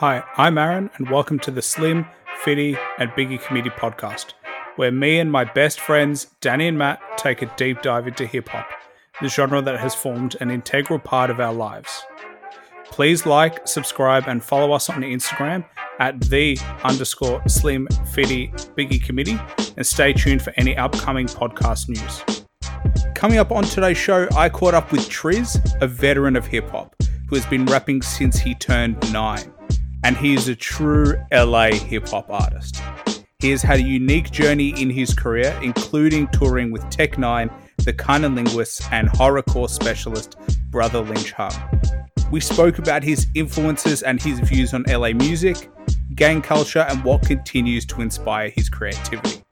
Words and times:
Hi, 0.00 0.24
I'm 0.38 0.56
Aaron, 0.56 0.88
and 0.96 1.10
welcome 1.10 1.38
to 1.40 1.50
the 1.50 1.60
Slim, 1.60 2.06
Fitty, 2.42 2.74
and 2.96 3.10
Biggie 3.10 3.38
Committee 3.38 3.68
podcast, 3.68 4.32
where 4.76 4.90
me 4.90 5.18
and 5.18 5.30
my 5.30 5.44
best 5.44 5.78
friends, 5.78 6.28
Danny 6.40 6.68
and 6.68 6.78
Matt, 6.78 7.02
take 7.18 7.42
a 7.42 7.52
deep 7.58 7.82
dive 7.82 8.08
into 8.08 8.24
hip 8.24 8.48
hop, 8.48 8.66
the 9.20 9.28
genre 9.28 9.60
that 9.60 9.78
has 9.78 9.94
formed 9.94 10.38
an 10.40 10.50
integral 10.50 10.98
part 10.98 11.28
of 11.28 11.38
our 11.38 11.52
lives. 11.52 12.02
Please 12.86 13.26
like, 13.26 13.68
subscribe, 13.68 14.24
and 14.26 14.42
follow 14.42 14.72
us 14.72 14.88
on 14.88 15.02
Instagram 15.02 15.66
at 15.98 16.18
the 16.18 16.56
underscore 16.82 17.46
Slim 17.46 17.86
Fitty 18.14 18.48
Biggie 18.78 19.04
Committee, 19.04 19.38
and 19.76 19.86
stay 19.86 20.14
tuned 20.14 20.40
for 20.40 20.54
any 20.56 20.74
upcoming 20.78 21.26
podcast 21.26 21.90
news. 21.90 22.46
Coming 23.14 23.36
up 23.36 23.52
on 23.52 23.64
today's 23.64 23.98
show, 23.98 24.26
I 24.34 24.48
caught 24.48 24.72
up 24.72 24.92
with 24.92 25.10
Trizz, 25.10 25.82
a 25.82 25.86
veteran 25.86 26.36
of 26.36 26.46
hip 26.46 26.70
hop, 26.70 26.96
who 27.28 27.36
has 27.36 27.44
been 27.44 27.66
rapping 27.66 28.00
since 28.00 28.38
he 28.38 28.54
turned 28.54 29.12
nine 29.12 29.52
and 30.04 30.16
he 30.16 30.34
is 30.34 30.48
a 30.48 30.54
true 30.54 31.14
LA 31.32 31.72
hip 31.72 32.08
hop 32.08 32.30
artist. 32.30 32.80
He 33.40 33.50
has 33.50 33.62
had 33.62 33.78
a 33.78 33.82
unique 33.82 34.30
journey 34.30 34.68
in 34.80 34.90
his 34.90 35.14
career, 35.14 35.58
including 35.62 36.28
touring 36.28 36.70
with 36.70 36.88
Tech 36.90 37.12
N9ne, 37.12 37.50
the 37.78 37.92
Kind 37.92 38.24
Linguists, 38.34 38.86
and 38.92 39.08
horrorcore 39.08 39.70
specialist 39.70 40.36
Brotha 40.70 41.00
Lynch 41.00 41.32
Hung. 41.32 41.52
We 42.30 42.40
spoke 42.40 42.78
about 42.78 43.02
his 43.02 43.26
influences 43.34 44.02
and 44.02 44.20
his 44.20 44.40
views 44.40 44.74
on 44.74 44.84
LA 44.84 45.12
music, 45.12 45.70
gang 46.14 46.42
culture, 46.42 46.86
and 46.88 47.02
what 47.02 47.22
continues 47.22 47.86
to 47.86 48.02
inspire 48.02 48.50
his 48.50 48.68
creativity. 48.68 49.42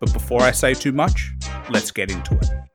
But 0.00 0.12
before 0.14 0.42
I 0.42 0.52
say 0.52 0.72
too 0.72 0.92
much, 0.92 1.30
let's 1.68 1.90
get 1.90 2.10
into 2.10 2.34
it. 2.36 2.69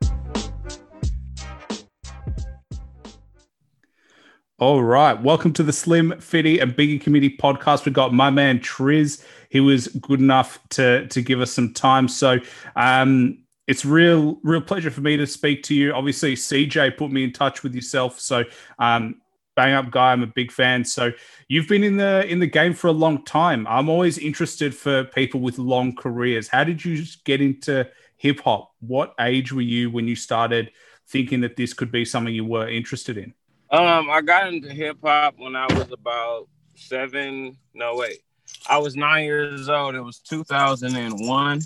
All 4.58 4.82
right. 4.82 5.12
Welcome 5.20 5.52
to 5.52 5.62
the 5.62 5.72
Slim, 5.72 6.18
Fitty, 6.18 6.60
and 6.60 6.74
Biggie 6.74 6.98
Committee 6.98 7.36
podcast. 7.36 7.84
We've 7.84 7.92
got 7.92 8.14
my 8.14 8.30
man 8.30 8.58
Trizz. 8.58 9.22
He 9.50 9.60
was 9.60 9.88
good 9.88 10.18
enough 10.18 10.58
to 10.70 11.06
to 11.08 11.20
give 11.20 11.42
us 11.42 11.52
some 11.52 11.74
time. 11.74 12.08
So 12.08 12.38
um 12.74 13.44
it's 13.66 13.84
real 13.84 14.40
real 14.42 14.62
pleasure 14.62 14.90
for 14.90 15.02
me 15.02 15.18
to 15.18 15.26
speak 15.26 15.62
to 15.64 15.74
you. 15.74 15.92
Obviously, 15.92 16.36
CJ 16.36 16.96
put 16.96 17.10
me 17.10 17.22
in 17.22 17.34
touch 17.34 17.62
with 17.62 17.74
yourself. 17.74 18.18
So 18.18 18.44
um 18.78 19.20
bang 19.56 19.74
up 19.74 19.90
guy, 19.90 20.12
I'm 20.12 20.22
a 20.22 20.26
big 20.26 20.50
fan. 20.50 20.86
So 20.86 21.12
you've 21.48 21.68
been 21.68 21.84
in 21.84 21.98
the 21.98 22.26
in 22.26 22.38
the 22.38 22.46
game 22.46 22.72
for 22.72 22.86
a 22.86 22.92
long 22.92 23.26
time. 23.26 23.66
I'm 23.66 23.90
always 23.90 24.16
interested 24.16 24.74
for 24.74 25.04
people 25.04 25.40
with 25.40 25.58
long 25.58 25.94
careers. 25.94 26.48
How 26.48 26.64
did 26.64 26.82
you 26.82 27.04
get 27.24 27.42
into 27.42 27.86
hip 28.16 28.40
hop? 28.40 28.72
What 28.80 29.12
age 29.20 29.52
were 29.52 29.60
you 29.60 29.90
when 29.90 30.08
you 30.08 30.16
started 30.16 30.70
thinking 31.08 31.42
that 31.42 31.56
this 31.56 31.74
could 31.74 31.92
be 31.92 32.06
something 32.06 32.34
you 32.34 32.46
were 32.46 32.66
interested 32.70 33.18
in? 33.18 33.34
Um, 33.70 34.10
I 34.10 34.20
got 34.20 34.52
into 34.52 34.68
hip 34.68 34.98
hop 35.02 35.34
when 35.38 35.56
I 35.56 35.66
was 35.66 35.90
about 35.90 36.48
seven. 36.76 37.56
No, 37.74 37.96
wait, 37.96 38.20
I 38.68 38.78
was 38.78 38.94
nine 38.94 39.24
years 39.24 39.68
old. 39.68 39.94
It 39.94 40.00
was 40.00 40.18
2001, 40.20 41.60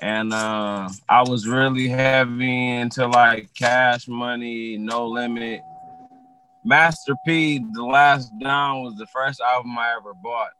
and 0.00 0.32
uh, 0.32 0.88
I 1.08 1.22
was 1.22 1.46
really 1.46 1.88
heavy 1.88 2.70
into 2.70 3.06
like 3.06 3.54
Cash 3.54 4.08
Money, 4.08 4.76
No 4.76 5.06
Limit. 5.06 5.60
Master 6.64 7.14
P, 7.26 7.58
The 7.72 7.82
Last 7.84 8.30
Don 8.38 8.82
was 8.82 8.94
the 8.96 9.06
first 9.06 9.40
album 9.40 9.76
I 9.78 9.94
ever 9.96 10.14
bought. 10.14 10.50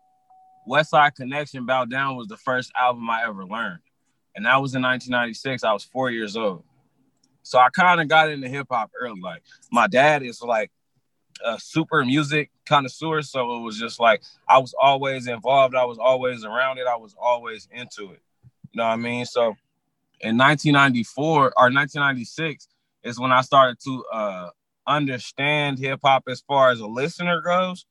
Westside 0.69 1.15
Connection, 1.15 1.65
Bow 1.65 1.85
Down 1.85 2.17
was 2.17 2.27
the 2.27 2.37
first 2.37 2.73
album 2.79 3.09
I 3.09 3.23
ever 3.25 3.45
learned, 3.45 3.81
and 4.35 4.47
that 4.47 4.61
was 4.61 4.75
in 4.75 4.83
1996. 4.83 5.65
I 5.65 5.73
was 5.73 5.85
four 5.85 6.11
years 6.11 6.37
old. 6.37 6.65
So 7.43 7.59
I 7.59 7.69
kind 7.71 8.01
of 8.01 8.09
got 8.09 8.31
into 8.31 8.49
hip 8.49 8.69
hop 8.71 8.91
early. 9.01 9.21
Like 9.21 9.43
my 9.71 9.87
dad 9.87 10.23
is 10.23 10.43
like 10.43 10.71
a 11.45 11.59
super 11.59 12.05
music 12.05 12.51
connoisseur, 12.67 13.23
so 13.23 13.57
it 13.57 13.61
was 13.61 13.79
just 13.79 14.01
like 14.01 14.23
I 14.49 14.59
was 14.59 14.75
always 14.81 15.27
involved. 15.27 15.75
I 15.75 15.85
was 15.85 15.99
always 15.99 16.45
around 16.45 16.79
it. 16.79 16.87
I 16.87 16.97
was 16.97 17.15
always 17.21 17.69
into 17.73 18.13
it. 18.13 18.23
You 18.73 18.79
know 18.79 18.85
what 18.85 18.93
I 18.93 18.97
mean? 18.97 19.27
So 19.27 19.57
in 20.21 20.39
1994 20.39 21.35
or 21.35 21.45
1996 21.47 22.69
is 23.03 23.19
when 23.19 23.33
I 23.33 23.41
started 23.41 23.79
to 23.85 24.05
uh, 24.13 24.51
understand 24.87 25.79
hip 25.79 26.01
hop 26.03 26.25
as 26.29 26.41
far 26.41 26.71
as 26.71 26.81
a 26.81 26.87
listener 26.87 27.41
goes. 27.41 27.85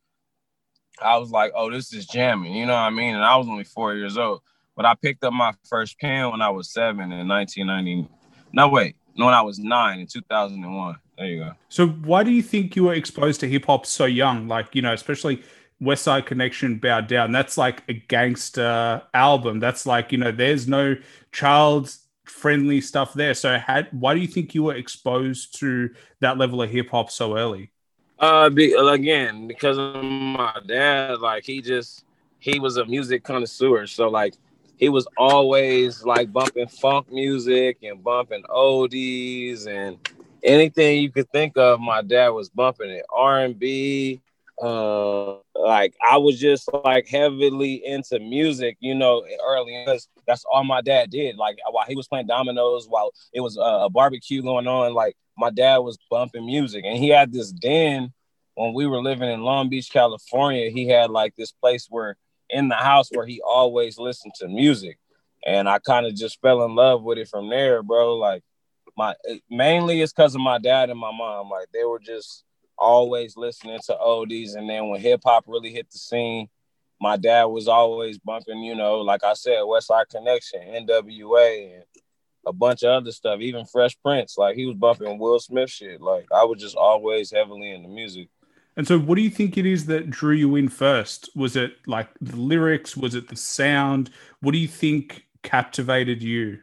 I 1.02 1.18
was 1.18 1.32
like, 1.32 1.52
oh, 1.56 1.72
this 1.72 1.94
is 1.94 2.06
jamming. 2.06 2.54
You 2.54 2.66
know 2.66 2.74
what 2.74 2.80
I 2.80 2.90
mean? 2.90 3.16
And 3.16 3.24
I 3.24 3.36
was 3.36 3.48
only 3.48 3.64
four 3.64 3.96
years 3.96 4.18
old. 4.18 4.42
But 4.76 4.86
I 4.86 4.96
picked 4.96 5.24
up 5.24 5.34
my 5.34 5.54
first 5.68 6.00
pen 6.00 6.32
when 6.32 6.42
I 6.42 6.50
was 6.50 6.72
seven 6.72 7.12
in 7.12 7.28
1990. 7.28 8.08
No, 8.54 8.70
wait, 8.70 8.96
when 9.16 9.34
I 9.34 9.42
was 9.42 9.60
nine 9.60 10.00
in 10.00 10.08
2001. 10.08 10.96
There 11.18 11.26
you 11.28 11.44
go. 11.44 11.52
So 11.70 11.88
why 11.88 12.24
do 12.24 12.32
you 12.32 12.42
think 12.42 12.76
you 12.76 12.86
were 12.86 12.94
exposed 12.94 13.40
to 13.42 13.48
hip 13.48 13.66
hop 13.66 13.86
so 13.86 14.06
young? 14.06 14.48
Like, 14.48 14.74
you 14.74 14.82
know, 14.82 14.94
especially 14.94 15.44
Westside 15.82 16.26
Connection, 16.26 16.78
Bow 16.78 17.02
Down. 17.02 17.32
That's 17.32 17.58
like 17.58 17.84
a 17.90 17.94
gangster 17.94 19.02
album. 19.14 19.60
That's 19.60 19.86
like, 19.86 20.12
you 20.12 20.18
know, 20.18 20.32
there's 20.32 20.68
no 20.68 20.96
child 21.32 21.96
friendly 22.26 22.82
stuff 22.82 23.14
there. 23.14 23.34
So 23.34 23.58
had 23.58 23.88
why 23.92 24.14
do 24.14 24.20
you 24.20 24.28
think 24.28 24.56
you 24.56 24.64
were 24.64 24.76
exposed 24.76 25.60
to 25.60 25.90
that 26.20 26.38
level 26.38 26.62
of 26.62 26.70
hip 26.70 26.90
hop 26.90 27.12
so 27.12 27.38
early? 27.38 27.72
Uh 28.20 28.50
be, 28.50 28.74
again, 28.74 29.48
because 29.48 29.78
of 29.78 30.04
my 30.04 30.56
dad, 30.66 31.20
like 31.20 31.44
he 31.44 31.62
just 31.62 32.06
he 32.40 32.60
was 32.60 32.78
a 32.78 32.86
music 32.86 33.24
connoisseur. 33.24 33.88
So 33.88 34.10
like 34.10 34.36
he 34.82 34.90
was 34.90 35.08
always 35.16 36.04
like 36.04 36.34
bumping 36.34 36.68
funk 36.68 37.12
music 37.12 37.78
and 37.84 38.04
bumping 38.04 38.42
oldies 38.50 39.68
and 39.68 40.00
anything 40.44 41.04
you 41.04 41.12
could 41.12 41.30
think 41.32 41.56
of. 41.56 41.80
My 41.80 42.02
dad 42.02 42.30
was 42.30 42.50
bumping 42.50 42.90
it, 42.90 43.06
R 43.16 43.42
and 43.42 43.58
B. 43.58 44.22
Uh, 44.60 45.36
like 45.56 45.94
I 46.04 46.18
was 46.18 46.40
just 46.40 46.68
like 46.84 47.08
heavily 47.08 47.86
into 47.86 48.20
music, 48.20 48.78
you 48.80 48.96
know, 48.96 49.24
early 49.48 49.84
because 49.86 50.10
that's 50.28 50.44
all 50.52 50.64
my 50.64 50.82
dad 50.82 51.12
did. 51.12 51.38
Like 51.38 51.58
while 51.70 51.86
he 51.88 51.96
was 51.96 52.08
playing 52.08 52.26
dominoes, 52.26 52.88
while 52.90 53.12
it 53.34 53.42
was 53.42 53.60
uh, 53.60 53.86
a 53.86 53.90
barbecue 53.90 54.42
going 54.42 54.68
on, 54.68 54.96
like 54.96 55.16
my 55.38 55.52
dad 55.52 55.78
was 55.78 56.00
bumping 56.10 56.46
music, 56.48 56.86
and 56.88 56.98
he 56.98 57.10
had 57.10 57.32
this 57.32 57.52
den 57.52 58.12
when 58.56 58.74
we 58.74 58.88
were 58.88 59.02
living 59.02 59.30
in 59.30 59.42
Long 59.42 59.70
Beach, 59.70 59.92
California. 59.92 60.72
He 60.72 60.88
had 60.88 61.12
like 61.12 61.36
this 61.36 61.52
place 61.52 61.86
where 61.88 62.18
in 62.52 62.68
the 62.68 62.76
house 62.76 63.10
where 63.12 63.26
he 63.26 63.42
always 63.42 63.98
listened 63.98 64.34
to 64.36 64.48
music. 64.48 64.98
And 65.46 65.68
I 65.68 65.80
kind 65.80 66.06
of 66.06 66.16
just 66.16 66.40
fell 66.42 66.64
in 66.64 66.76
love 66.76 67.04
with 67.04 67.18
it 67.18 67.28
from 67.28 67.50
there, 67.50 67.82
bro. 67.82 68.16
Like 68.16 68.44
my 68.98 69.16
mainly 69.50 70.02
it's 70.02 70.14
because 70.14 70.36
of 70.36 70.42
my 70.42 70.60
dad 70.60 70.90
and 70.90 71.00
my 71.00 71.12
mom. 71.12 71.50
Like 71.50 71.68
they 71.74 71.84
were 71.84 72.00
just 72.00 72.44
always 72.78 73.38
listening 73.38 73.80
to 73.86 73.98
oldies. 74.02 74.56
And 74.56 74.70
then 74.70 74.90
when 74.90 75.00
hip 75.00 75.22
hop 75.24 75.46
really 75.48 75.72
hit 75.72 75.90
the 75.92 75.98
scene, 75.98 76.50
my 77.00 77.18
dad 77.18 77.46
was 77.46 77.68
always 77.68 78.20
bumping, 78.20 78.60
you 78.60 78.76
know, 78.76 79.00
like 79.00 79.24
I 79.24 79.34
said, 79.34 79.60
Westside 79.60 80.10
Connection, 80.10 80.62
NWA, 80.62 81.76
and 81.76 81.84
a 82.46 82.54
bunch 82.54 82.84
of 82.84 82.90
other 82.90 83.12
stuff, 83.12 83.40
even 83.40 83.66
Fresh 83.66 83.98
Prince. 84.04 84.38
Like 84.38 84.56
he 84.56 84.66
was 84.66 84.76
bumping 84.76 85.18
Will 85.18 85.40
Smith 85.40 85.70
shit. 85.70 86.02
Like 86.02 86.28
I 86.32 86.44
was 86.44 86.62
just 86.62 86.76
always 86.76 87.32
heavily 87.32 87.72
into 87.72 87.90
music. 87.90 88.30
And 88.78 88.88
so, 88.88 88.98
what 88.98 89.16
do 89.16 89.22
you 89.22 89.30
think 89.30 89.58
it 89.58 89.66
is 89.66 89.86
that 89.88 90.10
drew 90.10 90.34
you 90.34 90.56
in 90.56 90.70
first? 90.70 91.30
Was 91.36 91.56
it 91.56 91.76
like 91.88 92.10
the 92.22 92.38
lyrics? 92.38 92.96
Was 92.96 93.16
it 93.16 93.28
the 93.28 93.36
sound? 93.36 94.10
What 94.40 94.54
do 94.54 94.58
you 94.58 94.68
think 94.68 95.26
captivated 95.44 96.24
you? 96.24 96.60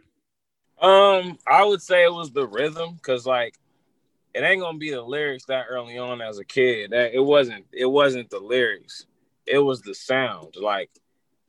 Um, 0.81 1.39
I 1.47 1.65
would 1.65 1.83
say 1.83 2.05
it 2.05 2.13
was 2.13 2.31
the 2.31 2.47
rhythm, 2.47 2.95
because 2.95 3.27
like 3.27 3.55
it 4.35 4.43
ain't 4.43 4.61
gonna 4.61 4.79
be 4.79 4.91
the 4.91 5.03
lyrics 5.03 5.45
that 5.47 5.67
early 5.69 5.99
on 5.99 6.23
as 6.23 6.39
a 6.39 6.45
kid. 6.45 6.93
That 6.93 7.13
it 7.13 7.21
wasn't. 7.21 7.67
It 7.73 7.87
wasn't 7.87 8.31
the 8.31 8.41
lyrics. 8.41 9.07
It 9.47 9.59
was 9.59 9.83
the 9.83 9.95
sound. 9.95 10.55
Like 10.61 10.91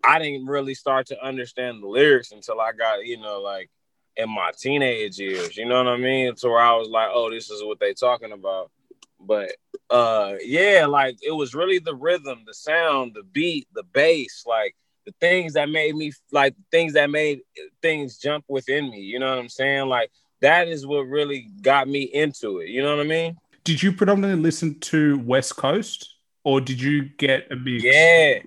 I 0.03 0.19
didn't 0.19 0.47
really 0.47 0.73
start 0.73 1.07
to 1.07 1.23
understand 1.25 1.83
the 1.83 1.87
lyrics 1.87 2.31
until 2.31 2.59
I 2.59 2.71
got, 2.71 3.05
you 3.05 3.17
know, 3.17 3.41
like 3.41 3.69
in 4.15 4.29
my 4.29 4.51
teenage 4.57 5.19
years. 5.19 5.55
You 5.57 5.65
know 5.65 5.83
what 5.83 5.93
I 5.93 5.97
mean? 5.97 6.35
To 6.35 6.49
where 6.49 6.59
I 6.59 6.75
was 6.75 6.89
like, 6.89 7.09
oh, 7.11 7.29
this 7.29 7.49
is 7.49 7.63
what 7.63 7.79
they 7.79 7.93
talking 7.93 8.31
about. 8.31 8.71
But 9.19 9.51
uh 9.89 10.35
yeah, 10.43 10.85
like 10.87 11.17
it 11.21 11.31
was 11.31 11.53
really 11.53 11.79
the 11.79 11.95
rhythm, 11.95 12.43
the 12.45 12.53
sound, 12.53 13.13
the 13.15 13.23
beat, 13.23 13.67
the 13.73 13.83
bass, 13.83 14.43
like 14.45 14.75
the 15.05 15.13
things 15.19 15.53
that 15.53 15.69
made 15.69 15.95
me 15.95 16.11
like 16.31 16.55
things 16.71 16.93
that 16.93 17.09
made 17.09 17.41
things 17.81 18.17
jump 18.17 18.45
within 18.47 18.89
me. 18.89 18.99
You 18.99 19.19
know 19.19 19.29
what 19.29 19.39
I'm 19.39 19.49
saying? 19.49 19.87
Like 19.87 20.11
that 20.41 20.67
is 20.67 20.85
what 20.85 21.01
really 21.01 21.49
got 21.61 21.87
me 21.87 22.03
into 22.03 22.59
it. 22.59 22.69
You 22.69 22.81
know 22.81 22.95
what 22.95 23.05
I 23.05 23.07
mean? 23.09 23.37
Did 23.63 23.83
you 23.83 23.91
predominantly 23.91 24.41
listen 24.41 24.79
to 24.79 25.19
West 25.19 25.55
Coast 25.57 26.15
or 26.43 26.61
did 26.61 26.81
you 26.81 27.03
get 27.03 27.51
a 27.51 27.55
mix? 27.55 27.83
Yeah. 27.83 28.39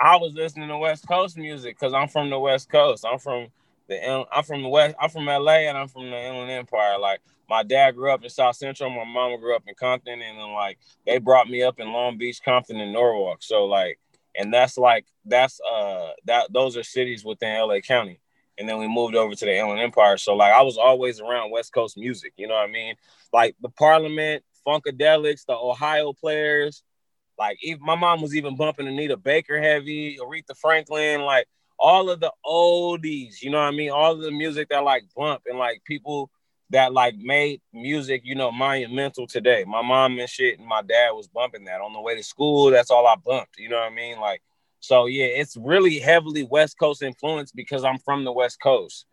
I 0.00 0.16
was 0.16 0.32
listening 0.34 0.68
to 0.68 0.78
West 0.78 1.06
Coast 1.08 1.36
music 1.36 1.76
because 1.78 1.92
I'm 1.92 2.08
from 2.08 2.30
the 2.30 2.38
West 2.38 2.70
Coast. 2.70 3.04
I'm 3.04 3.18
from 3.18 3.48
the 3.88 4.26
I'm 4.32 4.44
from 4.44 4.62
the 4.62 4.68
West. 4.68 4.96
I'm 5.00 5.10
from 5.10 5.26
LA 5.26 5.68
and 5.68 5.76
I'm 5.76 5.88
from 5.88 6.10
the 6.10 6.20
Inland 6.20 6.50
Empire. 6.50 6.98
Like 6.98 7.20
my 7.48 7.62
dad 7.62 7.92
grew 7.92 8.12
up 8.12 8.22
in 8.22 8.30
South 8.30 8.56
Central. 8.56 8.90
My 8.90 9.04
mama 9.04 9.38
grew 9.38 9.56
up 9.56 9.64
in 9.66 9.74
Compton, 9.74 10.20
and 10.22 10.38
then 10.38 10.52
like 10.52 10.78
they 11.06 11.18
brought 11.18 11.48
me 11.48 11.62
up 11.62 11.80
in 11.80 11.92
Long 11.92 12.18
Beach, 12.18 12.40
Compton, 12.44 12.80
and 12.80 12.92
Norwalk. 12.92 13.38
So 13.42 13.64
like, 13.64 13.98
and 14.36 14.52
that's 14.52 14.78
like 14.78 15.06
that's 15.24 15.60
uh 15.60 16.12
that 16.26 16.52
those 16.52 16.76
are 16.76 16.82
cities 16.82 17.24
within 17.24 17.58
LA 17.58 17.80
County. 17.80 18.20
And 18.58 18.68
then 18.68 18.78
we 18.78 18.88
moved 18.88 19.14
over 19.14 19.34
to 19.34 19.44
the 19.44 19.56
Inland 19.56 19.80
Empire. 19.80 20.16
So 20.18 20.34
like 20.34 20.52
I 20.52 20.62
was 20.62 20.78
always 20.78 21.20
around 21.20 21.50
West 21.50 21.72
Coast 21.72 21.96
music. 21.96 22.32
You 22.36 22.48
know 22.48 22.54
what 22.54 22.68
I 22.68 22.72
mean? 22.72 22.96
Like 23.32 23.56
the 23.62 23.68
Parliament, 23.70 24.44
Funkadelics, 24.66 25.46
the 25.46 25.54
Ohio 25.54 26.12
players, 26.12 26.82
Like 27.38 27.58
my 27.80 27.94
mom 27.94 28.20
was 28.20 28.34
even 28.34 28.56
bumping 28.56 28.88
Anita 28.88 29.16
Baker 29.16 29.60
heavy, 29.60 30.18
Aretha 30.18 30.56
Franklin, 30.56 31.22
like 31.22 31.46
all 31.78 32.10
of 32.10 32.20
the 32.20 32.32
oldies, 32.44 33.42
you 33.42 33.50
know 33.50 33.58
what 33.58 33.68
I 33.68 33.70
mean? 33.70 33.90
All 33.90 34.12
of 34.12 34.20
the 34.20 34.30
music 34.30 34.68
that 34.70 34.84
like 34.84 35.04
bump 35.16 35.42
and 35.46 35.58
like 35.58 35.82
people 35.84 36.30
that 36.70 36.92
like 36.92 37.16
made 37.16 37.60
music, 37.72 38.22
you 38.24 38.34
know, 38.34 38.52
monumental 38.52 39.26
today. 39.26 39.64
My 39.66 39.82
mom 39.82 40.18
and 40.18 40.28
shit 40.28 40.58
and 40.58 40.68
my 40.68 40.82
dad 40.82 41.12
was 41.12 41.28
bumping 41.28 41.64
that 41.64 41.80
on 41.80 41.92
the 41.92 42.00
way 42.00 42.14
to 42.14 42.22
school. 42.22 42.70
That's 42.70 42.90
all 42.90 43.06
I 43.06 43.14
bumped, 43.16 43.58
you 43.58 43.68
know 43.68 43.78
what 43.78 43.92
I 43.92 43.94
mean? 43.94 44.20
Like, 44.20 44.42
so 44.80 45.06
yeah, 45.06 45.26
it's 45.26 45.56
really 45.56 45.98
heavily 45.98 46.44
West 46.44 46.78
Coast 46.78 47.02
influence 47.02 47.52
because 47.52 47.84
I'm 47.84 47.98
from 47.98 48.24
the 48.24 48.32
West 48.32 48.60
Coast. 48.60 49.06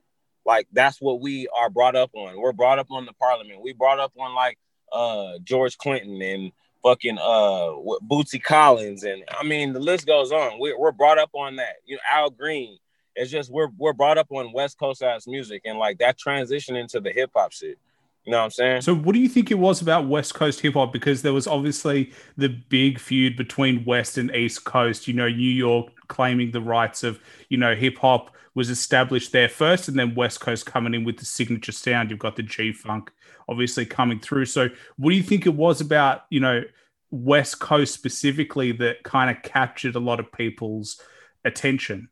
Like 0.45 0.67
that's 0.71 1.01
what 1.01 1.21
we 1.21 1.47
are 1.57 1.69
brought 1.69 1.95
up 1.95 2.11
on. 2.13 2.39
We're 2.39 2.53
brought 2.53 2.79
up 2.79 2.87
on 2.91 3.05
the 3.05 3.13
parliament. 3.13 3.61
We 3.61 3.73
brought 3.73 3.99
up 3.99 4.13
on 4.19 4.35
like 4.35 4.57
uh 4.91 5.39
George 5.43 5.77
Clinton 5.77 6.21
and 6.21 6.51
fucking 6.85 7.17
uh 7.17 7.73
Bootsy 8.07 8.41
Collins 8.41 9.03
and 9.03 9.23
I 9.37 9.43
mean 9.43 9.73
the 9.73 9.79
list 9.79 10.05
goes 10.05 10.31
on. 10.31 10.59
We're, 10.59 10.77
we're 10.79 10.91
brought 10.91 11.17
up 11.17 11.31
on 11.33 11.55
that. 11.55 11.77
You 11.85 11.95
know, 11.95 12.01
Al 12.11 12.29
Green. 12.29 12.77
It's 13.15 13.31
just 13.31 13.49
we're 13.49 13.69
we're 13.77 13.93
brought 13.93 14.17
up 14.17 14.27
on 14.29 14.51
West 14.53 14.77
Coast 14.77 15.01
ass 15.01 15.25
music 15.25 15.63
and 15.65 15.79
like 15.79 15.97
that 15.99 16.17
transition 16.17 16.75
into 16.75 16.99
the 16.99 17.11
hip 17.11 17.31
hop 17.35 17.51
shit. 17.51 17.79
You 18.25 18.31
know 18.31 18.39
what 18.39 18.45
I'm 18.45 18.51
saying? 18.51 18.81
So, 18.81 18.93
what 18.95 19.13
do 19.13 19.19
you 19.19 19.29
think 19.29 19.51
it 19.51 19.59
was 19.59 19.81
about 19.81 20.07
West 20.07 20.33
Coast 20.33 20.59
hip 20.59 20.73
hop? 20.73 20.91
Because 20.91 21.21
there 21.21 21.33
was 21.33 21.47
obviously 21.47 22.11
the 22.37 22.49
big 22.49 22.99
feud 22.99 23.37
between 23.37 23.85
West 23.85 24.17
and 24.17 24.35
East 24.35 24.65
Coast. 24.65 25.07
You 25.07 25.13
know, 25.13 25.29
New 25.29 25.49
York 25.49 25.91
claiming 26.07 26.51
the 26.51 26.61
rights 26.61 27.03
of, 27.03 27.19
you 27.49 27.57
know, 27.57 27.75
hip 27.75 27.99
hop 27.99 28.31
was 28.55 28.69
established 28.69 29.31
there 29.31 29.49
first, 29.49 29.87
and 29.87 29.97
then 29.97 30.15
West 30.15 30.39
Coast 30.39 30.65
coming 30.65 30.93
in 30.93 31.03
with 31.03 31.17
the 31.17 31.25
signature 31.25 31.71
sound. 31.71 32.09
You've 32.09 32.19
got 32.19 32.35
the 32.35 32.43
G 32.43 32.73
Funk 32.73 33.11
obviously 33.47 33.85
coming 33.85 34.19
through. 34.19 34.45
So, 34.45 34.69
what 34.97 35.11
do 35.11 35.15
you 35.15 35.23
think 35.23 35.45
it 35.45 35.53
was 35.53 35.81
about, 35.81 36.25
you 36.29 36.39
know, 36.39 36.63
West 37.11 37.59
Coast 37.59 37.93
specifically 37.93 38.71
that 38.73 39.03
kind 39.03 39.29
of 39.29 39.43
captured 39.43 39.95
a 39.95 39.99
lot 39.99 40.19
of 40.19 40.31
people's 40.31 41.01
attention? 41.43 42.09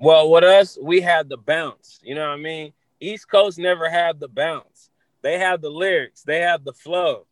Well, 0.00 0.30
with 0.30 0.44
us, 0.44 0.78
we 0.80 1.00
had 1.00 1.28
the 1.28 1.36
bounce. 1.36 1.98
You 2.02 2.14
know 2.14 2.28
what 2.28 2.38
I 2.38 2.42
mean? 2.42 2.72
East 3.00 3.28
Coast 3.28 3.58
never 3.58 3.88
had 3.88 4.20
the 4.20 4.28
bounce. 4.28 4.90
They 5.22 5.38
had 5.38 5.62
the 5.62 5.70
lyrics, 5.70 6.22
they 6.22 6.40
had 6.40 6.64
the 6.64 6.72
flow, 6.72 7.26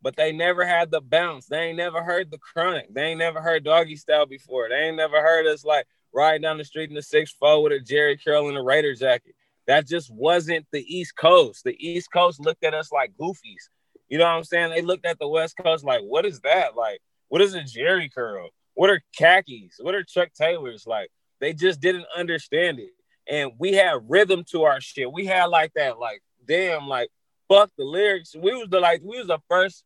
but 0.00 0.16
they 0.16 0.32
never 0.32 0.64
had 0.64 0.90
the 0.90 1.00
bounce. 1.00 1.46
They 1.46 1.68
ain't 1.68 1.76
never 1.76 2.02
heard 2.02 2.30
the 2.30 2.38
chronic. 2.38 2.94
They 2.94 3.06
ain't 3.06 3.18
never 3.18 3.40
heard 3.40 3.64
doggy 3.64 3.96
style 3.96 4.26
before. 4.26 4.68
They 4.68 4.76
ain't 4.76 4.96
never 4.96 5.20
heard 5.20 5.46
us 5.46 5.64
like 5.64 5.86
riding 6.12 6.42
down 6.42 6.58
the 6.58 6.64
street 6.64 6.90
in 6.90 6.94
the 6.94 7.02
six 7.02 7.32
four 7.32 7.62
with 7.62 7.72
a 7.72 7.80
Jerry 7.80 8.16
curl 8.16 8.48
and 8.48 8.56
a 8.56 8.62
Raider 8.62 8.94
jacket. 8.94 9.34
That 9.66 9.86
just 9.86 10.12
wasn't 10.12 10.66
the 10.72 10.82
East 10.82 11.16
Coast. 11.16 11.64
The 11.64 11.76
East 11.78 12.10
Coast 12.12 12.40
looked 12.40 12.64
at 12.64 12.74
us 12.74 12.92
like 12.92 13.12
goofies. 13.20 13.68
You 14.08 14.18
know 14.18 14.24
what 14.24 14.32
I'm 14.32 14.44
saying? 14.44 14.70
They 14.70 14.82
looked 14.82 15.06
at 15.06 15.18
the 15.18 15.28
West 15.28 15.56
Coast 15.56 15.84
like, 15.84 16.02
what 16.02 16.26
is 16.26 16.40
that? 16.40 16.76
Like, 16.76 17.00
what 17.28 17.40
is 17.40 17.54
a 17.54 17.62
Jerry 17.62 18.08
curl? 18.08 18.50
What 18.74 18.90
are 18.90 19.00
khakis? 19.16 19.76
What 19.80 19.94
are 19.94 20.04
Chuck 20.04 20.28
Taylors? 20.34 20.84
Like, 20.86 21.08
they 21.40 21.52
just 21.52 21.80
didn't 21.80 22.06
understand 22.16 22.78
it 22.78 22.90
and 23.28 23.52
we 23.58 23.72
had 23.72 23.98
rhythm 24.08 24.44
to 24.50 24.64
our 24.64 24.80
shit. 24.80 25.10
We 25.10 25.26
had 25.26 25.46
like 25.46 25.72
that, 25.74 25.98
like 25.98 26.22
damn, 26.46 26.88
like 26.88 27.10
fuck 27.48 27.70
the 27.76 27.84
lyrics. 27.84 28.34
We 28.34 28.54
was 28.54 28.68
the 28.68 28.80
like 28.80 29.00
we 29.02 29.18
was 29.18 29.28
the 29.28 29.38
first 29.48 29.84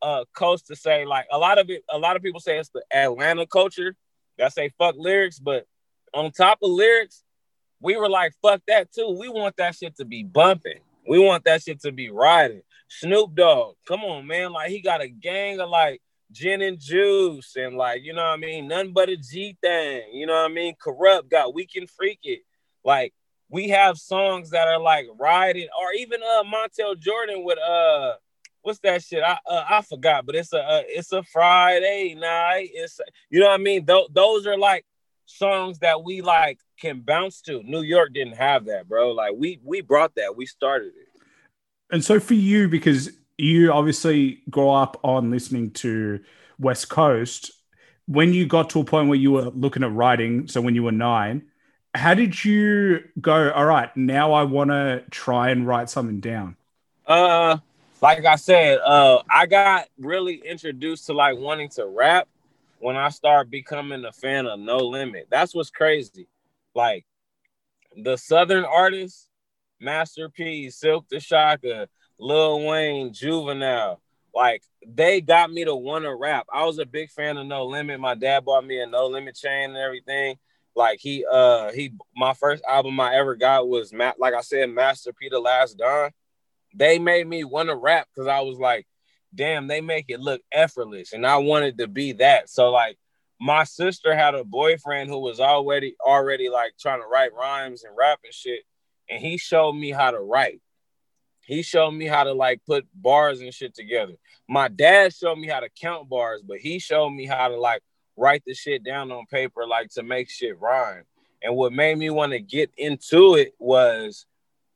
uh 0.00 0.24
coast 0.34 0.66
to 0.66 0.76
say 0.76 1.04
like 1.04 1.26
a 1.30 1.38
lot 1.38 1.58
of 1.58 1.70
it. 1.70 1.82
A 1.90 1.98
lot 1.98 2.16
of 2.16 2.22
people 2.22 2.40
say 2.40 2.58
it's 2.58 2.70
the 2.70 2.82
Atlanta 2.92 3.46
culture 3.46 3.94
that 4.38 4.52
say 4.52 4.70
fuck 4.78 4.94
lyrics, 4.98 5.38
but 5.38 5.66
on 6.14 6.30
top 6.30 6.58
of 6.62 6.70
lyrics, 6.70 7.22
we 7.82 7.96
were 7.96 8.08
like 8.08 8.32
fuck 8.42 8.62
that 8.68 8.92
too. 8.92 9.16
We 9.18 9.28
want 9.28 9.56
that 9.56 9.74
shit 9.74 9.96
to 9.96 10.04
be 10.04 10.22
bumping. 10.22 10.80
We 11.06 11.18
want 11.18 11.44
that 11.44 11.62
shit 11.62 11.80
to 11.82 11.92
be 11.92 12.10
riding. 12.10 12.62
Snoop 12.88 13.34
Dogg, 13.34 13.74
come 13.86 14.04
on, 14.04 14.26
man. 14.26 14.52
Like 14.52 14.70
he 14.70 14.80
got 14.80 15.02
a 15.02 15.08
gang 15.08 15.60
of 15.60 15.68
like 15.68 16.00
gin 16.30 16.62
and 16.62 16.78
juice 16.78 17.56
and 17.56 17.76
like, 17.76 18.02
you 18.02 18.12
know 18.12 18.22
what 18.22 18.34
I 18.34 18.36
mean? 18.36 18.68
Nothing 18.68 18.92
but 18.92 19.08
a 19.08 19.16
G 19.16 19.56
thing. 19.60 20.12
You 20.12 20.26
know 20.26 20.34
what 20.34 20.50
I 20.50 20.54
mean? 20.54 20.74
Kurupt 20.82 21.30
got 21.30 21.54
we 21.54 21.66
can 21.66 21.86
freak 21.86 22.20
it. 22.22 22.40
Like 22.84 23.12
we 23.48 23.68
have 23.68 23.98
songs 23.98 24.50
that 24.50 24.68
are 24.68 24.80
like 24.80 25.06
riding, 25.18 25.68
or 25.78 25.92
even 25.92 26.20
uh 26.22 26.44
Montell 26.44 26.98
Jordan 26.98 27.44
with 27.44 27.58
uh 27.58 28.14
what's 28.62 28.78
that 28.80 29.02
shit? 29.02 29.22
I 29.22 29.38
uh, 29.46 29.64
I 29.68 29.82
forgot, 29.82 30.24
but 30.24 30.34
it's 30.34 30.52
a 30.52 30.58
uh, 30.58 30.82
it's 30.86 31.12
a 31.12 31.22
Friday 31.22 32.14
night. 32.14 32.70
It's 32.72 33.00
you 33.30 33.40
know 33.40 33.46
what 33.46 33.60
I 33.60 33.62
mean. 33.62 33.86
Th- 33.86 34.08
those 34.12 34.46
are 34.46 34.58
like 34.58 34.84
songs 35.26 35.78
that 35.80 36.02
we 36.02 36.22
like 36.22 36.58
can 36.80 37.00
bounce 37.00 37.40
to. 37.42 37.62
New 37.62 37.82
York 37.82 38.12
didn't 38.12 38.36
have 38.36 38.66
that, 38.66 38.88
bro. 38.88 39.12
Like 39.12 39.32
we 39.36 39.60
we 39.62 39.80
brought 39.80 40.14
that. 40.16 40.36
We 40.36 40.46
started 40.46 40.92
it. 40.96 41.08
And 41.90 42.04
so 42.04 42.20
for 42.20 42.34
you, 42.34 42.68
because 42.68 43.10
you 43.36 43.72
obviously 43.72 44.42
grow 44.50 44.70
up 44.70 44.98
on 45.02 45.30
listening 45.30 45.72
to 45.72 46.20
West 46.58 46.88
Coast, 46.88 47.50
when 48.06 48.32
you 48.32 48.46
got 48.46 48.70
to 48.70 48.80
a 48.80 48.84
point 48.84 49.08
where 49.08 49.18
you 49.18 49.32
were 49.32 49.50
looking 49.50 49.82
at 49.82 49.92
writing, 49.92 50.48
so 50.48 50.60
when 50.60 50.74
you 50.74 50.82
were 50.82 50.92
nine, 50.92 51.42
how 51.94 52.14
did 52.14 52.44
you 52.44 53.04
go 53.20 53.50
all 53.50 53.66
right 53.66 53.94
now 53.96 54.32
i 54.32 54.42
want 54.42 54.70
to 54.70 55.02
try 55.10 55.50
and 55.50 55.66
write 55.66 55.90
something 55.90 56.20
down 56.20 56.56
uh 57.06 57.56
like 58.00 58.24
i 58.24 58.36
said 58.36 58.78
uh 58.78 59.22
i 59.30 59.46
got 59.46 59.86
really 59.98 60.36
introduced 60.36 61.06
to 61.06 61.12
like 61.12 61.36
wanting 61.36 61.68
to 61.68 61.86
rap 61.86 62.28
when 62.82 62.96
i 62.96 63.08
started 63.08 63.50
becoming 63.50 64.04
a 64.04 64.12
fan 64.12 64.46
of 64.46 64.58
no 64.58 64.78
limit 64.78 65.28
that's 65.30 65.54
what's 65.54 65.70
crazy. 65.70 66.28
Like 66.74 67.06
the 67.96 68.16
southern 68.16 68.64
artists 68.64 69.28
master 69.80 70.28
p 70.28 70.68
silkk 70.68 71.08
the 71.08 71.20
shocker 71.20 71.86
lil 72.18 72.66
wayne 72.66 73.12
juvenile 73.12 74.00
like 74.34 74.62
they 74.86 75.20
got 75.20 75.52
me 75.52 75.64
to 75.64 75.74
want 75.74 76.04
to 76.04 76.14
rap. 76.14 76.46
I 76.52 76.64
was 76.64 76.78
a 76.78 76.86
big 76.86 77.10
fan 77.10 77.36
of 77.36 77.46
no 77.46 77.66
limit. 77.66 78.00
My 78.00 78.14
dad 78.14 78.44
bought 78.44 78.66
me 78.66 78.80
a 78.80 78.86
no 78.86 79.06
limit 79.06 79.36
chain 79.36 79.70
and 79.70 79.76
everything. 79.76 80.38
Like 80.74 81.00
he 81.00 81.24
uh 81.30 81.70
he 81.72 81.92
my 82.16 82.32
first 82.32 82.64
album 82.64 82.98
I 82.98 83.16
ever 83.16 83.36
got 83.36 83.68
was 83.68 83.92
Matt 83.92 84.18
like 84.18 84.34
I 84.34 84.40
said, 84.40 84.70
Master 84.70 85.12
P 85.12 85.28
the 85.28 85.38
Last 85.38 85.76
Don. 85.76 86.10
They 86.74 86.98
made 86.98 87.26
me 87.26 87.44
want 87.44 87.68
to 87.68 87.76
rap 87.76 88.08
because 88.08 88.26
I 88.26 88.40
was 88.40 88.58
like, 88.58 88.86
damn, 89.34 89.66
they 89.66 89.80
make 89.80 90.06
it 90.08 90.20
look 90.20 90.42
effortless. 90.52 91.12
And 91.12 91.26
I 91.26 91.38
wanted 91.38 91.78
to 91.78 91.88
be 91.88 92.12
that. 92.14 92.48
So 92.48 92.70
like 92.70 92.98
my 93.40 93.64
sister 93.64 94.14
had 94.14 94.34
a 94.34 94.44
boyfriend 94.44 95.10
who 95.10 95.18
was 95.18 95.40
already 95.40 95.96
already 96.04 96.48
like 96.48 96.72
trying 96.78 97.00
to 97.00 97.06
write 97.06 97.34
rhymes 97.34 97.84
and 97.84 97.96
rap 97.96 98.20
and 98.24 98.32
shit. 98.32 98.60
And 99.10 99.20
he 99.20 99.36
showed 99.36 99.72
me 99.72 99.90
how 99.90 100.10
to 100.10 100.20
write. 100.20 100.60
He 101.44 101.62
showed 101.62 101.90
me 101.90 102.06
how 102.06 102.24
to 102.24 102.32
like 102.32 102.60
put 102.66 102.86
bars 102.94 103.40
and 103.40 103.52
shit 103.52 103.74
together. 103.74 104.14
My 104.48 104.68
dad 104.68 105.12
showed 105.12 105.38
me 105.38 105.48
how 105.48 105.60
to 105.60 105.68
count 105.70 106.08
bars, 106.08 106.42
but 106.46 106.58
he 106.58 106.78
showed 106.78 107.10
me 107.10 107.26
how 107.26 107.48
to 107.48 107.58
like 107.58 107.82
write 108.16 108.42
the 108.46 108.54
shit 108.54 108.84
down 108.84 109.10
on 109.10 109.26
paper, 109.26 109.66
like 109.66 109.90
to 109.90 110.02
make 110.02 110.30
shit 110.30 110.58
rhyme. 110.60 111.04
And 111.42 111.56
what 111.56 111.72
made 111.72 111.98
me 111.98 112.10
want 112.10 112.32
to 112.32 112.38
get 112.38 112.70
into 112.76 113.34
it 113.34 113.54
was 113.58 114.26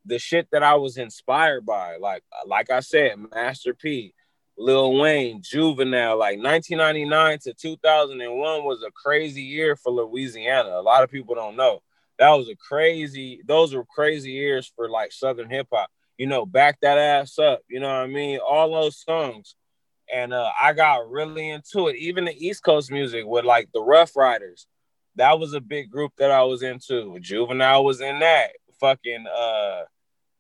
the 0.05 0.19
shit 0.19 0.49
that 0.53 0.63
I 0.63 0.75
was 0.75 0.97
inspired 0.97 1.65
by. 1.65 1.97
Like, 1.99 2.25
like 2.47 2.71
I 2.71 2.81
said, 2.81 3.15
Master 3.33 3.75
P, 3.75 4.15
Lil 4.59 4.99
Wayne, 4.99 5.43
Juvenile. 5.43 6.19
Like 6.19 6.39
1999 6.39 7.39
to 7.41 7.55
2001 7.55 8.65
was 8.65 8.83
a 8.83 8.91
crazy 8.91 9.43
year 9.43 9.77
for 9.77 9.91
Louisiana. 9.93 10.71
A 10.71 10.83
lot 10.83 11.03
of 11.03 11.11
people 11.11 11.35
don't 11.35 11.57
know. 11.57 11.83
That 12.19 12.31
was 12.31 12.49
a 12.49 12.57
crazy. 12.57 13.41
Those 13.47 13.75
were 13.75 13.85
crazy 13.85 14.33
years 14.33 14.73
for 14.75 14.89
like 14.89 15.13
Southern 15.13 15.51
hip 15.51 15.69
hop. 15.73 15.91
You 16.17 16.27
know, 16.27 16.47
back 16.47 16.81
that 16.81 16.97
ass 16.97 17.39
up. 17.39 17.61
You 17.69 17.81
know 17.81 17.89
what 17.89 18.05
I 18.05 18.07
mean? 18.07 18.39
All 18.39 18.73
those 18.73 19.03
songs 19.03 19.55
and 20.13 20.33
uh, 20.33 20.51
I 20.61 20.73
got 20.73 21.11
really 21.11 21.51
into 21.51 21.89
it. 21.89 21.97
Even 21.97 22.25
the 22.25 22.47
East 22.47 22.63
Coast 22.63 22.91
music 22.91 23.25
with 23.27 23.45
like 23.45 23.69
the 23.73 23.83
Ruff 23.83 24.17
Ryders. 24.17 24.67
that 25.17 25.39
was 25.39 25.55
a 25.55 25.61
big 25.61 25.91
group 25.91 26.13
that 26.19 26.31
I 26.31 26.43
was 26.43 26.63
into. 26.63 27.19
Juvenile 27.21 27.85
was 27.85 28.01
in 28.01 28.21
that. 28.21 28.51
Fucking 28.81 29.27
uh, 29.27 29.83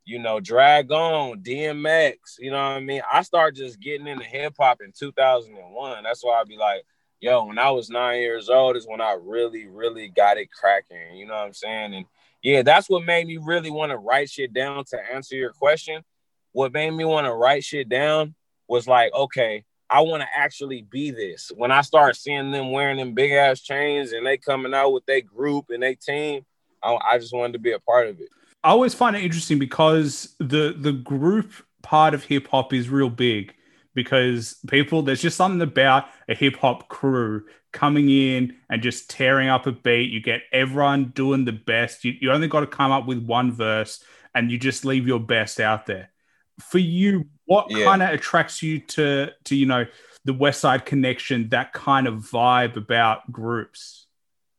you 0.06 0.20
know, 0.20 0.38
Drag 0.40 0.90
On, 0.92 1.40
DMX. 1.40 2.38
You 2.38 2.52
know 2.52 2.56
what 2.56 2.76
I 2.76 2.80
mean? 2.80 3.02
I 3.12 3.22
started 3.22 3.56
just 3.56 3.80
getting 3.80 4.06
into 4.06 4.24
hip 4.24 4.54
hop 4.58 4.80
in 4.80 4.92
2001. 4.96 6.02
That's 6.04 6.24
why 6.24 6.40
I'd 6.40 6.48
be 6.48 6.56
like, 6.56 6.84
yo, 7.20 7.44
when 7.44 7.58
I 7.58 7.70
was 7.70 7.90
nine 7.90 8.20
years 8.20 8.48
old 8.48 8.76
is 8.76 8.86
when 8.86 9.00
I 9.00 9.16
really, 9.20 9.66
really 9.66 10.08
got 10.08 10.38
it 10.38 10.48
cracking. 10.52 11.16
You 11.16 11.26
know 11.26 11.34
what 11.34 11.46
I'm 11.46 11.52
saying? 11.52 11.94
And 11.94 12.06
yeah, 12.40 12.62
that's 12.62 12.88
what 12.88 13.04
made 13.04 13.26
me 13.26 13.38
really 13.38 13.70
want 13.70 13.90
to 13.90 13.98
write 13.98 14.30
shit 14.30 14.54
down 14.54 14.84
to 14.86 15.12
answer 15.12 15.34
your 15.34 15.52
question. 15.52 16.04
What 16.52 16.72
made 16.72 16.92
me 16.92 17.04
want 17.04 17.26
to 17.26 17.34
write 17.34 17.64
shit 17.64 17.88
down 17.88 18.36
was 18.68 18.86
like, 18.86 19.12
okay, 19.12 19.64
I 19.90 20.02
want 20.02 20.22
to 20.22 20.28
actually 20.36 20.82
be 20.82 21.10
this. 21.10 21.50
When 21.54 21.72
I 21.72 21.80
start 21.80 22.14
seeing 22.14 22.52
them 22.52 22.70
wearing 22.70 22.98
them 22.98 23.14
big 23.14 23.32
ass 23.32 23.60
chains 23.60 24.12
and 24.12 24.24
they 24.24 24.36
coming 24.36 24.72
out 24.72 24.92
with 24.92 25.04
their 25.06 25.20
group 25.20 25.66
and 25.70 25.82
their 25.82 25.96
team, 25.96 26.46
I, 26.80 26.96
I 27.10 27.18
just 27.18 27.34
wanted 27.34 27.54
to 27.54 27.58
be 27.58 27.72
a 27.72 27.80
part 27.80 28.06
of 28.08 28.20
it. 28.20 28.28
I 28.66 28.70
always 28.70 28.94
find 28.94 29.14
it 29.14 29.22
interesting 29.22 29.60
because 29.60 30.34
the 30.40 30.74
the 30.76 30.90
group 30.90 31.52
part 31.84 32.14
of 32.14 32.24
hip 32.24 32.48
hop 32.48 32.72
is 32.72 32.88
real 32.88 33.08
big 33.08 33.54
because 33.94 34.56
people 34.66 35.02
there's 35.02 35.22
just 35.22 35.36
something 35.36 35.62
about 35.62 36.06
a 36.28 36.34
hip 36.34 36.56
hop 36.56 36.88
crew 36.88 37.44
coming 37.70 38.10
in 38.10 38.56
and 38.68 38.82
just 38.82 39.08
tearing 39.08 39.48
up 39.48 39.68
a 39.68 39.72
beat. 39.72 40.10
You 40.10 40.20
get 40.20 40.42
everyone 40.50 41.12
doing 41.14 41.44
the 41.44 41.52
best. 41.52 42.04
You, 42.04 42.14
you 42.20 42.32
only 42.32 42.48
got 42.48 42.60
to 42.60 42.66
come 42.66 42.90
up 42.90 43.06
with 43.06 43.24
one 43.24 43.52
verse 43.52 44.02
and 44.34 44.50
you 44.50 44.58
just 44.58 44.84
leave 44.84 45.06
your 45.06 45.20
best 45.20 45.60
out 45.60 45.86
there. 45.86 46.10
For 46.58 46.78
you, 46.78 47.28
what 47.44 47.70
yeah. 47.70 47.84
kind 47.84 48.02
of 48.02 48.10
attracts 48.10 48.64
you 48.64 48.80
to 48.80 49.30
to 49.44 49.54
you 49.54 49.66
know 49.66 49.86
the 50.24 50.34
West 50.34 50.60
Side 50.60 50.84
Connection, 50.84 51.50
that 51.50 51.72
kind 51.72 52.08
of 52.08 52.14
vibe 52.14 52.76
about 52.76 53.30
groups? 53.30 54.06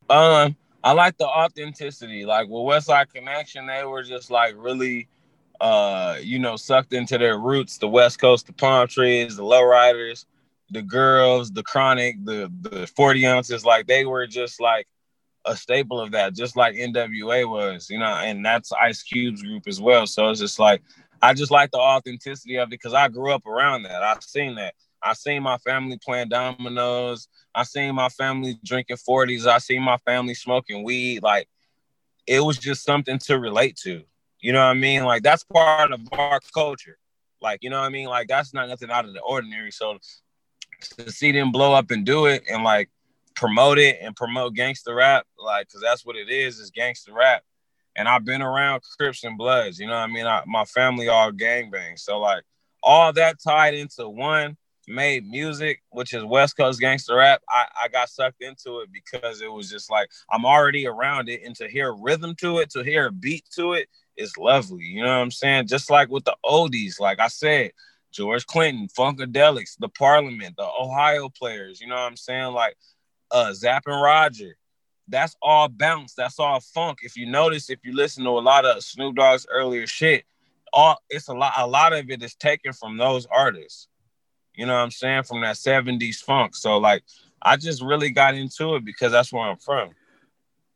Um, 0.09 0.55
I 0.87 0.93
like 0.93 1.17
the 1.17 1.27
authenticity. 1.27 2.25
Like 2.25 2.47
with 2.47 2.63
West 2.63 2.87
Side 2.87 3.13
Connection, 3.13 3.67
they 3.67 3.83
were 3.83 4.03
just 4.03 4.31
like 4.31 4.55
really 4.57 5.09
uh, 5.59 6.17
you 6.21 6.39
know, 6.39 6.55
sucked 6.55 6.93
into 6.93 7.17
their 7.17 7.37
roots, 7.37 7.77
the 7.77 7.89
West 7.89 8.19
Coast, 8.19 8.47
the 8.47 8.53
palm 8.53 8.87
trees, 8.87 9.35
the 9.35 9.43
lowriders, 9.43 10.25
the 10.69 10.81
girls, 10.81 11.51
the 11.51 11.63
chronic, 11.63 12.23
the 12.23 12.49
the 12.61 12.87
40 12.87 13.27
ounces, 13.27 13.65
like 13.65 13.85
they 13.85 14.05
were 14.05 14.27
just 14.27 14.61
like 14.61 14.87
a 15.43 15.57
staple 15.57 15.99
of 15.99 16.11
that, 16.11 16.33
just 16.33 16.55
like 16.55 16.75
NWA 16.75 17.49
was, 17.49 17.89
you 17.89 17.99
know, 17.99 18.05
and 18.05 18.45
that's 18.45 18.71
Ice 18.71 19.03
Cube's 19.03 19.41
group 19.41 19.63
as 19.67 19.81
well. 19.81 20.07
So 20.07 20.29
it's 20.29 20.39
just 20.39 20.57
like 20.57 20.81
I 21.21 21.33
just 21.33 21.51
like 21.51 21.71
the 21.71 21.79
authenticity 21.79 22.55
of 22.57 22.67
it 22.67 22.71
because 22.71 22.93
I 22.93 23.09
grew 23.09 23.33
up 23.33 23.45
around 23.45 23.83
that. 23.83 24.03
I've 24.03 24.23
seen 24.23 24.55
that. 24.55 24.73
I 25.01 25.13
seen 25.13 25.43
my 25.43 25.57
family 25.57 25.97
playing 26.03 26.29
dominoes. 26.29 27.27
I 27.53 27.63
seen 27.63 27.95
my 27.95 28.09
family 28.09 28.59
drinking 28.63 28.97
40s. 28.97 29.45
I 29.45 29.59
seen 29.59 29.81
my 29.81 29.97
family 29.97 30.33
smoking 30.33 30.83
weed. 30.83 31.23
Like 31.23 31.47
it 32.25 32.41
was 32.41 32.57
just 32.57 32.83
something 32.83 33.17
to 33.19 33.39
relate 33.39 33.77
to. 33.83 34.03
You 34.39 34.53
know 34.53 34.59
what 34.59 34.71
I 34.71 34.73
mean? 34.75 35.03
Like 35.03 35.23
that's 35.23 35.43
part 35.43 35.91
of 35.91 36.01
our 36.11 36.39
culture. 36.53 36.97
Like, 37.41 37.59
you 37.63 37.69
know 37.69 37.79
what 37.79 37.85
I 37.85 37.89
mean? 37.89 38.07
Like 38.07 38.27
that's 38.27 38.53
not 38.53 38.69
nothing 38.69 38.91
out 38.91 39.05
of 39.05 39.13
the 39.13 39.21
ordinary. 39.21 39.71
So 39.71 39.97
to 40.97 41.11
see 41.11 41.31
them 41.31 41.51
blow 41.51 41.73
up 41.73 41.91
and 41.91 42.05
do 42.05 42.25
it 42.25 42.43
and 42.49 42.63
like 42.63 42.89
promote 43.35 43.77
it 43.77 43.97
and 44.01 44.15
promote 44.15 44.55
gangster 44.55 44.95
rap, 44.95 45.25
like, 45.37 45.71
cause 45.71 45.81
that's 45.81 46.05
what 46.05 46.15
it 46.15 46.29
is, 46.29 46.59
is 46.59 46.71
gangster 46.71 47.13
rap. 47.13 47.43
And 47.95 48.07
I've 48.07 48.25
been 48.25 48.43
around 48.43 48.81
Crips 48.97 49.23
and 49.23 49.37
Bloods, 49.37 49.79
you 49.79 49.87
know 49.87 49.93
what 49.93 50.01
I 50.01 50.07
mean? 50.07 50.27
I, 50.27 50.43
my 50.45 50.65
family 50.65 51.07
all 51.07 51.31
gangbang. 51.31 51.97
So 51.97 52.19
like 52.19 52.43
all 52.83 53.11
that 53.13 53.37
tied 53.41 53.73
into 53.73 54.07
one 54.07 54.57
made 54.87 55.27
music, 55.27 55.81
which 55.89 56.13
is 56.13 56.23
West 56.23 56.57
Coast 56.57 56.79
gangster 56.79 57.15
rap. 57.15 57.41
I, 57.49 57.65
I 57.83 57.87
got 57.89 58.09
sucked 58.09 58.41
into 58.41 58.79
it 58.79 58.89
because 58.91 59.41
it 59.41 59.51
was 59.51 59.69
just 59.69 59.91
like 59.91 60.09
I'm 60.31 60.45
already 60.45 60.87
around 60.87 61.29
it, 61.29 61.41
and 61.43 61.55
to 61.57 61.67
hear 61.67 61.93
rhythm 61.93 62.35
to 62.35 62.59
it, 62.59 62.69
to 62.71 62.83
hear 62.83 63.07
a 63.07 63.11
beat 63.11 63.45
to 63.55 63.73
it, 63.73 63.89
is 64.15 64.37
lovely. 64.37 64.85
You 64.85 65.03
know 65.03 65.09
what 65.09 65.23
I'm 65.23 65.31
saying? 65.31 65.67
Just 65.67 65.89
like 65.89 66.09
with 66.09 66.25
the 66.25 66.35
oldies, 66.45 66.99
like 66.99 67.19
I 67.19 67.27
said, 67.27 67.71
George 68.11 68.45
Clinton, 68.45 68.87
Funkadelics, 68.87 69.77
the 69.79 69.89
Parliament, 69.89 70.55
the 70.57 70.67
Ohio 70.67 71.29
players. 71.29 71.81
You 71.81 71.87
know 71.87 71.95
what 71.95 72.01
I'm 72.01 72.17
saying? 72.17 72.53
Like 72.53 72.77
uh 73.31 73.53
Zapp 73.53 73.83
and 73.87 74.01
Roger. 74.01 74.57
That's 75.09 75.37
all 75.41 75.69
bounce. 75.69 76.13
That's 76.13 76.39
all 76.39 76.59
funk. 76.59 76.99
If 77.01 77.15
you 77.15 77.27
notice, 77.27 77.69
if 77.69 77.79
you 77.83 77.95
listen 77.95 78.25
to 78.25 78.31
a 78.31 78.41
lot 78.41 78.65
of 78.65 78.83
Snoop 78.83 79.15
Dogg's 79.15 79.47
earlier 79.49 79.87
shit, 79.87 80.25
all 80.73 81.01
it's 81.09 81.27
a 81.27 81.33
lot. 81.33 81.53
A 81.57 81.67
lot 81.67 81.93
of 81.93 82.09
it 82.09 82.21
is 82.21 82.35
taken 82.35 82.73
from 82.73 82.97
those 82.97 83.25
artists. 83.27 83.87
You 84.57 84.65
know 84.65 84.73
what 84.73 84.81
I'm 84.81 84.91
saying? 84.91 85.23
From 85.23 85.41
that 85.41 85.55
70s 85.55 86.17
funk. 86.17 86.55
So 86.55 86.77
like, 86.77 87.03
I 87.41 87.55
just 87.55 87.81
really 87.81 88.09
got 88.09 88.35
into 88.35 88.75
it 88.75 88.83
because 88.83 89.11
that's 89.11 89.31
where 89.31 89.43
I'm 89.43 89.57
from. 89.57 89.91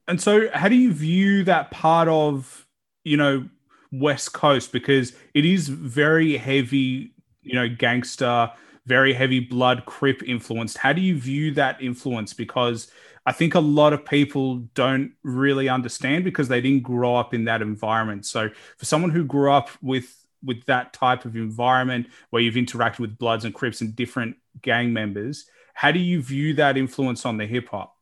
And 0.08 0.22
so, 0.22 0.50
how 0.54 0.68
do 0.68 0.76
you 0.76 0.94
view 0.94 1.44
that 1.46 1.72
part 1.72 2.08
of 2.08 2.66
you 3.04 3.18
know, 3.18 3.48
West 3.92 4.34
Coast 4.34 4.72
because 4.72 5.14
it 5.34 5.46
is 5.46 5.68
very 5.68 6.38
heavy, 6.38 7.14
you 7.42 7.56
know, 7.56 7.68
gangster, 7.68 8.52
very 8.86 9.14
heavy 9.14 9.40
blood 9.40 9.86
crip 9.86 10.24
influenced. 10.24 10.78
How 10.78 10.94
do 10.94 11.02
you 11.02 11.18
view 11.18 11.54
that 11.56 11.82
influence? 11.82 12.34
Because 12.34 12.92
I 13.26 13.32
think 13.32 13.54
a 13.54 13.60
lot 13.60 13.94
of 13.94 14.06
people 14.06 14.58
don't 14.74 15.12
really 15.24 15.70
understand 15.70 16.24
because 16.24 16.48
they 16.48 16.62
didn't 16.62 16.84
grow 16.84 17.16
up 17.16 17.34
in 17.34 17.46
that 17.46 17.62
environment. 17.62 18.26
So 18.26 18.50
for 18.78 18.86
someone 18.86 19.12
who 19.12 19.24
grew 19.24 19.52
up 19.52 19.70
with 19.82 20.21
with 20.44 20.66
that 20.66 20.94
type 20.94 21.26
of 21.26 21.36
environment 21.36 22.08
where 22.30 22.42
you've 22.42 22.56
interacted 22.56 23.00
with 23.00 23.18
Bloods 23.18 23.46
and 23.46 23.54
Crips 23.54 23.82
and 23.82 23.96
different 23.96 24.36
gang 24.62 24.94
members, 24.94 25.46
how 25.74 25.92
do 25.92 26.00
you 26.00 26.22
view 26.22 26.54
that 26.56 26.78
influence 26.78 27.26
on 27.26 27.38
the 27.38 27.46
hip 27.46 27.70
hop? 27.70 27.96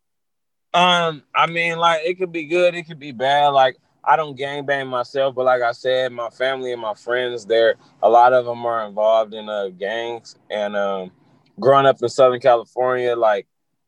Um, 0.74 1.24
I 1.36 1.48
mean, 1.48 1.78
like 1.78 2.02
it 2.06 2.20
could 2.20 2.32
be 2.32 2.46
good, 2.46 2.76
it 2.76 2.84
could 2.84 3.00
be 3.00 3.12
bad. 3.12 3.50
Like 3.50 3.78
I 4.04 4.16
don't 4.16 4.36
gang 4.36 4.66
bang 4.66 4.88
myself, 4.88 5.36
but 5.36 5.46
like 5.46 5.62
I 5.62 5.72
said, 5.72 6.12
my 6.12 6.30
family 6.30 6.72
and 6.72 6.82
my 6.82 6.94
friends, 6.94 7.46
there 7.46 7.76
a 8.02 8.10
lot 8.10 8.34
of 8.34 8.46
them 8.46 8.66
are 8.66 8.88
involved 8.88 9.34
in 9.34 9.50
uh, 9.50 9.70
gangs. 9.70 10.36
And 10.50 10.76
um, 10.76 11.12
growing 11.60 11.86
up 11.86 12.02
in 12.02 12.10
Southern 12.10 12.40
California, 12.40 13.16
like 13.16 13.48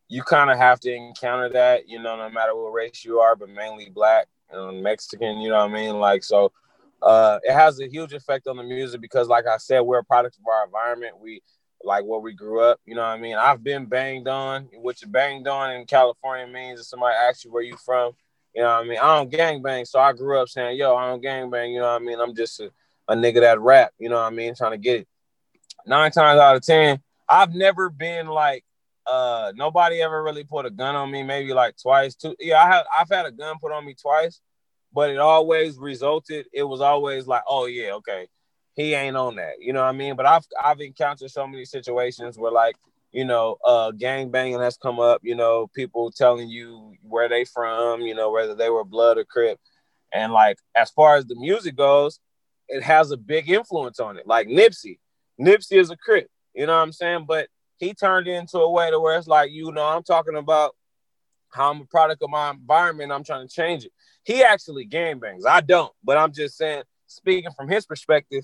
you 0.09 0.23
kind 0.23 0.49
of 0.49 0.57
have 0.57 0.79
to 0.81 0.93
encounter 0.93 1.49
that, 1.49 1.87
you 1.87 2.01
know, 2.01 2.17
no 2.17 2.29
matter 2.29 2.55
what 2.55 2.73
race 2.73 3.05
you 3.05 3.19
are, 3.19 3.35
but 3.35 3.49
mainly 3.49 3.89
black 3.89 4.27
and 4.51 4.83
Mexican, 4.83 5.39
you 5.39 5.49
know 5.49 5.65
what 5.65 5.71
I 5.71 5.73
mean? 5.73 5.99
Like 5.99 6.23
so, 6.23 6.51
uh, 7.01 7.39
it 7.43 7.53
has 7.53 7.79
a 7.79 7.87
huge 7.87 8.13
effect 8.13 8.47
on 8.47 8.57
the 8.57 8.63
music 8.63 9.01
because, 9.01 9.27
like 9.27 9.47
I 9.47 9.57
said, 9.57 9.81
we're 9.81 9.99
a 9.99 10.03
product 10.03 10.37
of 10.37 10.45
our 10.47 10.65
environment. 10.65 11.19
We 11.19 11.41
like 11.83 12.05
where 12.05 12.19
we 12.19 12.33
grew 12.33 12.61
up. 12.61 12.79
You 12.85 12.95
know 12.95 13.01
what 13.01 13.07
I 13.07 13.17
mean? 13.17 13.35
I've 13.35 13.63
been 13.63 13.85
banged 13.85 14.27
on, 14.27 14.69
which 14.73 15.01
you 15.01 15.07
banged 15.07 15.47
on 15.47 15.71
in 15.71 15.85
California 15.85 16.47
means 16.47 16.79
if 16.79 16.85
somebody 16.85 17.15
asks 17.15 17.43
you 17.43 17.51
where 17.51 17.63
you 17.63 17.75
from, 17.77 18.13
you 18.53 18.61
know 18.61 18.67
what 18.67 18.85
I 18.85 18.87
mean? 18.87 18.99
I 18.99 19.15
don't 19.15 19.29
gang 19.29 19.61
bang, 19.61 19.85
so 19.85 19.99
I 19.99 20.13
grew 20.13 20.39
up 20.39 20.49
saying, 20.49 20.77
"Yo, 20.77 20.95
I 20.95 21.09
don't 21.09 21.21
gang 21.21 21.49
bang." 21.49 21.71
You 21.71 21.79
know 21.79 21.93
what 21.93 22.01
I 22.01 22.05
mean? 22.05 22.19
I'm 22.19 22.35
just 22.35 22.59
a, 22.59 22.71
a 23.07 23.15
nigga 23.15 23.41
that 23.41 23.59
rap. 23.59 23.93
You 23.97 24.09
know 24.09 24.15
what 24.15 24.31
I 24.31 24.35
mean? 24.35 24.55
Trying 24.55 24.71
to 24.71 24.77
get 24.77 25.01
it. 25.01 25.07
Nine 25.85 26.11
times 26.11 26.39
out 26.39 26.55
of 26.55 26.61
ten, 26.61 27.01
I've 27.27 27.53
never 27.53 27.89
been 27.89 28.27
like 28.27 28.63
uh 29.07 29.51
nobody 29.55 30.01
ever 30.01 30.21
really 30.21 30.43
put 30.43 30.65
a 30.65 30.69
gun 30.69 30.95
on 30.95 31.09
me. 31.09 31.23
Maybe 31.23 31.53
like 31.53 31.75
twice. 31.77 32.15
Two. 32.15 32.35
Yeah, 32.39 32.61
I 32.61 32.67
have. 32.67 32.85
I've 32.99 33.09
had 33.09 33.25
a 33.25 33.31
gun 33.31 33.55
put 33.59 33.71
on 33.71 33.85
me 33.85 33.95
twice, 33.99 34.41
but 34.93 35.09
it 35.09 35.17
always 35.19 35.77
resulted. 35.77 36.47
It 36.53 36.63
was 36.63 36.81
always 36.81 37.27
like, 37.27 37.43
"Oh 37.47 37.65
yeah, 37.65 37.93
okay." 37.93 38.27
He 38.73 38.93
ain't 38.93 39.17
on 39.17 39.35
that, 39.35 39.55
you 39.59 39.73
know 39.73 39.81
what 39.81 39.89
I 39.89 39.91
mean? 39.91 40.15
But 40.15 40.25
I've 40.25 40.45
I've 40.63 40.79
encountered 40.79 41.29
so 41.29 41.45
many 41.45 41.65
situations 41.65 42.37
where 42.37 42.51
like 42.51 42.75
you 43.11 43.25
know, 43.25 43.57
uh, 43.65 43.91
gang 43.91 44.29
banging 44.31 44.59
has 44.59 44.77
come 44.77 44.99
up, 44.99 45.21
you 45.23 45.35
know, 45.35 45.67
people 45.75 46.11
telling 46.11 46.49
you 46.49 46.93
where 47.01 47.27
they 47.27 47.43
from, 47.43 48.01
you 48.01 48.15
know, 48.15 48.31
whether 48.31 48.55
they 48.55 48.69
were 48.69 48.85
blood 48.85 49.17
or 49.17 49.25
crip. 49.25 49.59
And 50.13 50.31
like, 50.31 50.57
as 50.75 50.89
far 50.91 51.15
as 51.15 51.25
the 51.25 51.35
music 51.35 51.75
goes, 51.75 52.19
it 52.67 52.83
has 52.83 53.11
a 53.11 53.17
big 53.17 53.49
influence 53.49 53.99
on 53.99 54.17
it. 54.17 54.27
Like 54.27 54.47
Nipsey, 54.47 54.99
Nipsey 55.39 55.77
is 55.77 55.89
a 55.89 55.97
crip, 55.97 56.29
you 56.53 56.65
know 56.65 56.75
what 56.75 56.83
I'm 56.83 56.93
saying? 56.93 57.25
But 57.27 57.47
he 57.77 57.93
turned 57.93 58.27
it 58.27 58.35
into 58.35 58.59
a 58.59 58.71
way 58.71 58.89
to 58.89 58.99
where 58.99 59.17
it's 59.17 59.27
like, 59.27 59.51
you 59.51 59.71
know, 59.71 59.85
I'm 59.85 60.03
talking 60.03 60.35
about 60.35 60.75
how 61.49 61.71
I'm 61.71 61.81
a 61.81 61.85
product 61.85 62.23
of 62.23 62.29
my 62.29 62.51
environment. 62.51 63.11
I'm 63.11 63.25
trying 63.25 63.47
to 63.47 63.53
change 63.53 63.83
it. 63.83 63.91
He 64.23 64.43
actually 64.43 64.85
gang 64.85 65.19
bangs. 65.19 65.45
I 65.45 65.61
don't, 65.61 65.91
but 66.03 66.17
I'm 66.17 66.31
just 66.31 66.57
saying, 66.57 66.83
speaking 67.07 67.51
from 67.51 67.69
his 67.69 67.85
perspective, 67.85 68.43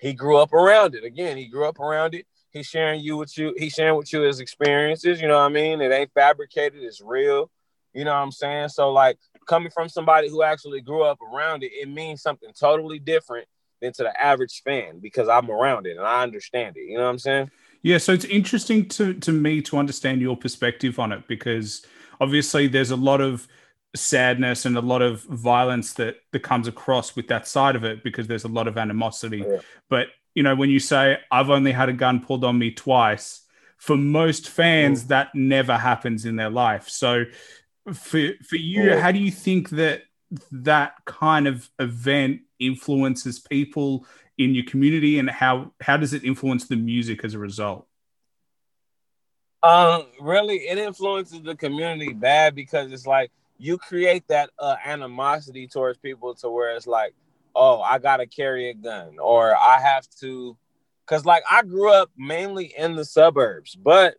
he 0.00 0.12
grew 0.12 0.38
up 0.38 0.52
around 0.52 0.94
it. 0.94 1.04
Again, 1.04 1.36
he 1.36 1.46
grew 1.46 1.66
up 1.68 1.78
around 1.78 2.14
it 2.14 2.26
He's 2.52 2.66
sharing 2.66 3.00
you 3.00 3.16
with 3.16 3.36
you. 3.38 3.54
He's 3.56 3.72
sharing 3.72 3.96
with 3.96 4.12
you 4.12 4.20
his 4.20 4.38
experiences. 4.38 5.20
You 5.20 5.28
know 5.28 5.38
what 5.38 5.44
I 5.44 5.48
mean? 5.48 5.80
It 5.80 5.90
ain't 5.90 6.12
fabricated. 6.12 6.82
It's 6.82 7.00
real. 7.00 7.50
You 7.94 8.04
know 8.04 8.12
what 8.12 8.18
I'm 8.18 8.32
saying? 8.32 8.68
So 8.68 8.92
like 8.92 9.18
coming 9.46 9.70
from 9.70 9.88
somebody 9.88 10.28
who 10.28 10.42
actually 10.42 10.82
grew 10.82 11.02
up 11.02 11.18
around 11.22 11.62
it, 11.62 11.72
it 11.72 11.88
means 11.88 12.20
something 12.20 12.50
totally 12.58 12.98
different 12.98 13.48
than 13.80 13.92
to 13.94 14.02
the 14.02 14.22
average 14.22 14.62
fan 14.64 15.00
because 15.00 15.28
I'm 15.28 15.50
around 15.50 15.86
it 15.86 15.96
and 15.96 16.06
I 16.06 16.22
understand 16.22 16.76
it. 16.76 16.84
You 16.88 16.98
know 16.98 17.04
what 17.04 17.10
I'm 17.10 17.18
saying? 17.18 17.50
Yeah, 17.80 17.98
so 17.98 18.12
it's 18.12 18.26
interesting 18.26 18.88
to 18.90 19.14
to 19.14 19.32
me 19.32 19.62
to 19.62 19.78
understand 19.78 20.20
your 20.20 20.36
perspective 20.36 20.98
on 20.98 21.10
it 21.12 21.26
because 21.26 21.84
obviously 22.20 22.68
there's 22.68 22.90
a 22.90 22.96
lot 22.96 23.20
of 23.20 23.48
sadness 23.94 24.64
and 24.64 24.76
a 24.76 24.80
lot 24.80 25.02
of 25.02 25.22
violence 25.24 25.94
that 25.94 26.16
that 26.32 26.40
comes 26.40 26.66
across 26.66 27.14
with 27.14 27.28
that 27.28 27.46
side 27.46 27.76
of 27.76 27.84
it 27.84 28.02
because 28.02 28.26
there's 28.26 28.44
a 28.44 28.48
lot 28.48 28.66
of 28.66 28.78
animosity. 28.78 29.44
Yeah. 29.46 29.58
But 29.90 30.08
you 30.34 30.42
know, 30.42 30.54
when 30.54 30.70
you 30.70 30.80
say 30.80 31.18
I've 31.30 31.50
only 31.50 31.72
had 31.72 31.88
a 31.88 31.92
gun 31.92 32.24
pulled 32.24 32.44
on 32.44 32.58
me 32.58 32.70
twice, 32.70 33.42
for 33.76 33.96
most 33.96 34.48
fans, 34.48 35.08
that 35.08 35.34
never 35.34 35.76
happens 35.76 36.24
in 36.24 36.36
their 36.36 36.50
life. 36.50 36.88
So, 36.88 37.24
for 37.92 38.30
for 38.48 38.56
you, 38.56 38.96
how 38.96 39.10
do 39.10 39.18
you 39.18 39.32
think 39.32 39.70
that 39.70 40.02
that 40.52 40.94
kind 41.04 41.48
of 41.48 41.68
event 41.78 42.42
influences 42.60 43.40
people 43.40 44.06
in 44.38 44.54
your 44.54 44.64
community, 44.64 45.18
and 45.18 45.28
how 45.28 45.72
how 45.80 45.96
does 45.96 46.14
it 46.14 46.24
influence 46.24 46.68
the 46.68 46.76
music 46.76 47.24
as 47.24 47.34
a 47.34 47.40
result? 47.40 47.88
Um, 49.64 50.06
really, 50.20 50.58
it 50.58 50.78
influences 50.78 51.42
the 51.42 51.56
community 51.56 52.12
bad 52.12 52.54
because 52.54 52.92
it's 52.92 53.06
like 53.06 53.32
you 53.62 53.78
create 53.78 54.26
that 54.28 54.50
uh, 54.58 54.76
animosity 54.84 55.68
towards 55.68 55.98
people 55.98 56.34
to 56.34 56.50
where 56.50 56.74
it's 56.74 56.86
like 56.86 57.14
oh, 57.54 57.80
I 57.80 57.98
gotta 57.98 58.26
carry 58.26 58.70
a 58.70 58.74
gun, 58.74 59.18
or 59.18 59.56
I 59.56 59.80
have 59.80 60.06
to, 60.20 60.56
cause 61.06 61.24
like 61.24 61.42
I 61.50 61.62
grew 61.62 61.92
up 61.92 62.10
mainly 62.16 62.72
in 62.76 62.96
the 62.96 63.04
suburbs, 63.04 63.74
but 63.74 64.16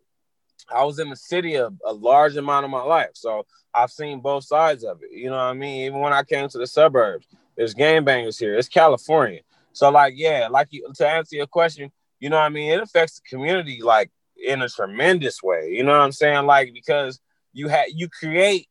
I 0.74 0.84
was 0.84 1.00
in 1.00 1.10
the 1.10 1.16
city 1.16 1.56
a, 1.56 1.70
a 1.86 1.94
large 1.94 2.38
amount 2.38 2.66
of 2.66 2.72
my 2.72 2.84
life, 2.84 3.12
so 3.14 3.46
I've 3.74 3.92
seen 3.92 4.22
both 4.22 4.44
sides 4.44 4.84
of 4.84 5.02
it. 5.02 5.18
You 5.18 5.30
know 5.30 5.38
what 5.38 5.44
I 5.44 5.54
mean? 5.54 5.86
Even 5.86 6.00
when 6.00 6.14
I 6.14 6.24
came 6.24 6.48
to 6.48 6.58
the 6.58 6.68
suburbs, 6.68 7.28
there's 7.58 7.74
gang 7.74 8.04
bangers 8.04 8.38
here. 8.38 8.56
It's 8.56 8.70
California, 8.70 9.42
so 9.74 9.90
like 9.90 10.14
yeah, 10.16 10.48
like 10.50 10.68
you, 10.72 10.88
to 10.96 11.08
answer 11.08 11.36
your 11.36 11.48
question, 11.48 11.92
you 12.20 12.30
know 12.30 12.38
what 12.38 12.44
I 12.44 12.50
mean? 12.50 12.72
It 12.72 12.82
affects 12.82 13.20
the 13.20 13.28
community 13.28 13.82
like 13.82 14.12
in 14.38 14.62
a 14.62 14.70
tremendous 14.70 15.42
way. 15.42 15.70
You 15.72 15.84
know 15.84 15.92
what 15.92 16.02
I'm 16.02 16.12
saying? 16.12 16.46
Like 16.46 16.74
because 16.74 17.20
you 17.52 17.68
had 17.68 17.88
you 17.94 18.10
create 18.10 18.68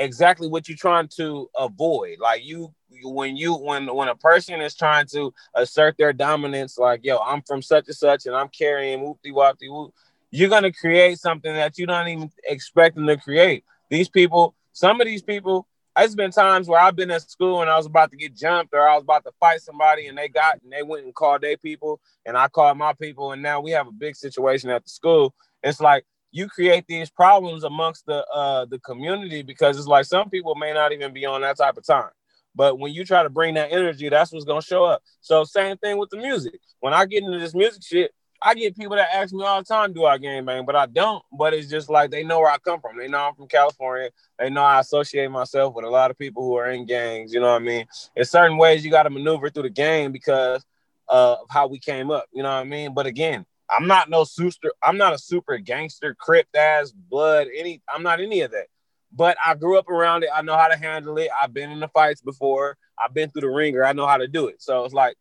exactly 0.00 0.48
what 0.48 0.68
you're 0.68 0.76
trying 0.76 1.08
to 1.16 1.48
avoid. 1.56 2.18
Like 2.18 2.44
you 2.44 2.74
when 3.04 3.36
you 3.36 3.54
when 3.54 3.94
when 3.94 4.08
a 4.08 4.16
person 4.16 4.60
is 4.60 4.74
trying 4.74 5.06
to 5.12 5.32
assert 5.54 5.96
their 5.98 6.12
dominance, 6.12 6.78
like 6.78 7.00
yo, 7.04 7.18
I'm 7.18 7.42
from 7.42 7.62
such 7.62 7.86
and 7.86 7.96
such, 7.96 8.26
and 8.26 8.34
I'm 8.34 8.48
carrying 8.48 9.00
whoopty 9.00 9.32
whoopty 9.32 9.70
whoop, 9.70 9.94
you're 10.30 10.48
gonna 10.48 10.72
create 10.72 11.18
something 11.18 11.52
that 11.52 11.78
you 11.78 11.86
don't 11.86 12.08
even 12.08 12.32
expect 12.44 12.96
them 12.96 13.06
to 13.06 13.16
create. 13.16 13.64
These 13.90 14.08
people, 14.08 14.54
some 14.72 15.00
of 15.00 15.06
these 15.06 15.22
people, 15.22 15.68
it's 15.96 16.14
been 16.14 16.30
times 16.30 16.66
where 16.66 16.80
I've 16.80 16.96
been 16.96 17.10
at 17.10 17.28
school 17.30 17.60
and 17.60 17.70
I 17.70 17.76
was 17.76 17.86
about 17.86 18.10
to 18.12 18.16
get 18.16 18.34
jumped 18.34 18.72
or 18.72 18.88
I 18.88 18.94
was 18.94 19.02
about 19.02 19.24
to 19.24 19.32
fight 19.38 19.60
somebody 19.60 20.06
and 20.06 20.16
they 20.16 20.28
got 20.28 20.62
and 20.62 20.72
they 20.72 20.82
went 20.82 21.04
and 21.04 21.14
called 21.14 21.42
their 21.42 21.58
people 21.58 22.00
and 22.24 22.38
I 22.38 22.48
called 22.48 22.78
my 22.78 22.94
people 22.94 23.32
and 23.32 23.42
now 23.42 23.60
we 23.60 23.72
have 23.72 23.88
a 23.88 23.92
big 23.92 24.16
situation 24.16 24.70
at 24.70 24.82
the 24.82 24.88
school. 24.88 25.34
It's 25.62 25.80
like 25.80 26.06
you 26.32 26.48
create 26.48 26.86
these 26.86 27.10
problems 27.10 27.64
amongst 27.64 28.06
the 28.06 28.26
uh 28.28 28.64
the 28.66 28.78
community 28.80 29.42
because 29.42 29.78
it's 29.78 29.86
like 29.86 30.04
some 30.04 30.30
people 30.30 30.54
may 30.54 30.72
not 30.72 30.92
even 30.92 31.12
be 31.12 31.26
on 31.26 31.40
that 31.42 31.56
type 31.56 31.76
of 31.76 31.84
time. 31.84 32.10
But 32.54 32.78
when 32.78 32.92
you 32.92 33.04
try 33.04 33.22
to 33.22 33.30
bring 33.30 33.54
that 33.54 33.72
energy, 33.72 34.08
that's 34.08 34.32
what's 34.32 34.44
gonna 34.44 34.62
show 34.62 34.84
up. 34.84 35.02
So 35.20 35.44
same 35.44 35.76
thing 35.78 35.98
with 35.98 36.10
the 36.10 36.16
music. 36.16 36.60
When 36.80 36.94
I 36.94 37.06
get 37.06 37.22
into 37.22 37.38
this 37.38 37.54
music 37.54 37.82
shit, 37.82 38.12
I 38.42 38.54
get 38.54 38.76
people 38.76 38.96
that 38.96 39.08
ask 39.12 39.34
me 39.34 39.44
all 39.44 39.60
the 39.60 39.64
time, 39.64 39.92
do 39.92 40.06
I 40.06 40.16
game 40.16 40.46
bang? 40.46 40.64
But 40.64 40.74
I 40.74 40.86
don't. 40.86 41.22
But 41.30 41.52
it's 41.52 41.68
just 41.68 41.90
like 41.90 42.10
they 42.10 42.24
know 42.24 42.40
where 42.40 42.50
I 42.50 42.58
come 42.58 42.80
from. 42.80 42.96
They 42.96 43.06
know 43.06 43.18
I'm 43.18 43.34
from 43.34 43.48
California. 43.48 44.10
They 44.38 44.48
know 44.48 44.62
I 44.62 44.80
associate 44.80 45.30
myself 45.30 45.74
with 45.74 45.84
a 45.84 45.90
lot 45.90 46.10
of 46.10 46.18
people 46.18 46.42
who 46.42 46.56
are 46.56 46.70
in 46.70 46.86
gangs. 46.86 47.34
You 47.34 47.40
know 47.40 47.52
what 47.52 47.62
I 47.62 47.64
mean? 47.64 47.86
In 48.16 48.24
certain 48.24 48.56
ways, 48.56 48.84
you 48.84 48.90
got 48.90 49.02
to 49.02 49.10
maneuver 49.10 49.50
through 49.50 49.64
the 49.64 49.70
game 49.70 50.10
because 50.10 50.64
uh, 51.08 51.36
of 51.42 51.48
how 51.50 51.66
we 51.66 51.78
came 51.78 52.10
up. 52.10 52.26
You 52.32 52.42
know 52.42 52.48
what 52.48 52.60
I 52.60 52.64
mean? 52.64 52.94
But 52.94 53.06
again, 53.06 53.44
I'm 53.70 53.86
not 53.86 54.10
no 54.10 54.24
super. 54.24 54.72
I'm 54.82 54.96
not 54.96 55.12
a 55.12 55.18
super 55.18 55.56
gangster, 55.58 56.14
crip 56.14 56.48
ass, 56.54 56.90
blood. 56.92 57.48
Any. 57.56 57.82
I'm 57.92 58.02
not 58.02 58.20
any 58.20 58.40
of 58.42 58.50
that. 58.52 58.66
But 59.12 59.36
I 59.44 59.54
grew 59.54 59.78
up 59.78 59.88
around 59.88 60.22
it. 60.22 60.30
I 60.34 60.42
know 60.42 60.56
how 60.56 60.68
to 60.68 60.76
handle 60.76 61.18
it. 61.18 61.30
I've 61.42 61.52
been 61.52 61.70
in 61.70 61.80
the 61.80 61.88
fights 61.88 62.20
before. 62.20 62.76
I've 62.98 63.14
been 63.14 63.30
through 63.30 63.42
the 63.42 63.48
ringer. 63.48 63.84
I 63.84 63.92
know 63.92 64.06
how 64.06 64.18
to 64.18 64.28
do 64.28 64.46
it. 64.46 64.62
So 64.62 64.84
it's 64.84 64.94
like 64.94 65.16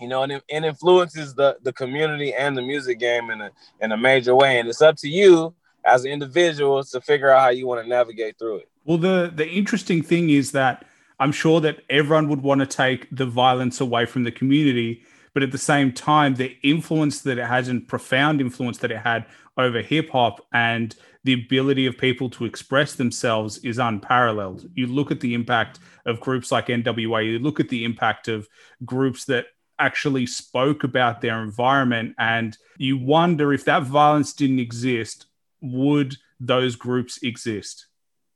you 0.00 0.08
know, 0.08 0.22
and 0.22 0.32
it, 0.32 0.44
it 0.48 0.64
influences 0.64 1.34
the 1.34 1.56
the 1.62 1.72
community 1.72 2.34
and 2.34 2.56
the 2.56 2.62
music 2.62 2.98
game 2.98 3.30
in 3.30 3.40
a 3.40 3.50
in 3.80 3.92
a 3.92 3.96
major 3.96 4.34
way. 4.34 4.58
And 4.58 4.68
it's 4.68 4.82
up 4.82 4.96
to 4.98 5.08
you 5.08 5.54
as 5.84 6.04
an 6.04 6.10
individual 6.10 6.82
to 6.82 7.00
figure 7.00 7.30
out 7.30 7.40
how 7.40 7.48
you 7.48 7.66
want 7.66 7.82
to 7.82 7.88
navigate 7.88 8.38
through 8.38 8.58
it. 8.58 8.68
Well, 8.84 8.98
the 8.98 9.32
the 9.34 9.48
interesting 9.48 10.02
thing 10.02 10.30
is 10.30 10.52
that 10.52 10.84
I'm 11.18 11.32
sure 11.32 11.60
that 11.60 11.80
everyone 11.88 12.28
would 12.28 12.42
want 12.42 12.60
to 12.60 12.66
take 12.66 13.08
the 13.10 13.26
violence 13.26 13.80
away 13.80 14.04
from 14.04 14.24
the 14.24 14.32
community, 14.32 15.02
but 15.36 15.42
at 15.42 15.52
the 15.52 15.58
same 15.58 15.92
time, 15.92 16.34
the 16.34 16.56
influence 16.62 17.20
that 17.20 17.36
it 17.36 17.44
has 17.44 17.68
and 17.68 17.86
profound 17.86 18.40
influence 18.40 18.78
that 18.78 18.90
it 18.90 18.96
had 18.96 19.26
over 19.58 19.82
hip 19.82 20.08
hop 20.08 20.40
and 20.54 20.96
the 21.24 21.34
ability 21.34 21.84
of 21.84 21.98
people 21.98 22.30
to 22.30 22.46
express 22.46 22.94
themselves 22.94 23.58
is 23.58 23.76
unparalleled. 23.76 24.66
You 24.72 24.86
look 24.86 25.10
at 25.10 25.20
the 25.20 25.34
impact 25.34 25.78
of 26.06 26.20
groups 26.20 26.50
like 26.50 26.68
NWA, 26.68 27.32
you 27.32 27.38
look 27.38 27.60
at 27.60 27.68
the 27.68 27.84
impact 27.84 28.28
of 28.28 28.48
groups 28.86 29.26
that 29.26 29.48
actually 29.78 30.24
spoke 30.24 30.84
about 30.84 31.20
their 31.20 31.42
environment. 31.42 32.14
And 32.18 32.56
you 32.78 32.96
wonder 32.96 33.52
if 33.52 33.66
that 33.66 33.82
violence 33.82 34.32
didn't 34.32 34.60
exist, 34.60 35.26
would 35.60 36.16
those 36.40 36.76
groups 36.76 37.22
exist? 37.22 37.88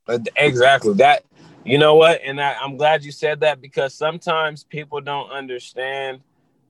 Uh, 0.07 0.19
exactly. 0.35 0.93
That, 0.93 1.23
you 1.65 1.79
know 1.79 1.95
what? 1.95 2.21
And 2.23 2.39
I, 2.39 2.63
am 2.63 2.77
glad 2.77 3.03
you 3.03 3.11
said 3.11 3.39
that 3.39 3.59
because 3.59 3.95
sometimes 3.95 4.63
people 4.63 5.01
don't 5.01 5.31
understand 5.31 6.21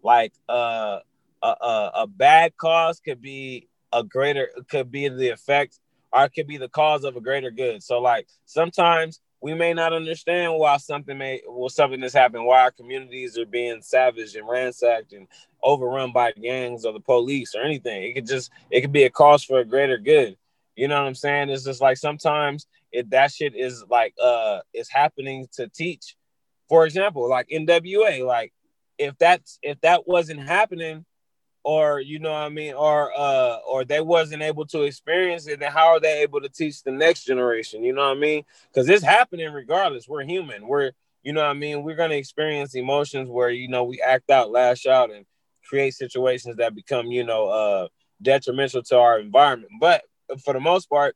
like 0.03 0.33
uh, 0.49 0.99
a, 1.41 1.47
a, 1.47 1.91
a 1.95 2.07
bad 2.07 2.55
cause 2.57 2.99
could 2.99 3.21
be 3.21 3.67
a 3.93 4.03
greater, 4.03 4.49
could 4.69 4.91
be 4.91 5.07
the 5.09 5.29
effect 5.29 5.79
or 6.11 6.25
it 6.25 6.33
could 6.33 6.47
be 6.47 6.57
the 6.57 6.69
cause 6.69 7.03
of 7.03 7.15
a 7.15 7.21
greater 7.21 7.51
good. 7.51 7.81
So, 7.83 7.99
like, 7.99 8.27
sometimes 8.45 9.21
we 9.41 9.53
may 9.53 9.73
not 9.73 9.93
understand 9.93 10.53
why 10.55 10.77
something 10.77 11.17
may 11.17 11.41
well 11.47 11.69
something 11.69 12.01
has 12.01 12.13
happened, 12.13 12.45
why 12.45 12.61
our 12.61 12.71
communities 12.71 13.37
are 13.37 13.45
being 13.45 13.81
savaged 13.81 14.35
and 14.35 14.47
ransacked 14.47 15.13
and 15.13 15.27
overrun 15.63 16.11
by 16.11 16.31
gangs 16.31 16.85
or 16.85 16.93
the 16.93 16.99
police 16.99 17.55
or 17.55 17.61
anything. 17.61 18.03
It 18.03 18.13
could 18.13 18.27
just 18.27 18.51
it 18.69 18.81
could 18.81 18.91
be 18.91 19.03
a 19.03 19.09
cause 19.09 19.43
for 19.43 19.59
a 19.59 19.65
greater 19.65 19.97
good. 19.97 20.37
You 20.75 20.87
know 20.87 21.01
what 21.01 21.07
I'm 21.07 21.15
saying? 21.15 21.49
It's 21.49 21.63
just 21.63 21.81
like 21.81 21.97
sometimes 21.97 22.67
it 22.91 23.09
that 23.09 23.31
shit 23.31 23.55
is 23.55 23.83
like 23.89 24.13
uh 24.21 24.59
is 24.73 24.89
happening 24.89 25.47
to 25.53 25.67
teach. 25.67 26.15
For 26.69 26.85
example, 26.85 27.27
like 27.27 27.49
NWA, 27.49 28.25
like 28.25 28.53
if 29.01 29.17
that's 29.17 29.57
if 29.63 29.81
that 29.81 30.07
wasn't 30.07 30.41
happening, 30.41 31.05
or 31.63 31.99
you 31.99 32.19
know 32.19 32.31
what 32.31 32.43
I 32.43 32.49
mean, 32.49 32.73
or 32.73 33.11
uh, 33.17 33.57
or 33.67 33.83
they 33.83 33.99
wasn't 34.01 34.43
able 34.43 34.65
to 34.67 34.83
experience 34.83 35.47
it, 35.47 35.59
then 35.59 35.71
how 35.71 35.87
are 35.87 35.99
they 35.99 36.21
able 36.21 36.41
to 36.41 36.49
teach 36.49 36.83
the 36.83 36.91
next 36.91 37.25
generation? 37.25 37.83
You 37.83 37.93
know 37.93 38.07
what 38.07 38.17
I 38.17 38.19
mean? 38.19 38.43
Because 38.67 38.89
it's 38.89 39.03
happening 39.03 39.51
regardless. 39.51 40.07
We're 40.07 40.23
human. 40.23 40.67
We're 40.67 40.91
you 41.23 41.33
know 41.33 41.41
what 41.41 41.49
I 41.49 41.53
mean. 41.53 41.83
We're 41.83 41.95
gonna 41.95 42.15
experience 42.15 42.75
emotions 42.75 43.29
where 43.29 43.49
you 43.49 43.67
know 43.67 43.83
we 43.83 44.01
act 44.01 44.29
out, 44.29 44.51
lash 44.51 44.85
out, 44.85 45.11
and 45.11 45.25
create 45.67 45.95
situations 45.95 46.57
that 46.57 46.75
become 46.75 47.07
you 47.07 47.23
know 47.23 47.47
uh, 47.47 47.87
detrimental 48.21 48.83
to 48.83 48.97
our 48.97 49.19
environment. 49.19 49.71
But 49.79 50.03
for 50.43 50.53
the 50.53 50.59
most 50.59 50.89
part, 50.89 51.15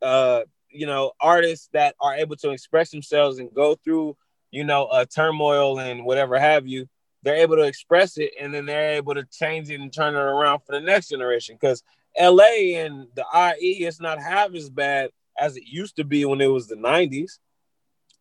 uh, 0.00 0.42
you 0.70 0.86
know, 0.86 1.12
artists 1.20 1.68
that 1.74 1.94
are 2.00 2.14
able 2.14 2.36
to 2.36 2.50
express 2.50 2.90
themselves 2.90 3.38
and 3.38 3.52
go 3.52 3.76
through 3.76 4.16
you 4.50 4.64
know 4.64 4.88
a 4.90 5.04
turmoil 5.04 5.78
and 5.78 6.04
whatever 6.04 6.38
have 6.38 6.66
you 6.66 6.88
they're 7.22 7.36
able 7.36 7.56
to 7.56 7.62
express 7.62 8.16
it 8.16 8.32
and 8.40 8.52
then 8.52 8.66
they're 8.66 8.92
able 8.92 9.14
to 9.14 9.24
change 9.24 9.70
it 9.70 9.80
and 9.80 9.92
turn 9.92 10.14
it 10.14 10.18
around 10.18 10.60
for 10.60 10.72
the 10.72 10.80
next 10.80 11.08
generation. 11.08 11.56
Because 11.60 11.82
LA 12.18 12.76
and 12.76 13.06
the 13.14 13.24
IE 13.60 13.84
is 13.84 14.00
not 14.00 14.20
half 14.20 14.54
as 14.54 14.70
bad 14.70 15.10
as 15.38 15.56
it 15.56 15.64
used 15.66 15.96
to 15.96 16.04
be 16.04 16.24
when 16.24 16.40
it 16.40 16.46
was 16.46 16.66
the 16.66 16.76
90s. 16.76 17.38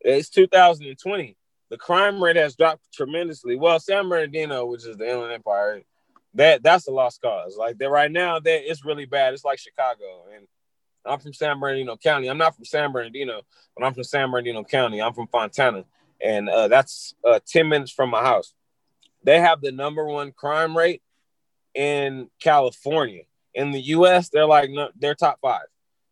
It's 0.02 0.30
2020. 0.30 1.36
The 1.70 1.78
crime 1.78 2.22
rate 2.24 2.36
has 2.36 2.56
dropped 2.56 2.92
tremendously. 2.94 3.56
Well, 3.56 3.80
San 3.80 4.10
Bernardino, 4.10 4.66
which 4.66 4.86
is 4.86 4.98
the 4.98 5.10
Inland 5.10 5.34
Empire, 5.34 5.82
that 6.36 6.64
that's 6.64 6.88
a 6.88 6.92
lost 6.92 7.22
cause. 7.22 7.58
Like 7.58 7.78
that 7.78 7.90
right 7.90 8.12
now, 8.12 8.40
that 8.40 8.70
it's 8.70 8.86
really 8.86 9.06
bad. 9.06 9.34
It's 9.34 9.46
like 9.46 9.60
Chicago. 9.60 10.24
And 10.36 10.48
I'm 11.06 11.20
from 11.20 11.34
San 11.34 11.60
Bernardino 11.60 11.98
County. 11.98 12.28
I'm 12.28 12.38
not 12.38 12.56
from 12.56 12.66
San 12.66 12.92
Bernardino, 12.92 13.42
but 13.76 13.86
I'm 13.86 13.94
from 13.94 14.04
San 14.04 14.32
Bernardino 14.32 14.64
County. 14.64 15.02
I'm 15.02 15.14
from 15.14 15.28
Fontana. 15.28 15.86
And 16.22 16.50
uh, 16.50 16.68
that's 16.68 17.14
uh, 17.24 17.40
10 17.46 17.70
minutes 17.70 17.92
from 17.92 18.10
my 18.10 18.22
house 18.22 18.54
they 19.24 19.40
have 19.40 19.62
the 19.62 19.72
number 19.72 20.06
one 20.06 20.32
crime 20.32 20.78
rate 20.78 21.02
in 21.74 22.30
California. 22.42 23.24
In 23.54 23.72
the 23.72 23.82
U.S., 23.82 24.30
they're 24.30 24.46
like 24.46 24.70
they're 24.98 25.16
top 25.16 25.40
five. 25.42 25.66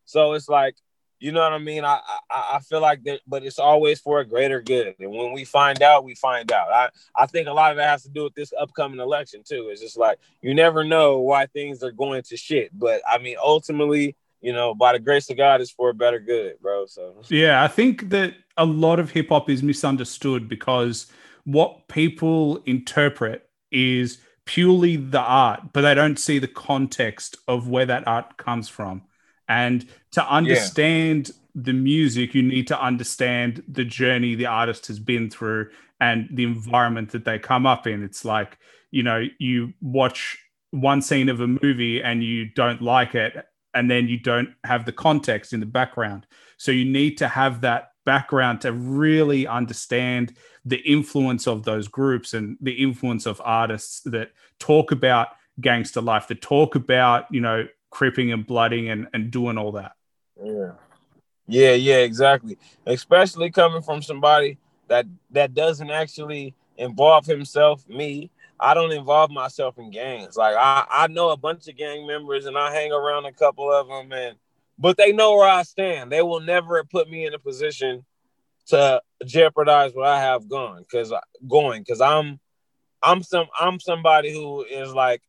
So 0.06 0.34
it's 0.34 0.50
like, 0.50 0.76
you 1.20 1.32
know 1.32 1.41
what 1.41 1.54
I 1.54 1.60
mean? 1.60 1.86
I 1.86 2.00
I, 2.30 2.56
I 2.56 2.60
feel 2.60 2.82
like 2.82 3.04
that, 3.04 3.22
but 3.28 3.43
it's 3.43 3.60
always 3.60 4.00
for 4.00 4.20
a 4.20 4.26
greater 4.26 4.62
good. 4.62 4.96
And 5.00 5.12
when 5.12 5.34
we 5.34 5.46
find 5.46 5.82
out, 5.82 6.04
we 6.04 6.15
find 6.15 6.52
out. 6.52 6.72
I 6.72 6.89
I 7.15 7.26
think 7.28 7.48
a 7.48 7.54
lot 7.54 7.72
of 7.72 7.78
it 7.78 7.84
has 7.84 8.04
to 8.04 8.10
do 8.10 8.24
with 8.24 8.34
this 8.34 8.54
upcoming 8.60 9.00
election 9.00 9.43
too. 9.48 9.70
It's 9.72 9.82
just 9.82 9.98
like 9.98 10.20
you 10.41 10.54
never 10.54 10.84
know 10.84 11.20
why 11.20 11.46
things 11.46 11.84
are 11.84 11.91
going 11.91 12.24
to 12.24 12.38
shit. 12.38 12.72
But 12.78 13.02
I 13.08 13.17
mean, 13.20 13.38
ultimately, 13.41 14.15
you 14.41 14.54
know, 14.54 14.74
by 14.76 14.93
the 14.93 15.00
grace 15.00 15.30
of 15.30 15.38
God, 15.38 15.62
it's 15.62 15.72
for 15.72 15.89
a 15.89 15.93
better 15.93 16.20
good, 16.20 16.60
bro. 16.62 16.86
So 16.88 17.22
yeah, 17.30 17.63
I 17.63 17.67
think 17.67 18.10
that 18.10 18.34
a 18.58 18.65
lot 18.65 19.00
of 19.00 19.12
hip 19.12 19.30
hop 19.30 19.50
is 19.50 19.63
misunderstood 19.63 20.50
because 20.50 21.08
what 21.47 21.88
people 21.88 22.57
interpret 22.65 23.49
is 23.71 24.19
purely 24.43 24.97
the 24.97 25.21
art, 25.21 25.62
but 25.71 25.81
they 25.81 25.93
don't 25.93 26.19
see 26.19 26.39
the 26.39 26.47
context 26.47 27.38
of 27.47 27.69
where 27.69 27.86
that 27.86 28.05
art 28.05 28.36
comes 28.36 28.67
from. 28.67 29.01
And 29.47 29.88
to 30.12 30.29
understand 30.29 31.29
yeah. 31.29 31.63
the 31.63 31.71
music, 31.71 32.36
you 32.36 32.43
need 32.43 32.67
to 32.67 32.81
understand 32.81 33.63
the 33.65 33.86
journey 33.86 34.36
the 34.36 34.47
artist 34.47 34.88
has 34.88 34.99
been 34.99 35.29
through 35.29 35.69
and 36.01 36.27
the 36.33 36.43
environment 36.43 37.12
that 37.12 37.23
they 37.23 37.39
come 37.39 37.65
up 37.65 37.88
in. 37.88 38.03
It's 38.03 38.25
like, 38.25 38.57
you 38.91 39.03
know, 39.03 39.23
you 39.39 39.71
watch 39.81 40.38
one 40.71 41.01
scene 41.01 41.29
of 41.29 41.39
a 41.39 41.47
movie 41.47 42.03
and 42.03 42.21
you 42.21 42.49
don't 42.49 42.81
like 42.81 43.15
it, 43.15 43.45
and 43.73 43.89
then 43.89 44.10
you 44.10 44.19
don't 44.19 44.49
have 44.65 44.86
the 44.86 44.91
context 44.91 45.53
in 45.53 45.62
the 45.62 45.65
background. 45.65 46.27
So 46.57 46.73
you 46.73 46.83
need 46.83 47.17
to 47.19 47.29
have 47.29 47.62
that 47.62 47.91
background 48.08 48.62
to 48.62 48.72
really 48.72 49.46
understand 49.46 50.34
the 50.63 50.78
influence 50.78 51.46
of 51.46 51.63
those 51.63 51.89
groups 51.89 52.34
and 52.34 52.58
the 52.62 52.72
influence 52.72 53.26
of 53.26 53.41
artists 53.43 54.00
that 54.06 54.32
talk 54.60 54.93
about 54.93 55.28
gangster 55.60 56.00
life, 56.00 56.30
that 56.30 56.41
talk 56.41 56.76
about, 56.76 57.26
you 57.30 57.41
know, 57.41 57.67
cripping 57.89 58.32
and 58.32 58.48
blooding 58.48 58.89
and, 58.89 59.10
and 59.13 59.30
doing 59.30 59.58
all 59.58 59.74
that. 59.74 59.91
Yeah. 60.41 60.72
Yeah, 61.50 61.74
yeah, 61.74 61.98
exactly. 61.98 62.58
Especially 62.86 63.52
coming 63.52 63.82
from 63.82 64.02
somebody 64.02 64.58
that 64.88 65.06
that 65.32 65.54
doesn't 65.54 65.91
actually 65.91 66.56
involve 66.78 67.26
himself, 67.26 67.88
me. 67.89 68.32
I 68.60 68.74
don't 68.74 68.91
involve 68.91 69.32
myself 69.32 69.78
in 69.78 69.91
gangs. 69.91 70.38
Like 70.38 70.56
I, 70.58 70.86
I 70.89 71.08
know 71.08 71.30
a 71.32 71.38
bunch 71.38 71.67
of 71.67 71.76
gang 71.76 72.08
members 72.08 72.46
and 72.46 72.58
I 72.58 72.74
hang 72.74 72.93
around 72.93 73.26
a 73.26 73.34
couple 73.34 73.70
of 73.72 73.88
them 73.88 74.12
and 74.13 74.38
but 74.77 74.97
they 74.97 75.11
know 75.11 75.35
where 75.35 75.49
I 75.49 75.63
stand. 75.63 76.11
They 76.11 76.21
will 76.21 76.39
never 76.39 76.83
put 76.83 77.09
me 77.09 77.25
in 77.25 77.33
a 77.33 77.39
position 77.39 78.05
to 78.67 79.01
jeopardize 79.25 79.93
what 79.93 80.07
I 80.07 80.19
have 80.19 80.47
gone 80.49 80.81
because 80.81 81.13
going 81.47 81.81
because 81.81 82.01
I'm 82.01 82.39
I'm 83.01 83.23
some 83.23 83.47
I'm 83.59 83.79
somebody 83.79 84.31
who 84.31 84.63
is 84.63 84.93
like, 84.93 85.21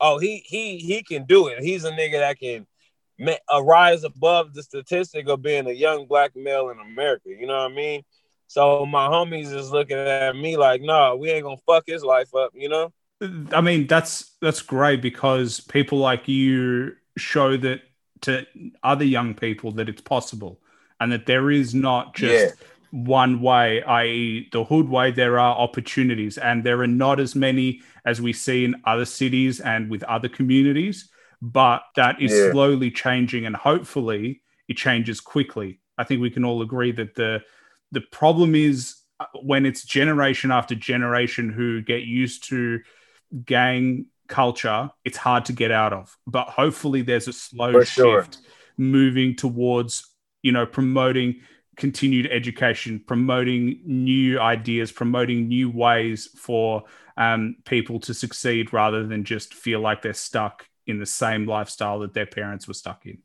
oh 0.00 0.18
he 0.18 0.42
he 0.44 0.78
he 0.78 1.02
can 1.02 1.24
do 1.24 1.48
it. 1.48 1.62
He's 1.62 1.84
a 1.84 1.90
nigga 1.90 2.18
that 2.18 2.38
can 2.38 2.66
a 3.48 3.62
rise 3.62 4.04
above 4.04 4.54
the 4.54 4.62
statistic 4.62 5.28
of 5.28 5.42
being 5.42 5.66
a 5.66 5.72
young 5.72 6.06
black 6.06 6.34
male 6.34 6.70
in 6.70 6.78
America. 6.80 7.28
You 7.28 7.46
know 7.46 7.58
what 7.58 7.70
I 7.70 7.74
mean? 7.74 8.02
So 8.46 8.84
my 8.84 9.08
homies 9.08 9.54
is 9.54 9.70
looking 9.70 9.96
at 9.96 10.36
me 10.36 10.56
like, 10.56 10.82
no, 10.82 11.16
we 11.16 11.30
ain't 11.30 11.44
gonna 11.44 11.56
fuck 11.66 11.84
his 11.86 12.02
life 12.02 12.34
up, 12.34 12.52
you 12.54 12.68
know? 12.68 12.92
I 13.52 13.60
mean, 13.60 13.86
that's 13.86 14.36
that's 14.40 14.60
great 14.62 15.00
because 15.00 15.60
people 15.60 15.98
like 15.98 16.28
you 16.28 16.96
show 17.16 17.56
that 17.56 17.82
to 18.22 18.46
other 18.82 19.04
young 19.04 19.34
people 19.34 19.72
that 19.72 19.88
it's 19.88 20.02
possible 20.02 20.60
and 21.00 21.12
that 21.12 21.26
there 21.26 21.50
is 21.50 21.74
not 21.74 22.14
just 22.14 22.54
yeah. 22.56 22.66
one 22.90 23.40
way, 23.40 23.82
i.e., 23.82 24.48
the 24.52 24.64
hood 24.64 24.88
way. 24.88 25.10
There 25.10 25.38
are 25.38 25.56
opportunities, 25.56 26.38
and 26.38 26.64
there 26.64 26.80
are 26.80 26.86
not 26.86 27.20
as 27.20 27.34
many 27.34 27.82
as 28.04 28.20
we 28.20 28.32
see 28.32 28.64
in 28.64 28.80
other 28.84 29.04
cities 29.04 29.60
and 29.60 29.90
with 29.90 30.02
other 30.04 30.28
communities 30.28 31.10
but 31.42 31.82
that 31.96 32.22
is 32.22 32.30
yeah. 32.32 32.52
slowly 32.52 32.90
changing 32.90 33.44
and 33.44 33.56
hopefully 33.56 34.40
it 34.68 34.76
changes 34.76 35.20
quickly. 35.20 35.80
I 35.98 36.04
think 36.04 36.22
we 36.22 36.30
can 36.30 36.44
all 36.44 36.62
agree 36.62 36.92
that 36.92 37.16
the 37.16 37.42
the 37.90 38.00
problem 38.00 38.54
is 38.54 38.96
uh, 39.18 39.26
when 39.42 39.66
it's 39.66 39.84
generation 39.84 40.52
after 40.52 40.76
generation 40.76 41.50
who 41.50 41.82
get 41.82 42.04
used 42.04 42.48
to 42.48 42.80
gang 43.44 44.06
culture, 44.32 44.90
it's 45.04 45.18
hard 45.18 45.44
to 45.46 45.52
get 45.52 45.70
out 45.70 45.92
of. 45.92 46.16
But 46.26 46.48
hopefully 46.48 47.02
there's 47.02 47.28
a 47.28 47.32
slow 47.32 47.72
For 47.72 47.84
shift 47.84 48.38
sure. 48.38 48.42
moving 48.78 49.36
towards, 49.36 50.08
you 50.42 50.52
know, 50.52 50.66
promoting 50.66 51.42
continued 51.76 52.28
education, 52.30 53.02
promoting 53.06 53.80
new 53.84 54.40
ideas, 54.40 54.92
promoting 54.92 55.48
new 55.48 55.70
ways 55.70 56.28
for 56.36 56.84
um, 57.16 57.56
people 57.64 58.00
to 58.00 58.14
succeed 58.14 58.72
rather 58.72 59.06
than 59.06 59.24
just 59.24 59.54
feel 59.54 59.80
like 59.80 60.02
they're 60.02 60.14
stuck 60.14 60.66
in 60.86 60.98
the 60.98 61.06
same 61.06 61.46
lifestyle 61.46 62.00
that 62.00 62.14
their 62.14 62.26
parents 62.26 62.66
were 62.68 62.74
stuck 62.74 63.06
in. 63.06 63.18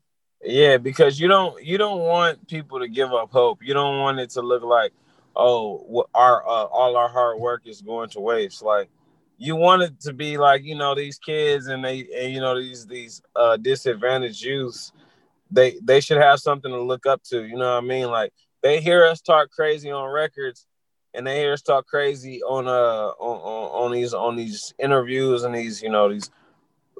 Yeah, 0.44 0.78
because 0.78 1.18
you 1.18 1.28
don't 1.28 1.62
you 1.64 1.78
don't 1.78 2.00
want 2.00 2.46
people 2.48 2.78
to 2.80 2.88
give 2.88 3.12
up 3.12 3.30
hope. 3.32 3.58
You 3.62 3.74
don't 3.74 3.98
want 3.98 4.20
it 4.20 4.30
to 4.30 4.42
look 4.42 4.62
like, 4.62 4.92
oh, 5.34 6.06
our 6.14 6.46
uh, 6.46 6.64
all 6.66 6.96
our 6.96 7.08
hard 7.08 7.38
work 7.40 7.62
is 7.66 7.82
going 7.82 8.10
to 8.10 8.20
waste. 8.20 8.62
Like 8.62 8.88
you 9.38 9.54
want 9.54 9.82
it 9.82 10.00
to 10.00 10.12
be 10.12 10.36
like 10.36 10.64
you 10.64 10.74
know 10.74 10.94
these 10.94 11.18
kids 11.18 11.68
and 11.68 11.84
they 11.84 12.06
and 12.14 12.32
you 12.32 12.40
know 12.40 12.60
these 12.60 12.86
these 12.86 13.22
uh, 13.36 13.56
disadvantaged 13.56 14.42
youths. 14.42 14.92
They 15.50 15.78
they 15.82 16.00
should 16.00 16.18
have 16.18 16.40
something 16.40 16.70
to 16.70 16.82
look 16.82 17.06
up 17.06 17.22
to. 17.30 17.44
You 17.44 17.56
know 17.56 17.74
what 17.74 17.84
I 17.84 17.86
mean? 17.86 18.10
Like 18.10 18.32
they 18.62 18.80
hear 18.80 19.06
us 19.06 19.20
talk 19.20 19.50
crazy 19.50 19.90
on 19.90 20.10
records, 20.10 20.66
and 21.14 21.26
they 21.26 21.38
hear 21.38 21.52
us 21.52 21.62
talk 21.62 21.86
crazy 21.86 22.42
on 22.42 22.66
uh 22.66 23.12
on, 23.18 23.38
on, 23.38 23.84
on 23.84 23.92
these 23.92 24.12
on 24.12 24.36
these 24.36 24.74
interviews 24.78 25.44
and 25.44 25.54
these 25.54 25.80
you 25.80 25.88
know 25.88 26.12
these 26.12 26.30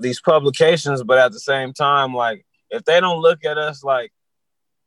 these 0.00 0.20
publications, 0.20 1.02
but 1.02 1.18
at 1.18 1.32
the 1.32 1.40
same 1.40 1.72
time, 1.72 2.14
like 2.14 2.46
if 2.70 2.84
they 2.84 3.00
don't 3.00 3.20
look 3.20 3.44
at 3.44 3.58
us 3.58 3.82
like 3.82 4.12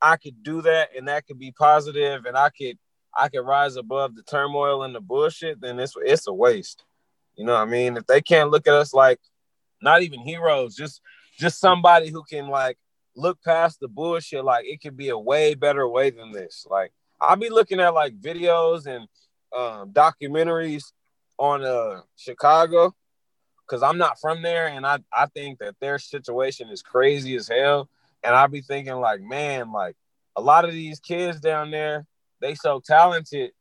I 0.00 0.16
could 0.16 0.42
do 0.42 0.62
that 0.62 0.90
and 0.96 1.08
that 1.08 1.26
could 1.26 1.38
be 1.38 1.52
positive 1.52 2.24
and 2.24 2.36
I 2.36 2.48
could 2.48 2.78
I 3.14 3.28
could 3.28 3.42
rise 3.42 3.76
above 3.76 4.16
the 4.16 4.22
turmoil 4.22 4.84
and 4.84 4.94
the 4.94 5.00
bullshit, 5.00 5.60
then 5.60 5.78
it's 5.78 5.94
it's 6.00 6.26
a 6.26 6.32
waste. 6.32 6.84
You 7.36 7.44
know 7.46 7.54
what 7.54 7.62
I 7.62 7.66
mean? 7.66 7.96
If 7.96 8.06
they 8.06 8.20
can't 8.20 8.50
look 8.50 8.66
at 8.66 8.74
us 8.74 8.92
like 8.92 9.20
not 9.80 10.02
even 10.02 10.20
heroes, 10.20 10.74
just 10.76 11.00
just 11.38 11.60
somebody 11.60 12.10
who 12.10 12.22
can 12.24 12.48
like 12.48 12.78
look 13.16 13.42
past 13.42 13.80
the 13.80 13.88
bullshit, 13.88 14.44
like 14.44 14.64
it 14.66 14.80
could 14.80 14.96
be 14.96 15.08
a 15.08 15.18
way 15.18 15.54
better 15.54 15.88
way 15.88 16.10
than 16.10 16.32
this. 16.32 16.66
Like 16.70 16.92
I'll 17.20 17.36
be 17.36 17.50
looking 17.50 17.80
at 17.80 17.94
like 17.94 18.20
videos 18.20 18.86
and 18.86 19.08
um, 19.56 19.92
documentaries 19.92 20.92
on 21.38 21.64
uh 21.64 22.02
Chicago 22.16 22.94
because 23.66 23.82
I'm 23.82 23.98
not 23.98 24.20
from 24.20 24.42
there, 24.42 24.68
and 24.68 24.86
I 24.86 24.98
I 25.12 25.26
think 25.26 25.58
that 25.60 25.76
their 25.80 25.98
situation 25.98 26.68
is 26.68 26.82
crazy 26.82 27.34
as 27.36 27.48
hell. 27.48 27.88
And 28.24 28.34
I'll 28.36 28.48
be 28.48 28.60
thinking 28.60 28.94
like, 28.94 29.20
man, 29.20 29.72
like 29.72 29.96
a 30.36 30.40
lot 30.40 30.64
of 30.64 30.72
these 30.72 31.00
kids 31.00 31.40
down 31.40 31.70
there, 31.70 32.06
they 32.40 32.54
so 32.54 32.80
talented, 32.84 33.52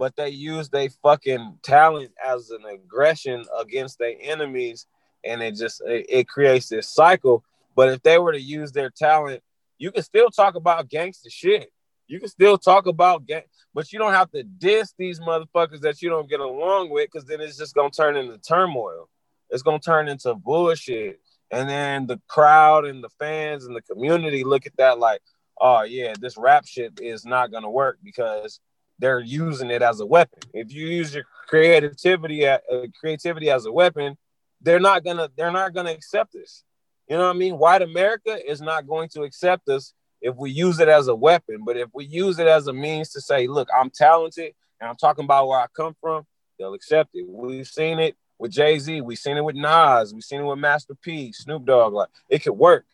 but 0.00 0.16
they 0.16 0.30
use 0.30 0.70
their 0.70 0.88
fucking 1.02 1.58
talent 1.62 2.10
as 2.24 2.50
an 2.50 2.64
aggression 2.64 3.44
against 3.60 3.98
their 3.98 4.14
enemies, 4.20 4.86
and 5.22 5.42
it 5.42 5.54
just 5.54 5.82
it, 5.86 6.06
it 6.08 6.28
creates 6.28 6.68
this 6.70 6.88
cycle. 6.88 7.44
But 7.76 7.90
if 7.90 8.02
they 8.02 8.18
were 8.18 8.32
to 8.32 8.40
use 8.40 8.72
their 8.72 8.90
talent, 8.90 9.42
you 9.78 9.92
can 9.92 10.02
still 10.02 10.30
talk 10.30 10.56
about 10.56 10.88
gangster 10.88 11.30
shit. 11.30 11.70
You 12.08 12.18
can 12.18 12.30
still 12.30 12.58
talk 12.58 12.86
about 12.86 13.26
gang, 13.26 13.42
but 13.74 13.92
you 13.92 13.98
don't 13.98 14.14
have 14.14 14.30
to 14.32 14.42
diss 14.42 14.94
these 14.98 15.20
motherfuckers 15.20 15.82
that 15.82 16.02
you 16.02 16.08
don't 16.08 16.28
get 16.28 16.40
along 16.40 16.90
with, 16.90 17.08
because 17.12 17.28
then 17.28 17.42
it's 17.42 17.58
just 17.58 17.74
gonna 17.74 17.90
turn 17.90 18.16
into 18.16 18.38
turmoil 18.38 19.08
it's 19.50 19.62
gonna 19.62 19.80
turn 19.80 20.08
into 20.08 20.34
bullshit. 20.34 21.20
And 21.50 21.68
then 21.68 22.06
the 22.06 22.20
crowd 22.28 22.84
and 22.86 23.02
the 23.02 23.08
fans 23.18 23.66
and 23.66 23.74
the 23.74 23.82
community 23.82 24.44
look 24.44 24.66
at 24.66 24.76
that 24.76 24.98
like, 24.98 25.20
oh 25.60 25.82
yeah, 25.82 26.14
this 26.18 26.36
rap 26.38 26.66
shit 26.66 27.00
is 27.02 27.26
not 27.26 27.50
gonna 27.50 27.70
work 27.70 27.98
because 28.02 28.60
they're 29.00 29.20
using 29.20 29.70
it 29.70 29.82
as 29.82 30.00
a 30.00 30.06
weapon. 30.06 30.38
If 30.52 30.72
you 30.72 30.86
use 30.86 31.14
your 31.14 31.24
creativity 31.48 32.46
uh, 32.46 32.58
creativity 32.98 33.50
as 33.50 33.66
a 33.66 33.72
weapon, 33.72 34.16
they're 34.60 34.80
not 34.80 35.04
gonna 35.04 35.28
they're 35.36 35.52
not 35.52 35.74
gonna 35.74 35.90
accept 35.92 36.32
this. 36.32 36.62
You 37.08 37.16
know 37.16 37.26
what 37.26 37.36
I 37.36 37.38
mean? 37.38 37.58
White 37.58 37.82
America 37.82 38.38
is 38.48 38.60
not 38.60 38.86
going 38.86 39.08
to 39.10 39.22
accept 39.22 39.68
us 39.68 39.94
if 40.20 40.36
we 40.36 40.50
use 40.50 40.78
it 40.78 40.88
as 40.88 41.08
a 41.08 41.14
weapon. 41.14 41.64
But 41.64 41.76
if 41.76 41.88
we 41.92 42.04
use 42.04 42.38
it 42.38 42.46
as 42.46 42.68
a 42.68 42.72
means 42.72 43.10
to 43.10 43.20
say, 43.20 43.48
look, 43.48 43.68
I'm 43.76 43.90
talented 43.90 44.52
and 44.80 44.88
I'm 44.88 44.96
talking 44.96 45.24
about 45.24 45.48
where 45.48 45.58
I 45.58 45.66
come 45.74 45.96
from, 46.00 46.24
they'll 46.58 46.74
accept 46.74 47.10
it. 47.14 47.26
We've 47.28 47.66
seen 47.66 47.98
it 47.98 48.16
with 48.38 48.52
Jay 48.52 48.78
Z. 48.78 49.00
we've 49.00 49.18
seen 49.18 49.36
it 49.36 49.44
with 49.44 49.56
Nas. 49.56 50.14
we've 50.14 50.22
seen 50.22 50.40
it 50.40 50.44
with 50.44 50.58
Master 50.58 50.94
P, 50.94 51.32
Snoop 51.32 51.64
Dogg. 51.64 51.92
Like 51.92 52.10
it 52.28 52.42
could 52.42 52.52
work, 52.52 52.86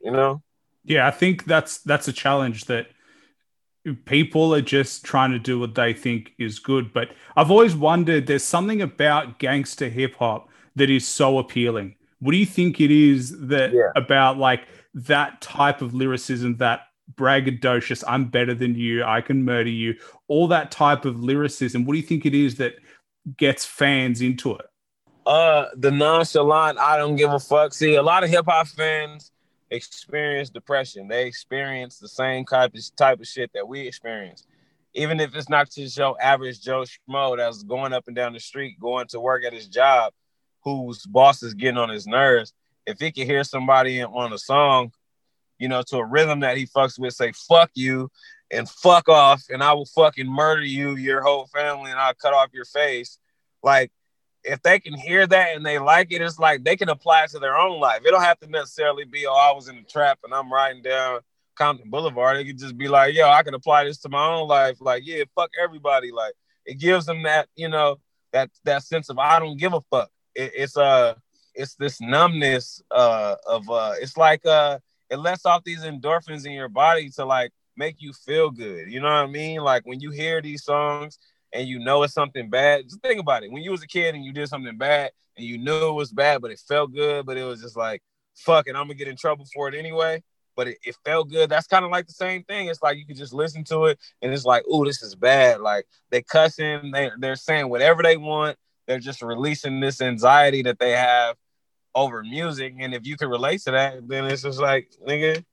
you 0.00 0.12
know. 0.12 0.42
Yeah, 0.84 1.06
I 1.06 1.10
think 1.10 1.44
that's 1.44 1.78
that's 1.78 2.08
a 2.08 2.12
challenge 2.12 2.66
that 2.66 2.86
people 4.04 4.54
are 4.54 4.60
just 4.60 5.04
trying 5.04 5.32
to 5.32 5.38
do 5.38 5.58
what 5.58 5.74
they 5.74 5.92
think 5.92 6.32
is 6.38 6.58
good. 6.58 6.92
But 6.92 7.10
I've 7.36 7.50
always 7.50 7.74
wondered 7.74 8.26
there's 8.26 8.44
something 8.44 8.82
about 8.82 9.38
gangster 9.38 9.88
hip 9.88 10.16
hop 10.16 10.48
that 10.76 10.90
is 10.90 11.06
so 11.06 11.38
appealing. 11.38 11.96
What 12.20 12.32
do 12.32 12.38
you 12.38 12.46
think 12.46 12.80
it 12.80 12.90
is 12.90 13.38
that 13.48 13.72
yeah. 13.72 13.90
about 13.96 14.36
like 14.36 14.68
that 14.94 15.40
type 15.40 15.80
of 15.80 15.94
lyricism, 15.94 16.56
that 16.58 16.82
braggadocious, 17.14 18.04
I'm 18.06 18.26
better 18.26 18.54
than 18.54 18.74
you, 18.74 19.02
I 19.04 19.20
can 19.20 19.44
murder 19.44 19.70
you, 19.70 19.96
all 20.28 20.46
that 20.48 20.70
type 20.70 21.04
of 21.04 21.20
lyricism? 21.20 21.84
What 21.84 21.94
do 21.94 21.98
you 21.98 22.06
think 22.06 22.26
it 22.26 22.34
is 22.34 22.56
that 22.56 22.74
gets 23.36 23.64
fans 23.64 24.20
into 24.20 24.54
it? 24.54 24.66
Uh, 25.26 25.66
the 25.76 25.90
nonchalant, 25.90 26.78
I 26.78 26.96
don't 26.96 27.16
give 27.16 27.32
a 27.32 27.38
fuck. 27.38 27.72
See, 27.72 27.94
a 27.94 28.02
lot 28.02 28.24
of 28.24 28.30
hip 28.30 28.46
hop 28.46 28.68
fans 28.68 29.30
experience 29.70 30.50
depression. 30.50 31.08
They 31.08 31.26
experience 31.26 31.98
the 31.98 32.08
same 32.08 32.44
type 32.44 32.74
of 32.74 32.96
type 32.96 33.20
of 33.20 33.26
shit 33.26 33.50
that 33.54 33.68
we 33.68 33.80
experience. 33.80 34.46
Even 34.94 35.20
if 35.20 35.34
it's 35.36 35.48
not 35.48 35.70
just 35.70 35.96
your 35.96 36.16
average 36.20 36.60
Joe 36.60 36.84
Schmo 36.84 37.36
that's 37.36 37.62
going 37.62 37.92
up 37.92 38.08
and 38.08 38.16
down 38.16 38.32
the 38.32 38.40
street, 38.40 38.80
going 38.80 39.06
to 39.08 39.20
work 39.20 39.44
at 39.44 39.52
his 39.52 39.68
job, 39.68 40.12
whose 40.64 41.06
boss 41.06 41.42
is 41.42 41.54
getting 41.54 41.78
on 41.78 41.88
his 41.88 42.06
nerves. 42.06 42.52
If 42.86 42.98
he 42.98 43.12
can 43.12 43.26
hear 43.26 43.44
somebody 43.44 44.02
on 44.02 44.32
a 44.32 44.38
song, 44.38 44.92
you 45.58 45.68
know, 45.68 45.82
to 45.88 45.98
a 45.98 46.04
rhythm 46.04 46.40
that 46.40 46.56
he 46.56 46.66
fucks 46.66 46.98
with, 46.98 47.14
say 47.14 47.32
"fuck 47.32 47.70
you," 47.74 48.10
and 48.50 48.68
fuck 48.68 49.08
off 49.08 49.44
and 49.48 49.62
I 49.62 49.72
will 49.74 49.86
fucking 49.86 50.26
murder 50.26 50.62
you, 50.62 50.96
your 50.96 51.22
whole 51.22 51.46
family, 51.46 51.90
and 51.90 52.00
I'll 52.00 52.14
cut 52.14 52.34
off 52.34 52.48
your 52.52 52.64
face. 52.64 53.18
Like, 53.62 53.92
if 54.44 54.62
they 54.62 54.78
can 54.80 54.94
hear 54.94 55.26
that 55.26 55.54
and 55.56 55.64
they 55.64 55.78
like 55.78 56.12
it, 56.12 56.22
it's 56.22 56.38
like 56.38 56.64
they 56.64 56.76
can 56.76 56.88
apply 56.88 57.24
it 57.24 57.30
to 57.30 57.38
their 57.38 57.56
own 57.56 57.80
life. 57.80 58.00
It 58.04 58.10
don't 58.10 58.22
have 58.22 58.40
to 58.40 58.48
necessarily 58.48 59.04
be, 59.04 59.26
oh, 59.26 59.32
I 59.32 59.54
was 59.54 59.68
in 59.68 59.76
the 59.76 59.82
trap 59.82 60.18
and 60.24 60.32
I'm 60.32 60.52
riding 60.52 60.82
down 60.82 61.20
Compton 61.56 61.90
Boulevard. 61.90 62.38
It 62.38 62.46
could 62.46 62.58
just 62.58 62.78
be 62.78 62.88
like, 62.88 63.14
yo, 63.14 63.28
I 63.28 63.42
can 63.42 63.54
apply 63.54 63.84
this 63.84 63.98
to 63.98 64.08
my 64.08 64.26
own 64.26 64.48
life. 64.48 64.80
Like, 64.80 65.02
yeah, 65.04 65.24
fuck 65.34 65.50
everybody. 65.62 66.10
Like, 66.10 66.34
it 66.64 66.78
gives 66.78 67.06
them 67.06 67.22
that, 67.24 67.48
you 67.54 67.68
know, 67.68 67.98
that 68.32 68.50
that 68.64 68.82
sense 68.82 69.08
of 69.08 69.18
I 69.18 69.38
don't 69.38 69.58
give 69.58 69.74
a 69.74 69.80
fuck. 69.90 70.10
It, 70.34 70.52
it's 70.54 70.76
uh 70.76 71.14
it's 71.54 71.74
this 71.74 72.00
numbness 72.00 72.80
uh 72.90 73.36
of 73.46 73.68
uh 73.68 73.94
it's 74.00 74.16
like 74.16 74.46
uh 74.46 74.78
it 75.10 75.16
lets 75.16 75.44
off 75.44 75.64
these 75.64 75.82
endorphins 75.82 76.46
in 76.46 76.52
your 76.52 76.68
body 76.68 77.10
to 77.10 77.24
like 77.24 77.50
make 77.76 77.96
you 78.00 78.12
feel 78.12 78.50
good. 78.50 78.90
You 78.90 79.00
know 79.00 79.08
what 79.08 79.14
I 79.14 79.26
mean? 79.26 79.60
Like 79.60 79.84
when 79.84 80.00
you 80.00 80.10
hear 80.10 80.40
these 80.40 80.64
songs 80.64 81.18
and 81.52 81.68
you 81.68 81.78
know 81.78 82.02
it's 82.02 82.14
something 82.14 82.48
bad, 82.48 82.84
just 82.84 83.00
think 83.02 83.20
about 83.20 83.42
it. 83.42 83.50
When 83.50 83.62
you 83.62 83.70
was 83.70 83.82
a 83.82 83.86
kid 83.86 84.14
and 84.14 84.24
you 84.24 84.32
did 84.32 84.48
something 84.48 84.76
bad 84.76 85.10
and 85.36 85.46
you 85.46 85.58
knew 85.58 85.88
it 85.88 85.92
was 85.92 86.12
bad, 86.12 86.42
but 86.42 86.50
it 86.50 86.60
felt 86.66 86.92
good, 86.92 87.26
but 87.26 87.36
it 87.36 87.44
was 87.44 87.60
just 87.60 87.76
like, 87.76 88.02
fuck 88.34 88.68
it, 88.68 88.76
I'm 88.76 88.84
gonna 88.84 88.94
get 88.94 89.08
in 89.08 89.16
trouble 89.16 89.46
for 89.52 89.68
it 89.68 89.74
anyway. 89.74 90.22
But 90.56 90.68
it, 90.68 90.78
it 90.84 90.96
felt 91.04 91.30
good. 91.30 91.48
That's 91.48 91.66
kind 91.66 91.84
of 91.84 91.90
like 91.90 92.06
the 92.06 92.12
same 92.12 92.42
thing. 92.44 92.66
It's 92.66 92.82
like 92.82 92.98
you 92.98 93.06
could 93.06 93.16
just 93.16 93.32
listen 93.32 93.64
to 93.64 93.86
it 93.86 93.98
and 94.20 94.32
it's 94.32 94.44
like, 94.44 94.64
oh, 94.68 94.84
this 94.84 95.02
is 95.02 95.14
bad. 95.14 95.60
Like 95.60 95.86
they 96.10 96.22
cussing, 96.22 96.90
they, 96.92 97.10
they're 97.18 97.36
saying 97.36 97.68
whatever 97.68 98.02
they 98.02 98.16
want. 98.16 98.58
They're 98.86 98.98
just 98.98 99.22
releasing 99.22 99.80
this 99.80 100.00
anxiety 100.00 100.62
that 100.62 100.78
they 100.78 100.90
have 100.90 101.36
over 101.94 102.22
music. 102.22 102.74
And 102.78 102.94
if 102.94 103.06
you 103.06 103.16
can 103.16 103.28
relate 103.28 103.62
to 103.62 103.70
that, 103.70 104.06
then 104.08 104.24
it's 104.24 104.42
just 104.42 104.60
like, 104.60 104.90
nigga, 105.06 105.44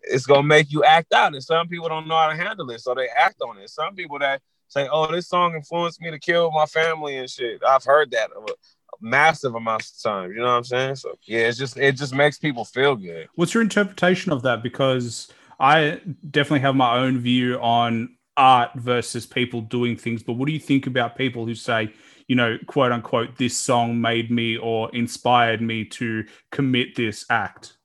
it's 0.00 0.26
gonna 0.26 0.42
make 0.42 0.70
you 0.70 0.84
act 0.84 1.12
out. 1.12 1.34
And 1.34 1.42
some 1.42 1.68
people 1.68 1.88
don't 1.88 2.06
know 2.06 2.16
how 2.16 2.28
to 2.28 2.36
handle 2.36 2.70
it, 2.70 2.80
so 2.80 2.94
they 2.94 3.08
act 3.08 3.40
on 3.42 3.58
it. 3.58 3.70
Some 3.70 3.94
people 3.94 4.18
that 4.20 4.40
say, 4.68 4.88
"Oh, 4.90 5.10
this 5.10 5.28
song 5.28 5.54
influenced 5.54 6.00
me 6.00 6.10
to 6.10 6.18
kill 6.18 6.50
my 6.50 6.66
family 6.66 7.16
and 7.18 7.28
shit." 7.28 7.62
I've 7.66 7.84
heard 7.84 8.10
that 8.12 8.30
a 8.30 8.52
massive 9.00 9.54
amounts 9.54 9.90
of 9.92 10.10
time. 10.10 10.30
You 10.30 10.38
know 10.38 10.44
what 10.44 10.50
I'm 10.52 10.64
saying? 10.64 10.96
So 10.96 11.14
yeah, 11.24 11.40
it's 11.40 11.58
just 11.58 11.76
it 11.76 11.96
just 11.96 12.14
makes 12.14 12.38
people 12.38 12.64
feel 12.64 12.96
good. 12.96 13.28
What's 13.34 13.54
your 13.54 13.62
interpretation 13.62 14.32
of 14.32 14.42
that? 14.42 14.62
Because 14.62 15.32
I 15.60 16.00
definitely 16.30 16.60
have 16.60 16.76
my 16.76 16.96
own 16.96 17.18
view 17.18 17.58
on 17.60 18.16
art 18.36 18.70
versus 18.74 19.26
people 19.26 19.60
doing 19.60 19.96
things. 19.96 20.22
But 20.22 20.34
what 20.34 20.46
do 20.46 20.52
you 20.52 20.60
think 20.60 20.86
about 20.86 21.16
people 21.16 21.46
who 21.46 21.54
say, 21.54 21.92
you 22.26 22.36
know, 22.36 22.58
quote 22.66 22.92
unquote, 22.92 23.36
this 23.38 23.56
song 23.56 24.00
made 24.00 24.30
me 24.30 24.56
or 24.56 24.90
inspired 24.94 25.60
me 25.60 25.84
to 25.86 26.24
commit 26.50 26.96
this 26.96 27.24
act? 27.30 27.76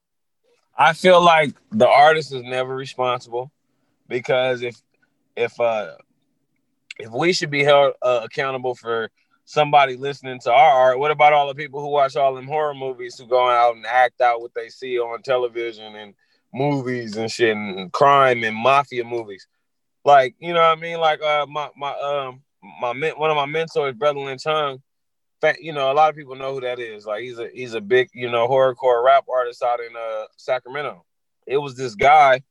I 0.77 0.93
feel 0.93 1.21
like 1.21 1.53
the 1.71 1.87
artist 1.87 2.33
is 2.33 2.43
never 2.43 2.73
responsible 2.75 3.51
because 4.07 4.61
if 4.61 4.81
if 5.35 5.59
uh 5.59 5.95
if 6.99 7.11
we 7.11 7.33
should 7.33 7.49
be 7.49 7.63
held 7.63 7.93
uh, 8.01 8.21
accountable 8.23 8.75
for 8.75 9.09
somebody 9.45 9.95
listening 9.95 10.39
to 10.41 10.51
our 10.51 10.71
art, 10.71 10.99
what 10.99 11.11
about 11.11 11.33
all 11.33 11.47
the 11.47 11.55
people 11.55 11.81
who 11.81 11.87
watch 11.87 12.15
all 12.15 12.35
them 12.35 12.47
horror 12.47 12.75
movies 12.75 13.17
who 13.17 13.25
go 13.25 13.49
out 13.49 13.75
and 13.75 13.85
act 13.85 14.21
out 14.21 14.41
what 14.41 14.53
they 14.53 14.69
see 14.69 14.99
on 14.99 15.21
television 15.21 15.95
and 15.95 16.13
movies 16.53 17.15
and 17.15 17.31
shit 17.31 17.55
and 17.55 17.91
crime 17.91 18.43
and 18.43 18.55
mafia 18.55 19.03
movies? 19.03 19.47
Like, 20.05 20.35
you 20.39 20.53
know 20.53 20.59
what 20.59 20.77
I 20.77 20.81
mean? 20.81 20.99
Like 20.99 21.21
uh 21.21 21.45
my 21.47 21.69
my 21.75 21.91
um 21.91 22.41
my 22.81 22.93
one 23.15 23.31
of 23.31 23.37
my 23.37 23.45
mentors, 23.45 23.95
Brotha 23.95 24.23
Lynch 24.23 24.43
Hung, 24.43 24.81
you 25.59 25.73
know, 25.73 25.91
a 25.91 25.93
lot 25.93 26.09
of 26.09 26.15
people 26.15 26.35
know 26.35 26.53
who 26.53 26.61
that 26.61 26.79
is. 26.79 27.05
Like 27.05 27.23
he's 27.23 27.39
a 27.39 27.49
he's 27.53 27.73
a 27.73 27.81
big, 27.81 28.09
you 28.13 28.29
know, 28.29 28.47
horrorcore 28.47 29.03
rap 29.03 29.25
artist 29.33 29.63
out 29.63 29.79
in 29.79 29.95
uh 29.95 30.25
Sacramento. 30.37 31.05
It 31.47 31.57
was 31.57 31.75
this 31.75 31.95
guy 31.95 32.41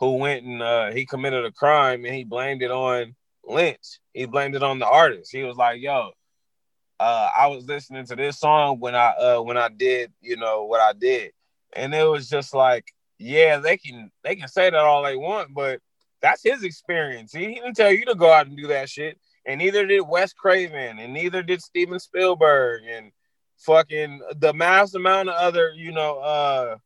who 0.00 0.16
went 0.16 0.44
and 0.44 0.60
uh 0.60 0.90
he 0.90 1.06
committed 1.06 1.44
a 1.44 1.52
crime 1.52 2.04
and 2.04 2.14
he 2.14 2.24
blamed 2.24 2.62
it 2.62 2.70
on 2.70 3.14
Lynch. 3.44 4.00
He 4.12 4.26
blamed 4.26 4.54
it 4.54 4.62
on 4.62 4.78
the 4.78 4.86
artist. 4.86 5.32
He 5.32 5.42
was 5.42 5.56
like, 5.56 5.80
yo, 5.80 6.10
uh, 7.00 7.30
I 7.36 7.48
was 7.48 7.66
listening 7.66 8.06
to 8.06 8.16
this 8.16 8.38
song 8.38 8.78
when 8.80 8.94
I 8.94 9.08
uh 9.10 9.42
when 9.42 9.56
I 9.56 9.68
did, 9.68 10.12
you 10.20 10.36
know, 10.36 10.64
what 10.64 10.80
I 10.80 10.92
did. 10.92 11.32
And 11.74 11.94
it 11.94 12.04
was 12.04 12.28
just 12.28 12.54
like, 12.54 12.92
yeah, 13.18 13.58
they 13.58 13.76
can 13.76 14.10
they 14.22 14.36
can 14.36 14.48
say 14.48 14.70
that 14.70 14.74
all 14.74 15.02
they 15.02 15.16
want, 15.16 15.54
but 15.54 15.80
that's 16.20 16.42
his 16.42 16.62
experience. 16.62 17.32
He, 17.32 17.46
he 17.46 17.54
didn't 17.54 17.74
tell 17.74 17.92
you 17.92 18.04
to 18.04 18.14
go 18.14 18.32
out 18.32 18.46
and 18.46 18.56
do 18.56 18.68
that 18.68 18.88
shit 18.88 19.18
and 19.44 19.58
neither 19.58 19.86
did 19.86 20.02
Wes 20.02 20.32
Craven, 20.32 20.98
and 20.98 21.12
neither 21.12 21.42
did 21.42 21.62
Steven 21.62 21.98
Spielberg, 21.98 22.82
and 22.88 23.10
fucking 23.58 24.20
the 24.36 24.52
mass 24.52 24.94
amount 24.94 25.28
of 25.28 25.34
other, 25.34 25.72
you 25.74 25.92
know, 25.92 26.18
uh, 26.18 26.76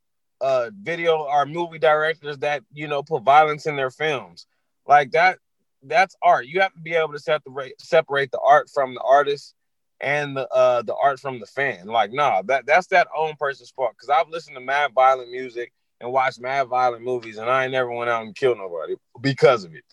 uh, 0.40 0.71
video 0.83 1.19
or 1.23 1.47
movie 1.47 1.79
directors 1.79 2.38
that 2.38 2.62
you 2.73 2.88
know 2.88 3.03
put 3.03 3.23
violence 3.23 3.66
in 3.66 3.77
their 3.77 3.90
films. 3.90 4.47
Like 4.87 5.12
that, 5.12 5.38
that's 5.82 6.16
art. 6.22 6.46
You 6.46 6.60
have 6.60 6.72
to 6.74 6.80
be 6.80 6.94
able 6.94 7.12
to 7.12 7.18
separate 7.18 7.80
separate 7.80 8.32
the 8.32 8.40
art 8.40 8.68
from 8.72 8.94
the 8.94 9.00
artist 9.00 9.54
and 10.00 10.36
the 10.36 10.48
uh 10.48 10.82
the 10.82 10.94
art 10.94 11.20
from 11.20 11.40
the 11.40 11.46
fan. 11.46 11.86
Like, 11.86 12.12
nah, 12.12 12.42
that 12.42 12.66
that's 12.66 12.88
that 12.88 13.08
own 13.16 13.34
person's 13.38 13.70
fault. 13.70 13.96
Cause 13.98 14.10
I've 14.10 14.28
listened 14.28 14.56
to 14.56 14.60
mad 14.60 14.92
violent 14.94 15.30
music 15.30 15.72
and 16.00 16.12
watched 16.12 16.40
mad 16.40 16.64
violent 16.64 17.02
movies, 17.02 17.38
and 17.38 17.48
I 17.48 17.64
ain't 17.64 17.72
never 17.72 17.90
went 17.90 18.10
out 18.10 18.24
and 18.24 18.34
killed 18.34 18.58
nobody 18.58 18.96
because 19.20 19.64
of 19.64 19.74
it. 19.74 19.84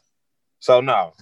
So 0.59 0.81
no, 0.81 1.13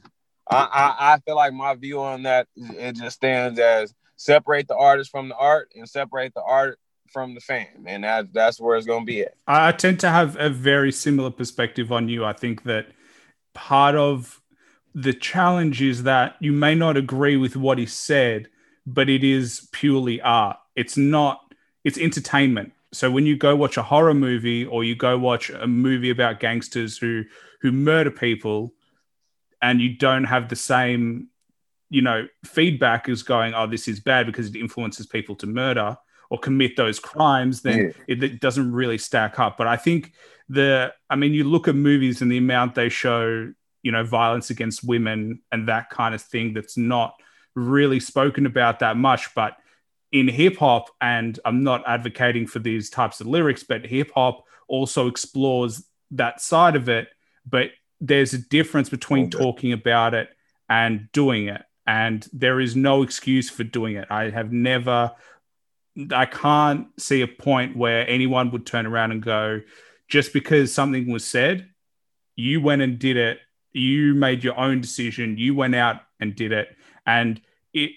I, 0.49 0.95
I, 0.99 1.13
I 1.13 1.19
feel 1.19 1.35
like 1.35 1.53
my 1.53 1.75
view 1.75 2.01
on 2.01 2.23
that 2.23 2.47
it 2.55 2.95
just 2.95 3.17
stands 3.17 3.59
as 3.59 3.93
separate 4.15 4.67
the 4.67 4.75
artist 4.75 5.11
from 5.11 5.29
the 5.29 5.35
art 5.35 5.71
and 5.75 5.87
separate 5.87 6.33
the 6.33 6.43
art 6.43 6.79
from 7.11 7.35
the 7.35 7.41
fan, 7.41 7.85
and 7.85 8.03
that 8.03 8.33
that's 8.33 8.59
where 8.59 8.77
it's 8.77 8.87
to 8.87 9.01
be 9.03 9.21
at. 9.21 9.33
I 9.47 9.71
tend 9.71 9.99
to 10.01 10.09
have 10.09 10.37
a 10.39 10.49
very 10.49 10.91
similar 10.91 11.29
perspective 11.29 11.91
on 11.91 12.09
you. 12.09 12.25
I 12.25 12.33
think 12.33 12.63
that 12.63 12.87
part 13.53 13.95
of 13.95 14.40
the 14.93 15.13
challenge 15.13 15.81
is 15.81 16.03
that 16.03 16.35
you 16.39 16.51
may 16.51 16.75
not 16.75 16.97
agree 16.97 17.37
with 17.37 17.55
what 17.55 17.77
he 17.77 17.85
said, 17.85 18.49
but 18.85 19.09
it 19.09 19.23
is 19.23 19.67
purely 19.71 20.21
art. 20.21 20.57
It's 20.75 20.97
not. 20.97 21.53
It's 21.83 21.97
entertainment. 21.97 22.73
So 22.93 23.09
when 23.09 23.25
you 23.25 23.37
go 23.37 23.55
watch 23.55 23.77
a 23.77 23.83
horror 23.83 24.13
movie 24.13 24.65
or 24.65 24.83
you 24.83 24.95
go 24.95 25.17
watch 25.17 25.49
a 25.49 25.65
movie 25.65 26.09
about 26.09 26.39
gangsters 26.39 26.97
who 26.97 27.23
who 27.61 27.71
murder 27.71 28.11
people, 28.11 28.73
and 29.61 29.79
you 29.79 29.95
don't 29.95 30.25
have 30.25 30.49
the 30.49 30.55
same 30.55 31.29
you 31.89 32.01
know 32.01 32.25
feedback 32.45 33.07
as 33.07 33.21
going 33.21 33.53
oh 33.53 33.67
this 33.67 33.87
is 33.87 33.99
bad 33.99 34.25
because 34.25 34.47
it 34.47 34.55
influences 34.55 35.05
people 35.05 35.35
to 35.35 35.45
murder 35.45 35.95
or 36.29 36.39
commit 36.39 36.75
those 36.77 36.99
crimes 36.99 37.61
then 37.61 37.77
yeah. 37.77 37.91
it, 38.07 38.23
it, 38.23 38.39
doesn't 38.39 38.71
really 38.71 38.97
stack 38.97 39.37
up 39.39 39.57
but 39.57 39.67
i 39.67 39.75
think 39.75 40.13
the 40.49 40.91
i 41.09 41.15
mean 41.15 41.33
you 41.33 41.43
look 41.43 41.67
at 41.67 41.75
movies 41.75 42.21
and 42.21 42.31
the 42.31 42.37
amount 42.37 42.73
they 42.73 42.87
show 42.89 43.53
you 43.83 43.91
know 43.91 44.03
violence 44.03 44.49
against 44.49 44.83
women 44.83 45.41
and 45.51 45.67
that 45.67 45.89
kind 45.89 46.15
of 46.15 46.21
thing 46.21 46.53
that's 46.53 46.77
not 46.77 47.15
really 47.55 47.99
spoken 47.99 48.45
about 48.45 48.79
that 48.79 48.95
much 48.95 49.33
but 49.35 49.57
in 50.11 50.27
hip 50.27 50.57
hop 50.57 50.89
and 51.01 51.39
i'm 51.45 51.63
not 51.63 51.83
advocating 51.87 52.47
for 52.47 52.59
these 52.59 52.89
types 52.89 53.21
of 53.21 53.27
lyrics 53.27 53.63
but 53.63 53.85
hip 53.85 54.11
hop 54.15 54.43
also 54.67 55.07
explores 55.07 55.83
that 56.11 56.39
side 56.41 56.75
of 56.75 56.87
it 56.87 57.09
but 57.45 57.71
there's 58.01 58.33
a 58.33 58.37
difference 58.39 58.89
between 58.89 59.29
talking 59.29 59.71
about 59.71 60.13
it 60.15 60.29
and 60.67 61.07
doing 61.11 61.47
it. 61.47 61.61
And 61.85 62.27
there 62.33 62.59
is 62.59 62.75
no 62.75 63.03
excuse 63.03 63.49
for 63.49 63.63
doing 63.63 63.95
it. 63.95 64.07
I 64.09 64.29
have 64.29 64.51
never, 64.51 65.11
I 66.11 66.25
can't 66.25 66.87
see 66.99 67.21
a 67.21 67.27
point 67.27 67.77
where 67.77 68.09
anyone 68.09 68.51
would 68.51 68.65
turn 68.65 68.85
around 68.85 69.11
and 69.11 69.21
go, 69.21 69.61
just 70.07 70.33
because 70.33 70.73
something 70.73 71.11
was 71.11 71.25
said, 71.25 71.69
you 72.35 72.61
went 72.61 72.81
and 72.81 72.97
did 72.97 73.17
it. 73.17 73.39
You 73.73 74.13
made 74.13 74.43
your 74.43 74.57
own 74.57 74.81
decision. 74.81 75.37
You 75.37 75.55
went 75.55 75.75
out 75.75 76.01
and 76.19 76.35
did 76.35 76.51
it. 76.51 76.75
And 77.05 77.41
it, 77.73 77.91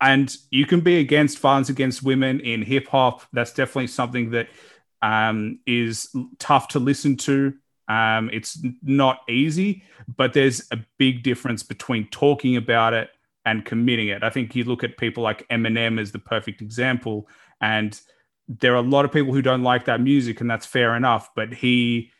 and 0.00 0.34
you 0.50 0.66
can 0.66 0.80
be 0.80 0.98
against 0.98 1.38
violence 1.38 1.68
against 1.68 2.02
women 2.02 2.40
in 2.40 2.62
hip 2.62 2.88
hop. 2.88 3.22
That's 3.32 3.52
definitely 3.52 3.88
something 3.88 4.30
that 4.30 4.48
um, 5.02 5.60
is 5.66 6.14
tough 6.38 6.68
to 6.68 6.78
listen 6.78 7.16
to 7.18 7.54
um, 7.88 8.30
it's 8.32 8.58
not 8.82 9.20
easy, 9.28 9.84
but 10.16 10.32
there's 10.32 10.66
a 10.72 10.78
big 10.98 11.22
difference 11.22 11.62
between 11.62 12.08
talking 12.08 12.56
about 12.56 12.94
it 12.94 13.10
and 13.44 13.64
committing 13.64 14.08
it. 14.08 14.24
I 14.24 14.30
think 14.30 14.56
you 14.56 14.64
look 14.64 14.82
at 14.82 14.96
people 14.96 15.22
like 15.22 15.48
Eminem 15.48 16.00
as 16.00 16.10
the 16.10 16.18
perfect 16.18 16.60
example, 16.60 17.28
and 17.60 17.98
there 18.48 18.72
are 18.72 18.76
a 18.76 18.82
lot 18.82 19.04
of 19.04 19.12
people 19.12 19.32
who 19.32 19.42
don't 19.42 19.62
like 19.62 19.84
that 19.84 20.00
music, 20.00 20.40
and 20.40 20.50
that's 20.50 20.66
fair 20.66 20.96
enough. 20.96 21.30
But 21.34 21.52
he 21.52 22.10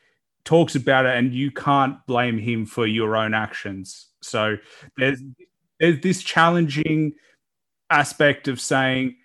talks 0.46 0.74
about 0.74 1.04
it, 1.04 1.16
and 1.16 1.34
you 1.34 1.50
can't 1.50 1.98
blame 2.06 2.38
him 2.38 2.64
for 2.64 2.86
your 2.86 3.16
own 3.16 3.34
actions. 3.34 4.06
So 4.22 4.56
there's 4.96 5.20
there's 5.78 6.00
this 6.00 6.22
challenging 6.22 7.12
aspect 7.90 8.48
of 8.48 8.60
saying 8.60 9.16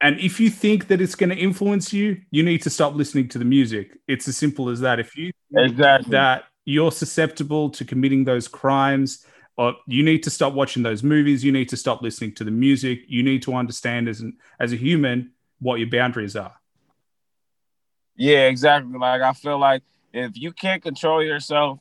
and 0.00 0.20
if 0.20 0.38
you 0.40 0.50
think 0.50 0.88
that 0.88 1.00
it's 1.00 1.14
going 1.14 1.30
to 1.30 1.36
influence 1.36 1.92
you, 1.92 2.20
you 2.30 2.42
need 2.42 2.62
to 2.62 2.70
stop 2.70 2.94
listening 2.94 3.28
to 3.28 3.38
the 3.38 3.44
music. 3.44 3.98
It's 4.06 4.28
as 4.28 4.36
simple 4.36 4.68
as 4.68 4.80
that. 4.80 5.00
If 5.00 5.16
you 5.16 5.32
exactly 5.54 6.10
that 6.10 6.44
you're 6.66 6.92
susceptible 6.92 7.70
to 7.70 7.84
committing 7.84 8.24
those 8.24 8.46
crimes, 8.46 9.24
or 9.56 9.74
you 9.86 10.02
need 10.02 10.22
to 10.24 10.30
stop 10.30 10.52
watching 10.52 10.82
those 10.82 11.02
movies. 11.02 11.42
You 11.42 11.52
need 11.52 11.70
to 11.70 11.78
stop 11.78 12.02
listening 12.02 12.34
to 12.34 12.44
the 12.44 12.50
music. 12.50 13.00
You 13.08 13.22
need 13.22 13.42
to 13.42 13.54
understand 13.54 14.08
as 14.08 14.20
an 14.20 14.36
as 14.60 14.72
a 14.72 14.76
human 14.76 15.32
what 15.60 15.76
your 15.76 15.88
boundaries 15.88 16.36
are. 16.36 16.54
Yeah, 18.16 18.48
exactly. 18.48 18.98
Like 18.98 19.22
I 19.22 19.32
feel 19.32 19.58
like 19.58 19.82
if 20.18 20.32
you 20.34 20.52
can't 20.52 20.82
control 20.82 21.22
yourself 21.22 21.78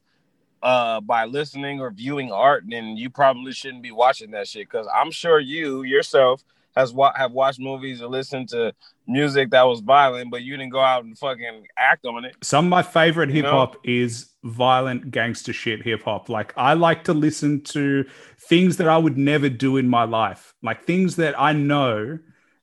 uh, 0.62 1.00
by 1.02 1.26
listening 1.26 1.80
or 1.80 1.92
viewing 1.92 2.32
art, 2.32 2.64
then 2.68 2.98
you 2.98 3.10
probably 3.10 3.52
shouldn't 3.52 3.84
be 3.84 3.92
watching 3.92 4.32
that 4.32 4.48
shit. 4.48 4.70
Because 4.70 4.88
I'm 4.94 5.12
sure 5.12 5.40
you 5.40 5.84
yourself 5.84 6.44
has 6.76 6.94
wa- 6.94 7.14
have 7.16 7.32
watched 7.32 7.60
movies 7.60 8.02
or 8.02 8.08
listened 8.08 8.50
to 8.50 8.74
music 9.08 9.52
that 9.52 9.64
was 9.64 9.80
violent, 9.80 10.32
but 10.32 10.42
you 10.42 10.58
didn't 10.58 10.72
go 10.72 10.80
out 10.80 11.04
and 11.04 11.18
fucking 11.18 11.66
act 11.78 12.06
on 12.06 12.26
it. 12.26 12.36
Some 12.42 12.66
of 12.66 12.70
my 12.70 12.84
favorite 12.84 13.30
hip 13.30 13.46
hop 13.46 13.78
is 13.84 14.32
violent 14.44 15.12
gangster 15.12 15.54
shit 15.54 15.82
hip 15.84 16.04
hop. 16.04 16.30
Like 16.30 16.54
I 16.58 16.74
like 16.74 17.04
to 17.06 17.14
listen 17.14 17.62
to 17.66 18.06
things 18.40 18.78
that 18.78 18.88
I 18.88 18.98
would 18.98 19.18
never 19.18 19.50
do 19.50 19.78
in 19.78 19.88
my 19.88 20.04
life, 20.04 20.54
like 20.62 20.86
things 20.86 21.16
that 21.18 21.40
I 21.40 21.54
know 21.54 22.20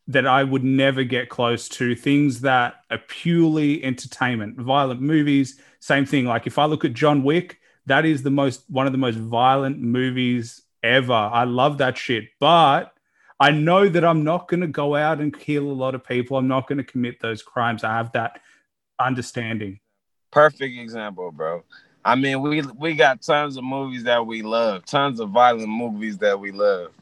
that 0.08 0.26
I 0.26 0.42
would 0.44 0.64
never 0.64 1.04
get 1.04 1.28
close 1.28 1.68
to, 1.70 1.94
things 1.94 2.40
that 2.40 2.74
are 2.90 2.98
purely 2.98 3.82
entertainment, 3.84 4.58
violent 4.58 5.00
movies. 5.00 5.60
Same 5.80 6.04
thing. 6.06 6.24
Like 6.24 6.46
if 6.46 6.58
I 6.58 6.64
look 6.64 6.84
at 6.84 6.92
John 6.92 7.22
Wick, 7.22 7.58
that 7.86 8.04
is 8.04 8.22
the 8.22 8.30
most 8.30 8.64
one 8.68 8.86
of 8.86 8.92
the 8.92 8.98
most 8.98 9.18
violent 9.18 9.80
movies 9.80 10.62
ever. 10.82 11.12
I 11.12 11.44
love 11.44 11.78
that 11.78 11.96
shit, 11.96 12.24
but 12.40 12.92
I 13.40 13.50
know 13.50 13.88
that 13.88 14.04
I'm 14.04 14.22
not 14.22 14.48
going 14.48 14.60
to 14.60 14.68
go 14.68 14.94
out 14.94 15.20
and 15.20 15.36
kill 15.36 15.64
a 15.64 15.72
lot 15.72 15.94
of 15.94 16.04
people. 16.04 16.36
I'm 16.36 16.48
not 16.48 16.68
going 16.68 16.78
to 16.78 16.84
commit 16.84 17.20
those 17.20 17.42
crimes. 17.42 17.82
I 17.82 17.96
have 17.96 18.12
that 18.12 18.40
understanding. 19.00 19.80
Perfect 20.30 20.78
example, 20.78 21.32
bro. 21.32 21.64
I 22.04 22.16
mean, 22.16 22.40
we 22.42 22.62
we 22.62 22.94
got 22.94 23.22
tons 23.22 23.56
of 23.56 23.64
movies 23.64 24.04
that 24.04 24.26
we 24.26 24.42
love, 24.42 24.84
tons 24.84 25.20
of 25.20 25.30
violent 25.30 25.68
movies 25.68 26.18
that 26.18 26.38
we 26.38 26.50
love. 26.50 26.92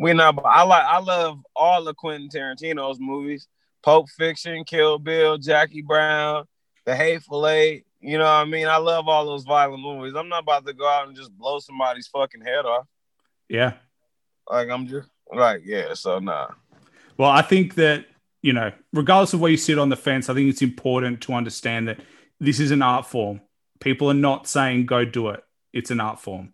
We 0.00 0.14
know, 0.14 0.32
but 0.32 0.46
I 0.46 0.62
like 0.62 0.84
I 0.84 0.98
love 0.98 1.40
all 1.54 1.86
of 1.86 1.96
Quentin 1.96 2.28
Tarantino's 2.28 2.98
movies: 2.98 3.46
Pulp 3.82 4.08
Fiction, 4.08 4.64
Kill 4.64 4.98
Bill, 4.98 5.38
Jackie 5.38 5.82
Brown, 5.82 6.44
The 6.86 6.96
Hateful 6.96 7.46
Eight. 7.46 7.84
You 8.00 8.16
know 8.16 8.24
what 8.24 8.30
I 8.30 8.44
mean? 8.46 8.66
I 8.66 8.78
love 8.78 9.08
all 9.08 9.26
those 9.26 9.44
violent 9.44 9.82
movies. 9.82 10.14
I'm 10.16 10.30
not 10.30 10.44
about 10.44 10.66
to 10.66 10.72
go 10.72 10.88
out 10.88 11.06
and 11.06 11.16
just 11.16 11.36
blow 11.36 11.58
somebody's 11.58 12.08
fucking 12.08 12.40
head 12.40 12.64
off. 12.64 12.86
Yeah. 13.48 13.74
Like 14.48 14.70
I'm 14.70 14.86
just 14.86 15.08
Right. 15.32 15.60
Yeah. 15.64 15.94
So 15.94 16.18
nah. 16.18 16.48
Well, 17.16 17.30
I 17.30 17.42
think 17.42 17.74
that, 17.74 18.06
you 18.42 18.52
know, 18.52 18.72
regardless 18.92 19.34
of 19.34 19.40
where 19.40 19.50
you 19.50 19.56
sit 19.56 19.78
on 19.78 19.90
the 19.90 19.96
fence, 19.96 20.28
I 20.28 20.34
think 20.34 20.48
it's 20.48 20.62
important 20.62 21.20
to 21.22 21.34
understand 21.34 21.88
that 21.88 22.00
this 22.38 22.58
is 22.58 22.70
an 22.70 22.82
art 22.82 23.06
form. 23.06 23.40
People 23.80 24.10
are 24.10 24.14
not 24.14 24.46
saying 24.46 24.86
go 24.86 25.04
do 25.04 25.28
it. 25.28 25.44
It's 25.72 25.90
an 25.90 26.00
art 26.00 26.20
form. 26.20 26.52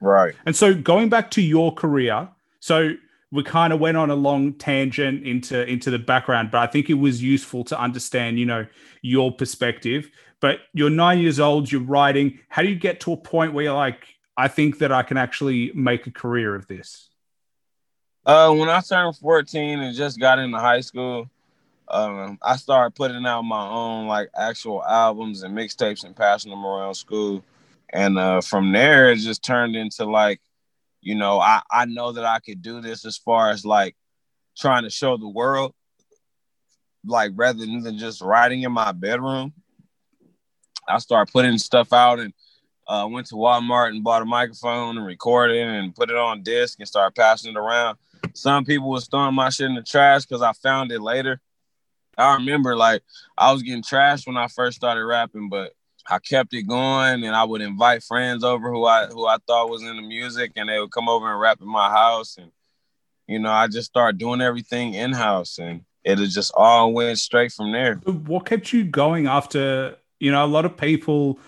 Right. 0.00 0.34
And 0.46 0.54
so 0.54 0.74
going 0.74 1.08
back 1.08 1.32
to 1.32 1.42
your 1.42 1.74
career, 1.74 2.28
so 2.60 2.92
we 3.32 3.42
kind 3.42 3.72
of 3.72 3.80
went 3.80 3.96
on 3.96 4.10
a 4.10 4.14
long 4.14 4.52
tangent 4.54 5.26
into 5.26 5.66
into 5.66 5.90
the 5.90 5.98
background, 5.98 6.50
but 6.50 6.58
I 6.58 6.66
think 6.66 6.90
it 6.90 6.94
was 6.94 7.22
useful 7.22 7.64
to 7.64 7.80
understand, 7.80 8.38
you 8.38 8.46
know, 8.46 8.66
your 9.02 9.32
perspective. 9.32 10.10
But 10.40 10.60
you're 10.72 10.90
nine 10.90 11.18
years 11.18 11.38
old, 11.38 11.70
you're 11.70 11.82
writing. 11.82 12.38
How 12.48 12.62
do 12.62 12.68
you 12.68 12.76
get 12.76 13.00
to 13.00 13.12
a 13.12 13.16
point 13.16 13.52
where 13.52 13.64
you're 13.64 13.74
like, 13.74 14.06
I 14.36 14.48
think 14.48 14.78
that 14.78 14.90
I 14.90 15.02
can 15.02 15.16
actually 15.16 15.70
make 15.74 16.06
a 16.06 16.10
career 16.10 16.54
of 16.54 16.66
this? 16.66 17.10
Uh, 18.24 18.52
when 18.54 18.68
I 18.68 18.80
turned 18.80 19.16
14 19.16 19.80
and 19.80 19.96
just 19.96 20.18
got 20.18 20.38
into 20.38 20.58
high 20.58 20.80
school, 20.80 21.28
um, 21.88 22.38
I 22.42 22.56
started 22.56 22.94
putting 22.94 23.26
out 23.26 23.42
my 23.42 23.66
own 23.68 24.06
like 24.06 24.30
actual 24.36 24.82
albums 24.84 25.42
and 25.42 25.56
mixtapes 25.56 26.04
and 26.04 26.16
passing 26.16 26.50
them 26.50 26.64
around 26.64 26.94
school. 26.94 27.42
And 27.92 28.18
uh, 28.18 28.40
from 28.40 28.72
there, 28.72 29.10
it 29.10 29.16
just 29.16 29.44
turned 29.44 29.76
into 29.76 30.04
like, 30.04 30.40
you 31.00 31.14
know, 31.14 31.40
I, 31.40 31.62
I 31.70 31.86
know 31.86 32.12
that 32.12 32.24
I 32.24 32.38
could 32.40 32.62
do 32.62 32.80
this 32.80 33.04
as 33.04 33.16
far 33.16 33.50
as 33.50 33.64
like 33.64 33.96
trying 34.56 34.84
to 34.84 34.90
show 34.90 35.16
the 35.16 35.28
world, 35.28 35.74
like 37.04 37.32
rather 37.34 37.58
than 37.58 37.98
just 37.98 38.20
writing 38.20 38.62
in 38.62 38.72
my 38.72 38.92
bedroom. 38.92 39.52
I 40.88 40.98
started 40.98 41.32
putting 41.32 41.58
stuff 41.58 41.92
out 41.92 42.18
and 42.18 42.32
uh, 42.88 43.06
went 43.08 43.28
to 43.28 43.36
Walmart 43.36 43.90
and 43.90 44.02
bought 44.02 44.22
a 44.22 44.26
microphone 44.26 44.98
and 44.98 45.06
recorded 45.06 45.64
and 45.64 45.94
put 45.94 46.10
it 46.10 46.16
on 46.16 46.42
disc 46.42 46.78
and 46.78 46.88
started 46.88 47.14
passing 47.14 47.52
it 47.52 47.58
around. 47.58 47.96
Some 48.34 48.64
people 48.64 48.90
was 48.90 49.06
throwing 49.06 49.34
my 49.34 49.50
shit 49.50 49.66
in 49.66 49.76
the 49.76 49.82
trash 49.82 50.26
because 50.26 50.42
I 50.42 50.52
found 50.52 50.90
it 50.90 51.00
later. 51.00 51.40
I 52.18 52.34
remember 52.34 52.76
like 52.76 53.02
I 53.38 53.52
was 53.52 53.62
getting 53.62 53.82
trashed 53.82 54.26
when 54.26 54.36
I 54.36 54.48
first 54.48 54.76
started 54.76 55.04
rapping, 55.04 55.48
but 55.48 55.72
I 56.10 56.18
kept 56.18 56.52
it 56.54 56.64
going 56.64 57.24
and 57.24 57.36
I 57.36 57.44
would 57.44 57.60
invite 57.60 58.02
friends 58.02 58.42
over 58.42 58.70
who 58.70 58.84
I 58.84 59.06
who 59.06 59.26
I 59.26 59.36
thought 59.46 59.70
was 59.70 59.82
in 59.82 59.96
the 59.96 60.02
music 60.02 60.52
and 60.56 60.68
they 60.68 60.78
would 60.78 60.90
come 60.90 61.08
over 61.08 61.30
and 61.30 61.40
rap 61.40 61.60
in 61.60 61.68
my 61.68 61.88
house 61.88 62.36
and 62.36 62.50
you 63.28 63.38
know 63.38 63.50
I 63.50 63.68
just 63.68 63.88
started 63.88 64.18
doing 64.18 64.40
everything 64.40 64.94
in 64.94 65.12
house 65.12 65.58
and 65.58 65.82
it 66.02 66.16
just 66.16 66.52
all 66.54 66.92
went 66.92 67.18
straight 67.18 67.52
from 67.52 67.72
there. 67.72 67.96
What 67.96 68.46
kept 68.46 68.72
you 68.72 68.84
going 68.84 69.28
after 69.28 69.96
you 70.18 70.32
know 70.32 70.44
a 70.44 70.48
lot 70.48 70.64
of 70.64 70.76
people 70.76 71.38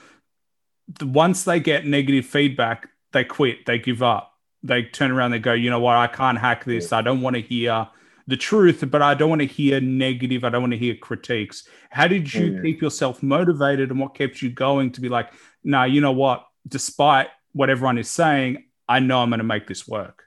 once 1.00 1.44
they 1.44 1.58
get 1.58 1.84
negative 1.84 2.26
feedback 2.26 2.88
they 3.12 3.24
quit 3.24 3.66
they 3.66 3.78
give 3.78 4.02
up. 4.02 4.28
They 4.62 4.84
turn 4.84 5.10
around 5.10 5.32
they 5.32 5.40
go 5.40 5.54
you 5.54 5.70
know 5.70 5.80
what? 5.80 5.96
I 5.96 6.06
can't 6.06 6.38
hack 6.38 6.64
this. 6.64 6.92
I 6.92 7.02
don't 7.02 7.20
want 7.20 7.34
to 7.34 7.42
hear 7.42 7.88
the 8.26 8.36
truth, 8.36 8.84
but 8.88 9.02
I 9.02 9.14
don't 9.14 9.28
want 9.28 9.40
to 9.40 9.46
hear 9.46 9.80
negative. 9.80 10.44
I 10.44 10.50
don't 10.50 10.62
want 10.62 10.72
to 10.72 10.78
hear 10.78 10.94
critiques. 10.94 11.66
How 11.90 12.06
did 12.06 12.32
you 12.32 12.52
mm. 12.52 12.62
keep 12.62 12.80
yourself 12.80 13.22
motivated 13.22 13.90
and 13.90 14.00
what 14.00 14.14
kept 14.14 14.42
you 14.42 14.50
going 14.50 14.92
to 14.92 15.00
be 15.00 15.08
like, 15.08 15.32
no, 15.64 15.78
nah, 15.78 15.84
you 15.84 16.00
know 16.00 16.12
what? 16.12 16.46
Despite 16.66 17.28
what 17.52 17.70
everyone 17.70 17.98
is 17.98 18.10
saying, 18.10 18.64
I 18.88 19.00
know 19.00 19.20
I'm 19.20 19.30
going 19.30 19.38
to 19.38 19.44
make 19.44 19.66
this 19.66 19.86
work. 19.86 20.24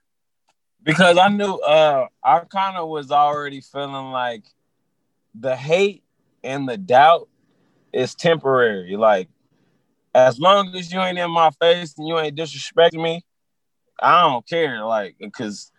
Because 0.84 1.18
I 1.18 1.30
knew 1.30 1.54
uh, 1.56 2.08
I 2.24 2.40
kind 2.42 2.78
of 2.78 2.90
was 2.90 3.12
already 3.12 3.62
feeling 3.62 4.12
like 4.12 4.44
the 5.34 5.56
hate 5.56 6.04
and 6.44 6.70
the 6.70 6.78
doubt 6.78 7.28
is 7.92 8.14
temporary. 8.14 8.96
Like, 8.96 9.30
as 10.14 10.40
long 10.40 10.74
as 10.76 10.92
you 10.94 11.00
ain't 11.02 11.18
in 11.18 11.32
my 11.32 11.50
face 11.60 11.96
and 11.98 12.08
you 12.08 12.20
ain't 12.20 12.38
disrespecting 12.38 13.02
me, 13.02 13.24
I 14.00 14.22
don't 14.22 14.48
care. 14.48 14.84
Like, 14.86 15.16
because 15.20 15.72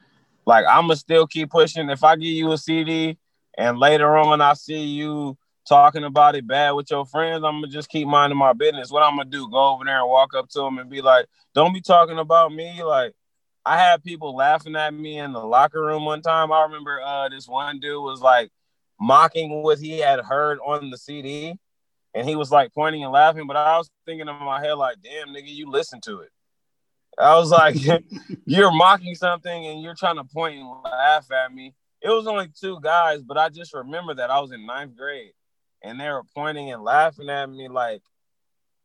like 0.46 0.64
I'ma 0.66 0.94
still 0.94 1.26
keep 1.26 1.50
pushing. 1.50 1.90
If 1.90 2.04
I 2.04 2.16
give 2.16 2.28
you 2.28 2.52
a 2.52 2.58
CD 2.58 3.18
and 3.58 3.78
later 3.78 4.16
on 4.16 4.40
I 4.40 4.54
see 4.54 4.84
you 4.84 5.36
talking 5.68 6.04
about 6.04 6.36
it 6.36 6.46
bad 6.46 6.70
with 6.72 6.90
your 6.90 7.04
friends, 7.04 7.44
I'm 7.44 7.60
gonna 7.60 7.68
just 7.68 7.88
keep 7.88 8.06
minding 8.06 8.38
my 8.38 8.52
business. 8.52 8.90
What 8.90 9.02
I'm 9.02 9.16
gonna 9.16 9.28
do? 9.28 9.50
Go 9.50 9.74
over 9.74 9.84
there 9.84 10.00
and 10.00 10.08
walk 10.08 10.34
up 10.34 10.48
to 10.50 10.60
them 10.60 10.78
and 10.78 10.88
be 10.88 11.02
like, 11.02 11.26
"Don't 11.54 11.74
be 11.74 11.80
talking 11.80 12.18
about 12.18 12.52
me." 12.52 12.82
Like 12.82 13.14
I 13.64 13.76
had 13.78 14.04
people 14.04 14.34
laughing 14.36 14.76
at 14.76 14.94
me 14.94 15.18
in 15.18 15.32
the 15.32 15.44
locker 15.44 15.82
room 15.82 16.04
one 16.04 16.22
time. 16.22 16.52
I 16.52 16.62
remember 16.62 17.00
uh, 17.04 17.28
this 17.28 17.48
one 17.48 17.80
dude 17.80 18.02
was 18.02 18.20
like 18.20 18.50
mocking 19.00 19.62
what 19.62 19.78
he 19.78 19.98
had 19.98 20.20
heard 20.20 20.58
on 20.64 20.90
the 20.90 20.96
CD, 20.96 21.58
and 22.14 22.28
he 22.28 22.36
was 22.36 22.52
like 22.52 22.72
pointing 22.72 23.02
and 23.02 23.12
laughing. 23.12 23.46
But 23.48 23.56
I 23.56 23.76
was 23.78 23.90
thinking 24.06 24.28
in 24.28 24.34
my 24.36 24.60
head 24.60 24.74
like, 24.74 24.98
"Damn, 25.02 25.34
nigga, 25.34 25.48
you 25.52 25.68
listen 25.68 26.00
to 26.02 26.20
it." 26.20 26.30
I 27.18 27.36
was 27.36 27.50
like, 27.50 27.76
you're 28.46 28.72
mocking 28.72 29.14
something 29.14 29.66
and 29.66 29.82
you're 29.82 29.94
trying 29.94 30.16
to 30.16 30.24
point 30.24 30.58
and 30.58 30.68
laugh 30.84 31.30
at 31.30 31.52
me. 31.52 31.74
It 32.02 32.10
was 32.10 32.26
only 32.26 32.48
two 32.60 32.78
guys, 32.80 33.22
but 33.22 33.38
I 33.38 33.48
just 33.48 33.74
remember 33.74 34.14
that 34.14 34.30
I 34.30 34.38
was 34.40 34.52
in 34.52 34.66
ninth 34.66 34.96
grade 34.96 35.32
and 35.82 35.98
they 35.98 36.08
were 36.08 36.24
pointing 36.34 36.70
and 36.70 36.82
laughing 36.82 37.30
at 37.30 37.50
me 37.50 37.68
like, 37.68 38.02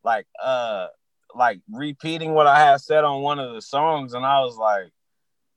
like, 0.03 0.25
uh, 0.41 0.87
like 1.35 1.59
repeating 1.71 2.33
what 2.33 2.47
I 2.47 2.59
had 2.59 2.81
said 2.81 3.03
on 3.03 3.21
one 3.21 3.39
of 3.39 3.53
the 3.53 3.61
songs. 3.61 4.13
And 4.13 4.25
I 4.25 4.39
was 4.41 4.57
like, 4.57 4.91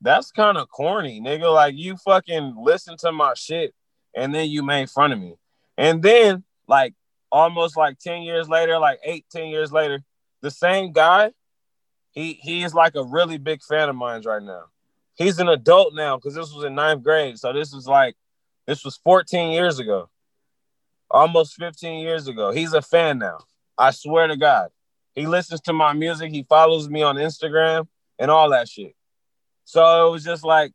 that's 0.00 0.30
kind 0.30 0.58
of 0.58 0.68
corny, 0.68 1.20
nigga. 1.20 1.52
Like, 1.52 1.74
you 1.76 1.96
fucking 1.96 2.56
listen 2.58 2.96
to 2.98 3.12
my 3.12 3.34
shit 3.34 3.74
and 4.14 4.34
then 4.34 4.50
you 4.50 4.62
made 4.62 4.90
fun 4.90 5.12
of 5.12 5.18
me. 5.18 5.36
And 5.78 6.02
then, 6.02 6.44
like, 6.68 6.94
almost 7.32 7.76
like 7.76 7.98
10 7.98 8.22
years 8.22 8.48
later, 8.48 8.78
like 8.78 9.00
eight, 9.04 9.24
10 9.30 9.48
years 9.48 9.72
later, 9.72 10.02
the 10.42 10.50
same 10.50 10.92
guy 10.92 11.32
he 12.14 12.38
he 12.40 12.62
is 12.62 12.74
like 12.74 12.94
a 12.94 13.04
really 13.04 13.38
big 13.38 13.62
fan 13.62 13.88
of 13.88 13.96
mine 13.96 14.22
right 14.24 14.42
now. 14.42 14.64
He's 15.16 15.38
an 15.38 15.48
adult 15.48 15.94
now 15.94 16.16
because 16.16 16.34
this 16.34 16.52
was 16.52 16.64
in 16.64 16.74
ninth 16.74 17.02
grade. 17.02 17.38
So 17.38 17.52
this 17.52 17.72
was 17.72 17.86
like 17.86 18.14
this 18.66 18.84
was 18.84 18.96
14 19.04 19.52
years 19.52 19.78
ago. 19.78 20.08
Almost 21.10 21.54
15 21.56 22.00
years 22.00 22.26
ago. 22.28 22.50
He's 22.50 22.72
a 22.72 22.82
fan 22.82 23.18
now. 23.18 23.38
I 23.76 23.90
swear 23.90 24.26
to 24.26 24.36
God. 24.36 24.70
He 25.14 25.26
listens 25.26 25.60
to 25.62 25.72
my 25.72 25.92
music. 25.92 26.32
He 26.32 26.44
follows 26.48 26.88
me 26.88 27.02
on 27.02 27.16
Instagram 27.16 27.86
and 28.18 28.30
all 28.30 28.50
that 28.50 28.68
shit. 28.68 28.94
So 29.64 30.08
it 30.08 30.10
was 30.10 30.24
just 30.24 30.44
like 30.44 30.72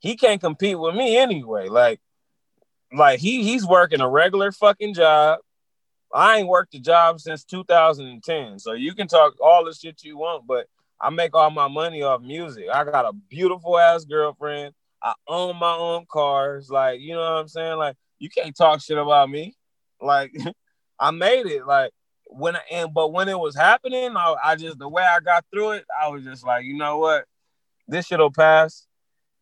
he 0.00 0.16
can't 0.16 0.40
compete 0.40 0.78
with 0.78 0.94
me 0.94 1.16
anyway. 1.16 1.68
Like, 1.68 2.00
like 2.92 3.20
he 3.20 3.42
he's 3.42 3.66
working 3.66 4.00
a 4.00 4.08
regular 4.08 4.52
fucking 4.52 4.94
job. 4.94 5.40
I 6.14 6.38
ain't 6.38 6.48
worked 6.48 6.74
a 6.74 6.80
job 6.80 7.20
since 7.20 7.44
2010. 7.44 8.60
So 8.60 8.72
you 8.72 8.94
can 8.94 9.08
talk 9.08 9.34
all 9.40 9.64
the 9.64 9.74
shit 9.74 10.04
you 10.04 10.16
want, 10.16 10.46
but 10.46 10.66
I 11.00 11.10
make 11.10 11.34
all 11.34 11.50
my 11.50 11.66
money 11.66 12.02
off 12.02 12.22
music. 12.22 12.66
I 12.72 12.84
got 12.84 13.04
a 13.04 13.12
beautiful 13.12 13.76
ass 13.78 14.04
girlfriend. 14.04 14.74
I 15.02 15.14
own 15.26 15.58
my 15.58 15.74
own 15.74 16.06
cars. 16.08 16.70
Like, 16.70 17.00
you 17.00 17.14
know 17.14 17.20
what 17.20 17.40
I'm 17.40 17.48
saying? 17.48 17.78
Like, 17.78 17.96
you 18.20 18.30
can't 18.30 18.56
talk 18.56 18.80
shit 18.80 18.96
about 18.96 19.28
me. 19.28 19.56
Like, 20.00 20.32
I 21.00 21.10
made 21.10 21.46
it. 21.46 21.66
Like, 21.66 21.90
when 22.26 22.54
I, 22.54 22.60
and 22.70 22.94
but 22.94 23.12
when 23.12 23.28
it 23.28 23.38
was 23.38 23.56
happening, 23.56 24.16
I, 24.16 24.36
I 24.42 24.56
just 24.56 24.78
the 24.78 24.88
way 24.88 25.02
I 25.02 25.18
got 25.18 25.44
through 25.52 25.72
it, 25.72 25.84
I 26.00 26.08
was 26.08 26.22
just 26.22 26.46
like, 26.46 26.64
you 26.64 26.76
know 26.76 26.98
what? 26.98 27.24
This 27.88 28.06
shit'll 28.06 28.30
pass. 28.30 28.86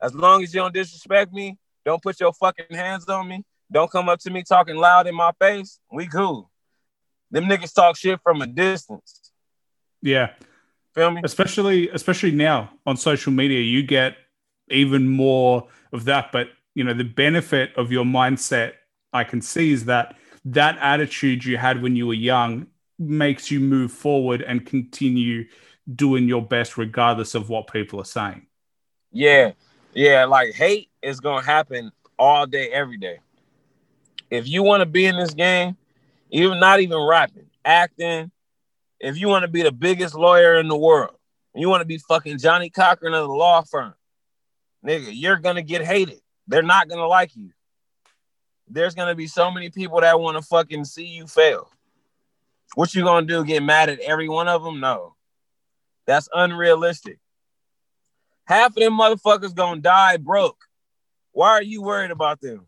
As 0.01 0.15
long 0.15 0.43
as 0.43 0.55
you 0.55 0.61
don't 0.61 0.75
disrespect 0.75 1.33
me, 1.35 1.59
don't 1.85 2.03
put 2.03 2.19
your 2.19 2.33
fucking 2.33 2.67
hands 2.71 3.09
on 3.09 3.29
me, 3.29 3.45
don't 3.71 3.91
come 3.91 4.09
up 4.09 4.21
to 4.21 4.31
me 4.31 4.43
talking 4.43 4.77
loud 4.77 5.07
in 5.07 5.15
my 5.15 5.33
face, 5.39 5.79
we 5.93 6.07
cool 6.07 6.51
them 7.33 7.47
niggas 7.47 7.75
talk 7.75 7.97
shit 7.97 8.21
from 8.23 8.42
a 8.42 8.47
distance. 8.47 9.33
Yeah. 10.01 10.31
Feel 10.95 11.11
me? 11.11 11.23
Especially 11.25 11.88
especially 11.88 12.33
now 12.33 12.71
on 12.87 12.97
social 12.97 13.33
media, 13.33 13.61
you 13.61 13.83
get 13.83 14.16
even 14.68 15.09
more 15.09 15.66
of 15.92 16.05
that. 16.05 16.31
But 16.31 16.49
you 16.75 16.85
know, 16.85 16.95
the 16.95 17.05
benefit 17.05 17.73
of 17.77 17.90
your 17.90 18.05
mindset 18.05 18.75
I 19.12 19.25
can 19.25 19.42
see 19.42 19.73
is 19.73 19.87
that 19.87 20.16
that 20.45 20.79
attitude 20.79 21.45
you 21.45 21.57
had 21.57 21.83
when 21.83 21.97
you 21.97 22.07
were 22.07 22.14
young 22.14 22.66
makes 22.99 23.51
you 23.51 23.61
move 23.61 23.90
forward 23.90 24.42
and 24.42 24.64
continue 24.64 25.47
doing 25.95 26.29
your 26.29 26.42
best 26.42 26.77
regardless 26.77 27.35
of 27.35 27.49
what 27.49 27.73
people 27.73 28.01
are 28.01 28.05
saying. 28.05 28.47
Yeah. 29.11 29.53
Yeah, 29.95 30.25
like 30.25 30.55
hate 30.55 30.88
is 31.03 31.21
gonna 31.21 31.45
happen 31.45 31.92
all 32.18 32.47
day, 32.47 32.68
every 32.68 32.97
day. 32.97 33.21
If 34.31 34.49
you 34.49 34.62
want 34.62 34.81
to 34.81 34.87
be 34.87 35.05
in 35.05 35.16
this 35.16 35.35
game, 35.35 35.77
even 36.33 36.59
not 36.59 36.81
even 36.81 36.99
rapping, 36.99 37.47
acting. 37.64 38.31
If 38.99 39.18
you 39.18 39.29
want 39.29 39.42
to 39.42 39.49
be 39.49 39.62
the 39.62 39.73
biggest 39.73 40.14
lawyer 40.14 40.59
in 40.59 40.68
the 40.68 40.77
world, 40.77 41.14
you 41.55 41.68
want 41.68 41.83
to 41.83 41.87
be 41.87 41.99
fucking 41.99 42.38
Johnnie 42.38 42.71
Cochran 42.71 43.14
of 43.14 43.29
the 43.29 43.33
law 43.33 43.62
firm, 43.62 43.95
nigga, 44.85 45.11
you're 45.11 45.37
gonna 45.37 45.62
get 45.62 45.85
hated. 45.85 46.20
They're 46.47 46.62
not 46.62 46.89
gonna 46.89 47.07
like 47.07 47.37
you. 47.37 47.51
There's 48.68 48.95
gonna 48.95 49.14
be 49.14 49.26
so 49.26 49.51
many 49.51 49.68
people 49.68 50.01
that 50.01 50.18
want 50.18 50.39
to 50.39 50.43
fucking 50.43 50.87
see 50.87 51.05
you 51.05 51.26
fail. 51.26 51.70
What 52.74 52.95
you 52.95 53.03
gonna 53.03 53.26
do? 53.26 53.45
Get 53.45 53.62
mad 53.62 53.91
at 53.91 54.01
every 54.01 54.28
one 54.28 54.49
of 54.49 54.64
them? 54.64 54.80
No, 54.80 55.14
that's 56.07 56.28
unrealistic. 56.33 57.18
Half 58.45 58.70
of 58.70 58.83
them 58.83 58.99
motherfuckers 58.99 59.55
gonna 59.55 59.83
die 59.83 60.16
broke. 60.16 60.64
Why 61.33 61.51
are 61.51 61.62
you 61.62 61.83
worried 61.83 62.11
about 62.11 62.41
them? 62.41 62.66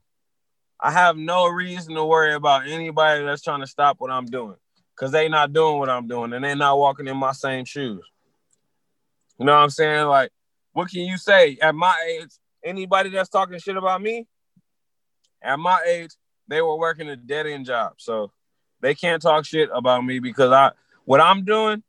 I 0.80 0.90
have 0.90 1.16
no 1.16 1.46
reason 1.46 1.94
to 1.94 2.04
worry 2.04 2.34
about 2.34 2.66
anybody 2.66 3.24
that's 3.24 3.42
trying 3.42 3.60
to 3.60 3.66
stop 3.66 3.96
what 4.00 4.10
I'm 4.10 4.26
doing 4.26 4.56
because 4.94 5.12
they 5.12 5.28
not 5.28 5.52
doing 5.52 5.78
what 5.78 5.88
I'm 5.88 6.06
doing 6.06 6.32
and 6.32 6.44
they 6.44 6.54
not 6.54 6.78
walking 6.78 7.06
in 7.06 7.16
my 7.16 7.32
same 7.32 7.64
shoes. 7.64 8.04
You 9.38 9.46
know 9.46 9.52
what 9.52 9.62
I'm 9.62 9.70
saying? 9.70 10.06
Like, 10.06 10.30
what 10.72 10.90
can 10.90 11.02
you 11.02 11.16
say? 11.16 11.58
At 11.60 11.74
my 11.74 11.94
age, 12.08 12.30
anybody 12.64 13.10
that's 13.10 13.28
talking 13.28 13.58
shit 13.58 13.76
about 13.76 14.02
me, 14.02 14.26
at 15.42 15.58
my 15.58 15.80
age, 15.86 16.10
they 16.48 16.60
were 16.60 16.76
working 16.76 17.08
a 17.08 17.16
dead 17.16 17.46
end 17.46 17.66
job. 17.66 17.94
So 17.98 18.32
they 18.80 18.94
can't 18.94 19.22
talk 19.22 19.44
shit 19.44 19.70
about 19.72 20.04
me 20.04 20.18
because 20.18 20.52
I 20.52 20.72
what 21.04 21.20
I'm 21.20 21.44
doing, 21.44 21.82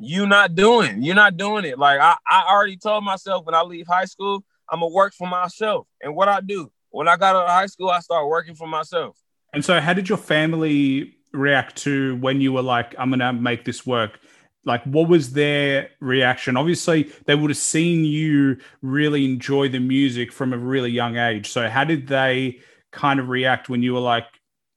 you 0.00 0.26
not 0.26 0.54
doing. 0.54 1.02
You're 1.02 1.14
not 1.14 1.36
doing 1.36 1.64
it. 1.64 1.78
Like 1.78 2.00
I, 2.00 2.16
I 2.28 2.46
already 2.48 2.76
told 2.76 3.04
myself 3.04 3.44
when 3.44 3.54
I 3.54 3.62
leave 3.62 3.86
high 3.86 4.04
school, 4.04 4.44
I'm 4.68 4.80
gonna 4.80 4.92
work 4.92 5.14
for 5.14 5.28
myself. 5.28 5.86
And 6.02 6.14
what 6.14 6.28
I 6.28 6.40
do 6.40 6.70
when 6.90 7.08
I 7.08 7.16
got 7.16 7.36
out 7.36 7.44
of 7.44 7.50
high 7.50 7.66
school, 7.66 7.90
I 7.90 8.00
started 8.00 8.26
working 8.26 8.54
for 8.54 8.66
myself. 8.66 9.18
And 9.52 9.64
so, 9.64 9.80
how 9.80 9.92
did 9.92 10.08
your 10.08 10.18
family 10.18 11.16
react 11.32 11.76
to 11.76 12.16
when 12.16 12.40
you 12.40 12.52
were 12.52 12.62
like, 12.62 12.94
"I'm 12.98 13.10
gonna 13.10 13.32
make 13.32 13.64
this 13.64 13.86
work"? 13.86 14.18
Like, 14.64 14.82
what 14.84 15.08
was 15.08 15.32
their 15.32 15.90
reaction? 16.00 16.56
Obviously, 16.56 17.04
they 17.26 17.34
would 17.34 17.50
have 17.50 17.56
seen 17.56 18.04
you 18.04 18.58
really 18.82 19.24
enjoy 19.24 19.68
the 19.68 19.78
music 19.78 20.32
from 20.32 20.52
a 20.52 20.58
really 20.58 20.90
young 20.90 21.16
age. 21.16 21.50
So, 21.50 21.68
how 21.68 21.84
did 21.84 22.08
they 22.08 22.60
kind 22.90 23.20
of 23.20 23.28
react 23.28 23.68
when 23.68 23.82
you 23.82 23.94
were 23.94 24.00
like, 24.00 24.26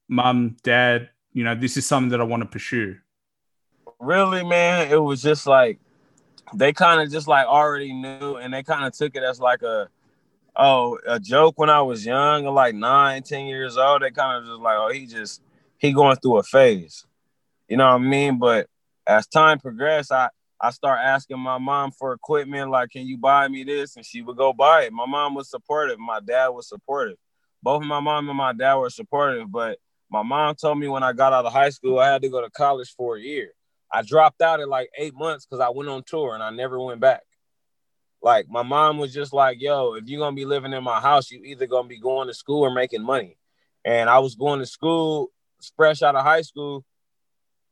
"Mom, 0.08 0.58
Dad, 0.64 1.10
you 1.34 1.44
know, 1.44 1.56
this 1.56 1.76
is 1.78 1.86
something 1.86 2.10
that 2.10 2.22
I 2.22 2.26
want 2.26 2.44
to 2.44 2.50
pursue"? 2.50 2.98
Really, 4.00 4.46
man, 4.46 4.92
it 4.92 5.02
was 5.02 5.22
just 5.22 5.48
like 5.48 5.80
they 6.54 6.74
kind 6.74 7.02
of 7.02 7.12
just 7.12 7.28
like 7.28 7.48
already 7.48 7.94
knew, 7.94 8.36
and 8.36 8.54
they 8.54 8.64
kind 8.64 8.86
of 8.86 8.94
took 8.94 9.16
it 9.16 9.24
as 9.24 9.40
like 9.40 9.62
a 9.62 9.90
oh, 10.60 11.00
a 11.08 11.20
joke 11.20 11.58
when 11.58 11.70
I 11.70 11.82
was 11.82 12.06
young, 12.06 12.46
like 12.46 12.76
nine, 12.76 13.24
ten 13.24 13.46
years 13.46 13.78
old. 13.78 14.02
They 14.02 14.12
kind 14.12 14.38
of 14.38 14.50
just 14.50 14.60
like, 14.60 14.76
oh, 14.78 14.90
he 14.92 15.08
just 15.08 15.42
he 15.78 15.94
going 15.94 16.18
through 16.18 16.38
a 16.38 16.44
phase. 16.44 17.06
You 17.68 17.78
know 17.78 17.86
what 17.86 18.02
I 18.02 18.06
mean? 18.06 18.38
But 18.38 18.68
as 19.08 19.26
time 19.26 19.60
progressed, 19.60 20.12
I 20.12 20.30
I 20.62 20.72
start 20.72 21.00
asking 21.02 21.40
my 21.40 21.58
mom 21.58 21.92
for 21.92 22.12
equipment, 22.12 22.70
like, 22.70 22.90
can 22.90 23.08
you 23.08 23.18
buy 23.18 23.48
me 23.48 23.64
this? 23.64 23.96
And 23.96 24.06
she 24.06 24.22
would 24.22 24.36
go 24.36 24.52
buy 24.52 24.84
it. 24.84 24.94
My 24.94 25.06
mom 25.06 25.34
was 25.34 25.50
supportive. 25.50 25.98
My 26.00 26.20
dad 26.20 26.50
was 26.50 26.68
supportive. 26.68 27.16
Both 27.64 27.84
my 27.84 28.02
mom 28.02 28.28
and 28.28 28.38
my 28.38 28.52
dad 28.52 28.76
were 28.76 28.90
supportive. 28.90 29.50
But 29.50 29.80
my 30.12 30.22
mom 30.22 30.56
told 30.56 30.78
me 30.78 30.90
when 30.90 31.04
I 31.04 31.14
got 31.14 31.32
out 31.32 31.46
of 31.46 31.54
high 31.54 31.70
school, 31.70 32.00
I 32.00 32.12
had 32.12 32.22
to 32.24 32.30
go 32.30 32.42
to 32.42 32.50
college 32.50 32.94
for 32.98 33.16
a 33.16 33.22
year. 33.22 33.54
I 33.92 34.02
dropped 34.02 34.42
out 34.42 34.60
at 34.60 34.68
like 34.68 34.90
eight 34.98 35.14
months 35.16 35.46
because 35.46 35.62
I 35.62 35.70
went 35.70 35.90
on 35.90 36.04
tour 36.04 36.34
and 36.34 36.44
I 36.44 36.50
never 36.50 36.78
went 36.80 37.00
back. 37.00 37.24
Like 38.22 38.50
my 38.50 38.64
mom 38.64 38.98
was 38.98 39.14
just 39.14 39.34
like, 39.34 39.62
"Yo, 39.62 39.94
if 39.94 40.08
you're 40.08 40.20
gonna 40.20 40.36
be 40.36 40.46
living 40.46 40.74
in 40.74 40.84
my 40.84 41.00
house, 41.00 41.32
you 41.32 41.42
either 41.44 41.68
gonna 41.68 41.88
be 41.88 42.00
going 42.00 42.28
to 42.28 42.34
school 42.34 42.62
or 42.62 42.72
making 42.72 43.04
money." 43.04 43.38
And 43.86 44.10
I 44.10 44.20
was 44.20 44.36
going 44.36 44.60
to 44.60 44.66
school 44.66 45.32
fresh 45.78 46.02
out 46.02 46.16
of 46.16 46.24
high 46.24 46.42
school, 46.42 46.84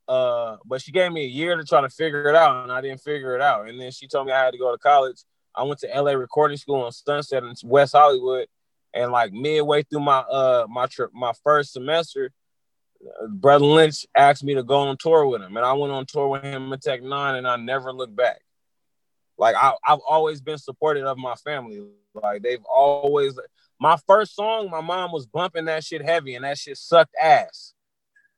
uh, 0.07 0.57
but 0.65 0.81
she 0.81 0.91
gave 0.91 1.11
me 1.11 1.23
a 1.25 1.27
year 1.27 1.57
to 1.57 1.63
try 1.63 1.81
to 1.81 1.89
figure 1.89 2.29
it 2.29 2.35
out, 2.35 2.63
and 2.63 2.71
I 2.71 2.81
didn't 2.81 3.01
figure 3.01 3.35
it 3.35 3.41
out. 3.41 3.67
And 3.67 3.79
then 3.79 3.91
she 3.91 4.07
told 4.07 4.27
me 4.27 4.33
I 4.33 4.45
had 4.45 4.51
to 4.51 4.57
go 4.57 4.71
to 4.71 4.77
college. 4.77 5.23
I 5.53 5.63
went 5.63 5.79
to 5.81 5.87
LA 5.87 6.11
Recording 6.11 6.57
School 6.57 6.81
on 6.81 6.91
Sunset 6.91 7.43
in 7.43 7.53
West 7.65 7.93
Hollywood, 7.93 8.47
and 8.93 9.11
like 9.11 9.33
midway 9.33 9.83
through 9.83 10.01
my 10.01 10.19
uh 10.19 10.65
my 10.69 10.85
trip, 10.85 11.11
my 11.13 11.33
first 11.43 11.73
semester, 11.73 12.31
Brotha 13.27 13.65
Lynch 13.65 14.05
asked 14.15 14.43
me 14.43 14.55
to 14.55 14.63
go 14.63 14.79
on 14.79 14.97
tour 14.97 15.27
with 15.27 15.41
him, 15.41 15.57
and 15.57 15.65
I 15.65 15.73
went 15.73 15.93
on 15.93 16.05
tour 16.05 16.29
with 16.29 16.43
him 16.43 16.71
in 16.71 16.79
Tech 16.79 17.01
N9ne, 17.01 17.39
and 17.39 17.47
I 17.47 17.57
never 17.57 17.91
looked 17.91 18.15
back. 18.15 18.41
Like 19.37 19.55
I, 19.55 19.73
I've 19.85 19.99
always 20.07 20.41
been 20.41 20.57
supportive 20.57 21.05
of 21.05 21.17
my 21.17 21.35
family. 21.35 21.81
Like 22.13 22.41
they've 22.41 22.63
always. 22.63 23.37
My 23.79 23.97
first 24.07 24.35
song, 24.35 24.71
my 24.71 24.81
mom 24.81 25.11
was 25.11 25.27
bumping 25.27 25.65
that 25.65 25.83
shit 25.83 26.03
heavy, 26.03 26.33
and 26.33 26.43
that 26.43 26.57
shit 26.57 26.77
sucked 26.77 27.13
ass. 27.21 27.73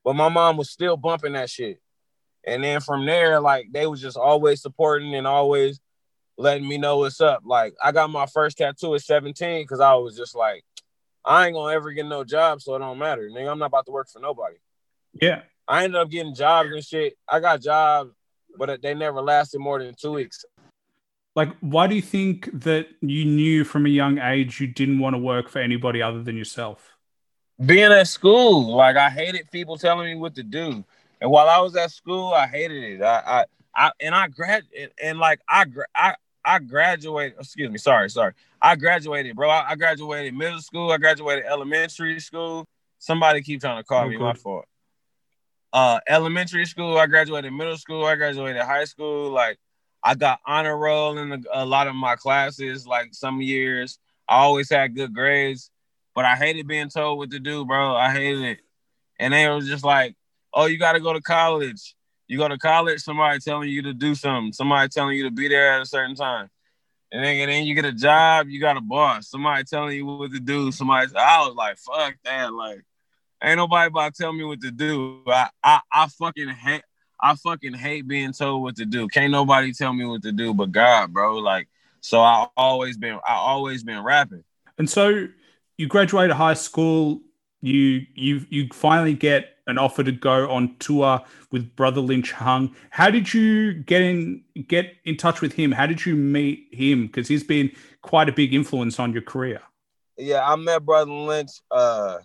But 0.04 0.16
my 0.16 0.28
mom 0.28 0.58
was 0.58 0.70
still 0.70 0.98
bumping 0.98 1.34
that 1.34 1.50
shit. 1.50 1.80
And 2.46 2.64
then 2.64 2.82
from 2.82 3.06
there, 3.06 3.40
like 3.40 3.68
they 3.72 3.86
was 3.86 4.02
just 4.02 4.18
always 4.18 4.62
supporting 4.62 5.16
and 5.16 5.28
always 5.28 5.80
letting 6.38 6.68
me 6.68 6.78
know 6.78 6.98
what's 6.98 7.22
up. 7.22 7.44
Like 7.46 7.74
I 7.82 7.92
got 7.92 8.10
my 8.10 8.26
first 8.26 8.58
tattoo 8.58 8.96
at 8.96 9.02
17 9.02 9.64
because 9.64 9.80
I 9.80 9.94
was 9.96 10.18
just 10.18 10.36
like, 10.36 10.64
I 11.24 11.46
ain't 11.46 11.56
gonna 11.56 11.74
ever 11.74 11.92
get 11.92 12.06
no 12.06 12.24
job, 12.24 12.62
so 12.62 12.76
it 12.76 12.80
don't 12.80 12.98
matter. 12.98 13.30
Nigga, 13.30 13.52
I'm 13.52 13.60
not 13.60 13.68
about 13.68 13.86
to 13.86 13.92
work 13.92 14.10
for 14.10 14.20
nobody. 14.20 14.56
Yeah. 15.14 15.44
I 15.68 15.84
ended 15.84 16.02
up 16.02 16.10
getting 16.10 16.34
jobs 16.34 16.70
and 16.72 16.84
shit. 16.84 17.14
I 17.28 17.40
got 17.40 17.62
jobs, 17.62 18.12
but 18.58 18.82
they 18.82 18.94
never 18.94 19.22
lasted 19.22 19.60
more 19.60 19.80
than 19.80 19.94
two 20.00 20.14
weeks 20.14 20.44
like 21.36 21.50
why 21.62 21.88
do 21.88 21.96
you 21.96 22.02
think 22.02 22.50
that 22.54 22.88
you 23.02 23.26
knew 23.26 23.64
from 23.64 23.86
a 23.86 23.90
young 23.90 24.20
age 24.20 24.60
you 24.60 24.68
didn't 24.68 25.00
want 25.00 25.14
to 25.14 25.18
work 25.18 25.50
for 25.50 25.60
anybody 25.60 26.02
other 26.02 26.24
than 26.24 26.36
yourself 26.36 26.96
being 27.66 27.92
at 27.92 28.08
school 28.08 28.76
like 28.76 28.96
i 28.96 29.10
hated 29.10 29.50
people 29.52 29.78
telling 29.78 30.06
me 30.06 30.16
what 30.16 30.36
to 30.36 30.44
do 30.44 30.84
and 31.22 31.30
while 31.30 31.50
i 31.50 31.60
was 31.60 31.76
at 31.76 31.92
school 31.92 32.34
i 32.34 32.48
hated 32.48 32.84
it 32.84 33.02
i 33.02 33.46
i, 33.76 33.86
I 33.88 33.92
and 34.00 34.16
i 34.16 34.28
grad 34.28 34.64
and, 35.02 35.20
like 35.20 35.40
i 35.48 35.66
i 35.96 36.16
I 36.46 36.58
graduated. 36.60 37.38
Excuse 37.38 37.70
me. 37.70 37.78
Sorry, 37.78 38.10
sorry. 38.10 38.34
I 38.62 38.76
graduated, 38.76 39.36
bro. 39.36 39.50
I, 39.50 39.72
I, 39.72 39.76
graduated 39.76 40.34
middle 40.34 40.62
school. 40.62 40.92
I 40.92 40.98
graduated 40.98 41.46
elementary 41.46 42.20
school. 42.20 42.66
Somebody 42.98 43.42
keep 43.42 43.62
trying 43.62 43.78
to 43.78 43.84
call 43.84 44.06
oh, 44.06 44.10
me. 44.10 44.18
My 44.18 44.34
fault. 44.34 44.66
Uh, 45.72 46.00
elementary 46.08 46.66
school. 46.66 46.98
I 46.98 47.06
graduated 47.08 47.54
middle 47.54 47.78
school. 47.78 48.06
I 48.06 48.16
graduated 48.16 48.62
high 48.64 48.86
school. 48.86 49.30
Like 49.30 49.60
I 50.04 50.16
got 50.16 50.40
honor 50.46 50.78
roll 50.78 51.18
in 51.18 51.32
a, 51.32 51.40
a 51.52 51.66
lot 51.66 51.88
of 51.88 51.96
my 51.96 52.16
classes. 52.16 52.88
Like 52.88 53.14
some 53.14 53.42
years, 53.42 54.00
I 54.28 54.38
always 54.38 54.70
had 54.70 54.96
good 54.96 55.14
grades, 55.14 55.72
but 56.16 56.26
I 56.26 56.36
hated 56.36 56.68
being 56.68 56.90
told 56.90 57.18
what 57.18 57.32
to 57.32 57.40
do, 57.40 57.66
bro. 57.66 57.96
I 57.96 58.12
hated 58.12 58.42
it. 58.44 58.60
And 59.20 59.34
they 59.34 59.50
was 59.50 59.68
just 59.68 59.84
like, 59.84 60.16
"Oh, 60.54 60.66
you 60.66 60.80
got 60.80 60.94
to 60.94 61.00
go 61.00 61.14
to 61.14 61.22
college. 61.22 61.96
You 62.28 62.38
go 62.38 62.48
to 62.48 62.58
college. 62.58 63.02
Somebody 63.02 63.40
telling 63.40 63.70
you 63.70 63.82
to 63.84 63.94
do 63.94 64.16
something. 64.16 64.54
Somebody 64.54 64.90
telling 64.90 65.18
you 65.18 65.24
to 65.26 65.32
be 65.32 65.48
there 65.48 65.74
at 65.74 65.82
a 65.82 65.86
certain 65.86 66.16
time." 66.16 66.50
And 67.12 67.24
then, 67.24 67.38
and 67.38 67.52
then 67.52 67.66
you 67.66 67.74
get 67.74 67.86
a 67.86 67.92
job. 67.92 68.48
You 68.50 68.60
got 68.60 68.78
a 68.78 68.82
boss. 68.82 69.30
Somebody 69.30 69.64
telling 69.64 69.96
you 69.96 70.06
what 70.06 70.32
to 70.32 70.40
do. 70.40 70.72
Somebody. 70.72 71.08
I 71.16 71.46
was 71.46 71.56
like, 71.56 71.78
"Fuck 71.78 72.16
that!" 72.24 72.54
Like, 72.54 72.84
ain't 73.44 73.58
nobody 73.58 73.88
about 73.88 74.14
to 74.16 74.22
tell 74.22 74.32
me 74.32 74.44
what 74.44 74.62
to 74.62 74.72
do. 74.72 75.24
I 75.28 75.50
I, 75.64 75.82
I 75.92 76.08
fucking 76.08 76.50
hate. 76.50 76.84
I 77.22 77.36
fucking 77.36 77.74
hate 77.74 78.08
being 78.08 78.34
told 78.34 78.64
what 78.64 78.76
to 78.78 78.86
do. 78.86 79.08
Can't 79.08 79.32
nobody 79.32 79.74
tell 79.74 79.94
me 79.94 80.06
what 80.06 80.22
to 80.24 80.32
do 80.32 80.54
but 80.54 80.72
God, 80.72 81.14
bro. 81.14 81.38
Like, 81.38 81.68
so 82.02 82.22
I 82.22 82.48
always 82.56 82.98
been 82.98 83.20
I 83.28 83.34
always 83.34 83.84
been 83.84 84.04
rapping. 84.04 84.44
And 84.78 84.90
so 84.90 85.28
you 85.78 85.88
graduated 85.88 86.36
high 86.36 86.54
school, 86.54 87.22
you 87.62 88.06
you 88.16 88.46
you 88.50 88.68
finally 88.72 89.14
get 89.14 89.58
an 89.68 89.78
offer 89.78 90.04
to 90.04 90.12
go 90.12 90.50
on 90.50 90.76
tour 90.80 91.22
with 91.52 91.76
Brotha 91.76 92.06
Lynch 92.06 92.32
Hung. 92.32 92.76
How 92.90 93.10
did 93.10 93.34
you 93.34 93.74
get 93.74 94.02
in 94.02 94.44
get 94.68 94.96
in 95.04 95.18
touch 95.18 95.42
with 95.42 95.54
him? 95.54 95.72
How 95.72 95.86
did 95.86 96.06
you 96.06 96.16
meet 96.16 96.70
him? 96.72 97.08
Because 97.08 97.28
he's 97.28 97.44
been 97.44 97.72
quite 98.02 98.30
a 98.30 98.32
big 98.32 98.54
influence 98.54 99.00
on 99.00 99.14
your 99.14 99.22
career. 99.22 99.62
Yeah, 100.18 100.46
I 100.46 100.56
met 100.56 100.86
Brotha 100.86 101.28
Lynch 101.28 101.52
uh 101.72 102.20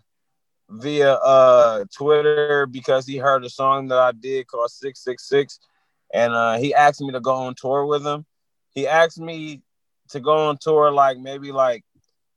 via 0.68 1.14
uh 1.14 1.84
Twitter 1.94 2.66
because 2.66 3.06
he 3.06 3.16
heard 3.16 3.44
a 3.44 3.50
song 3.50 3.88
that 3.88 3.98
I 3.98 4.12
did 4.12 4.46
called 4.46 4.70
666 4.70 5.60
and 6.12 6.32
uh 6.32 6.56
he 6.58 6.74
asked 6.74 7.00
me 7.00 7.12
to 7.12 7.20
go 7.20 7.34
on 7.34 7.54
tour 7.54 7.86
with 7.86 8.06
him. 8.06 8.24
He 8.70 8.86
asked 8.86 9.18
me 9.18 9.62
to 10.10 10.20
go 10.20 10.48
on 10.48 10.58
tour 10.58 10.90
like 10.90 11.18
maybe 11.18 11.52
like 11.52 11.84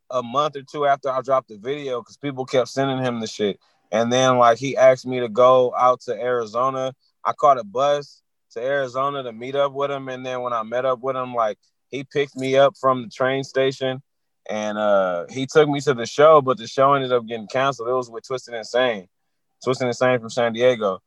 a 0.10 0.24
month 0.24 0.56
or 0.56 0.64
two 0.64 0.86
after 0.86 1.10
I 1.10 1.22
dropped 1.22 1.50
the 1.50 1.58
video 1.58 2.02
because 2.02 2.18
people 2.18 2.46
kept 2.46 2.70
sending 2.70 3.04
him 3.04 3.20
the 3.20 3.28
shit. 3.28 3.60
And 3.92 4.12
then 4.12 4.38
like 4.38 4.58
he 4.58 4.76
asked 4.78 5.06
me 5.06 5.20
to 5.20 5.30
go 5.30 5.74
out 5.76 6.02
to 6.02 6.14
Arizona. 6.14 6.94
I 7.24 7.34
caught 7.34 7.60
a 7.60 7.64
bus 7.64 8.22
to 8.52 8.62
Arizona 8.62 9.24
to 9.24 9.32
meet 9.34 9.56
up 9.56 9.74
with 9.74 9.92
him. 9.92 10.10
And 10.10 10.26
then 10.26 10.42
when 10.42 10.54
I 10.54 10.64
met 10.64 10.86
up 10.86 11.00
with 11.00 11.16
him, 11.16 11.34
like 11.34 11.58
he 11.90 12.04
picked 12.04 12.36
me 12.36 12.58
up 12.58 12.76
from 12.78 13.04
the 13.04 13.10
train 13.10 13.44
station 13.44 14.02
and 14.50 14.78
uh, 14.78 15.26
he 15.30 15.46
took 15.46 15.68
me 15.68 15.82
to 15.82 15.94
the 15.94 16.06
show, 16.06 16.42
but 16.42 16.58
the 16.58 16.68
show 16.68 16.94
ended 16.94 17.12
up 17.12 17.26
getting 17.26 17.48
canceled. 17.48 17.90
It 17.90 17.94
was 17.94 18.10
with 18.10 18.26
Twisted 18.26 18.54
Insane, 18.54 19.08
Twisted 19.64 19.88
Insane 19.88 20.20
from 20.20 20.30
San 20.30 20.54
Diego, 20.54 21.00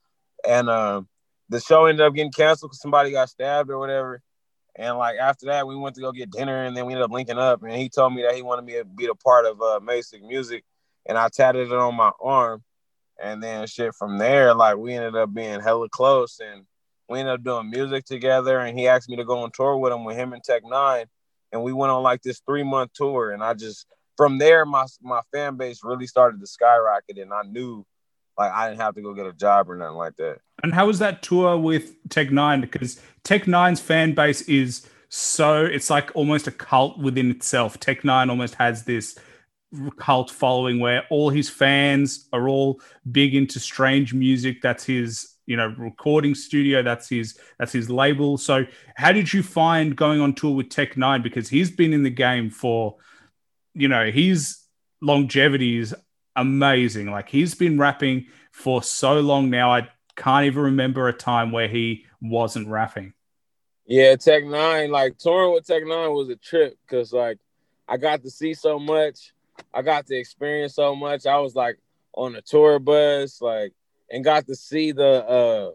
and 0.46 0.68
uh, 0.68 1.02
the 1.48 1.60
show 1.60 1.86
ended 1.86 2.06
up 2.06 2.14
getting 2.14 2.32
canceled 2.32 2.70
because 2.70 2.80
somebody 2.80 3.12
got 3.12 3.30
stabbed 3.30 3.70
or 3.70 3.78
whatever. 3.78 4.20
And 4.76 4.96
like 4.98 5.18
after 5.18 5.46
that, 5.46 5.66
we 5.66 5.74
went 5.74 5.96
to 5.96 6.00
go 6.02 6.12
get 6.12 6.30
dinner, 6.30 6.64
and 6.64 6.76
then 6.76 6.86
we 6.86 6.92
ended 6.92 7.04
up 7.04 7.10
linking 7.10 7.38
up. 7.38 7.62
And 7.62 7.72
he 7.72 7.88
told 7.88 8.14
me 8.14 8.22
that 8.22 8.34
he 8.34 8.42
wanted 8.42 8.64
me 8.64 8.74
to 8.74 8.84
be 8.84 9.06
a 9.06 9.14
part 9.14 9.46
of 9.46 9.60
uh, 9.60 9.80
Basic 9.80 10.22
Music, 10.22 10.64
and 11.06 11.16
I 11.16 11.28
tatted 11.28 11.72
it 11.72 11.72
on 11.72 11.96
my 11.96 12.12
arm. 12.20 12.62
And 13.22 13.42
then 13.42 13.66
shit 13.66 13.94
from 13.94 14.16
there, 14.16 14.54
like 14.54 14.78
we 14.78 14.94
ended 14.94 15.16
up 15.16 15.32
being 15.34 15.60
hella 15.60 15.88
close, 15.88 16.40
and 16.40 16.64
we 17.08 17.20
ended 17.20 17.34
up 17.34 17.44
doing 17.44 17.70
music 17.70 18.04
together. 18.04 18.60
And 18.60 18.78
he 18.78 18.86
asked 18.86 19.08
me 19.08 19.16
to 19.16 19.24
go 19.24 19.40
on 19.40 19.50
tour 19.50 19.76
with 19.76 19.92
him 19.92 20.04
with 20.04 20.16
him 20.16 20.32
and 20.32 20.42
Tech 20.42 20.62
N9ne 20.62 21.06
and 21.52 21.62
we 21.62 21.72
went 21.72 21.90
on 21.90 22.02
like 22.02 22.22
this 22.22 22.40
three 22.46 22.62
month 22.62 22.92
tour, 22.94 23.32
and 23.32 23.42
I 23.42 23.54
just 23.54 23.86
from 24.16 24.38
there 24.38 24.64
my 24.64 24.86
my 25.02 25.20
fan 25.32 25.56
base 25.56 25.80
really 25.82 26.06
started 26.06 26.40
to 26.40 26.46
skyrocket, 26.46 27.18
and 27.18 27.32
I 27.32 27.42
knew 27.42 27.84
like 28.38 28.52
I 28.52 28.68
didn't 28.68 28.80
have 28.80 28.94
to 28.94 29.02
go 29.02 29.14
get 29.14 29.26
a 29.26 29.32
job 29.32 29.70
or 29.70 29.76
nothing 29.76 29.96
like 29.96 30.16
that. 30.16 30.38
And 30.62 30.74
how 30.74 30.86
was 30.86 30.98
that 30.98 31.22
tour 31.22 31.56
with 31.56 31.94
Tech 32.08 32.28
N9ne? 32.28 32.60
Because 32.62 33.00
Tech 33.24 33.44
N9ne's 33.44 33.80
fan 33.80 34.12
base 34.14 34.42
is 34.42 34.86
so 35.08 35.64
it's 35.64 35.90
like 35.90 36.10
almost 36.14 36.46
a 36.46 36.52
cult 36.52 36.98
within 36.98 37.30
itself. 37.30 37.78
Tech 37.80 38.02
N9ne 38.02 38.30
almost 38.30 38.54
has 38.56 38.84
this 38.84 39.18
cult 39.98 40.30
following 40.30 40.80
where 40.80 41.04
all 41.10 41.30
his 41.30 41.48
fans 41.48 42.28
are 42.32 42.48
all 42.48 42.80
big 43.10 43.34
into 43.34 43.60
strange 43.60 44.12
music. 44.14 44.62
That's 44.62 44.84
his 44.84 45.29
you 45.50 45.56
know 45.56 45.74
recording 45.78 46.34
studio 46.34 46.80
that's 46.80 47.08
his 47.08 47.36
that's 47.58 47.72
his 47.72 47.90
label 47.90 48.38
so 48.38 48.64
how 48.94 49.10
did 49.10 49.32
you 49.32 49.42
find 49.42 49.96
going 49.96 50.20
on 50.20 50.32
tour 50.32 50.54
with 50.54 50.68
tech 50.68 50.96
nine 50.96 51.22
because 51.22 51.48
he's 51.48 51.70
been 51.70 51.92
in 51.92 52.04
the 52.04 52.10
game 52.10 52.48
for 52.48 52.96
you 53.74 53.88
know, 53.88 54.10
his 54.10 54.58
longevity 55.00 55.78
is 55.78 55.94
amazing. 56.36 57.10
Like 57.10 57.28
he's 57.28 57.54
been 57.54 57.78
rapping 57.78 58.26
for 58.52 58.82
so 58.82 59.20
long 59.20 59.50
now. 59.50 59.72
I 59.72 59.88
can't 60.16 60.46
even 60.46 60.62
remember 60.62 61.08
a 61.08 61.12
time 61.12 61.52
where 61.52 61.68
he 61.68 62.06
wasn't 62.20 62.68
rapping. 62.68 63.14
Yeah, 63.86 64.14
Tech 64.16 64.44
N9ne, 64.44 64.90
like 64.90 65.18
touring 65.18 65.52
with 65.52 65.66
Tech 65.66 65.82
N9ne 65.82 66.14
was 66.14 66.28
a 66.28 66.36
trip 66.36 66.78
because 66.86 67.12
like 67.12 67.38
I 67.88 67.96
got 67.96 68.22
to 68.22 68.30
see 68.30 68.54
so 68.54 68.78
much, 68.78 69.32
I 69.74 69.82
got 69.82 70.06
to 70.06 70.16
experience 70.16 70.74
so 70.74 70.94
much. 70.94 71.26
I 71.26 71.38
was 71.38 71.54
like 71.54 71.78
on 72.14 72.36
a 72.36 72.42
tour 72.42 72.78
bus, 72.78 73.40
like 73.40 73.72
and 74.10 74.24
got 74.24 74.46
to 74.46 74.54
see 74.54 74.92
the 74.92 75.26
uh 75.26 75.70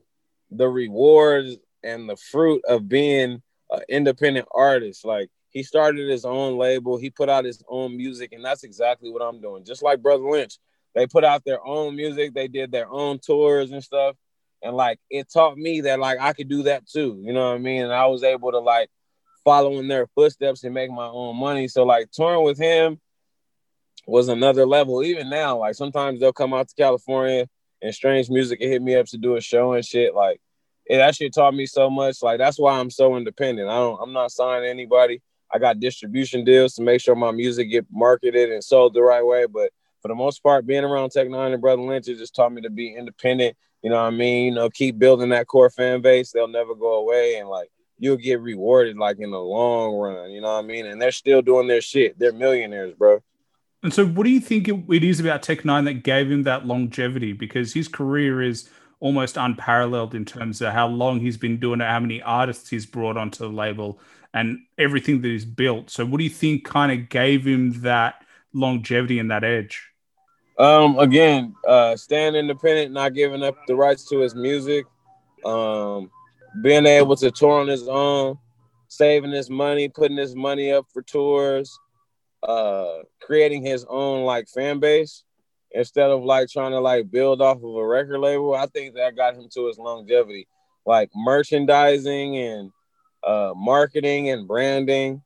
the 0.51 0.67
rewards 0.67 1.57
and 1.83 2.09
the 2.09 2.15
fruit 2.15 2.63
of 2.67 2.87
being 2.87 3.41
an 3.71 3.81
independent 3.89 4.47
artist. 4.53 5.05
Like 5.05 5.29
he 5.49 5.63
started 5.63 6.09
his 6.09 6.25
own 6.25 6.57
label, 6.57 6.97
he 6.97 7.09
put 7.09 7.29
out 7.29 7.45
his 7.45 7.63
own 7.67 7.95
music, 7.97 8.33
and 8.33 8.43
that's 8.43 8.63
exactly 8.63 9.11
what 9.11 9.21
I'm 9.21 9.41
doing. 9.41 9.65
Just 9.65 9.83
like 9.83 10.01
Brotha 10.01 10.29
Lynch, 10.29 10.57
they 10.93 11.07
put 11.07 11.23
out 11.23 11.43
their 11.45 11.65
own 11.65 11.95
music, 11.95 12.33
they 12.33 12.47
did 12.47 12.71
their 12.71 12.89
own 12.89 13.19
tours 13.19 13.71
and 13.71 13.83
stuff 13.83 14.15
and 14.65 14.75
like 14.75 14.99
it 15.09 15.31
taught 15.31 15.57
me 15.57 15.81
that 15.81 15.99
like 15.99 16.19
I 16.19 16.33
could 16.33 16.49
do 16.49 16.63
that 16.63 16.87
too. 16.87 17.21
You 17.23 17.33
know 17.33 17.49
what 17.49 17.55
I 17.55 17.59
mean? 17.59 17.83
And 17.83 17.93
I 17.93 18.07
was 18.07 18.23
able 18.23 18.51
to 18.51 18.59
like 18.59 18.89
follow 19.43 19.79
in 19.79 19.87
their 19.87 20.07
footsteps 20.07 20.63
and 20.63 20.73
make 20.73 20.89
my 20.89 21.05
own 21.05 21.37
money. 21.37 21.67
So 21.67 21.83
like 21.83 22.11
touring 22.11 22.43
with 22.43 22.57
him 22.57 22.99
was 24.07 24.27
another 24.27 24.65
level. 24.65 25.03
Even 25.03 25.29
now, 25.29 25.59
like 25.59 25.75
sometimes 25.75 26.19
they'll 26.19 26.33
come 26.33 26.53
out 26.53 26.67
to 26.67 26.75
California 26.75 27.47
and 27.85 27.95
strange 27.95 28.29
music 28.29 28.59
and 28.61 28.71
hit 28.71 28.81
me 28.81 28.95
up 28.95 29.05
to 29.07 29.17
do 29.17 29.35
a 29.35 29.41
show 29.41 29.73
and 29.73 29.85
shit. 29.85 30.13
Like 30.13 30.41
it 30.85 30.97
actually 30.97 31.29
taught 31.29 31.53
me 31.53 31.65
so 31.65 31.89
much. 31.89 32.21
Like 32.21 32.39
that's 32.39 32.59
why 32.59 32.79
I'm 32.79 32.89
so 32.89 33.15
independent. 33.15 33.69
I 33.69 33.75
don't 33.75 34.01
I'm 34.01 34.13
not 34.13 34.31
signing 34.31 34.69
anybody. 34.69 35.21
I 35.53 35.59
got 35.59 35.79
distribution 35.79 36.43
deals 36.43 36.73
to 36.75 36.81
make 36.81 36.99
sure 36.99 37.15
my 37.15 37.31
music 37.31 37.69
get 37.69 37.85
marketed 37.91 38.51
and 38.51 38.63
sold 38.63 38.93
the 38.93 39.01
right 39.01 39.25
way. 39.25 39.45
But 39.45 39.71
for 40.01 40.07
the 40.09 40.15
most 40.15 40.43
part, 40.43 40.67
being 40.67 40.83
around 40.83 41.11
Tech 41.11 41.27
N9ne 41.27 41.53
and 41.53 41.63
Brotha 41.63 41.87
Lynch, 41.87 42.07
it 42.07 42.17
just 42.17 42.35
taught 42.35 42.51
me 42.51 42.61
to 42.61 42.69
be 42.69 42.93
independent 42.93 43.55
you 43.85 43.91
know 43.91 43.97
what 43.97 44.07
I 44.07 44.17
mean? 44.17 44.45
You 44.45 44.51
know, 44.51 44.67
keep 44.71 44.97
building 44.97 45.29
that 45.29 45.45
core 45.45 45.69
fan 45.69 46.01
base. 46.01 46.31
They'll 46.31 46.47
never 46.47 46.73
go 46.73 46.95
away. 46.95 47.35
And 47.35 47.47
like 47.47 47.69
you'll 47.99 48.17
get 48.17 48.41
rewarded 48.41 48.97
like 48.97 49.19
in 49.19 49.29
the 49.29 49.39
long 49.39 49.95
run. 49.95 50.31
You 50.31 50.41
know 50.41 50.53
what 50.53 50.63
I 50.63 50.67
mean? 50.67 50.87
And 50.87 50.99
they're 50.99 51.11
still 51.11 51.43
doing 51.43 51.67
their 51.67 51.81
shit. 51.81 52.17
They're 52.17 52.33
millionaires, 52.33 52.95
bro. 52.95 53.21
And 53.85 53.93
so 53.93 54.03
what 54.03 54.23
do 54.23 54.31
you 54.31 54.39
think 54.39 54.67
it 54.67 55.03
is 55.03 55.19
about 55.19 55.43
Tech 55.43 55.59
N9ne 55.59 55.85
that 55.85 55.93
gave 56.01 56.31
him 56.31 56.41
that 56.41 56.65
longevity? 56.65 57.33
Because 57.33 57.71
his 57.71 57.87
career 57.87 58.41
is 58.41 58.67
almost 58.99 59.37
unparalleled 59.37 60.15
in 60.15 60.25
terms 60.25 60.59
of 60.59 60.73
how 60.73 60.87
long 60.87 61.19
he's 61.19 61.37
been 61.37 61.59
doing 61.59 61.81
it, 61.81 61.83
how 61.83 61.99
many 61.99 62.19
artists 62.19 62.67
he's 62.67 62.87
brought 62.87 63.15
onto 63.15 63.43
the 63.43 63.53
label, 63.53 63.99
and 64.33 64.57
everything 64.79 65.21
that 65.21 65.27
he's 65.27 65.45
built. 65.45 65.91
So, 65.91 66.03
what 66.03 66.17
do 66.17 66.23
you 66.23 66.31
think 66.31 66.65
kind 66.65 66.91
of 66.91 67.09
gave 67.09 67.45
him 67.45 67.79
that 67.83 68.25
longevity 68.53 69.19
and 69.19 69.29
that 69.29 69.43
edge? 69.43 69.87
Um, 70.57 70.97
again, 70.97 71.53
uh, 71.67 71.95
staying 71.95 72.33
independent, 72.33 72.91
not 72.91 73.13
giving 73.13 73.43
up 73.43 73.55
the 73.67 73.75
rights 73.75 74.09
to 74.09 74.17
his 74.17 74.33
music, 74.33 74.87
um, 75.45 76.09
being 76.63 76.87
able 76.87 77.15
to 77.17 77.29
tour 77.29 77.59
on 77.59 77.67
his 77.67 77.87
own, 77.87 78.39
saving 78.87 79.29
his 79.29 79.51
money, 79.51 79.89
putting 79.89 80.17
his 80.17 80.35
money 80.35 80.71
up 80.71 80.87
for 80.91 81.03
tours, 81.03 81.77
uh, 82.47 82.99
creating 83.21 83.63
his 83.63 83.85
own 83.89 84.23
like 84.23 84.47
fan 84.47 84.79
base 84.79 85.23
instead 85.71 86.09
of 86.09 86.23
like 86.23 86.49
trying 86.49 86.71
to 86.71 86.79
like 86.79 87.09
build 87.11 87.41
off 87.41 87.57
of 87.57 87.75
a 87.75 87.85
record 87.85 88.19
label. 88.19 88.53
I 88.55 88.67
think 88.67 88.95
that 88.95 89.15
got 89.15 89.35
him 89.35 89.47
to 89.53 89.67
his 89.67 89.77
longevity, 89.77 90.47
like 90.85 91.09
merchandising 91.15 92.37
and 92.37 92.71
uh, 93.23 93.53
marketing 93.55 94.29
and 94.29 94.47
branding. 94.47 95.21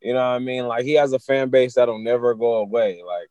You 0.00 0.12
know 0.12 0.20
what 0.20 0.36
I 0.36 0.38
mean? 0.40 0.66
Like 0.66 0.84
he 0.84 0.94
has 0.94 1.12
a 1.12 1.18
fan 1.18 1.48
base 1.50 1.74
that'll 1.74 2.02
never 2.02 2.34
go 2.34 2.56
away. 2.56 3.02
Like 3.06 3.28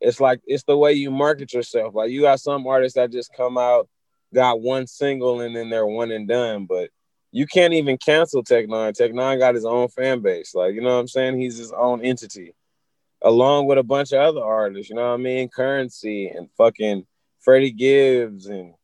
it's 0.00 0.20
like 0.20 0.40
it's 0.46 0.64
the 0.64 0.76
way 0.76 0.92
you 0.92 1.10
market 1.10 1.52
yourself. 1.52 1.94
Like 1.94 2.10
you 2.10 2.22
got 2.22 2.40
some 2.40 2.66
artists 2.66 2.96
that 2.96 3.12
just 3.12 3.32
come 3.36 3.58
out, 3.58 3.88
got 4.32 4.60
one 4.60 4.86
single, 4.86 5.40
and 5.40 5.54
then 5.54 5.68
they're 5.68 5.86
one 5.86 6.10
and 6.10 6.28
done. 6.28 6.66
But 6.66 6.90
you 7.32 7.46
can't 7.46 7.74
even 7.74 7.98
cancel 7.98 8.42
Tech 8.42 8.66
N9ne. 8.66 8.94
Tech 8.94 9.10
N9ne 9.12 9.38
got 9.38 9.54
his 9.54 9.64
own 9.64 9.88
fan 9.88 10.20
base. 10.20 10.54
Like, 10.54 10.74
you 10.74 10.80
know 10.80 10.94
what 10.94 11.00
I'm 11.00 11.08
saying? 11.08 11.38
He's 11.38 11.58
his 11.58 11.72
own 11.72 12.02
entity. 12.04 12.54
Along 13.22 13.66
with 13.66 13.78
a 13.78 13.82
bunch 13.82 14.12
of 14.12 14.20
other 14.20 14.44
artists, 14.44 14.90
you 14.90 14.96
know 14.96 15.08
what 15.08 15.14
I 15.14 15.16
mean? 15.16 15.48
Curren$y 15.48 16.32
and 16.34 16.48
fucking 16.56 17.06
Freddie 17.40 17.72
Gibbs 17.72 18.46
and 18.46 18.74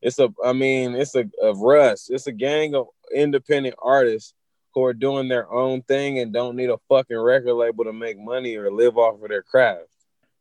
it's 0.00 0.18
a 0.18 0.32
I 0.44 0.52
mean, 0.52 0.94
it's 0.94 1.14
a 1.16 1.28
of 1.42 1.58
Russ. 1.58 2.08
It's 2.10 2.26
a 2.26 2.32
gang 2.32 2.74
of 2.74 2.88
independent 3.14 3.74
artists 3.82 4.34
who 4.74 4.84
are 4.84 4.94
doing 4.94 5.28
their 5.28 5.50
own 5.50 5.82
thing 5.82 6.18
and 6.18 6.32
don't 6.32 6.56
need 6.56 6.70
a 6.70 6.78
fucking 6.88 7.18
record 7.18 7.54
label 7.54 7.84
to 7.84 7.92
make 7.92 8.18
money 8.18 8.56
or 8.56 8.70
live 8.70 8.96
off 8.96 9.20
of 9.20 9.28
their 9.28 9.42
craft. 9.42 9.88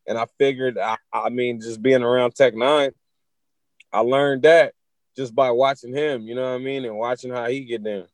And 0.05 0.17
I 0.17 0.25
figured, 0.37 0.77
I, 0.77 0.97
I 1.11 1.29
mean, 1.29 1.59
just 1.59 1.81
being 1.81 2.03
around 2.03 2.35
Tech 2.35 2.53
N9ne, 2.53 2.93
I 3.91 3.99
learned 4.01 4.43
that 4.43 4.73
just 5.15 5.33
by 5.33 5.51
watching 5.51 5.93
him, 5.93 6.27
you 6.27 6.35
know 6.35 6.43
what 6.43 6.61
I 6.61 6.63
mean, 6.63 6.85
and 6.85 6.97
watching 6.97 7.31
how 7.31 7.45
he 7.47 7.61
get 7.61 7.83
down. 7.83 8.07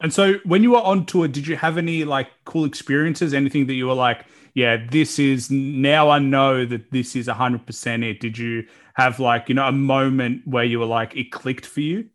And 0.00 0.12
so, 0.12 0.34
when 0.44 0.62
you 0.62 0.72
were 0.72 0.80
on 0.80 1.06
tour, 1.06 1.26
did 1.26 1.46
you 1.46 1.56
have 1.56 1.76
any 1.76 2.04
like 2.04 2.28
cool 2.44 2.64
experiences? 2.64 3.34
Anything 3.34 3.66
that 3.66 3.74
you 3.74 3.86
were 3.86 3.94
like, 3.94 4.24
yeah, 4.54 4.76
this 4.90 5.18
is 5.18 5.50
now 5.50 6.10
I 6.10 6.18
know 6.18 6.64
that 6.64 6.90
this 6.90 7.16
is 7.16 7.26
hundred 7.28 7.66
percent 7.66 8.04
it. 8.04 8.20
Did 8.20 8.38
you 8.38 8.66
have 8.94 9.20
like 9.20 9.48
you 9.48 9.54
know 9.54 9.66
a 9.66 9.72
moment 9.72 10.46
where 10.46 10.64
you 10.64 10.78
were 10.78 10.86
like 10.86 11.16
it 11.16 11.32
clicked 11.32 11.66
for 11.66 11.80
you? 11.80 12.08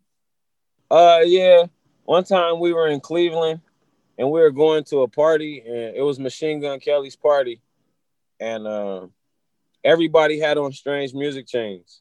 Uh, 0.90 1.20
yeah. 1.24 1.64
One 2.04 2.24
time 2.24 2.60
we 2.60 2.72
were 2.72 2.88
in 2.88 3.00
Cleveland, 3.00 3.60
and 4.18 4.30
we 4.30 4.40
were 4.40 4.50
going 4.50 4.84
to 4.84 5.02
a 5.02 5.08
party, 5.08 5.62
and 5.66 5.96
it 5.96 6.02
was 6.02 6.18
Machine 6.18 6.60
Gun 6.60 6.80
Kelly's 6.80 7.16
party, 7.16 7.60
and 8.40 8.66
uh, 8.66 9.06
everybody 9.82 10.38
had 10.38 10.58
on 10.58 10.72
strange 10.72 11.14
music 11.14 11.46
chains. 11.46 12.00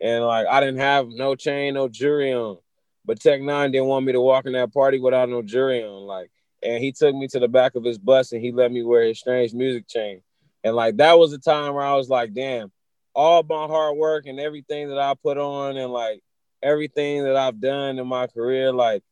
And 0.00 0.24
like 0.24 0.46
I 0.46 0.60
didn't 0.60 0.78
have 0.78 1.08
no 1.08 1.34
chain, 1.34 1.74
no 1.74 1.88
jewelry 1.88 2.32
on. 2.32 2.58
But 3.04 3.20
Tech 3.20 3.40
N9ne 3.40 3.72
didn't 3.72 3.86
want 3.86 4.04
me 4.04 4.12
to 4.12 4.20
walk 4.20 4.46
in 4.46 4.52
that 4.52 4.72
party 4.72 4.98
without 4.98 5.28
no 5.28 5.42
jewelry 5.42 5.82
on. 5.82 6.02
Like, 6.02 6.30
and 6.62 6.82
he 6.82 6.92
took 6.92 7.14
me 7.14 7.28
to 7.28 7.38
the 7.38 7.48
back 7.48 7.74
of 7.74 7.84
his 7.84 7.98
bus 7.98 8.32
and 8.32 8.42
he 8.42 8.52
let 8.52 8.72
me 8.72 8.82
wear 8.82 9.04
his 9.04 9.18
strange 9.18 9.54
music 9.54 9.88
chain. 9.88 10.22
And 10.64 10.74
like 10.74 10.96
that 10.96 11.18
was 11.18 11.32
a 11.32 11.38
time 11.38 11.74
where 11.74 11.84
I 11.84 11.94
was 11.94 12.08
like, 12.08 12.34
damn, 12.34 12.72
all 13.14 13.42
my 13.42 13.66
hard 13.66 13.96
work 13.96 14.26
and 14.26 14.40
everything 14.40 14.88
that 14.88 14.98
I 14.98 15.14
put 15.14 15.38
on 15.38 15.76
and 15.76 15.92
like 15.92 16.20
everything 16.62 17.24
that 17.24 17.36
I've 17.36 17.60
done 17.60 17.98
in 17.98 18.06
my 18.06 18.26
career, 18.26 18.72
like, 18.72 19.02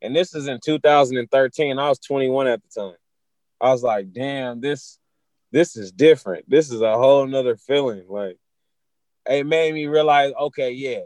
and 0.00 0.14
this 0.14 0.34
is 0.34 0.46
in 0.46 0.60
2013. 0.64 1.78
I 1.78 1.88
was 1.88 1.98
21 1.98 2.46
at 2.46 2.60
the 2.62 2.80
time. 2.80 2.96
I 3.60 3.70
was 3.70 3.82
like, 3.82 4.12
damn, 4.12 4.60
this 4.60 4.98
this 5.50 5.76
is 5.76 5.92
different. 5.92 6.48
This 6.48 6.70
is 6.70 6.80
a 6.80 6.96
whole 6.96 7.26
nother 7.26 7.56
feeling. 7.56 8.04
Like 8.08 8.38
it 9.28 9.46
made 9.46 9.72
me 9.72 9.86
realize, 9.86 10.32
okay, 10.38 10.72
yeah, 10.72 11.00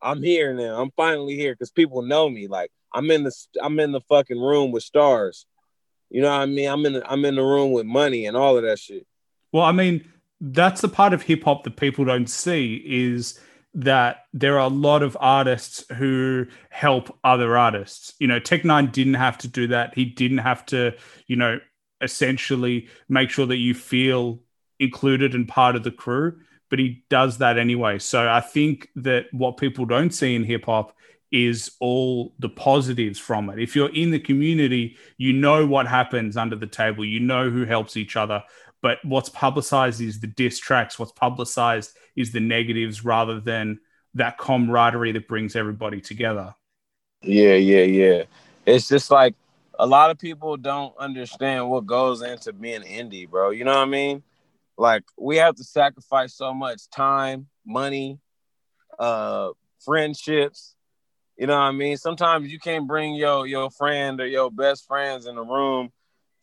I'm 0.00 0.22
here 0.22 0.54
now. 0.54 0.80
I'm 0.80 0.90
finally 0.96 1.36
here 1.36 1.54
because 1.54 1.70
people 1.70 2.02
know 2.02 2.28
me. 2.28 2.46
Like 2.48 2.70
I'm 2.92 3.10
in 3.10 3.24
the 3.24 3.32
I'm 3.62 3.78
in 3.80 3.92
the 3.92 4.00
fucking 4.02 4.40
room 4.40 4.72
with 4.72 4.82
stars. 4.82 5.46
You 6.10 6.22
know 6.22 6.30
what 6.30 6.42
I 6.42 6.46
mean? 6.46 6.68
I'm 6.68 6.86
in 6.86 6.92
the, 6.94 7.10
I'm 7.10 7.24
in 7.24 7.34
the 7.34 7.42
room 7.42 7.72
with 7.72 7.86
money 7.86 8.26
and 8.26 8.36
all 8.36 8.56
of 8.56 8.62
that 8.62 8.78
shit. 8.78 9.06
Well, 9.52 9.64
I 9.64 9.72
mean, 9.72 10.08
that's 10.40 10.80
the 10.80 10.88
part 10.88 11.12
of 11.12 11.22
hip 11.22 11.44
hop 11.44 11.64
that 11.64 11.76
people 11.76 12.04
don't 12.04 12.30
see 12.30 12.82
is 12.86 13.40
that 13.74 14.24
there 14.32 14.54
are 14.54 14.66
a 14.66 14.68
lot 14.68 15.02
of 15.02 15.16
artists 15.20 15.84
who 15.96 16.46
help 16.70 17.16
other 17.24 17.58
artists. 17.58 18.14
You 18.18 18.26
know, 18.26 18.38
Tech 18.38 18.62
N9ne 18.62 18.92
didn't 18.92 19.14
have 19.14 19.36
to 19.38 19.48
do 19.48 19.66
that. 19.68 19.94
He 19.94 20.04
didn't 20.04 20.38
have 20.38 20.64
to, 20.66 20.94
you 21.26 21.36
know, 21.36 21.60
essentially 22.00 22.88
make 23.08 23.30
sure 23.30 23.46
that 23.46 23.56
you 23.56 23.74
feel 23.74 24.40
included 24.78 25.34
and 25.34 25.48
part 25.48 25.76
of 25.76 25.84
the 25.84 25.90
crew, 25.90 26.40
but 26.68 26.78
he 26.78 27.04
does 27.08 27.38
that 27.38 27.58
anyway. 27.58 27.98
So 27.98 28.28
I 28.28 28.40
think 28.40 28.88
that 28.96 29.26
what 29.32 29.56
people 29.56 29.84
don't 29.84 30.10
see 30.10 30.34
in 30.34 30.44
hip 30.44 30.66
hop 30.66 30.96
is 31.32 31.72
all 31.80 32.32
the 32.38 32.48
positives 32.48 33.18
from 33.18 33.50
it. 33.50 33.58
If 33.58 33.74
you're 33.74 33.94
in 33.94 34.10
the 34.10 34.18
community, 34.18 34.96
you 35.18 35.32
know 35.32 35.66
what 35.66 35.86
happens 35.86 36.36
under 36.36 36.56
the 36.56 36.66
table, 36.66 37.04
you 37.04 37.20
know 37.20 37.50
who 37.50 37.64
helps 37.64 37.96
each 37.96 38.16
other. 38.16 38.42
But 38.82 38.98
what's 39.04 39.28
publicized 39.28 40.00
is 40.00 40.20
the 40.20 40.26
diss 40.26 40.58
tracks, 40.58 40.98
what's 40.98 41.12
publicized 41.12 41.96
is 42.14 42.32
the 42.32 42.40
negatives 42.40 43.04
rather 43.04 43.40
than 43.40 43.80
that 44.14 44.38
camaraderie 44.38 45.12
that 45.12 45.28
brings 45.28 45.56
everybody 45.56 46.00
together. 46.00 46.54
Yeah, 47.22 47.54
yeah, 47.54 47.82
yeah. 47.82 48.22
It's 48.64 48.88
just 48.88 49.10
like 49.10 49.34
a 49.78 49.86
lot 49.86 50.10
of 50.10 50.18
people 50.18 50.56
don't 50.56 50.96
understand 50.98 51.68
what 51.68 51.86
goes 51.86 52.22
into 52.22 52.52
being 52.52 52.82
indie, 52.82 53.28
bro. 53.28 53.50
You 53.50 53.64
know 53.64 53.72
what 53.72 53.82
I 53.82 53.86
mean? 53.86 54.22
Like 54.78 55.04
we 55.18 55.36
have 55.36 55.54
to 55.56 55.64
sacrifice 55.64 56.34
so 56.34 56.52
much 56.52 56.88
time, 56.90 57.46
money, 57.64 58.18
uh, 58.98 59.50
friendships. 59.84 60.74
You 61.36 61.46
know 61.46 61.54
what 61.54 61.64
I 61.64 61.72
mean? 61.72 61.96
Sometimes 61.96 62.50
you 62.50 62.58
can't 62.58 62.86
bring 62.86 63.14
your 63.14 63.46
your 63.46 63.70
friend 63.70 64.20
or 64.20 64.26
your 64.26 64.50
best 64.50 64.86
friends 64.86 65.26
in 65.26 65.36
the 65.36 65.42
room 65.42 65.90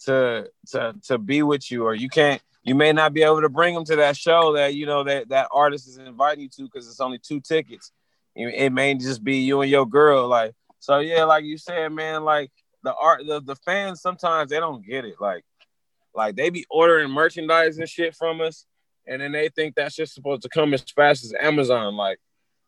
to 0.05 0.49
to 0.71 0.95
to 1.07 1.17
be 1.17 1.43
with 1.43 1.71
you, 1.71 1.85
or 1.85 1.93
you 1.93 2.09
can't. 2.09 2.41
You 2.65 2.75
may 2.75 2.93
not 2.93 3.13
be 3.13 3.23
able 3.23 3.41
to 3.41 3.49
bring 3.49 3.75
them 3.75 3.83
to 3.85 3.97
that 3.97 4.15
show 4.15 4.53
that 4.53 4.73
you 4.73 4.85
know 4.85 5.03
that 5.03 5.29
that 5.29 5.49
artist 5.51 5.87
is 5.87 5.97
inviting 5.97 6.43
you 6.43 6.49
to 6.49 6.63
because 6.63 6.87
it's 6.87 7.01
only 7.01 7.19
two 7.19 7.41
tickets. 7.41 7.91
It 8.35 8.71
may 8.71 8.95
just 8.95 9.23
be 9.23 9.37
you 9.37 9.61
and 9.61 9.69
your 9.69 9.85
girl, 9.85 10.27
like 10.27 10.53
so. 10.79 10.99
Yeah, 10.99 11.25
like 11.25 11.43
you 11.43 11.57
said, 11.57 11.91
man, 11.91 12.23
like 12.23 12.51
the 12.83 12.93
art 12.95 13.25
the, 13.27 13.41
the 13.41 13.55
fans 13.57 14.01
sometimes 14.01 14.49
they 14.49 14.59
don't 14.59 14.85
get 14.85 15.05
it 15.05 15.15
like 15.19 15.43
Like 16.15 16.35
they 16.35 16.49
be 16.49 16.65
ordering 16.69 17.11
merchandise 17.11 17.77
and 17.77 17.89
shit 17.89 18.15
from 18.15 18.41
us, 18.41 18.65
and 19.07 19.21
then 19.21 19.31
they 19.31 19.49
think 19.49 19.75
that's 19.75 19.95
just 19.95 20.13
supposed 20.13 20.43
to 20.43 20.49
come 20.49 20.73
as 20.73 20.83
fast 20.95 21.23
as 21.23 21.33
Amazon. 21.39 21.95
Like 21.95 22.19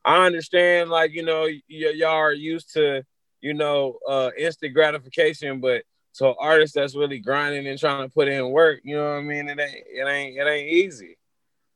I 0.03 0.25
understand, 0.25 0.89
like 0.89 1.11
you 1.13 1.23
know, 1.23 1.43
y- 1.43 1.61
y'all 1.67 2.09
are 2.09 2.33
used 2.33 2.73
to 2.73 3.03
you 3.41 3.53
know 3.53 3.97
uh, 4.07 4.31
instant 4.37 4.73
gratification, 4.73 5.59
but 5.61 5.83
so 6.11 6.35
artists 6.39 6.75
that's 6.75 6.95
really 6.95 7.19
grinding 7.19 7.67
and 7.67 7.77
trying 7.77 8.07
to 8.07 8.13
put 8.13 8.27
in 8.29 8.49
work, 8.51 8.79
you 8.83 8.95
know 8.95 9.03
what 9.03 9.17
I 9.17 9.21
mean? 9.21 9.49
It 9.49 9.59
ain't 9.59 9.83
it 9.87 10.07
ain't 10.07 10.37
it 10.37 10.47
ain't 10.47 10.69
easy. 10.69 11.17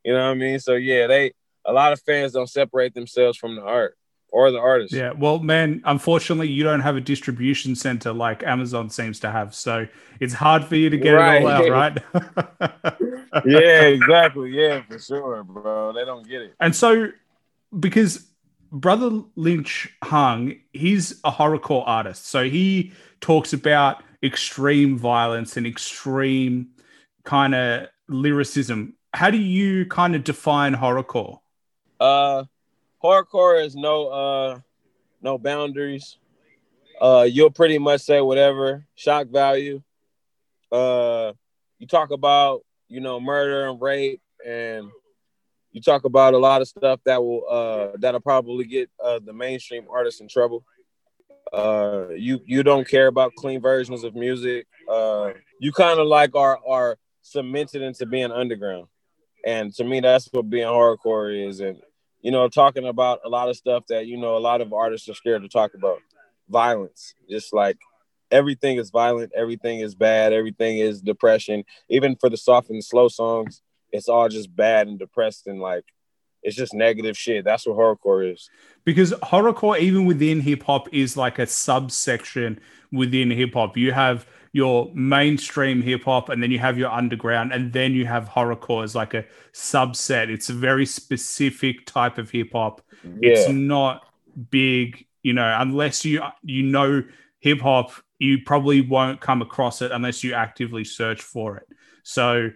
You 0.04 0.14
know 0.14 0.26
what 0.26 0.32
I 0.32 0.36
mean? 0.36 0.60
So 0.60 0.74
yeah, 0.76 1.08
they 1.08 1.34
a 1.66 1.74
lot 1.74 1.92
of 1.92 2.02
fans 2.02 2.32
don't 2.32 2.50
separate 2.50 2.94
themselves 2.94 3.38
from 3.38 3.56
the 3.56 3.62
art 3.62 3.98
or 4.32 4.52
the 4.52 4.60
artist. 4.60 4.94
Yeah, 4.94 5.12
well, 5.12 5.40
man, 5.40 5.82
unfortunately, 5.86 6.48
you 6.50 6.64
don't 6.64 6.82
have 6.82 6.96
a 6.96 7.02
distribution 7.02 7.76
center 7.76 8.14
like 8.14 8.44
Amazon 8.44 8.90
seems 8.90 9.20
to 9.22 9.32
have, 9.32 9.56
so 9.56 9.88
it's 10.20 10.34
hard 10.34 10.64
for 10.66 10.76
you 10.76 10.90
to 10.90 10.98
get 10.98 11.14
Right. 11.14 11.42
it 11.42 11.46
all 11.46 11.50
out, 11.50 11.70
right? 11.70 12.94
yeah, 13.46 13.82
exactly. 13.84 14.52
Yeah, 14.52 14.82
for 14.88 15.00
sure, 15.00 15.44
bro. 15.44 15.94
They 15.94 16.06
don't 16.06 16.28
get 16.28 16.42
it. 16.42 16.54
And 16.60 16.76
so, 16.76 17.10
because 17.78 18.28
Brotha 18.72 19.26
Lynch 19.36 19.90
Hung, 20.04 20.56
he's 20.74 21.20
a 21.24 21.32
horrorcore 21.32 21.84
artist. 21.88 22.28
So 22.28 22.50
he 22.50 22.92
talks 23.22 23.54
about 23.54 24.04
extreme 24.24 24.98
violence 24.98 25.58
and 25.58 25.66
extreme 25.66 26.70
kind 27.24 27.56
of 27.56 27.88
lyricism. 28.08 28.96
How 29.14 29.32
do 29.32 29.38
you 29.38 29.86
kind 29.88 30.16
of 30.16 30.24
define 30.24 30.76
horrorcore? 30.76 31.40
Uh 32.00 32.44
horrorcore 33.04 33.64
is 33.64 33.76
no 33.76 34.08
uh 34.08 34.60
no 35.22 35.38
boundaries. 35.38 36.18
Uh 37.00 37.26
you'll 37.30 37.52
pretty 37.52 37.78
much 37.78 38.02
say 38.02 38.22
whatever, 38.22 38.86
shock 38.96 39.28
value. 39.28 39.82
Uh 40.72 41.34
you 41.80 41.88
talk 41.88 42.12
about, 42.12 42.62
you 42.88 43.00
know, 43.00 43.20
murder 43.20 43.68
and 43.70 43.82
rape 43.82 44.22
and 44.46 44.90
you 45.72 45.82
talk 45.82 46.04
about 46.04 46.34
a 46.34 46.38
lot 46.38 46.62
of 46.62 46.68
stuff 46.68 47.00
that 47.06 47.22
will 47.22 47.44
uh 47.50 47.98
that'll 48.00 48.20
probably 48.20 48.66
get 48.66 48.90
uh 49.04 49.20
the 49.24 49.34
mainstream 49.34 49.86
artists 49.90 50.22
in 50.22 50.28
trouble. 50.28 50.64
Uh 51.54 52.10
you 52.10 52.42
you 52.46 52.64
don't 52.64 52.88
care 52.88 53.08
about 53.08 53.34
clean 53.36 53.62
versions 53.62 54.04
of 54.04 54.16
music. 54.16 54.68
Uh 54.90 55.32
you 55.60 55.72
kind 55.72 56.00
of 56.00 56.08
like 56.08 56.36
are 56.36 56.60
are 56.68 56.98
cemented 57.22 57.82
into 57.82 58.06
being 58.06 58.32
underground. 58.32 58.88
And 59.46 59.74
to 59.76 59.84
me 59.84 60.02
that's 60.02 60.28
what 60.32 60.50
being 60.50 60.68
hardcore 60.68 61.48
is 61.48 61.62
and 61.62 61.82
you 62.22 62.32
know, 62.32 62.48
talking 62.50 62.86
about 62.86 63.22
a 63.24 63.30
lot 63.30 63.50
of 63.50 63.56
stuff 63.56 63.84
that, 63.90 64.08
you 64.08 64.18
know, 64.18 64.38
a 64.38 64.40
lot 64.40 64.62
of 64.62 64.74
artists 64.74 65.08
are 65.10 65.14
scared 65.14 65.42
to 65.44 65.50
talk 65.50 65.74
about. 65.74 66.00
Violence. 66.50 67.14
Just 67.30 67.54
like 67.54 67.78
everything 68.32 68.78
is 68.78 68.90
violent, 68.90 69.32
everything 69.36 69.80
is 69.80 69.96
bad, 69.96 70.34
everything 70.34 70.80
is 70.80 71.02
depression. 71.02 71.64
Even 71.90 72.16
for 72.16 72.30
the 72.30 72.38
soft 72.38 72.70
and 72.70 72.84
slow 72.84 73.08
songs, 73.08 73.62
it's 73.92 74.10
all 74.10 74.30
just 74.30 74.56
bad 74.56 74.88
and 74.88 75.00
depressed 75.00 75.48
and 75.48 75.60
like 75.60 75.86
it's 76.42 76.56
just 76.56 76.74
negative 76.74 77.18
shit. 77.18 77.44
That's 77.44 77.68
what 77.68 77.78
horrorcore 77.78 78.34
is. 78.34 78.50
Because 78.86 79.12
horrorcore, 79.12 79.78
even 79.80 80.06
within 80.06 80.40
hip 80.40 80.64
hop, 80.64 80.88
is 80.94 81.18
like 81.18 81.38
a 81.38 81.46
subsection 81.46 82.60
within 82.92 83.30
hip 83.30 83.54
hop. 83.54 83.76
You 83.76 83.92
have 83.92 84.26
your 84.52 84.92
mainstream 84.96 85.82
hip 85.82 86.04
hop, 86.06 86.30
and 86.30 86.42
then 86.42 86.52
you 86.52 86.60
have 86.60 86.78
your 86.78 86.90
underground, 86.92 87.52
and 87.54 87.72
then 87.74 87.94
you 87.94 88.06
have 88.06 88.28
horrorcore 88.30 88.84
as 88.84 88.96
like 88.96 89.14
a 89.14 89.26
subset. 89.54 90.30
It's 90.30 90.50
a 90.50 90.54
very 90.54 90.86
specific 90.86 91.86
type 91.86 92.18
of 92.18 92.30
hip 92.32 92.50
hop. 92.54 92.82
It's 93.22 93.48
not 93.48 94.04
big, 94.50 95.06
you 95.24 95.34
know, 95.34 95.56
unless 95.60 96.06
you 96.06 96.22
you 96.44 96.64
know 96.64 97.04
hip 97.40 97.62
hop, 97.62 97.92
you 98.18 98.40
probably 98.46 98.82
won't 98.82 99.22
come 99.22 99.42
across 99.42 99.82
it 99.82 99.92
unless 99.92 100.24
you 100.24 100.34
actively 100.34 100.84
search 100.84 101.22
for 101.22 101.58
it. 101.58 101.68
So 102.04 102.50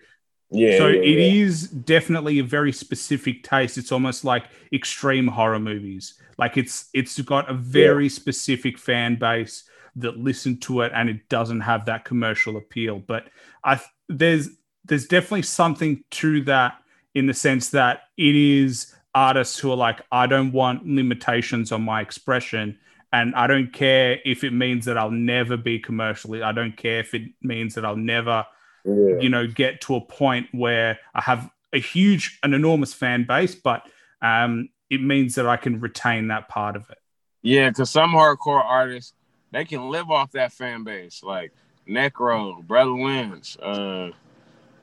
Yeah. 0.50 0.72
so 0.78 0.88
yeah, 0.88 1.02
it 1.02 1.20
yeah. 1.20 1.34
is 1.44 1.68
definitely 1.70 2.40
a 2.40 2.44
very 2.44 2.72
specific 2.72 3.44
taste. 3.44 3.78
It's 3.78 3.92
almost 3.92 4.24
like 4.24 4.46
extreme 4.72 5.28
horror 5.28 5.60
movies. 5.60 6.16
Like 6.38 6.58
it's 6.58 6.90
it's 6.94 7.20
got 7.22 7.50
a 7.50 7.54
very 7.54 8.10
specific 8.10 8.78
fan 8.78 9.16
base 9.16 9.64
that 9.96 10.18
listen 10.18 10.58
to 10.62 10.82
it, 10.82 10.92
and 10.96 11.10
it 11.10 11.30
doesn't 11.30 11.62
have 11.62 11.86
that 11.86 12.06
commercial 12.06 12.58
appeal. 12.58 13.00
But 13.00 13.28
I 13.64 13.80
there's 14.10 14.50
there's 14.86 15.08
definitely 15.08 15.44
something 15.44 16.04
to 16.12 16.42
that 16.44 16.76
in 17.16 17.28
the 17.28 17.34
sense 17.34 17.70
that 17.70 18.04
it 18.18 18.36
is 18.36 18.94
artists 19.16 19.60
who 19.60 19.72
are 19.72 19.78
like, 19.78 20.02
I 20.12 20.26
don't 20.28 20.52
want 20.52 20.86
limitations 20.88 21.72
on 21.72 21.84
my 21.84 22.02
expression. 22.02 22.80
And 23.12 23.36
I 23.36 23.46
don't 23.46 23.72
care 23.72 24.18
if 24.26 24.44
it 24.44 24.52
means 24.52 24.86
that 24.86 24.98
I'll 24.98 25.12
never 25.12 25.56
be 25.56 25.78
commercially. 25.78 26.42
I 26.42 26.52
don't 26.52 26.76
care 26.76 27.00
if 27.00 27.14
it 27.14 27.22
means 27.42 27.76
that 27.76 27.86
I'll 27.86 27.96
never 27.96 28.46
Yeah. 28.86 29.20
you 29.22 29.30
know 29.30 29.46
get 29.48 29.82
to 29.82 29.96
a 29.96 30.02
point 30.02 30.48
where 30.52 31.00
I 31.14 31.22
have 31.22 31.50
a 31.72 31.80
huge, 31.80 32.40
an 32.44 32.54
enormous 32.54 32.94
fan 32.94 33.26
base, 33.26 33.56
but 33.56 33.84
um, 34.22 34.70
it 34.90 35.02
means 35.02 35.36
that 35.36 35.48
I 35.48 35.58
can 35.58 35.80
retain 35.80 36.28
that 36.30 36.50
part 36.50 36.76
of 36.76 36.90
it. 36.90 36.98
Yeah, 37.44 37.70
because 37.70 37.90
some 37.92 38.12
hardcore 38.12 38.64
artists 38.64 39.14
they 39.54 39.64
can 39.64 39.90
live 39.90 40.10
off 40.10 40.32
that 40.32 40.52
fan 40.52 40.84
base, 40.84 41.22
like 41.24 41.52
Necro, 41.88 42.66
Brotha 42.66 42.92
Lynch. 42.92 43.56
Uh, 43.62 44.10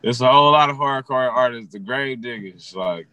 there's 0.00 0.20
a 0.20 0.30
whole 0.30 0.52
lot 0.52 0.70
of 0.70 0.76
hardcore 0.76 1.30
artists, 1.30 1.72
the 1.72 1.80
Gravediggaz, 1.80 2.74
like 2.74 3.08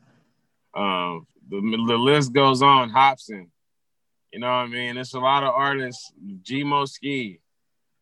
um, 0.76 1.26
the 1.49 1.60
the 1.60 1.97
list 1.97 2.32
goes 2.32 2.62
on. 2.62 2.91
Hopsin, 2.91 3.47
you 4.32 4.39
know 4.39 4.47
what 4.47 4.53
I 4.53 4.68
mean? 4.68 4.97
It's 4.97 5.16
a 5.16 5.20
lot 5.20 5.43
of 5.43 5.53
artists. 5.53 6.14
G-Mo 6.43 6.86
Skee, 6.86 7.39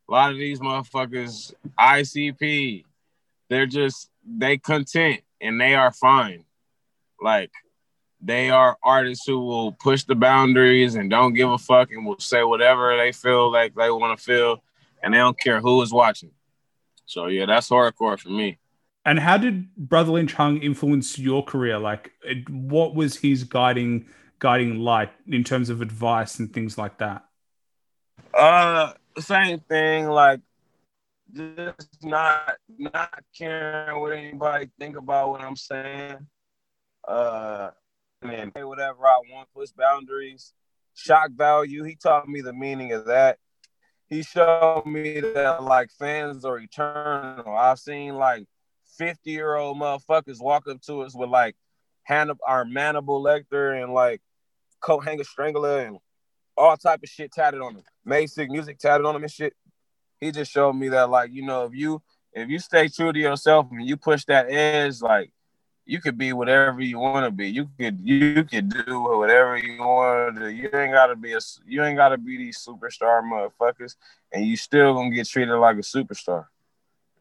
a 0.10 0.12
lot 0.12 0.32
of 0.32 0.38
these 0.38 0.60
motherfuckers. 0.60 1.54
ICP, 1.80 2.84
they're 3.50 3.66
just 3.66 4.10
they 4.28 4.58
content 4.58 5.22
and 5.40 5.60
they 5.62 5.76
are 5.76 5.94
fine. 5.94 6.44
Like 7.22 7.52
they 8.26 8.50
are 8.50 8.78
artists 8.84 9.26
who 9.28 9.40
will 9.40 9.72
push 9.74 10.04
the 10.04 10.16
boundaries 10.16 10.96
and 10.96 11.10
don't 11.10 11.34
give 11.34 11.50
a 11.50 11.58
fuck 11.58 11.92
and 11.92 12.06
will 12.06 12.20
say 12.20 12.44
whatever 12.44 12.98
they 12.98 13.12
feel 13.12 13.52
like 13.52 13.76
they 13.76 13.92
want 13.92 14.18
to 14.18 14.24
feel 14.24 14.64
and 15.04 15.14
they 15.14 15.20
don't 15.20 15.40
care 15.40 15.62
who 15.62 15.82
is 15.84 15.94
watching. 15.94 16.32
So 17.06 17.28
yeah, 17.28 17.46
that's 17.46 17.70
hardcore 17.70 18.20
for 18.20 18.30
me. 18.30 18.58
And 19.06 19.20
how 19.20 19.38
did 19.38 19.68
Brotha 19.76 20.12
Lynch 20.12 20.34
Hung 20.34 20.58
influence 20.58 21.20
your 21.20 21.44
career? 21.44 21.78
Like, 21.78 22.12
it, 22.24 22.50
what 22.50 22.96
was 22.96 23.18
his 23.18 23.44
guiding 23.44 24.08
guiding 24.40 24.80
light 24.80 25.12
in 25.28 25.44
terms 25.44 25.70
of 25.70 25.82
advice 25.82 26.40
and 26.40 26.52
things 26.52 26.78
like 26.78 26.98
that? 26.98 27.24
Uh 28.34 28.94
same 29.20 29.60
thing, 29.60 30.08
like 30.08 30.42
just 31.32 32.04
not 32.04 32.56
not 32.78 33.24
caring 33.38 34.02
what 34.02 34.14
anybody 34.14 34.70
think 34.80 34.98
about 34.98 35.30
what 35.30 35.42
I'm 35.42 35.56
saying. 35.56 36.26
Uh 37.08 37.70
and 38.22 38.52
say 38.56 38.64
whatever 38.64 39.06
I 39.08 39.20
want, 39.32 39.50
push 39.54 39.70
boundaries, 39.72 40.54
shock 40.94 41.32
value. 41.32 41.84
He 41.84 41.96
taught 41.96 42.28
me 42.28 42.42
the 42.42 42.54
meaning 42.54 42.94
of 42.94 43.06
that. 43.06 43.38
He 44.08 44.24
showed 44.24 44.84
me 44.86 45.20
that 45.20 45.64
like 45.64 45.90
fans 45.92 46.46
are 46.46 46.60
eternal. 46.60 47.56
I've 47.56 47.80
seen 47.80 48.16
like 48.16 48.46
50 48.98 49.30
year 49.30 49.56
old 49.56 49.78
motherfuckers 49.78 50.42
walk 50.42 50.68
up 50.68 50.82
to 50.84 51.02
us 51.02 51.16
with 51.16 51.30
like 51.30 51.56
Hannibal, 52.04 52.42
our 52.48 52.66
Manable 52.66 53.24
Lecter 53.24 53.82
and 53.82 53.94
like 53.94 54.22
Coathanga 54.82 55.26
Strangla 55.26 55.88
and 55.88 55.98
all 56.56 56.78
type 56.78 57.02
of 57.04 57.10
shit 57.10 57.32
tatted 57.32 57.62
on 57.62 57.74
them. 57.74 57.84
Basic 58.06 58.50
music 58.50 58.78
tatted 58.78 59.06
on 59.06 59.14
them 59.14 59.24
and 59.24 59.32
shit. 59.32 59.54
He 60.20 60.32
just 60.32 60.52
showed 60.52 60.74
me 60.74 60.90
that 60.90 61.10
like 61.10 61.32
you 61.34 61.44
know 61.44 61.66
if 61.66 61.74
you 61.74 62.02
if 62.32 62.50
you 62.50 62.60
stay 62.60 62.88
true 62.88 63.12
to 63.12 63.20
yourself 63.20 63.68
and 63.72 63.88
you 63.88 63.98
push 63.98 64.26
that 64.26 64.50
edge 64.50 65.02
like 65.02 65.32
you 65.86 66.02
could 66.02 66.18
be 66.18 66.34
whatever 66.34 66.82
you 66.82 66.98
want 66.98 67.26
to 67.26 67.32
be. 67.32 67.48
You 67.48 67.70
could 67.80 68.00
you 68.04 68.44
could 68.44 68.70
do 68.70 69.02
whatever 69.02 69.58
you 69.58 69.78
want 69.80 70.36
to 70.36 70.42
do. 70.42 70.48
You 70.50 70.70
ain't 70.74 70.94
gotta 70.94 71.16
be 71.16 71.34
a 71.34 71.40
you 71.66 71.84
ain't 71.84 71.98
gotta 71.98 72.18
be 72.18 72.38
these 72.38 72.58
superstar 72.58 73.22
motherfuckers, 73.24 73.96
and 74.32 74.46
you 74.46 74.58
still 74.58 74.96
gonna 74.96 75.12
get 75.12 75.28
treated 75.28 75.56
like 75.56 75.78
a 75.78 75.82
superstar. 75.82 76.46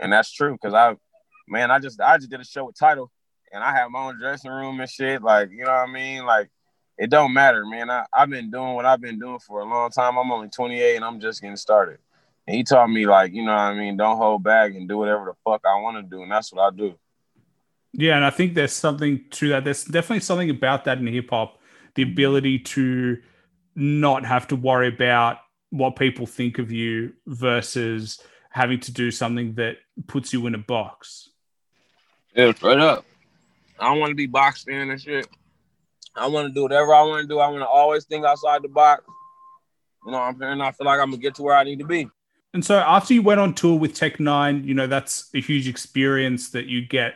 And 0.01 0.13
that's 0.13 0.33
true 0.33 0.53
because 0.53 0.75
I, 0.75 0.97
man, 1.47 1.71
I 1.71 1.79
just 1.79 2.01
I 2.01 2.17
just 2.17 2.31
did 2.31 2.41
a 2.41 2.45
show 2.45 2.65
with 2.65 2.79
Title, 2.79 3.13
and 3.53 3.63
I 3.63 3.73
have 3.73 3.91
my 3.91 4.07
own 4.07 4.19
dressing 4.19 4.51
room 4.51 4.81
and 4.81 4.89
shit. 4.89 5.23
Like 5.23 5.51
you 5.51 5.65
know 5.65 5.71
what 5.71 5.89
I 5.89 5.93
mean? 5.93 6.25
Like 6.25 6.51
it 6.97 7.11
don't 7.11 7.35
matter, 7.35 7.67
man. 7.67 7.91
I 7.91 8.07
I've 8.15 8.31
been 8.31 8.51
doing 8.51 8.75
what 8.75 8.87
I've 8.87 9.01
been 9.01 9.19
doing 9.19 9.41
for 9.41 9.61
a 9.61 9.65
long 9.65 9.91
time. 9.91 10.17
I'm 10.17 10.33
only 10.33 10.49
28 10.49 10.97
and 10.97 11.05
I'm 11.05 11.21
just 11.21 11.43
getting 11.43 11.57
started. 11.57 11.99
And 12.47 12.57
he 12.57 12.65
taught 12.65 12.89
me 12.89 13.07
like 13.07 13.35
you 13.35 13.45
know 13.45 13.53
what 13.53 13.61
I 13.61 13.75
mean. 13.75 13.99
Don't 13.99 14.17
hold 14.17 14.43
back 14.43 14.73
and 14.75 14.89
do 14.89 14.97
whatever 14.97 15.27
the 15.27 15.35
fuck 15.45 15.63
I 15.67 15.81
want 15.83 15.99
to 15.99 16.03
do, 16.03 16.23
and 16.23 16.33
that's 16.33 16.51
what 16.51 16.63
I 16.63 16.75
do. 16.75 16.95
Yeah, 17.97 18.17
and 18.17 18.25
I 18.25 18.31
think 18.31 18.55
there's 18.55 18.73
something 18.73 19.25
to 19.33 19.51
that. 19.51 19.65
There's 19.65 19.85
definitely 19.85 20.21
something 20.21 20.51
about 20.51 20.85
that 20.85 20.99
in 20.99 21.07
hip 21.07 21.31
hop, 21.31 21.61
the 21.95 22.03
ability 22.03 22.59
to 22.59 23.19
not 23.77 24.25
have 24.27 24.49
to 24.49 24.57
worry 24.57 24.89
about 24.89 25.39
what 25.71 25.97
people 25.97 26.27
think 26.27 26.59
of 26.59 26.73
you 26.73 27.13
versus 27.27 28.21
having 28.51 28.81
to 28.81 28.93
do 28.93 29.11
something 29.11 29.55
that 29.55 29.77
puts 30.09 30.33
you 30.33 30.47
in 30.47 30.55
a 30.55 30.59
box. 30.59 31.29
Yeah, 32.35 32.53
straight 32.53 32.79
up. 32.79 33.05
I 33.79 33.89
don't 33.89 34.01
want 34.01 34.11
to 34.11 34.17
be 34.17 34.27
boxed 34.27 34.69
in 34.69 34.91
and 34.91 35.01
shit. 35.01 35.29
I 36.17 36.27
want 36.27 36.49
to 36.49 36.55
do 36.55 36.63
whatever 36.63 36.95
I 36.95 37.03
want 37.03 37.23
to 37.23 37.29
do. 37.29 37.39
I 37.39 37.49
want 37.49 37.63
to 37.63 37.67
always 37.67 38.05
think 38.05 38.25
outside 38.25 38.63
the 38.63 38.69
box. 38.69 39.05
You 40.05 40.13
know 40.13 40.19
what 40.19 40.25
I'm 40.25 40.39
saying? 40.39 40.61
I 40.61 40.73
feel 40.73 40.87
like 40.87 41.01
I'm 41.01 41.11
gonna 41.11 41.23
get 41.23 41.37
to 41.37 41.43
where 41.43 41.57
I 41.57 41.65
need 41.65 41.79
to 41.79 41.87
be. 41.87 42.09
And 42.53 42.65
so 42.65 42.79
after 42.79 43.15
you 43.15 43.23
went 43.23 43.41
on 43.41 43.55
tour 43.55 43.79
with 43.79 43.95
Tech 43.95 44.19
N9ne, 44.19 44.65
you 44.65 44.75
know, 44.75 44.87
that's 44.87 45.31
a 45.35 45.41
huge 45.41 45.67
experience 45.67 46.51
that 46.51 46.67
you 46.67 46.87
get 46.87 47.15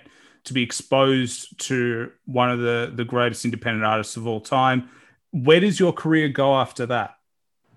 to 0.48 0.54
be 0.54 0.62
exposed 0.62 1.58
to 1.66 2.10
one 2.26 2.50
of 2.50 2.60
the, 2.60 2.92
the 2.94 3.04
greatest 3.04 3.44
independent 3.44 3.84
artists 3.84 4.16
of 4.16 4.26
all 4.26 4.40
time. 4.40 4.88
Where 5.30 5.60
does 5.60 5.78
your 5.78 5.92
career 5.92 6.28
go 6.28 6.56
after 6.56 6.86
that? 6.86 7.14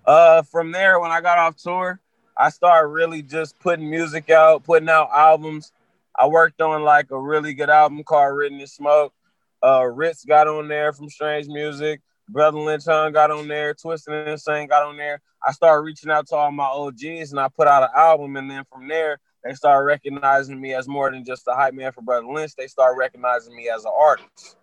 Uh, 0.04 0.42
from 0.42 0.72
there, 0.72 0.98
when 0.98 1.10
I 1.10 1.20
got 1.20 1.38
off 1.38 1.56
tour, 1.56 2.00
I 2.36 2.50
started 2.50 2.88
really 2.88 3.22
just 3.22 3.58
putting 3.60 3.88
music 3.88 4.30
out, 4.30 4.64
putting 4.64 4.88
out 4.88 5.10
albums. 5.12 5.72
I 6.18 6.26
worked 6.26 6.60
on 6.60 6.82
like 6.82 7.10
a 7.10 7.18
really 7.18 7.54
good 7.54 7.70
album 7.70 8.02
called 8.02 8.36
Written 8.36 8.60
in 8.60 8.66
Smoke. 8.66 9.12
Uh, 9.62 9.82
Rittz 9.82 10.26
got 10.26 10.48
on 10.48 10.68
there 10.68 10.92
from 10.92 11.08
Strange 11.08 11.46
Music. 11.46 12.00
Brotha 12.30 12.84
Hung 12.84 13.12
got 13.12 13.30
on 13.30 13.48
there. 13.48 13.74
Twisted 13.74 14.14
and 14.14 14.28
Insane 14.28 14.68
got 14.68 14.82
on 14.82 14.96
there. 14.96 15.20
I 15.46 15.52
started 15.52 15.82
reaching 15.82 16.10
out 16.10 16.26
to 16.28 16.36
all 16.36 16.50
my 16.50 16.64
OGs 16.64 17.30
and 17.30 17.40
I 17.40 17.48
put 17.48 17.68
out 17.68 17.82
an 17.82 17.90
album. 17.94 18.36
And 18.36 18.50
then 18.50 18.64
from 18.72 18.88
there, 18.88 19.18
they 19.44 19.54
started 19.54 19.84
recognizing 19.84 20.60
me 20.60 20.74
as 20.74 20.88
more 20.88 21.10
than 21.10 21.24
just 21.24 21.48
a 21.48 21.54
hype 21.54 21.74
man 21.74 21.92
for 21.92 22.02
Brotha 22.02 22.32
Lynch. 22.32 22.54
They 22.56 22.66
started 22.66 22.96
recognizing 22.96 23.54
me 23.54 23.68
as 23.68 23.84
an 23.84 23.92
artist. 23.96 24.56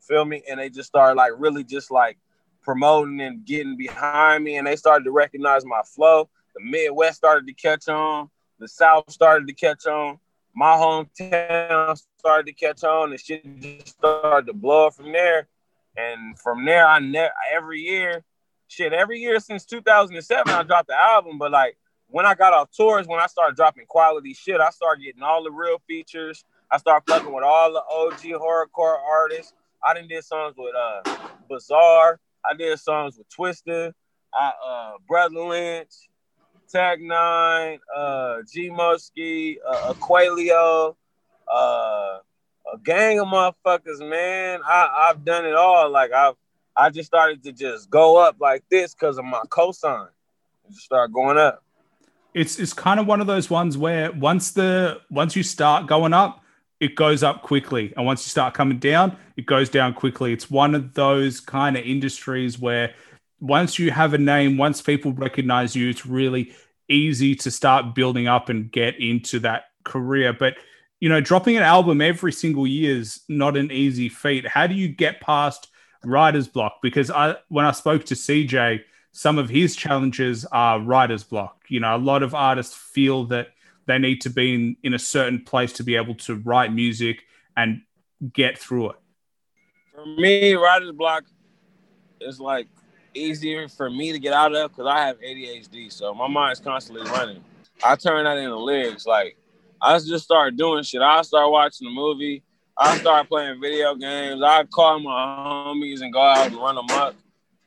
Feel 0.00 0.24
me? 0.24 0.42
And 0.48 0.58
they 0.58 0.70
just 0.70 0.88
started 0.88 1.16
like 1.16 1.32
really 1.36 1.64
just 1.64 1.90
like 1.90 2.18
promoting 2.62 3.20
and 3.20 3.44
getting 3.44 3.76
behind 3.76 4.44
me. 4.44 4.56
And 4.56 4.66
they 4.66 4.76
started 4.76 5.04
to 5.04 5.10
recognize 5.10 5.64
my 5.64 5.82
flow. 5.84 6.28
The 6.54 6.62
Midwest 6.64 7.16
started 7.16 7.46
to 7.46 7.52
catch 7.52 7.88
on. 7.88 8.30
The 8.58 8.68
South 8.68 9.10
started 9.10 9.46
to 9.48 9.54
catch 9.54 9.86
on 9.86 10.18
my 10.58 10.74
hometown 10.74 11.96
started 12.18 12.46
to 12.46 12.52
catch 12.52 12.82
on 12.82 13.12
and 13.12 13.20
shit 13.20 13.44
just 13.60 13.96
started 13.96 14.46
to 14.46 14.52
blow 14.52 14.88
up 14.88 14.94
from 14.94 15.12
there. 15.12 15.46
And 15.96 16.36
from 16.38 16.64
there, 16.64 16.86
I 16.86 16.98
never 16.98 17.32
every 17.52 17.80
year, 17.80 18.24
shit, 18.66 18.92
every 18.92 19.20
year 19.20 19.38
since 19.38 19.64
2007, 19.64 20.52
I 20.52 20.62
dropped 20.64 20.88
the 20.88 20.96
album. 20.96 21.38
But 21.38 21.52
like 21.52 21.76
when 22.10 22.26
I 22.26 22.34
got 22.34 22.52
off 22.52 22.70
tours, 22.70 23.06
when 23.06 23.20
I 23.20 23.26
started 23.26 23.56
dropping 23.56 23.86
quality 23.86 24.34
shit, 24.34 24.60
I 24.60 24.70
started 24.70 25.02
getting 25.02 25.22
all 25.22 25.44
the 25.44 25.50
real 25.50 25.80
features. 25.86 26.44
I 26.70 26.78
started 26.78 27.04
fucking 27.10 27.32
with 27.32 27.44
all 27.44 27.72
the 27.72 27.82
OG 27.90 28.40
horrorcore 28.40 28.98
artists. 28.98 29.52
I 29.84 29.94
done 29.94 30.08
did 30.08 30.24
songs 30.24 30.54
with 30.56 30.74
uh 30.74 31.16
Bizarre. 31.48 32.18
I 32.44 32.54
did 32.54 32.78
songs 32.78 33.16
with 33.18 33.28
Twista, 33.28 33.92
I 34.34 34.52
uh 34.64 34.92
Brotha 35.08 35.48
Lynch, 35.48 36.08
Tech 36.68 36.98
N9ne, 36.98 37.78
uh, 37.94 38.36
G-Mo 38.52 38.96
Skee, 38.98 39.58
uh, 39.66 39.94
Aqualeo, 39.94 40.94
uh, 41.52 42.18
a 42.72 42.78
gang 42.84 43.18
of 43.20 43.28
motherfuckers, 43.28 44.06
man. 44.06 44.60
I, 44.64 45.08
I've 45.08 45.24
done 45.24 45.46
it 45.46 45.54
all. 45.54 45.90
Like 45.90 46.12
I've 46.12 46.34
I 46.76 46.90
just 46.90 47.08
started 47.08 47.42
to 47.44 47.52
just 47.52 47.90
go 47.90 48.16
up 48.16 48.36
like 48.40 48.64
this 48.70 48.94
because 48.94 49.18
of 49.18 49.24
my 49.24 49.42
cosign. 49.48 50.08
Just 50.70 50.82
start 50.82 51.12
going 51.12 51.38
up. 51.38 51.62
It's 52.38 52.60
it's 52.60 52.72
kind 52.72 53.00
of 53.00 53.06
one 53.06 53.20
of 53.20 53.26
those 53.26 53.50
ones 53.50 53.76
where 53.76 54.12
once 54.12 54.52
the 54.52 55.00
once 55.10 55.34
you 55.34 55.42
start 55.42 55.88
going 55.88 56.12
up, 56.12 56.44
it 56.78 56.94
goes 56.94 57.24
up 57.24 57.42
quickly, 57.42 57.92
and 57.96 58.06
once 58.06 58.24
you 58.24 58.30
start 58.30 58.54
coming 58.54 58.78
down, 58.78 59.16
it 59.36 59.44
goes 59.44 59.68
down 59.68 59.92
quickly. 59.92 60.32
It's 60.32 60.48
one 60.48 60.76
of 60.76 60.94
those 60.94 61.40
kind 61.40 61.76
of 61.76 61.84
industries 61.84 62.56
where 62.56 62.94
once 63.40 63.76
you 63.76 63.90
have 63.90 64.14
a 64.14 64.18
name, 64.18 64.56
once 64.56 64.80
people 64.80 65.12
recognize 65.12 65.74
you, 65.74 65.90
it's 65.90 66.06
really 66.06 66.54
easy 66.88 67.34
to 67.34 67.50
start 67.50 67.96
building 67.96 68.28
up 68.28 68.48
and 68.48 68.70
get 68.70 69.00
into 69.00 69.40
that 69.40 69.64
career. 69.84 70.32
But 70.32 70.54
you 71.00 71.08
know, 71.08 71.20
dropping 71.20 71.56
an 71.56 71.64
album 71.64 72.00
every 72.00 72.32
single 72.32 72.68
year 72.68 72.98
is 72.98 73.20
not 73.28 73.56
an 73.56 73.72
easy 73.72 74.08
feat. 74.08 74.46
How 74.46 74.68
do 74.68 74.74
you 74.74 74.86
get 74.86 75.20
past 75.20 75.68
writer's 76.04 76.46
block? 76.46 76.78
Because 76.82 77.10
I, 77.10 77.34
when 77.48 77.64
I 77.64 77.72
spoke 77.72 78.04
to 78.06 78.14
CJ, 78.14 78.82
some 79.12 79.38
of 79.38 79.48
his 79.48 79.74
challenges 79.74 80.44
are 80.46 80.80
writer's 80.80 81.24
block. 81.24 81.64
You 81.68 81.80
know, 81.80 81.96
a 81.96 81.98
lot 81.98 82.22
of 82.22 82.34
artists 82.34 82.74
feel 82.74 83.24
that 83.26 83.48
they 83.86 83.98
need 83.98 84.20
to 84.22 84.30
be 84.30 84.54
in, 84.54 84.76
in 84.82 84.94
a 84.94 84.98
certain 84.98 85.42
place 85.42 85.72
to 85.74 85.82
be 85.82 85.96
able 85.96 86.14
to 86.16 86.36
write 86.36 86.72
music 86.72 87.24
and 87.56 87.82
get 88.32 88.58
through 88.58 88.90
it. 88.90 88.96
For 89.94 90.06
me, 90.06 90.54
writer's 90.54 90.92
block 90.92 91.24
is 92.20 92.38
like 92.38 92.68
easier 93.14 93.68
for 93.68 93.90
me 93.90 94.12
to 94.12 94.18
get 94.18 94.32
out 94.32 94.54
of 94.54 94.70
because 94.70 94.86
I 94.86 95.06
have 95.06 95.20
ADHD, 95.20 95.92
so 95.92 96.14
my 96.14 96.28
mind's 96.28 96.60
constantly 96.60 97.08
running. 97.10 97.42
I 97.82 97.96
turn 97.96 98.24
that 98.24 98.36
into 98.36 98.56
lyrics. 98.56 99.06
Like 99.06 99.36
I 99.80 99.98
just 99.98 100.24
start 100.24 100.56
doing 100.56 100.82
shit. 100.82 101.02
I 101.02 101.22
start 101.22 101.50
watching 101.50 101.88
a 101.88 101.90
movie. 101.90 102.42
I 102.76 102.98
start 102.98 103.28
playing 103.28 103.60
video 103.60 103.94
games. 103.94 104.40
I 104.42 104.64
call 104.64 105.00
my 105.00 105.10
homies 105.10 106.00
and 106.00 106.12
go 106.12 106.20
out 106.20 106.46
and 106.46 106.56
run 106.56 106.78
amok. 106.78 107.14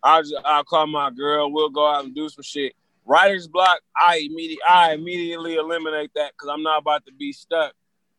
I 0.04 0.24
I'll 0.45 0.64
call 0.64 0.88
my 0.88 1.12
girl. 1.12 1.52
We'll 1.52 1.70
go 1.70 1.88
out 1.88 2.06
and 2.06 2.16
do 2.16 2.28
some 2.30 2.43
shit. 2.43 2.74
Writer's 3.06 3.47
block. 3.47 3.80
I 3.99 4.18
immediately 4.18 4.64
I 4.68 4.93
immediately 4.93 5.56
eliminate 5.56 6.12
that 6.16 6.34
because 6.34 6.49
I'm 6.54 6.64
not 6.64 6.80
about 6.80 7.06
to 7.06 7.14
be 7.14 7.34
stuck 7.34 7.74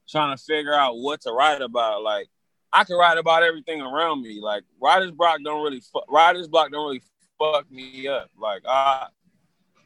trying 0.09 0.37
to 0.37 0.43
figure 0.43 0.75
out 0.75 0.97
what 0.97 1.21
to 1.23 1.33
write 1.33 1.63
about. 1.63 2.03
Like 2.03 2.29
I 2.73 2.85
can 2.85 2.97
write 2.97 3.19
about 3.19 3.43
everything 3.43 3.81
around 3.81 4.23
me. 4.23 4.41
Like 4.41 4.65
writer's 4.81 5.13
block 5.13 5.39
don't 5.45 5.63
really 5.63 5.81
fu- 5.81 6.03
writer's 6.09 6.49
block 6.49 6.71
don't 6.71 6.87
really 6.87 7.03
fuck 7.39 7.71
me 7.71 8.09
up. 8.09 8.31
Like 8.39 8.63
I 8.67 9.07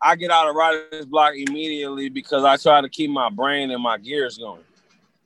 I 0.03 0.17
get 0.17 0.31
out 0.31 0.49
of 0.49 0.55
writer's 0.55 1.07
block 1.07 1.35
immediately 1.37 2.09
because 2.09 2.45
I 2.45 2.57
try 2.57 2.81
to 2.81 2.89
keep 2.89 3.11
my 3.11 3.31
brain 3.31 3.71
and 3.71 3.83
my 3.83 3.99
gears 3.99 4.39
going. 4.39 4.63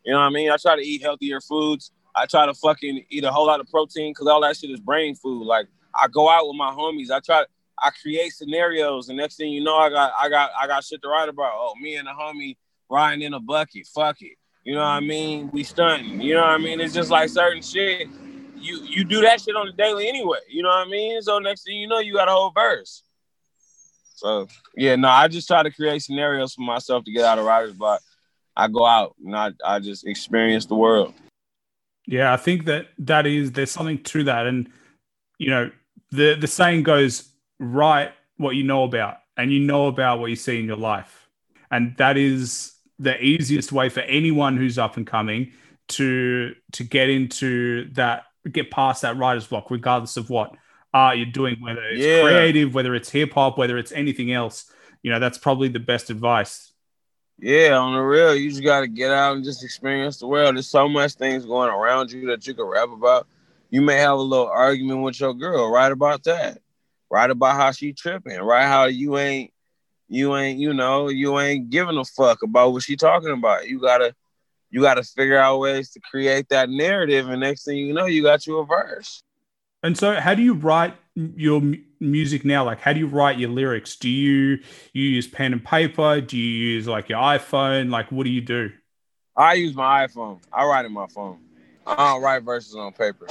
You 0.05 0.13
know 0.13 0.21
what 0.21 0.27
I 0.27 0.31
mean? 0.31 0.51
I 0.51 0.57
try 0.57 0.77
to 0.77 0.83
eat 0.83 1.03
healthier 1.03 1.41
foods. 1.41 1.93
I 2.15 2.27
try 2.27 2.47
to 2.47 2.55
fucking 2.55 3.05
eat 3.11 3.25
a 3.25 3.31
whole 3.31 3.47
lot 3.47 3.61
of 3.61 3.69
protein 3.69 4.13
because 4.13 4.27
all 4.27 4.41
that 4.43 4.57
shit 4.57 4.71
is 4.71 4.81
brain 4.81 5.15
food. 5.15 5.45
Like 5.45 5.67
I 5.95 6.09
go 6.09 6.29
out 6.29 6.47
with 6.47 6.57
my 6.57 6.71
homies. 6.71 7.11
I 7.11 7.21
try 7.21 7.45
I 7.83 7.91
create 7.91 8.33
scenarios, 8.33 9.09
and 9.09 9.19
next 9.19 9.37
thing 9.37 9.53
you 9.53 9.63
know, 9.63 9.77
I 9.77 9.89
got 9.89 10.13
I 10.19 10.29
got 10.29 10.51
I 10.61 10.67
got 10.67 10.85
shit 10.85 11.03
to 11.03 11.09
write 11.09 11.29
about. 11.29 11.53
Oh, 11.55 11.75
me 11.81 11.97
and 11.97 12.07
the 12.07 12.13
homie 12.13 12.57
riding 12.91 13.23
in 13.23 13.35
a 13.35 13.41
bucket. 13.41 13.87
Fuck 13.87 14.23
it. 14.23 14.37
You 14.65 14.75
know 14.75 14.81
what 14.81 14.87
I 14.89 15.01
mean? 15.01 15.51
We 15.53 15.65
stunting. 15.65 16.21
You 16.21 16.35
know 16.35 16.43
what 16.43 16.51
I 16.51 16.59
mean? 16.59 16.81
It's 16.81 16.95
just 16.95 17.11
like 17.11 17.31
certain 17.31 17.63
shit. 17.63 18.09
You 18.57 18.83
you 18.85 19.05
do 19.05 19.23
that 19.23 19.41
shit 19.41 19.57
on 19.57 19.67
the 19.67 19.73
daily 19.73 20.09
anyway. 20.09 20.41
You 20.49 20.63
know 20.63 20.69
what 20.69 20.87
I 20.87 20.91
mean? 20.91 21.23
So 21.23 21.39
next 21.39 21.65
thing 21.65 21.79
you 21.79 21.89
know, 21.89 21.99
you 21.99 22.15
got 22.15 22.29
a 22.29 22.33
whole 22.33 22.51
verse. 22.51 23.03
So 24.15 24.49
yeah, 24.77 24.97
no, 24.97 25.09
I 25.09 25.29
just 25.29 25.49
try 25.49 25.63
to 25.63 25.71
create 25.71 26.03
scenarios 26.03 26.55
for 26.55 26.61
myself 26.61 27.05
to 27.05 27.13
get 27.13 27.25
out 27.25 27.39
of 27.39 27.47
writer's 27.47 27.73
block. 27.73 28.03
I 28.55 28.69
go 28.69 28.85
out 28.85 29.15
and 29.25 29.35
I, 29.35 29.53
I 29.65 29.79
just 29.79 30.07
experience 30.07 30.67
the 30.67 30.75
world. 30.75 31.15
Yeah, 32.07 32.33
I 32.33 32.37
think 32.37 32.67
that 32.67 32.89
that 32.99 33.27
is 33.27 33.53
there's 33.53 33.71
something 33.71 34.03
to 34.03 34.25
that, 34.25 34.47
and 34.47 34.69
you 35.39 35.49
know 35.49 35.71
the 36.11 36.35
the 36.35 36.47
saying 36.47 36.83
goes, 36.83 37.29
write 37.59 38.13
what 38.37 38.57
you 38.57 38.65
know 38.65 38.85
about, 38.85 39.19
and 39.37 39.53
you 39.53 39.61
know 39.61 39.87
about 39.87 40.19
what 40.21 40.31
you 40.31 40.37
see 40.37 40.59
in 40.59 40.67
your 40.67 40.77
life, 40.77 41.29
and 41.71 41.97
that 41.99 42.17
is 42.17 42.73
the 42.99 43.23
easiest 43.23 43.73
way 43.73 43.89
for 43.89 44.01
anyone 44.01 44.57
who's 44.57 44.79
up 44.79 44.97
and 44.97 45.07
coming 45.07 45.53
to 45.89 46.55
to 46.73 46.85
get 46.85 47.09
into 47.09 47.91
that, 47.95 48.25
get 48.51 48.71
past 48.71 49.03
that 49.03 49.17
writer's 49.17 49.47
block, 49.47 49.71
regardless 49.71 50.17
of 50.17 50.31
what 50.31 50.55
art 50.93 51.17
you're 51.17 51.27
doing, 51.27 51.57
whether 51.61 51.83
it's 51.85 52.05
yeah. 52.05 52.23
creative, 52.23 52.75
whether 52.75 52.95
it's 52.95 53.11
hip 53.11 53.33
hop, 53.33 53.59
whether 53.59 53.79
it's 53.79 53.93
anything 53.93 54.33
else. 54.33 54.71
You 55.03 55.11
know, 55.11 55.19
that's 55.19 55.39
probably 55.39 55.69
the 55.69 55.81
best 55.81 56.11
advice. 56.11 56.73
Yeah, 57.39 57.79
on 57.79 57.95
the 57.95 58.01
real, 58.01 58.35
you 58.35 58.51
just 58.51 58.63
got 58.63 58.81
to 58.81 58.87
get 58.87 59.11
out 59.11 59.35
and 59.37 59.45
just 59.45 59.65
experience 59.65 60.19
the 60.19 60.27
world. 60.27 60.57
There's 60.57 60.69
so 60.69 60.87
much 60.89 61.15
things 61.15 61.47
going 61.47 61.71
around 61.71 62.13
you 62.13 62.27
that 62.27 62.47
you 62.47 62.53
can 62.53 62.67
rap 62.67 62.91
about. 62.91 63.27
You 63.71 63.81
may 63.81 63.97
have 63.99 64.19
a 64.19 64.23
little 64.23 64.49
argument 64.49 65.03
with 65.03 65.21
your 65.21 65.33
girl, 65.33 65.71
write 65.71 65.93
about 65.93 66.25
that. 66.25 66.59
Write 67.09 67.31
about 67.31 67.57
how 67.57 67.71
she 67.71 67.93
tripping, 67.93 68.39
right? 68.39 68.67
How 68.67 68.85
you 68.85 69.17
ain't, 69.17 69.53
you 70.09 70.37
ain't, 70.37 70.59
you 70.59 70.75
know, 70.75 71.09
you 71.09 71.39
ain't 71.39 71.71
giving 71.71 71.97
a 71.97 72.05
fuck 72.05 72.43
about 72.43 72.73
what 72.73 72.83
she 72.83 72.97
talking 72.97 73.31
about. 73.31 73.69
You 73.69 73.81
gotta, 73.81 74.15
you 74.71 74.81
gotta 74.81 75.05
figure 75.05 75.39
out 75.39 75.59
ways 75.59 75.91
to 75.91 76.01
create 76.01 76.49
that 76.49 76.69
narrative, 76.69 77.29
and 77.29 77.41
next 77.41 77.65
thing 77.65 77.79
you 77.79 77.93
know, 77.93 78.07
you 78.07 78.23
got 78.23 78.47
you 78.47 78.59
a 78.59 78.67
verse. 78.67 79.23
And 79.83 79.97
so, 79.97 80.21
how 80.21 80.35
do 80.35 80.43
you 80.43 80.55
write 80.55 80.95
your 81.15 81.63
music 82.01 82.45
now? 82.45 82.65
Like, 82.65 82.81
how 82.81 82.93
do 82.93 82.99
you 82.99 83.07
write 83.07 83.39
your 83.39 83.51
lyrics? 83.51 83.97
Do 83.97 84.11
you, 84.11 84.59
you 84.93 85.05
use 85.05 85.27
pen 85.27 85.53
and 85.53 85.65
paper? 85.65 86.21
Do 86.21 86.37
you 86.37 86.73
use 86.75 86.87
like 86.87 87.09
your 87.09 87.21
iPhone? 87.21 87.91
Like, 87.91 88.13
what 88.13 88.25
do 88.25 88.31
you 88.31 88.41
do? 88.41 88.73
I 89.37 89.55
use 89.55 89.75
my 89.75 90.07
iPhone. 90.07 90.41
I 90.53 90.67
write 90.67 90.85
in 90.85 90.93
my 90.93 91.07
phone. 91.07 91.39
I 91.87 92.13
don't 92.13 92.23
write 92.23 92.43
verses 92.43 92.75
on 92.75 92.93
paper. 92.93 93.27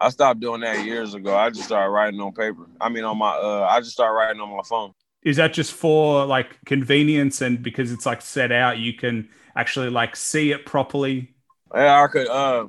I 0.00 0.08
stopped 0.08 0.40
doing 0.40 0.62
that 0.62 0.84
years 0.84 1.14
ago. 1.14 1.36
I 1.36 1.50
just 1.50 1.64
started 1.64 1.90
writing 1.90 2.20
on 2.20 2.32
paper. 2.32 2.66
I 2.80 2.88
mean, 2.88 3.04
on 3.04 3.18
my, 3.18 3.30
uh, 3.30 3.68
I 3.70 3.80
just 3.80 3.92
started 3.92 4.14
writing 4.14 4.40
on 4.40 4.56
my 4.56 4.62
phone. 4.62 4.92
Is 5.22 5.36
that 5.36 5.52
just 5.52 5.72
for 5.72 6.24
like 6.24 6.64
convenience 6.64 7.42
and 7.42 7.62
because 7.62 7.92
it's 7.92 8.06
like 8.06 8.22
set 8.22 8.50
out, 8.50 8.78
you 8.78 8.94
can 8.94 9.28
actually 9.54 9.90
like 9.90 10.16
see 10.16 10.52
it 10.52 10.64
properly? 10.64 11.34
Yeah, 11.74 12.02
I 12.02 12.06
could. 12.08 12.26
Uh, 12.28 12.66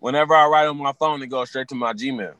whenever 0.00 0.34
I 0.34 0.46
write 0.48 0.66
on 0.66 0.76
my 0.78 0.92
phone, 0.98 1.22
it 1.22 1.28
goes 1.28 1.50
straight 1.50 1.68
to 1.68 1.76
my 1.76 1.92
Gmail. 1.92 2.34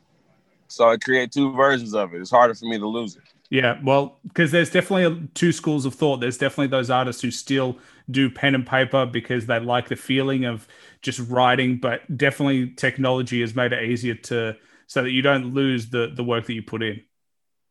So 0.67 0.89
I 0.89 0.97
create 0.97 1.31
two 1.31 1.53
versions 1.53 1.95
of 1.95 2.13
it. 2.13 2.21
It's 2.21 2.31
harder 2.31 2.55
for 2.55 2.67
me 2.67 2.79
to 2.79 2.87
lose 2.87 3.17
it. 3.17 3.23
Yeah, 3.51 3.81
well, 3.83 4.21
because 4.23 4.53
there's 4.53 4.71
definitely 4.71 5.29
two 5.35 5.51
schools 5.51 5.85
of 5.85 5.95
thought. 5.95 6.21
There's 6.21 6.39
definitely 6.39 6.69
those 6.69 6.89
artists 6.89 7.21
who 7.21 7.33
still 7.33 7.79
do 8.09 8.31
pen 8.31 8.55
and 8.55 8.65
paper 8.65 9.07
because 9.07 9.47
they 9.47 9.59
like 9.59 9.89
the 9.89 9.97
feeling 9.97 10.45
of 10.45 10.69
just 11.03 11.19
writing, 11.29 11.79
but 11.79 12.17
definitely 12.17 12.71
technology 12.71 13.41
has 13.41 13.55
made 13.55 13.73
it 13.73 13.83
easier 13.83 14.15
to 14.15 14.57
so 14.87 15.03
that 15.03 15.11
you 15.11 15.23
don't 15.23 15.53
lose 15.53 15.91
the 15.91 16.13
the 16.15 16.23
work 16.23 16.47
that 16.47 16.55
you 16.55 16.63
put 16.63 16.83
in. 16.83 17.03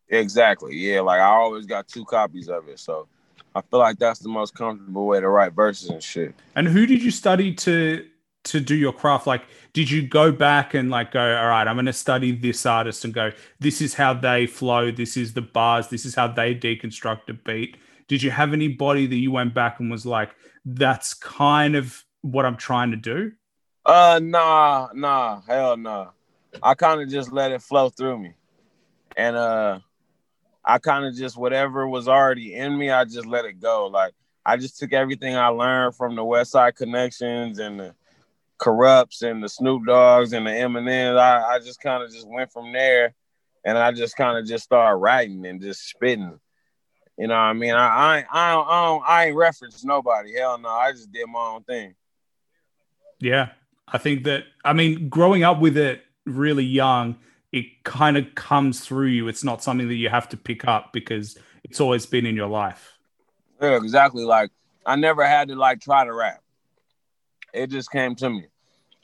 Exactly. 0.09 0.75
Yeah, 0.75 1.01
like 1.01 1.21
I 1.21 1.25
always 1.25 1.65
got 1.65 1.87
two 1.87 2.03
copies 2.03 2.49
of 2.49 2.67
it. 2.67 2.79
So 2.79 3.07
I 3.55 3.61
feel 3.61 3.79
like 3.79 3.99
that's 3.99 4.19
the 4.19 4.29
most 4.29 4.55
comfortable 4.55 5.05
way 5.05 5.21
to 5.21 5.29
write 5.29 5.53
verses 5.53 5.89
and 5.89 6.03
shit. 6.03 6.35
And 6.55 6.67
who 6.67 6.85
did 6.85 7.01
you 7.01 7.11
study 7.11 7.53
to 7.55 8.05
to 8.45 8.59
do 8.59 8.75
your 8.75 8.93
craft? 8.93 9.27
Like, 9.27 9.43
did 9.73 9.89
you 9.89 10.07
go 10.07 10.31
back 10.31 10.73
and 10.73 10.89
like 10.89 11.11
go, 11.11 11.37
all 11.37 11.47
right, 11.47 11.67
I'm 11.67 11.75
going 11.75 11.85
to 11.85 11.93
study 11.93 12.31
this 12.31 12.65
artist 12.65 13.05
and 13.05 13.13
go, 13.13 13.31
this 13.59 13.81
is 13.81 13.93
how 13.93 14.13
they 14.13 14.47
flow, 14.47 14.91
this 14.91 15.17
is 15.17 15.33
the 15.33 15.41
bars, 15.41 15.87
this 15.87 16.05
is 16.05 16.15
how 16.15 16.27
they 16.27 16.55
deconstruct 16.55 17.29
a 17.29 17.33
beat. 17.33 17.77
Did 18.07 18.23
you 18.23 18.31
have 18.31 18.53
anybody 18.53 19.05
that 19.05 19.15
you 19.15 19.31
went 19.31 19.53
back 19.53 19.79
and 19.79 19.91
was 19.91 20.05
like, 20.05 20.31
that's 20.65 21.13
kind 21.13 21.75
of 21.75 22.03
what 22.21 22.45
I'm 22.45 22.57
trying 22.57 22.91
to 22.91 22.97
do? 22.97 23.31
Uh, 23.85 24.19
nah, 24.21 24.89
nah, 24.93 25.41
hell 25.47 25.77
nah. 25.77 26.09
I 26.61 26.73
kind 26.73 27.01
of 27.01 27.09
just 27.09 27.31
let 27.31 27.51
it 27.51 27.61
flow 27.61 27.89
through 27.89 28.19
me, 28.19 28.33
and 29.15 29.35
uh, 29.35 29.79
I 30.65 30.79
kind 30.79 31.05
of 31.05 31.15
just 31.15 31.37
whatever 31.37 31.87
was 31.87 32.07
already 32.07 32.55
in 32.55 32.77
me, 32.77 32.89
I 32.89 33.05
just 33.05 33.27
let 33.27 33.45
it 33.45 33.59
go. 33.59 33.87
Like 33.87 34.13
I 34.45 34.57
just 34.57 34.79
took 34.79 34.91
everything 34.91 35.35
I 35.35 35.47
learned 35.47 35.95
from 35.95 36.15
the 36.15 36.23
West 36.23 36.51
Side 36.51 36.75
Connections 36.75 37.59
and 37.59 37.79
the 37.79 37.95
Kurupts 38.59 39.21
and 39.21 39.43
the 39.43 39.49
Snoop 39.49 39.85
Dogs 39.85 40.33
and 40.33 40.45
the 40.45 40.51
Eminem. 40.51 41.17
I, 41.17 41.55
I 41.55 41.59
just 41.59 41.81
kind 41.81 42.03
of 42.03 42.11
just 42.11 42.27
went 42.27 42.51
from 42.51 42.71
there, 42.71 43.13
and 43.63 43.77
I 43.77 43.91
just 43.91 44.15
kind 44.15 44.37
of 44.37 44.45
just 44.45 44.65
started 44.65 44.97
writing 44.97 45.45
and 45.45 45.61
just 45.61 45.87
spitting. 45.87 46.39
You 47.17 47.27
know 47.27 47.33
what 47.33 47.39
I 47.39 47.53
mean? 47.53 47.73
I 47.73 47.87
I 47.87 48.25
I, 48.31 48.53
I, 48.53 48.85
don't, 48.85 49.03
I 49.05 49.25
ain't 49.27 49.35
reference 49.35 49.83
nobody. 49.83 50.35
Hell 50.35 50.57
no, 50.57 50.69
I 50.69 50.91
just 50.91 51.11
did 51.11 51.27
my 51.27 51.39
own 51.39 51.63
thing. 51.63 51.95
Yeah, 53.19 53.49
I 53.87 53.97
think 53.97 54.23
that 54.25 54.43
I 54.63 54.73
mean, 54.73 55.09
growing 55.09 55.43
up 55.43 55.59
with 55.59 55.77
it 55.77 56.03
really 56.25 56.63
young, 56.63 57.17
it 57.51 57.83
kind 57.83 58.17
of 58.17 58.35
comes 58.35 58.81
through 58.81 59.07
you. 59.07 59.27
It's 59.27 59.43
not 59.43 59.63
something 59.63 59.87
that 59.87 59.95
you 59.95 60.09
have 60.09 60.29
to 60.29 60.37
pick 60.37 60.67
up 60.67 60.93
because 60.93 61.37
it's 61.63 61.79
always 61.79 62.05
been 62.05 62.25
in 62.25 62.35
your 62.35 62.47
life. 62.47 62.97
Yeah, 63.61 63.75
exactly. 63.77 64.23
Like 64.23 64.51
I 64.85 64.95
never 64.95 65.25
had 65.25 65.49
to 65.49 65.55
like 65.55 65.81
try 65.81 66.05
to 66.05 66.13
rap. 66.13 66.38
It 67.53 67.67
just 67.67 67.91
came 67.91 68.15
to 68.15 68.29
me. 68.29 68.45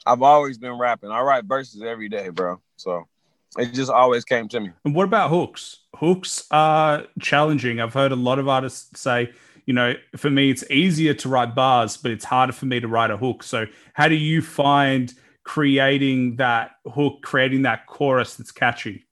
I've 0.04 0.22
always 0.22 0.58
been 0.58 0.78
rapping. 0.78 1.10
I 1.10 1.20
write 1.20 1.44
verses 1.44 1.82
every 1.82 2.08
day, 2.08 2.28
bro. 2.28 2.60
So 2.76 3.06
it 3.58 3.72
just 3.72 3.90
always 3.90 4.24
came 4.24 4.48
to 4.48 4.60
me. 4.60 4.70
And 4.84 4.94
what 4.94 5.04
about 5.04 5.30
hooks? 5.30 5.80
Hooks 5.96 6.46
are 6.50 7.04
challenging. 7.20 7.80
I've 7.80 7.94
heard 7.94 8.12
a 8.12 8.16
lot 8.16 8.38
of 8.38 8.48
artists 8.48 9.00
say 9.00 9.32
you 9.66 9.74
know, 9.74 9.94
for 10.16 10.30
me, 10.30 10.50
it's 10.50 10.64
easier 10.70 11.12
to 11.14 11.28
write 11.28 11.54
bars, 11.54 11.96
but 11.96 12.12
it's 12.12 12.24
harder 12.24 12.52
for 12.52 12.66
me 12.66 12.78
to 12.80 12.88
write 12.88 13.10
a 13.10 13.16
hook. 13.16 13.42
So, 13.42 13.66
how 13.94 14.08
do 14.08 14.14
you 14.14 14.40
find 14.40 15.12
creating 15.42 16.36
that 16.36 16.72
hook, 16.86 17.22
creating 17.22 17.62
that 17.62 17.86
chorus 17.86 18.36
that's 18.36 18.52
catchy? 18.52 19.06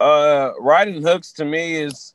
Uh, 0.00 0.50
writing 0.58 1.00
hooks 1.00 1.32
to 1.34 1.44
me 1.44 1.76
is, 1.76 2.14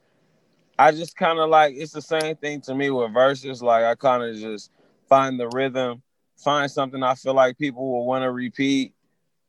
I 0.77 0.91
just 0.91 1.15
kind 1.15 1.39
of 1.39 1.49
like 1.49 1.75
it's 1.75 1.93
the 1.93 2.01
same 2.01 2.35
thing 2.35 2.61
to 2.61 2.75
me 2.75 2.89
with 2.89 3.13
verses. 3.13 3.63
Like 3.63 3.85
I 3.85 3.95
kind 3.95 4.23
of 4.23 4.35
just 4.35 4.71
find 5.07 5.39
the 5.39 5.47
rhythm, 5.47 6.01
find 6.39 6.69
something 6.69 7.03
I 7.03 7.15
feel 7.15 7.33
like 7.33 7.57
people 7.57 7.91
will 7.91 8.05
want 8.05 8.23
to 8.23 8.31
repeat, 8.31 8.93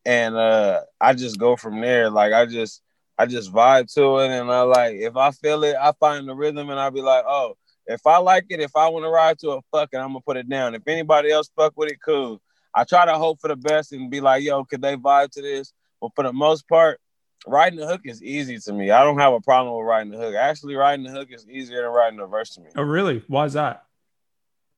and 0.04 0.36
uh, 0.36 0.80
I 1.00 1.14
just 1.14 1.38
go 1.38 1.56
from 1.56 1.80
there. 1.80 2.10
Like 2.10 2.32
I 2.32 2.46
just, 2.46 2.82
I 3.18 3.26
just 3.26 3.52
vibe 3.52 3.92
to 3.94 4.18
it, 4.18 4.30
and 4.30 4.50
I 4.50 4.62
like 4.62 4.96
if 4.96 5.16
I 5.16 5.30
feel 5.30 5.64
it, 5.64 5.76
I 5.80 5.92
find 5.98 6.28
the 6.28 6.34
rhythm, 6.34 6.70
and 6.70 6.80
I 6.80 6.90
be 6.90 7.02
like, 7.02 7.24
oh 7.26 7.56
if 7.90 8.06
I 8.06 8.18
like 8.18 8.46
it, 8.50 8.60
if 8.60 8.76
I 8.76 8.88
want 8.88 9.04
to 9.04 9.08
ride 9.08 9.38
to 9.40 9.52
it, 9.52 9.64
fuck 9.72 9.90
it, 9.92 9.96
I'm 9.98 10.08
gonna 10.08 10.20
put 10.20 10.36
it 10.36 10.48
down. 10.48 10.74
If 10.74 10.86
anybody 10.86 11.30
else 11.30 11.50
fuck 11.56 11.72
with 11.76 11.90
it, 11.90 11.98
cool. 12.04 12.40
I 12.72 12.84
try 12.84 13.04
to 13.04 13.14
hope 13.14 13.40
for 13.40 13.48
the 13.48 13.56
best 13.56 13.92
and 13.92 14.10
be 14.10 14.20
like, 14.20 14.44
yo, 14.44 14.64
could 14.64 14.80
they 14.80 14.96
vibe 14.96 15.30
to 15.32 15.42
this? 15.42 15.72
But 16.00 16.12
for 16.14 16.22
the 16.22 16.32
most 16.32 16.68
part, 16.68 17.00
writing 17.46 17.80
the 17.80 17.86
hook 17.86 18.02
is 18.04 18.22
easy 18.22 18.58
to 18.58 18.72
me. 18.72 18.92
I 18.92 19.02
don't 19.02 19.18
have 19.18 19.32
a 19.32 19.40
problem 19.40 19.76
with 19.76 19.86
writing 19.86 20.12
the 20.12 20.18
hook. 20.18 20.34
Actually, 20.36 20.76
writing 20.76 21.04
the 21.04 21.10
hook 21.10 21.28
is 21.32 21.48
easier 21.48 21.82
than 21.82 21.90
writing 21.90 22.18
the 22.18 22.26
verse 22.26 22.50
to 22.50 22.60
me. 22.60 22.68
Oh, 22.76 22.82
really? 22.82 23.24
Why 23.26 23.46
is 23.46 23.54
that? 23.54 23.84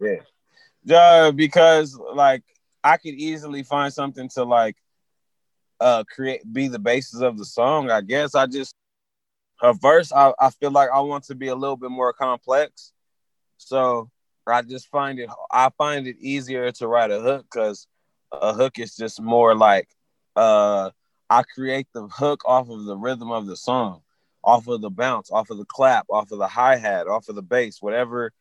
Yeah. 0.00 0.16
Uh, 0.90 1.30
because 1.32 1.98
like 2.14 2.42
I 2.82 2.96
could 2.96 3.14
easily 3.14 3.62
find 3.62 3.92
something 3.92 4.28
to 4.30 4.44
like 4.44 4.76
uh 5.80 6.04
create 6.04 6.40
be 6.52 6.68
the 6.68 6.78
basis 6.78 7.20
of 7.20 7.38
the 7.38 7.44
song. 7.44 7.90
I 7.90 8.00
guess 8.00 8.34
I 8.34 8.46
just 8.46 8.74
a 9.62 9.72
verse 9.74 10.12
I, 10.12 10.32
I 10.40 10.50
feel 10.50 10.72
like 10.72 10.90
I 10.92 11.00
want 11.00 11.24
to 11.24 11.34
be 11.34 11.48
a 11.48 11.54
little 11.54 11.76
bit 11.76 11.90
more 11.90 12.12
complex. 12.12 12.92
So 13.58 14.10
I 14.46 14.62
just 14.62 14.88
find 14.88 15.20
it 15.20 15.30
I 15.52 15.70
find 15.78 16.06
it 16.06 16.16
easier 16.18 16.72
to 16.72 16.88
write 16.88 17.12
a 17.12 17.20
hook 17.20 17.46
because 17.50 17.86
a 18.32 18.52
hook 18.52 18.78
is 18.78 18.96
just 18.96 19.20
more 19.20 19.54
like 19.54 19.88
uh 20.34 20.90
I 21.30 21.44
create 21.44 21.86
the 21.94 22.08
hook 22.08 22.42
off 22.44 22.68
of 22.68 22.84
the 22.84 22.96
rhythm 22.96 23.30
of 23.30 23.46
the 23.46 23.56
song, 23.56 24.02
off 24.44 24.66
of 24.66 24.80
the 24.80 24.90
bounce, 24.90 25.30
off 25.30 25.50
of 25.50 25.58
the 25.58 25.64
clap, 25.64 26.06
off 26.10 26.30
of 26.30 26.38
the 26.38 26.48
hi-hat, 26.48 27.06
off 27.06 27.28
of 27.28 27.36
the 27.36 27.42
bass, 27.42 27.80
whatever 27.80 28.32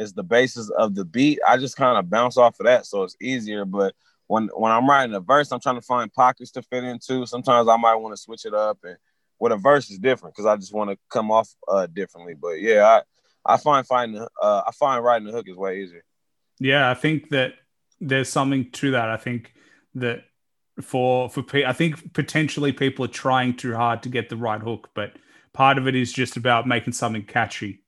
is 0.00 0.12
the 0.12 0.22
basis 0.22 0.70
of 0.70 0.94
the 0.94 1.04
beat. 1.04 1.38
I 1.46 1.58
just 1.58 1.76
kind 1.76 1.98
of 1.98 2.10
bounce 2.10 2.36
off 2.36 2.58
of 2.58 2.66
that. 2.66 2.86
So 2.86 3.02
it's 3.02 3.16
easier. 3.20 3.64
But 3.64 3.94
when 4.26 4.48
when 4.54 4.72
I'm 4.72 4.88
writing 4.88 5.14
a 5.14 5.20
verse, 5.20 5.52
I'm 5.52 5.60
trying 5.60 5.76
to 5.76 5.82
find 5.82 6.12
pockets 6.12 6.50
to 6.52 6.62
fit 6.62 6.84
into. 6.84 7.26
Sometimes 7.26 7.68
I 7.68 7.76
might 7.76 7.96
want 7.96 8.14
to 8.14 8.20
switch 8.20 8.44
it 8.46 8.54
up 8.54 8.78
and 8.82 8.96
with 9.38 9.52
a 9.52 9.56
verse 9.56 9.90
is 9.90 9.98
different 9.98 10.34
because 10.34 10.46
I 10.46 10.56
just 10.56 10.74
want 10.74 10.90
to 10.90 10.98
come 11.10 11.30
off 11.30 11.48
uh 11.68 11.86
differently. 11.86 12.34
But 12.34 12.60
yeah, 12.60 12.84
I 13.46 13.54
I 13.54 13.56
find 13.56 13.86
finding 13.86 14.26
uh, 14.40 14.62
I 14.66 14.72
find 14.72 15.04
writing 15.04 15.26
the 15.26 15.32
hook 15.32 15.48
is 15.48 15.56
way 15.56 15.82
easier. 15.82 16.04
Yeah, 16.58 16.90
I 16.90 16.94
think 16.94 17.30
that 17.30 17.54
there's 18.00 18.28
something 18.28 18.70
to 18.72 18.92
that. 18.92 19.10
I 19.10 19.16
think 19.16 19.52
that 19.94 20.24
for 20.80 21.28
for 21.28 21.44
I 21.66 21.72
think 21.72 22.12
potentially 22.12 22.72
people 22.72 23.04
are 23.04 23.08
trying 23.08 23.56
too 23.56 23.74
hard 23.74 24.02
to 24.04 24.08
get 24.08 24.28
the 24.28 24.36
right 24.36 24.60
hook, 24.60 24.90
but 24.94 25.12
part 25.52 25.78
of 25.78 25.86
it 25.86 25.94
is 25.94 26.12
just 26.12 26.36
about 26.36 26.66
making 26.66 26.92
something 26.92 27.24
catchy. 27.24 27.82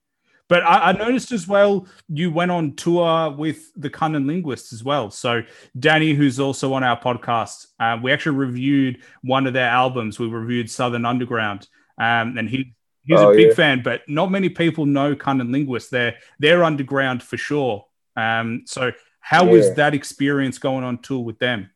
But 0.53 0.65
I, 0.65 0.91
I 0.91 0.93
noticed 0.93 1.33
as 1.33 1.49
well 1.49 1.87
you 2.09 2.31
went 2.31 2.51
on 2.51 2.77
tour 2.77 3.31
with 3.31 3.73
the 3.75 3.89
CunninLynguists 3.89 4.75
as 4.75 4.85
well. 4.85 5.11
So 5.11 5.41
Danny, 5.79 6.13
who's 6.13 6.39
also 6.39 6.75
on 6.75 6.85
our 6.85 7.01
podcast, 7.01 7.69
uh, 7.81 7.97
we 8.03 8.13
actually 8.13 8.37
reviewed 8.37 9.03
one 9.23 9.47
of 9.47 9.55
their 9.55 9.71
albums. 9.71 10.19
We 10.19 10.27
reviewed 10.27 10.71
Southern 10.71 11.07
Underground, 11.07 11.69
um, 11.97 12.37
and 12.37 12.51
he 12.51 12.75
He's 13.07 13.19
oh, 13.19 13.33
a 13.33 13.35
big 13.35 13.49
yeah. 13.49 13.55
fan, 13.55 13.83
but 13.83 14.03
not 14.09 14.31
many 14.31 14.51
people 14.51 14.85
know 14.85 15.15
CunninLynguists. 15.15 15.89
They're 15.89 16.17
they're 16.39 16.65
underground 16.65 17.23
for 17.23 17.39
sure. 17.39 17.87
Um, 18.15 18.65
so 18.67 18.93
how 19.21 19.47
yeah. 19.47 19.53
was 19.53 19.75
that 19.77 19.95
experience 19.95 20.59
going 20.59 20.85
on 20.85 20.99
tour 20.99 21.21
with 21.21 21.39
them? 21.39 21.71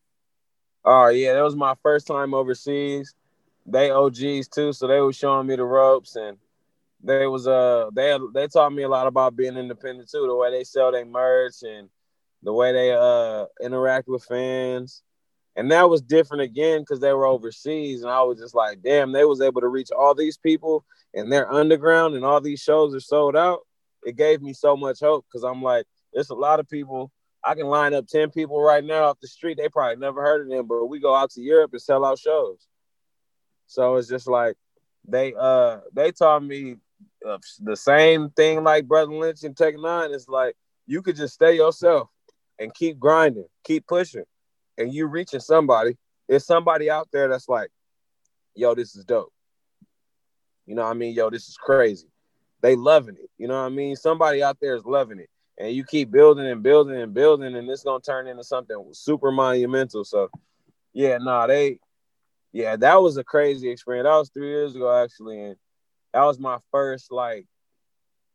Oh 0.84 1.06
yeah, 1.06 1.32
that 1.32 1.40
was 1.40 1.56
my 1.56 1.76
first 1.82 2.06
time 2.06 2.34
overseas. 2.34 3.14
They 3.64 3.90
OGs 3.90 4.48
too, 4.48 4.74
so 4.74 4.86
they 4.86 5.00
were 5.00 5.14
showing 5.14 5.46
me 5.46 5.56
the 5.56 5.64
ropes, 5.64 6.16
and 6.16 6.36
they 7.03 7.26
was 7.26 7.47
uh 7.47 7.90
they 7.92 8.18
they 8.34 8.49
taught 8.49 8.72
me 8.72 8.82
a 8.82 8.88
lot 8.88 9.07
about 9.07 9.36
being 9.36 9.57
independent 9.57 10.11
too. 10.11 10.26
The 10.26 10.34
way 10.34 10.51
they 10.51 10.64
sell 10.64 10.92
their 10.92 11.05
merch 11.05 11.62
and 11.62 11.88
the 12.42 12.53
way 12.53 12.72
they 12.72 12.92
uh 12.92 13.47
interact 13.62 14.09
with 14.09 14.24
fans. 14.24 15.03
And 15.57 15.70
that 15.72 15.88
was 15.88 16.03
different 16.03 16.42
again 16.42 16.80
because 16.80 17.01
they 17.01 17.12
were 17.14 17.24
overseas 17.24 18.03
and 18.03 18.11
i 18.11 18.20
was 18.22 18.38
just 18.38 18.55
like 18.55 18.82
damn 18.82 19.12
they 19.12 19.24
was 19.24 19.40
able 19.40 19.62
to 19.62 19.68
reach 19.68 19.90
all 19.90 20.14
these 20.14 20.36
people 20.36 20.84
and 21.14 21.32
they're 21.32 21.51
underground 21.51 22.14
and 22.14 22.26
all 22.26 22.40
these 22.40 22.61
shows 22.61 22.94
are 22.94 23.01
sold 23.01 23.36
out. 23.36 23.61
It 24.05 24.16
gave 24.16 24.42
me 24.42 24.53
so 24.53 24.76
much 24.76 25.01
hope 25.01 25.24
because 25.26 25.44
i'm 25.44 25.62
like 25.62 25.86
there's 26.12 26.30
a 26.30 26.34
lot 26.34 26.61
of 26.61 26.68
people. 26.68 27.11
I 27.44 27.55
can 27.55 27.66
line 27.66 27.94
up 27.94 28.07
10 28.09 28.30
people 28.30 28.61
right 28.61 28.82
now 28.82 29.05
off 29.05 29.20
the 29.20 29.28
street. 29.28 29.57
They 29.57 29.68
probably 29.68 29.97
never 29.97 30.22
heard 30.22 30.42
of 30.42 30.49
them 30.49 30.66
but 30.66 30.86
we 30.86 30.99
go 30.99 31.14
out 31.14 31.30
to 31.32 31.42
europe 31.42 31.72
and 31.72 31.82
sell 31.82 32.05
out 32.05 32.18
shows. 32.18 32.66
So 33.66 33.97
it's 33.97 34.09
just 34.09 34.26
like 34.26 34.57
they 35.09 35.34
uh 35.38 35.78
they 35.92 36.12
taught 36.12 36.42
me 36.42 36.76
uh, 37.26 37.38
the 37.61 37.76
same 37.76 38.30
thing 38.30 38.62
like 38.62 38.86
brother 38.86 39.12
lynch 39.12 39.42
and 39.42 39.57
tech 39.57 39.74
nine 39.78 40.12
it's 40.12 40.28
like 40.28 40.55
you 40.86 41.03
could 41.03 41.16
just 41.16 41.34
stay 41.34 41.55
yourself 41.57 42.09
and 42.59 42.72
keep 42.74 42.99
grinding 42.99 43.47
keep 43.64 43.86
pushing 43.86 44.24
and 44.78 44.92
you 44.92 45.07
reaching 45.07 45.40
somebody, 45.40 45.97
there's 46.28 46.47
somebody 46.47 46.90
out 46.90 47.09
there 47.12 47.28
that's 47.28 47.49
like, 47.49 47.70
yo, 48.55 48.74
this 48.74 48.97
is 48.97 49.05
dope. 49.05 49.32
You 50.66 50.74
know 50.74 50.82
what 50.82 50.90
I 50.90 50.94
mean? 50.94 51.14
Yo, 51.14 51.30
this 51.30 51.49
is 51.49 51.57
crazy. 51.57 52.09
They 52.61 52.74
loving 52.74 53.16
it. 53.16 53.30
You 53.38 53.49
know 53.49 53.61
what 53.61 53.66
I 53.66 53.74
mean? 53.74 53.97
Somebody 53.97 54.42
out 54.42 54.59
there 54.61 54.74
is 54.74 54.84
loving 54.84 55.20
it. 55.20 55.30
And 55.59 55.72
you 55.72 55.84
keep 55.84 56.11
building 56.11 56.47
and 56.47 56.62
building 56.62 57.01
and 57.01 57.14
building, 57.14 57.57
and 57.57 57.70
it's 57.70 57.84
gonna 57.84 58.01
turn 58.01 58.26
into 58.26 58.44
something 58.44 58.76
super 58.92 59.32
monumental. 59.32 60.05
So 60.05 60.28
yeah, 60.92 61.16
nah, 61.18 61.47
they 61.47 61.78
yeah, 62.53 62.76
that 62.76 63.01
was 63.01 63.16
a 63.16 63.24
crazy 63.24 63.70
experience. 63.70 64.05
That 64.05 64.16
was 64.16 64.28
three 64.28 64.49
years 64.49 64.76
ago 64.76 64.92
actually, 65.03 65.40
and 65.40 65.57
that 66.12 66.22
was 66.22 66.38
my 66.38 66.59
first 66.70 67.12
like 67.12 67.46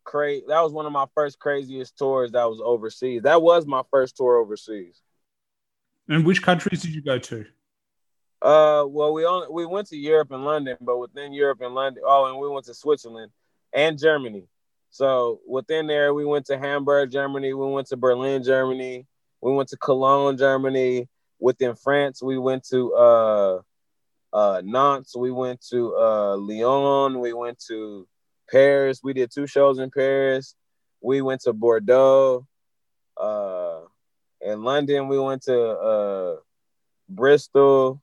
crazy 0.03 0.43
that 0.47 0.61
was 0.61 0.71
one 0.71 0.85
of 0.85 0.91
my 0.91 1.05
first 1.15 1.39
craziest 1.39 1.97
tours 1.97 2.31
that 2.31 2.49
was 2.49 2.61
overseas. 2.63 3.23
That 3.23 3.41
was 3.41 3.65
my 3.65 3.83
first 3.91 4.17
tour 4.17 4.37
overseas. 4.37 5.01
And 6.07 6.25
which 6.25 6.41
countries 6.41 6.81
did 6.81 6.93
you 6.93 7.01
go 7.01 7.19
to? 7.19 7.45
Uh, 8.41 8.85
well, 8.87 9.13
we 9.13 9.25
only 9.25 9.47
we 9.51 9.65
went 9.65 9.87
to 9.87 9.97
Europe 9.97 10.31
and 10.31 10.43
London, 10.43 10.77
but 10.81 10.97
within 10.97 11.31
Europe 11.31 11.61
and 11.61 11.75
London, 11.75 12.03
oh, 12.05 12.25
and 12.25 12.39
we 12.39 12.49
went 12.49 12.65
to 12.65 12.73
Switzerland 12.73 13.31
and 13.73 13.99
Germany. 13.99 14.47
So 14.89 15.39
within 15.47 15.87
there, 15.87 16.13
we 16.13 16.25
went 16.25 16.47
to 16.47 16.57
Hamburg, 16.57 17.11
Germany. 17.11 17.53
We 17.53 17.67
went 17.67 17.87
to 17.87 17.97
Berlin, 17.97 18.43
Germany. 18.43 19.05
We 19.41 19.53
went 19.53 19.69
to 19.69 19.77
Cologne, 19.77 20.37
Germany. 20.37 21.07
Within 21.39 21.75
France, 21.75 22.21
we 22.21 22.37
went 22.37 22.67
to 22.69 22.93
uh, 22.93 23.61
uh, 24.33 24.61
Nantes. 24.63 25.15
We 25.15 25.31
went 25.31 25.61
to 25.69 25.95
uh, 25.95 26.35
Lyon. 26.37 27.19
We 27.19 27.33
went 27.33 27.59
to 27.67 28.07
Paris. 28.49 29.01
We 29.03 29.13
did 29.13 29.31
two 29.31 29.47
shows 29.47 29.79
in 29.79 29.91
Paris. 29.91 30.55
we 31.01 31.21
went 31.21 31.41
to 31.41 31.53
Bordeaux. 31.53 32.45
Uh, 33.19 33.81
in 34.41 34.63
London, 34.63 35.07
we 35.07 35.19
went 35.19 35.43
to 35.43 35.59
uh, 35.59 36.35
Bristol. 37.09 38.01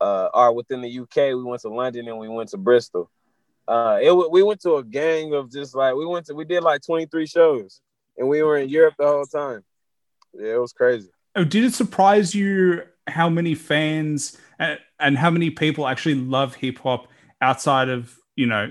Uh, 0.00 0.30
or 0.32 0.54
within 0.54 0.80
the 0.80 1.00
UK, 1.00 1.34
we 1.36 1.42
went 1.42 1.60
to 1.60 1.68
London 1.68 2.08
and 2.08 2.18
we 2.18 2.28
went 2.28 2.48
to 2.50 2.56
Bristol. 2.56 3.10
Uh, 3.68 3.98
it 4.02 4.30
we 4.30 4.42
went 4.42 4.60
to 4.60 4.76
a 4.76 4.84
gang 4.84 5.34
of 5.34 5.52
just 5.52 5.76
like 5.76 5.94
we 5.94 6.06
went 6.06 6.26
to 6.26 6.34
we 6.34 6.44
did 6.44 6.62
like 6.62 6.80
23 6.82 7.26
shows 7.26 7.80
and 8.16 8.28
we 8.28 8.42
were 8.42 8.56
in 8.56 8.68
Europe 8.68 8.94
the 8.98 9.06
whole 9.06 9.24
time. 9.24 9.62
Yeah, 10.32 10.54
it 10.54 10.60
was 10.60 10.72
crazy. 10.72 11.10
Oh, 11.36 11.44
did 11.44 11.64
it 11.64 11.74
surprise 11.74 12.34
you 12.34 12.82
how 13.06 13.28
many 13.28 13.54
fans 13.54 14.38
and, 14.60 14.78
and 15.00 15.18
how 15.18 15.30
many 15.30 15.50
people 15.50 15.88
actually 15.88 16.14
love 16.14 16.54
hip 16.54 16.78
hop 16.78 17.08
outside 17.40 17.88
of 17.88 18.16
you 18.36 18.46
know, 18.46 18.70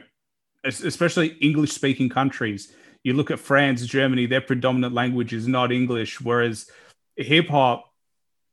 especially 0.63 1.29
English 1.41 1.71
speaking 1.73 2.07
countries? 2.07 2.73
You 3.03 3.13
look 3.13 3.31
at 3.31 3.39
France, 3.39 3.85
Germany; 3.85 4.27
their 4.27 4.41
predominant 4.41 4.93
language 4.93 5.33
is 5.33 5.47
not 5.47 5.71
English, 5.71 6.21
whereas 6.21 6.69
hip 7.17 7.49
hop 7.49 7.91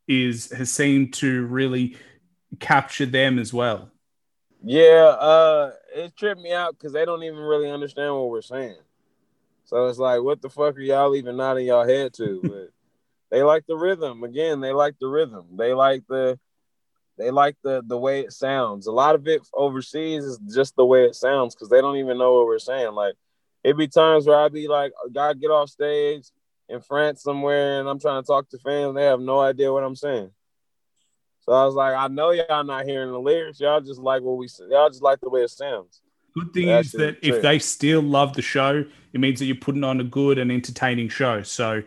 is 0.09 0.51
has 0.51 0.73
seemed 0.73 1.15
to 1.15 1.47
really 1.47 1.97
capture 2.59 3.07
them 3.07 3.39
as 3.39 3.53
well. 3.53 3.91
Yeah, 4.63 5.15
uh, 5.21 5.73
it 5.95 6.17
tripped 6.17 6.41
me 6.41 6.53
out 6.53 6.73
because 6.73 6.93
they 6.93 7.05
don't 7.05 7.23
even 7.23 7.39
really 7.39 7.71
understand 7.71 8.15
what 8.15 8.31
we're 8.31 8.43
saying. 8.43 8.79
So 9.65 9.89
it's 9.89 9.99
like, 9.99 10.23
what 10.23 10.41
the 10.41 10.49
fuck 10.49 10.77
are 10.77 10.81
y'all 10.81 11.15
even 11.15 11.37
nodding 11.37 11.67
y'all 11.67 11.87
head 11.87 12.15
to? 12.15 12.41
But 12.43 12.71
they 13.31 13.43
like 13.43 13.67
the 13.67 13.77
rhythm. 13.77 14.25
Again, 14.25 14.61
they 14.61 14.73
like 14.73 14.99
the 14.99 15.09
rhythm. 15.09 15.57
They 15.57 15.75
like 15.75 16.05
the 16.09 16.39
they 17.19 17.31
like 17.31 17.57
the 17.63 17.83
the 17.87 17.99
way 17.99 18.21
it 18.21 18.33
sounds. 18.33 18.87
A 18.87 18.93
lot 18.93 19.15
of 19.15 19.27
it 19.27 19.43
overseas 19.55 20.25
is 20.25 20.39
just 20.55 20.77
the 20.77 20.85
way 20.85 21.05
it 21.05 21.15
sounds 21.15 21.55
because 21.55 21.69
they 21.69 21.81
don't 21.81 21.97
even 21.97 22.19
know 22.19 22.35
what 22.35 22.47
we're 22.47 22.59
saying. 22.59 22.93
Like 22.93 23.15
it 23.65 23.77
be 23.77 23.89
times 23.89 24.27
where 24.27 24.39
I'd 24.39 24.53
be 24.53 24.69
like, 24.69 24.93
I 25.19 25.35
get 25.35 25.51
off 25.51 25.71
stage 25.71 26.25
in 26.69 26.81
France 26.81 27.23
somewhere 27.23 27.81
and 27.81 27.89
I'm 27.89 27.99
trying 27.99 28.23
to 28.23 28.27
talk 28.27 28.49
to 28.51 28.59
fans. 28.59 28.95
They 28.95 29.05
have 29.05 29.21
no 29.21 29.41
idea 29.41 29.73
what 29.73 29.85
I'm 29.85 29.97
saying. 29.97 30.31
So 31.41 31.53
I 31.53 31.65
was 31.65 31.75
like, 31.75 31.95
I 31.95 32.09
know 32.09 32.33
y'all 32.33 32.65
not 32.65 32.87
hearing 32.87 33.11
the 33.11 33.21
lyrics. 33.21 33.61
Y'all 33.61 33.81
just 33.81 34.01
like 34.01 34.23
what 34.23 34.37
we 34.37 34.49
y'all 34.69 34.91
just 34.91 35.03
like 35.03 35.21
the 35.21 35.31
way 35.31 35.43
it 35.43 35.51
sounds. 35.51 36.03
Good 36.35 36.53
thing 36.53 36.69
is 36.69 36.93
that 36.93 37.17
if 37.23 37.41
they 37.41 37.59
still 37.59 38.03
love 38.03 38.35
the 38.35 38.43
show, 38.43 38.85
it 39.13 39.21
means 39.21 39.39
that 39.39 39.47
you're 39.47 39.57
putting 39.57 39.85
on 39.85 40.01
a 40.01 40.05
good 40.05 40.39
and 40.39 40.53
entertaining 40.53 41.09
show. 41.09 41.43
So, 41.43 41.83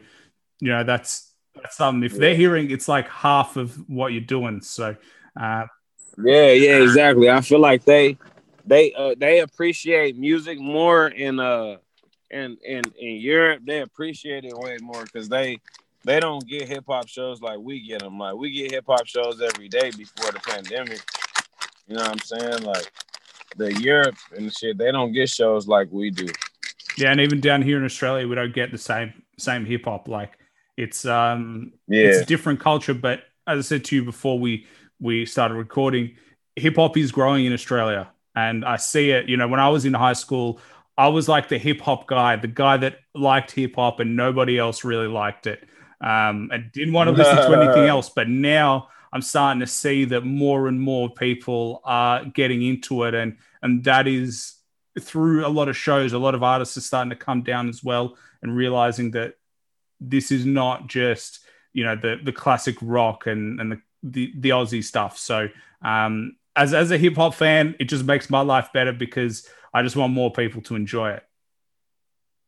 you 0.59 0.69
know, 0.69 0.83
that's 0.83 1.33
that's 1.53 1.77
something. 1.77 2.03
If 2.03 2.13
yeah. 2.13 2.19
they're 2.19 2.35
hearing, 2.35 2.71
it's 2.71 2.87
like 2.87 3.07
half 3.09 3.57
of 3.57 3.75
what 3.87 4.11
you're 4.11 4.21
doing. 4.21 4.61
So, 4.61 4.95
uh, 5.39 5.65
yeah, 6.23 6.51
yeah, 6.51 6.77
exactly. 6.83 7.29
I 7.29 7.41
feel 7.41 7.59
like 7.59 7.85
they 7.85 8.17
they 8.65 8.93
uh, 8.93 9.15
they 9.17 9.39
appreciate 9.39 10.17
music 10.17 10.59
more 10.59 11.07
in 11.07 11.39
uh 11.39 11.77
in 12.29 12.57
in 12.63 12.83
in 12.97 13.15
Europe. 13.17 13.61
They 13.65 13.81
appreciate 13.81 14.45
it 14.45 14.57
way 14.57 14.77
more 14.81 15.03
because 15.03 15.29
they 15.29 15.59
they 16.05 16.19
don't 16.19 16.45
get 16.47 16.67
hip 16.67 16.85
hop 16.87 17.07
shows 17.07 17.41
like 17.41 17.59
we 17.59 17.85
get 17.85 17.99
them. 17.99 18.19
Like 18.19 18.35
we 18.35 18.51
get 18.51 18.71
hip 18.71 18.85
hop 18.87 19.05
shows 19.05 19.41
every 19.41 19.67
day 19.67 19.91
before 19.91 20.31
the 20.31 20.39
pandemic. 20.39 21.01
You 21.87 21.95
know 21.95 22.03
what 22.03 22.11
I'm 22.11 22.19
saying? 22.19 22.63
Like 22.63 22.91
the 23.57 23.73
Europe 23.81 24.15
and 24.35 24.53
shit, 24.53 24.77
they 24.77 24.91
don't 24.91 25.11
get 25.11 25.29
shows 25.29 25.67
like 25.67 25.87
we 25.91 26.11
do. 26.11 26.27
Yeah, 26.97 27.11
and 27.11 27.21
even 27.21 27.39
down 27.39 27.61
here 27.61 27.77
in 27.77 27.85
Australia, 27.85 28.27
we 28.27 28.35
don't 28.35 28.53
get 28.53 28.71
the 28.71 28.77
same 28.77 29.13
same 29.37 29.65
hip 29.65 29.85
hop. 29.85 30.07
Like 30.07 30.37
it's 30.77 31.05
um 31.05 31.73
yeah. 31.87 32.07
it's 32.07 32.19
a 32.19 32.25
different 32.25 32.59
culture. 32.59 32.93
But 32.93 33.23
as 33.47 33.59
I 33.59 33.61
said 33.61 33.85
to 33.85 33.95
you 33.95 34.05
before 34.05 34.39
we 34.39 34.67
we 34.99 35.25
started 35.25 35.55
recording, 35.55 36.15
hip 36.55 36.75
hop 36.75 36.97
is 36.97 37.11
growing 37.11 37.45
in 37.45 37.53
Australia. 37.53 38.09
And 38.35 38.63
I 38.63 38.77
see 38.77 39.11
it, 39.11 39.27
you 39.27 39.37
know, 39.37 39.47
when 39.47 39.59
I 39.59 39.69
was 39.69 39.85
in 39.85 39.93
high 39.93 40.13
school, 40.13 40.59
I 40.97 41.07
was 41.07 41.27
like 41.27 41.47
the 41.47 41.57
hip 41.57 41.81
hop 41.81 42.07
guy, 42.07 42.35
the 42.35 42.47
guy 42.47 42.77
that 42.77 42.99
liked 43.15 43.51
hip 43.51 43.75
hop 43.75 43.99
and 43.99 44.15
nobody 44.15 44.57
else 44.57 44.83
really 44.83 45.07
liked 45.07 45.47
it. 45.47 45.67
Um, 46.01 46.49
and 46.51 46.71
didn't 46.71 46.93
want 46.93 47.09
to 47.09 47.11
listen 47.11 47.35
to 47.35 47.61
anything 47.61 47.85
else. 47.89 48.09
But 48.09 48.29
now 48.29 48.89
I'm 49.11 49.21
starting 49.21 49.59
to 49.61 49.67
see 49.67 50.05
that 50.05 50.21
more 50.21 50.67
and 50.67 50.79
more 50.79 51.09
people 51.09 51.81
are 51.83 52.25
getting 52.25 52.61
into 52.61 53.03
it, 53.03 53.13
and 53.13 53.37
and 53.61 53.83
that 53.83 54.07
is 54.07 54.55
through 54.99 55.45
a 55.45 55.49
lot 55.49 55.67
of 55.67 55.75
shows. 55.75 56.13
A 56.13 56.19
lot 56.19 56.35
of 56.35 56.43
artists 56.43 56.77
are 56.77 56.81
starting 56.81 57.09
to 57.09 57.15
come 57.15 57.41
down 57.41 57.69
as 57.69 57.83
well 57.83 58.17
and 58.41 58.55
realizing 58.55 59.11
that 59.11 59.35
this 59.99 60.31
is 60.31 60.45
not 60.45 60.87
just 60.87 61.39
you 61.73 61.83
know 61.83 61.95
the 61.95 62.17
the 62.23 62.31
classic 62.31 62.77
rock 62.81 63.27
and 63.27 63.59
and 63.59 63.71
the 63.71 63.81
the, 64.03 64.33
the 64.37 64.49
Aussie 64.49 64.83
stuff. 64.83 65.17
So 65.17 65.49
um, 65.81 66.35
as 66.55 66.73
as 66.73 66.91
a 66.91 66.97
hip 66.97 67.15
hop 67.15 67.33
fan, 67.33 67.75
it 67.79 67.85
just 67.85 68.05
makes 68.05 68.29
my 68.29 68.41
life 68.41 68.69
better 68.73 68.93
because 68.93 69.47
I 69.73 69.83
just 69.83 69.95
want 69.95 70.13
more 70.13 70.31
people 70.31 70.61
to 70.63 70.75
enjoy 70.75 71.11
it. 71.11 71.23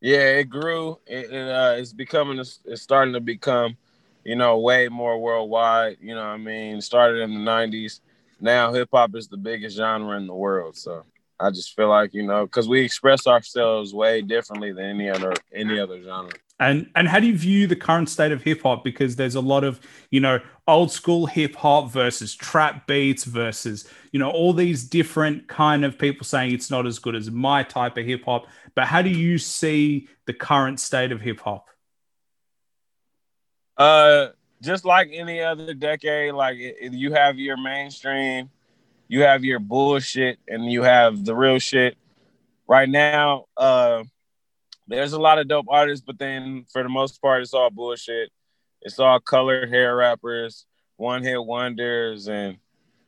Yeah, 0.01 0.39
it 0.39 0.45
grew. 0.45 0.99
It, 1.05 1.31
uh, 1.31 1.75
it's 1.77 1.93
becoming. 1.93 2.39
It's 2.39 2.81
starting 2.81 3.13
to 3.13 3.19
become 3.19 3.77
you 4.23 4.35
know, 4.35 4.59
way 4.59 4.87
more 4.87 5.19
worldwide. 5.19 5.97
You 6.01 6.15
know 6.15 6.23
I 6.23 6.37
mean? 6.37 6.81
Started 6.81 7.21
in 7.21 7.33
the 7.33 7.39
90s. 7.39 8.01
Now 8.39 8.73
hip 8.73 8.89
hop 8.91 9.15
is 9.15 9.27
the 9.27 9.37
biggest 9.37 9.77
genre 9.77 10.17
in 10.17 10.27
the 10.27 10.33
world. 10.33 10.75
So 10.75 11.03
I 11.41 11.49
just 11.49 11.75
feel 11.75 11.89
like, 11.89 12.13
you 12.13 12.23
know, 12.23 12.45
because 12.45 12.67
we 12.67 12.81
express 12.81 13.27
ourselves 13.27 13.93
way 13.93 14.21
differently 14.21 14.71
than 14.71 14.85
any 14.85 15.09
other 15.09 15.33
any 15.53 15.79
other 15.79 16.01
genre. 16.01 16.31
And 16.59 16.89
and 16.95 17.07
how 17.07 17.19
do 17.19 17.27
you 17.27 17.37
view 17.37 17.65
the 17.65 17.75
current 17.75 18.09
state 18.09 18.31
of 18.31 18.43
hip 18.43 18.61
hop? 18.61 18.83
Because 18.83 19.15
there's 19.15 19.35
a 19.35 19.41
lot 19.41 19.63
of, 19.63 19.79
you 20.11 20.19
know, 20.19 20.39
old 20.67 20.91
school 20.91 21.25
hip 21.25 21.55
hop 21.55 21.89
versus 21.91 22.35
trap 22.35 22.85
beats 22.85 23.23
versus, 23.23 23.89
you 24.11 24.19
know, 24.19 24.29
all 24.29 24.53
these 24.53 24.83
different 24.83 25.47
kind 25.47 25.83
of 25.83 25.97
people 25.97 26.23
saying 26.23 26.53
it's 26.53 26.69
not 26.69 26.85
as 26.85 26.99
good 26.99 27.15
as 27.15 27.31
my 27.31 27.63
type 27.63 27.97
of 27.97 28.05
hip 28.05 28.25
hop. 28.25 28.45
But 28.75 28.85
how 28.85 29.01
do 29.01 29.09
you 29.09 29.37
see 29.37 30.07
the 30.27 30.33
current 30.33 30.79
state 30.79 31.11
of 31.11 31.19
hip 31.19 31.39
hop? 31.39 31.67
Uh, 33.75 34.27
just 34.61 34.85
like 34.85 35.09
any 35.11 35.41
other 35.41 35.73
decade, 35.73 36.33
like 36.33 36.57
you 36.79 37.11
have 37.13 37.39
your 37.39 37.57
mainstream, 37.57 38.51
you 39.12 39.24
have 39.24 39.43
your 39.43 39.59
bullshit, 39.59 40.39
and 40.47 40.72
you 40.72 40.84
have 40.84 41.26
the 41.26 41.36
real 41.36 41.59
shit. 41.59 41.97
Right 42.66 42.88
now, 42.88 43.43
uh, 43.57 44.05
there's 44.88 45.12
a 45.12 45.20
lot 45.20 45.38
of 45.38 45.49
dope 45.49 45.66
artists, 45.68 46.05
but 46.05 46.18
then 46.18 46.64
for 46.72 46.82
the 46.82 46.88
most 46.88 47.22
part, 47.22 47.41
it's 47.41 47.53
all 47.53 47.70
bullshit. 47.70 48.32
It's 48.82 48.99
all 48.99 49.20
colored 49.20 49.68
hair 49.68 49.97
rappers, 49.97 50.66
one 50.95 51.24
hit 51.24 51.43
wonders, 51.43 52.30
and 52.30 52.55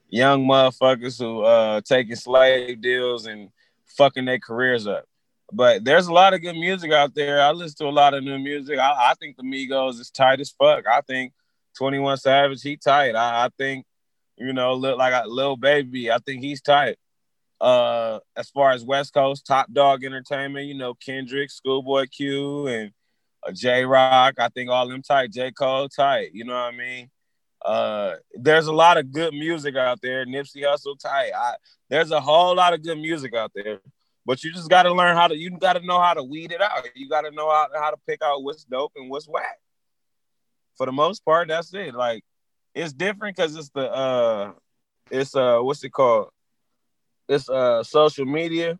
young 0.09 0.45
motherfuckers 0.45 1.17
who 1.17 1.43
uh 1.43 1.79
taking 1.79 2.17
slave 2.17 2.81
deals 2.81 3.25
and 3.25 3.49
fucking 3.85 4.25
their 4.25 4.39
careers 4.39 4.85
up. 4.85 5.05
But 5.53 5.85
there's 5.85 6.07
a 6.07 6.13
lot 6.13 6.33
of 6.33 6.41
good 6.41 6.57
music 6.57 6.91
out 6.91 7.15
there. 7.15 7.41
I 7.41 7.51
listen 7.51 7.77
to 7.77 7.87
a 7.87 7.91
lot 7.91 8.13
of 8.13 8.25
new 8.25 8.39
music. 8.39 8.77
I, 8.77 9.11
I 9.11 9.13
think 9.21 9.37
the 9.37 9.43
Migos 9.43 10.01
is 10.01 10.09
tight 10.09 10.41
as 10.41 10.49
fuck. 10.49 10.85
I 10.85 10.99
think 10.99 11.31
21 11.77 12.17
Savage, 12.17 12.61
he 12.61 12.75
tight. 12.75 13.15
I, 13.15 13.45
I 13.45 13.49
think, 13.57 13.85
you 14.37 14.53
know, 14.53 14.73
look 14.73 14.97
like 14.97 15.13
a 15.13 15.27
little 15.27 15.57
baby. 15.57 16.11
I 16.11 16.17
think 16.19 16.41
he's 16.41 16.61
tight. 16.61 16.97
Uh, 17.61 18.19
as 18.35 18.49
far 18.49 18.71
as 18.71 18.83
West 18.83 19.13
Coast, 19.13 19.45
Top 19.45 19.71
Dawg 19.71 20.03
Entertainment, 20.03 20.67
you 20.67 20.73
know, 20.73 20.93
Kendrick, 20.93 21.49
Schoolboy 21.49 22.07
Q, 22.07 22.67
and 22.67 22.91
uh, 23.47 23.51
Jay 23.51 23.85
Rock. 23.85 24.35
I 24.37 24.49
think 24.49 24.69
all 24.69 24.87
them 24.87 25.01
tight. 25.01 25.31
J. 25.31 25.51
Cole 25.51 25.87
tight. 25.87 26.31
You 26.33 26.43
know 26.43 26.53
what 26.53 26.73
I 26.73 26.77
mean? 26.77 27.09
Uh, 27.63 28.15
there's 28.33 28.67
a 28.67 28.73
lot 28.73 28.97
of 28.97 29.11
good 29.11 29.33
music 29.33 29.75
out 29.77 30.01
there. 30.01 30.25
Nipsey 30.25 30.63
Hussle 30.63 30.99
tight. 30.99 31.31
I, 31.33 31.55
there's 31.89 32.11
a 32.11 32.19
whole 32.19 32.55
lot 32.55 32.73
of 32.73 32.83
good 32.83 32.97
music 32.97 33.33
out 33.33 33.51
there. 33.55 33.79
But 34.25 34.43
you 34.43 34.51
just 34.51 34.69
got 34.69 34.83
to 34.83 34.93
learn 34.93 35.15
how 35.15 35.27
to. 35.27 35.37
You 35.37 35.51
got 35.51 35.73
to 35.73 35.85
know 35.85 35.99
how 35.99 36.13
to 36.13 36.23
weed 36.23 36.51
it 36.51 36.61
out. 36.61 36.85
You 36.95 37.09
got 37.09 37.21
to 37.21 37.31
know 37.31 37.49
how, 37.49 37.67
how 37.73 37.91
to 37.91 37.97
pick 38.07 38.21
out 38.21 38.43
what's 38.43 38.63
dope 38.63 38.93
and 38.95 39.09
what's 39.09 39.27
whack. 39.27 39.59
For 40.77 40.85
the 40.85 40.91
most 40.91 41.23
part, 41.23 41.49
that's 41.49 41.73
it. 41.73 41.93
Like 41.93 42.23
it's 42.73 42.93
different 42.93 43.35
because 43.35 43.55
it's 43.55 43.69
the 43.69 43.91
uh, 43.91 44.51
it's 45.11 45.35
uh, 45.35 45.59
what's 45.59 45.83
it 45.83 45.91
called? 45.91 46.29
It's 47.27 47.49
uh, 47.49 47.83
social 47.83 48.25
media. 48.25 48.79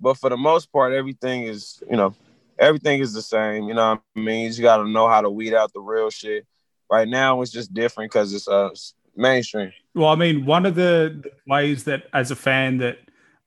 But 0.00 0.14
for 0.18 0.30
the 0.30 0.36
most 0.36 0.72
part, 0.72 0.92
everything 0.92 1.44
is 1.44 1.82
you 1.90 1.96
know, 1.96 2.14
everything 2.58 3.00
is 3.00 3.12
the 3.12 3.22
same. 3.22 3.68
You 3.68 3.74
know 3.74 3.90
what 3.90 4.02
I 4.16 4.20
mean? 4.20 4.44
You 4.44 4.48
just 4.48 4.62
got 4.62 4.78
to 4.78 4.88
know 4.88 5.08
how 5.08 5.20
to 5.20 5.30
weed 5.30 5.54
out 5.54 5.72
the 5.72 5.80
real 5.80 6.10
shit. 6.10 6.46
Right 6.90 7.08
now, 7.08 7.40
it's 7.40 7.52
just 7.52 7.72
different 7.72 8.12
because 8.12 8.34
it's 8.34 8.48
uh 8.48 8.70
mainstream. 9.16 9.72
Well, 9.94 10.08
I 10.08 10.16
mean, 10.16 10.46
one 10.46 10.66
of 10.66 10.74
the 10.74 11.22
ways 11.46 11.84
that 11.84 12.04
as 12.12 12.30
a 12.30 12.36
fan 12.36 12.78
that 12.78 12.98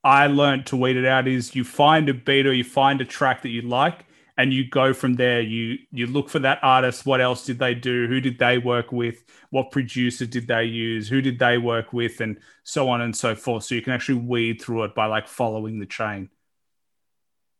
I 0.04 0.28
learned 0.28 0.68
to 0.68 0.78
weed 0.78 0.98
it 0.98 1.06
out 1.06 1.28
is 1.28 1.56
you 1.56 1.64
find 1.64 2.08
a 2.10 2.14
beat 2.14 2.46
or 2.46 2.54
you 2.54 2.64
find 2.64 3.02
a 3.02 3.06
track 3.06 3.41
that 3.41 3.50
you 3.50 3.62
like 3.62 4.05
and 4.38 4.52
you 4.54 4.68
go 4.68 4.94
from 4.94 5.16
there. 5.16 5.42
You 5.42 5.78
you 5.92 6.08
look 6.08 6.30
for 6.30 6.40
that 6.40 6.60
artist. 6.62 7.06
What 7.06 7.22
else 7.22 7.46
did 7.46 7.60
they 7.60 7.74
do? 7.74 8.08
Who 8.08 8.20
did 8.20 8.38
they 8.38 8.58
work 8.58 8.92
with? 8.92 9.24
What 9.50 9.72
producer 9.72 10.26
did 10.26 10.48
they 10.48 10.66
use? 10.66 11.08
Who 11.08 11.22
did 11.22 11.40
they 11.40 11.58
work 11.58 11.94
with? 11.94 12.20
And 12.22 12.40
so 12.64 12.90
on 12.90 13.02
and 13.02 13.16
so 13.16 13.36
forth. 13.36 13.64
So 13.64 13.76
you 13.76 13.82
can 13.82 13.94
actually 13.94 14.20
weed 14.20 14.62
through 14.62 14.84
it 14.84 14.96
by 14.96 15.06
like 15.06 15.28
following 15.28 15.80
the 15.80 15.86
chain. 15.86 16.30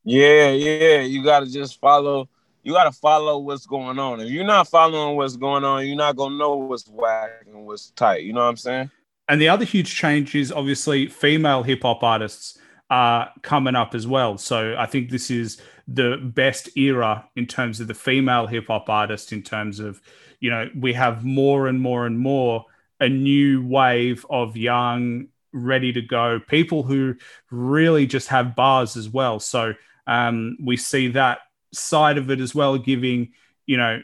Yeah, 0.03 0.51
yeah. 0.51 1.01
You 1.01 1.23
gotta 1.23 1.47
just 1.47 1.80
follow. 1.80 2.30
You 2.63 2.73
gotta 2.73 2.91
follow 2.91 3.39
what's 3.39 3.65
going 3.65 3.99
on. 3.99 4.19
If 4.21 4.30
you're 4.30 4.43
not 4.43 4.67
following 4.67 5.15
what's 5.15 5.38
going 5.38 5.63
on, 5.63 5.86
you're 5.88 5.95
not 5.95 6.15
gonna 6.15 6.38
know 6.38 6.55
what's 6.55 6.88
whack 6.88 7.45
and 7.45 7.65
what's 7.65 7.91
tight. 7.91 8.23
You 8.23 8.34
know 8.34 8.41
what 8.41 8.49
I'm 8.49 8.57
saying? 8.57 8.91
And 9.28 9.41
the 9.41 9.49
other 9.49 9.65
huge 9.65 9.95
change 9.95 10.36
is 10.36 10.51
obviously 10.51 11.07
female 11.07 11.63
hip 11.63 11.82
hop 11.82 12.03
artists 12.03 12.59
are 12.95 13.29
coming 13.41 13.75
up 13.75 13.93
as 13.93 14.07
well. 14.07 14.37
So 14.37 14.73
I 14.79 14.85
think 14.85 15.09
this 15.09 15.29
is 15.29 15.61
the 15.85 16.15
best 16.23 16.77
era 16.77 17.27
in 17.35 17.45
terms 17.45 17.81
of 17.81 17.87
the 17.87 17.93
female 17.93 18.47
hip 18.47 18.67
hop 18.67 18.89
artist, 18.89 19.33
in 19.33 19.41
terms 19.41 19.81
of, 19.81 20.01
you 20.39 20.49
know, 20.49 20.69
we 20.73 20.93
have 20.93 21.25
more 21.25 21.67
and 21.67 21.81
more 21.81 22.05
and 22.05 22.17
more 22.17 22.63
a 23.01 23.09
new 23.09 23.67
wave 23.67 24.25
of 24.29 24.55
young, 24.55 25.27
ready 25.51 25.91
to 25.91 26.01
go 26.01 26.39
people 26.39 26.83
who 26.83 27.15
really 27.51 28.07
just 28.07 28.29
have 28.29 28.55
bars 28.55 28.95
as 28.95 29.09
well. 29.09 29.41
So 29.41 29.73
um, 30.07 30.57
we 30.63 30.77
see 30.77 31.09
that 31.09 31.39
side 31.73 32.17
of 32.17 32.31
it 32.31 32.39
as 32.39 32.55
well, 32.55 32.77
giving, 32.77 33.33
you 33.65 33.75
know, 33.75 34.01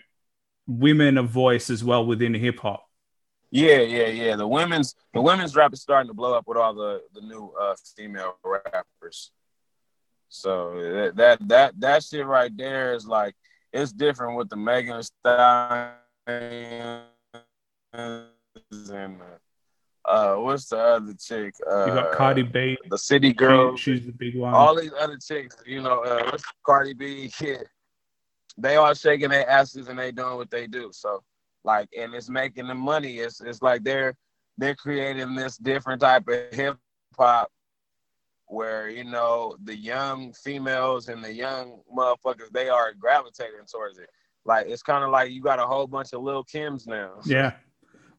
women 0.67 1.17
a 1.17 1.23
voice 1.23 1.69
as 1.69 1.81
well 1.81 2.05
within 2.05 2.33
hip 2.33 2.59
hop. 2.59 2.90
Yeah, 3.51 3.79
yeah, 3.79 4.07
yeah. 4.07 4.35
The 4.37 4.47
women's 4.47 4.95
the 5.13 5.21
women's 5.21 5.55
rap 5.55 5.73
is 5.73 5.81
starting 5.81 6.07
to 6.07 6.13
blow 6.13 6.33
up 6.33 6.47
with 6.47 6.57
all 6.57 6.73
the 6.73 7.03
the 7.13 7.21
new 7.21 7.53
uh, 7.59 7.75
female 7.97 8.37
rappers. 8.43 9.31
So 10.29 10.73
that 10.75 11.15
that 11.17 11.47
that 11.49 11.79
that 11.79 12.03
shit 12.03 12.25
right 12.25 12.55
there 12.55 12.93
is 12.93 13.05
like 13.05 13.35
it's 13.73 13.91
different 13.91 14.37
with 14.37 14.49
the 14.49 14.55
Megan 14.55 15.03
Stallion 15.03 15.97
and 17.93 18.25
uh, 20.05 20.35
what's 20.35 20.67
the 20.67 20.77
other 20.77 21.13
chick? 21.13 21.53
Uh, 21.69 21.85
you 21.85 21.93
got 21.93 22.11
Cardi 22.13 22.43
B, 22.43 22.77
the 22.89 22.97
City 22.97 23.33
Girl. 23.33 23.75
She, 23.75 23.97
she's 23.97 24.05
the 24.05 24.13
big 24.13 24.35
one. 24.35 24.53
All 24.53 24.75
these 24.75 24.91
other 24.99 25.17
chicks, 25.17 25.57
you 25.65 25.81
know, 25.81 26.03
uh, 26.03 26.37
Cardi 26.65 26.93
B? 26.93 27.31
Yeah, 27.39 27.57
they 28.57 28.77
all 28.77 28.93
shaking 28.93 29.29
their 29.29 29.47
asses 29.49 29.87
and 29.89 29.99
they 29.99 30.11
doing 30.11 30.37
what 30.37 30.49
they 30.49 30.67
do. 30.67 30.89
So 30.93 31.23
like, 31.63 31.89
and 31.97 32.13
it's 32.13 32.29
making 32.29 32.67
the 32.67 32.75
money. 32.75 33.19
It's 33.19 33.41
it's 33.41 33.61
like 33.61 33.83
they're 33.83 34.15
they're 34.57 34.75
creating 34.75 35.35
this 35.35 35.57
different 35.57 36.01
type 36.01 36.27
of 36.27 36.53
hip 36.53 36.77
hop 37.17 37.51
where 38.47 38.89
you 38.89 39.03
know 39.03 39.55
the 39.63 39.75
young 39.75 40.33
females 40.33 41.07
and 41.07 41.23
the 41.23 41.33
young 41.33 41.81
motherfuckers 41.95 42.51
they 42.51 42.69
are 42.69 42.93
gravitating 42.93 43.65
towards 43.71 43.97
it. 43.97 44.09
Like 44.45 44.67
it's 44.67 44.83
kind 44.83 45.03
of 45.03 45.11
like 45.11 45.31
you 45.31 45.41
got 45.41 45.59
a 45.59 45.65
whole 45.65 45.87
bunch 45.87 46.13
of 46.13 46.21
Lil' 46.21 46.43
Kims 46.43 46.87
now. 46.87 47.13
Yeah. 47.25 47.53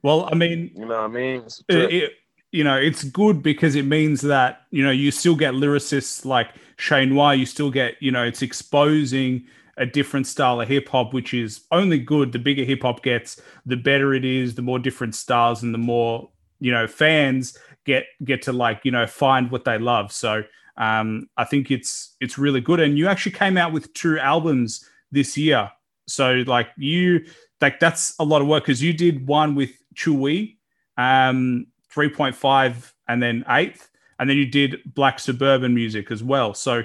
Well, 0.02 0.28
I 0.30 0.34
mean, 0.34 0.72
you 0.74 0.86
know 0.86 1.02
what 1.02 1.04
I 1.04 1.08
mean? 1.08 1.44
It, 1.68 1.92
it, 1.92 2.12
you 2.50 2.64
know, 2.64 2.76
it's 2.76 3.04
good 3.04 3.42
because 3.42 3.76
it 3.76 3.84
means 3.84 4.20
that 4.22 4.62
you 4.70 4.84
know 4.84 4.90
you 4.90 5.10
still 5.10 5.36
get 5.36 5.54
lyricists 5.54 6.24
like 6.24 6.48
Shane 6.76 7.14
Y. 7.14 7.34
You 7.34 7.46
still 7.46 7.70
get 7.70 7.94
you 8.00 8.10
know 8.10 8.24
it's 8.24 8.42
exposing 8.42 9.46
a 9.78 9.86
different 9.86 10.26
style 10.26 10.60
of 10.60 10.68
hip 10.68 10.88
hop, 10.88 11.14
which 11.14 11.32
is 11.34 11.64
only 11.70 11.98
good. 11.98 12.32
The 12.32 12.38
bigger 12.38 12.64
hip 12.64 12.82
hop 12.82 13.02
gets, 13.02 13.40
the 13.64 13.76
better 13.76 14.14
it 14.14 14.24
is. 14.24 14.54
The 14.54 14.62
more 14.62 14.78
different 14.78 15.14
styles 15.14 15.62
and 15.62 15.72
the 15.72 15.78
more 15.78 16.28
you 16.60 16.70
know 16.70 16.86
fans 16.86 17.58
get 17.84 18.04
get 18.24 18.42
to 18.42 18.52
like 18.52 18.80
you 18.84 18.90
know 18.90 19.06
find 19.06 19.50
what 19.50 19.64
they 19.64 19.78
love. 19.78 20.12
So 20.12 20.44
um, 20.76 21.28
I 21.36 21.44
think 21.44 21.70
it's 21.70 22.16
it's 22.20 22.38
really 22.38 22.60
good. 22.60 22.80
And 22.80 22.98
you 22.98 23.08
actually 23.08 23.32
came 23.32 23.56
out 23.56 23.72
with 23.72 23.92
two 23.94 24.18
albums 24.18 24.88
this 25.10 25.36
year. 25.36 25.70
So 26.06 26.42
like 26.46 26.68
you 26.76 27.24
like 27.60 27.80
that's 27.80 28.14
a 28.18 28.24
lot 28.24 28.42
of 28.42 28.48
work 28.48 28.64
because 28.64 28.82
you 28.82 28.92
did 28.92 29.26
one 29.26 29.54
with 29.54 29.70
Chuuwee, 29.94 30.56
um, 30.96 31.66
three 31.90 32.08
point 32.08 32.34
five, 32.34 32.94
and 33.08 33.22
then 33.22 33.44
eighth, 33.48 33.88
and 34.18 34.28
then 34.28 34.36
you 34.36 34.46
did 34.46 34.80
Black 34.94 35.18
Suburban 35.18 35.74
Music 35.74 36.10
as 36.10 36.22
well. 36.22 36.54
So 36.54 36.82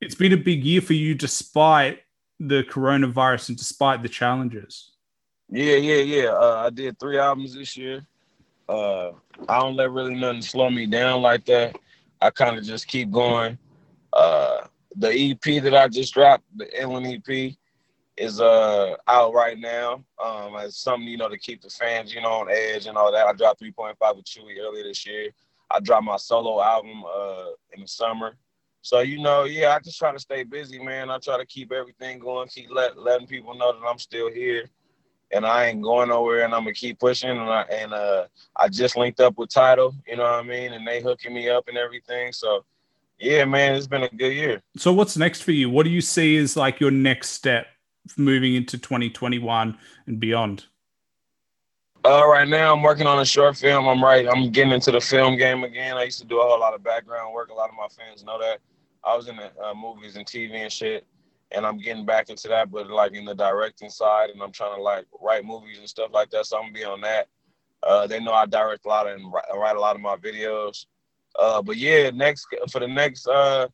it's 0.00 0.14
been 0.14 0.32
a 0.32 0.36
big 0.36 0.64
year 0.64 0.80
for 0.80 0.94
you, 0.94 1.14
despite 1.14 2.00
the 2.48 2.64
coronavirus 2.64 3.50
and 3.50 3.58
despite 3.58 4.02
the 4.02 4.08
challenges? 4.08 4.92
Yeah, 5.48 5.76
yeah, 5.76 6.02
yeah. 6.02 6.28
Uh, 6.30 6.64
I 6.66 6.70
did 6.70 6.98
three 6.98 7.18
albums 7.18 7.54
this 7.54 7.76
year. 7.76 8.04
Uh, 8.68 9.10
I 9.48 9.60
don't 9.60 9.76
let 9.76 9.90
really 9.90 10.14
nothing 10.14 10.42
slow 10.42 10.70
me 10.70 10.86
down 10.86 11.22
like 11.22 11.44
that. 11.46 11.76
I 12.20 12.30
kind 12.30 12.58
of 12.58 12.64
just 12.64 12.86
keep 12.86 13.10
going. 13.10 13.58
Uh, 14.12 14.66
the 14.96 15.08
EP 15.08 15.62
that 15.62 15.74
I 15.74 15.88
just 15.88 16.14
dropped, 16.14 16.44
the 16.56 16.80
Ellen 16.80 17.06
EP, 17.06 17.54
is 18.16 18.40
uh 18.40 18.94
out 19.08 19.32
right 19.32 19.58
now. 19.58 20.04
Um, 20.22 20.54
as 20.56 20.76
something 20.76 21.08
you 21.08 21.16
know 21.16 21.28
to 21.28 21.38
keep 21.38 21.62
the 21.62 21.70
fans 21.70 22.14
you 22.14 22.20
know 22.20 22.32
on 22.32 22.50
edge 22.50 22.86
and 22.86 22.96
all 22.96 23.10
that. 23.10 23.26
I 23.26 23.32
dropped 23.32 23.62
3.5 23.62 23.94
with 24.16 24.24
Chuuwee 24.26 24.60
earlier 24.60 24.84
this 24.84 25.06
year. 25.06 25.30
I 25.70 25.80
dropped 25.80 26.04
my 26.04 26.18
solo 26.18 26.62
album 26.62 27.04
uh 27.04 27.52
in 27.72 27.80
the 27.80 27.88
summer. 27.88 28.36
So 28.82 29.00
you 29.00 29.22
know, 29.22 29.44
yeah, 29.44 29.74
I 29.74 29.78
just 29.78 29.98
try 29.98 30.12
to 30.12 30.18
stay 30.18 30.42
busy, 30.42 30.82
man. 30.82 31.10
I 31.10 31.18
try 31.18 31.38
to 31.38 31.46
keep 31.46 31.72
everything 31.72 32.18
going, 32.18 32.48
keep 32.48 32.68
let, 32.70 32.98
letting 32.98 33.28
people 33.28 33.54
know 33.54 33.72
that 33.72 33.86
I'm 33.86 33.98
still 33.98 34.30
here, 34.30 34.68
and 35.30 35.46
I 35.46 35.66
ain't 35.66 35.82
going 35.82 36.08
nowhere, 36.08 36.44
and 36.44 36.52
I'm 36.52 36.62
gonna 36.62 36.74
keep 36.74 36.98
pushing. 36.98 37.30
And 37.30 37.40
I 37.40 37.62
and 37.62 37.94
uh, 37.94 38.26
I 38.56 38.68
just 38.68 38.96
linked 38.96 39.20
up 39.20 39.38
with 39.38 39.50
Title, 39.50 39.94
you 40.06 40.16
know 40.16 40.24
what 40.24 40.34
I 40.34 40.42
mean, 40.42 40.72
and 40.72 40.86
they 40.86 41.00
hooking 41.00 41.32
me 41.32 41.48
up 41.48 41.68
and 41.68 41.78
everything. 41.78 42.32
So 42.32 42.64
yeah, 43.20 43.44
man, 43.44 43.76
it's 43.76 43.86
been 43.86 44.02
a 44.02 44.08
good 44.08 44.32
year. 44.32 44.62
So 44.76 44.92
what's 44.92 45.16
next 45.16 45.42
for 45.42 45.52
you? 45.52 45.70
What 45.70 45.84
do 45.84 45.90
you 45.90 46.00
see 46.00 46.36
as 46.38 46.56
like 46.56 46.80
your 46.80 46.90
next 46.90 47.30
step 47.30 47.66
moving 48.16 48.56
into 48.56 48.78
2021 48.78 49.78
and 50.08 50.20
beyond? 50.20 50.66
Uh, 52.04 52.26
right 52.26 52.48
now 52.48 52.74
I'm 52.74 52.82
working 52.82 53.06
on 53.06 53.20
a 53.20 53.24
short 53.24 53.56
film. 53.56 53.86
I'm 53.86 54.02
right. 54.02 54.26
I'm 54.26 54.50
getting 54.50 54.72
into 54.72 54.90
the 54.90 55.00
film 55.00 55.36
game 55.36 55.62
again. 55.62 55.96
I 55.96 56.02
used 56.02 56.18
to 56.20 56.26
do 56.26 56.40
a 56.40 56.42
whole 56.42 56.58
lot 56.58 56.74
of 56.74 56.82
background 56.82 57.32
work. 57.32 57.50
A 57.50 57.54
lot 57.54 57.70
of 57.70 57.76
my 57.76 57.86
fans 57.86 58.24
know 58.24 58.40
that. 58.40 58.58
I 59.04 59.16
was 59.16 59.28
in 59.28 59.36
the 59.36 59.50
uh, 59.62 59.74
movies 59.74 60.16
and 60.16 60.26
TV 60.26 60.54
and 60.54 60.72
shit, 60.72 61.06
and 61.50 61.66
I'm 61.66 61.78
getting 61.78 62.06
back 62.06 62.30
into 62.30 62.48
that, 62.48 62.70
but 62.70 62.90
like 62.90 63.12
in 63.12 63.24
the 63.24 63.34
directing 63.34 63.90
side, 63.90 64.30
and 64.30 64.42
I'm 64.42 64.52
trying 64.52 64.76
to 64.76 64.82
like 64.82 65.06
write 65.20 65.44
movies 65.44 65.78
and 65.78 65.88
stuff 65.88 66.10
like 66.12 66.30
that. 66.30 66.46
So 66.46 66.56
I'm 66.56 66.64
gonna 66.64 66.74
be 66.74 66.84
on 66.84 67.00
that. 67.02 67.28
Uh, 67.82 68.06
they 68.06 68.20
know 68.20 68.32
I 68.32 68.46
direct 68.46 68.84
a 68.84 68.88
lot 68.88 69.08
and 69.08 69.32
write 69.32 69.76
a 69.76 69.80
lot 69.80 69.96
of 69.96 70.02
my 70.02 70.16
videos. 70.16 70.86
Uh, 71.38 71.62
but 71.62 71.76
yeah, 71.76 72.10
next 72.10 72.46
for 72.70 72.78
the 72.78 72.86
next 72.86 73.26
uh, 73.26 73.68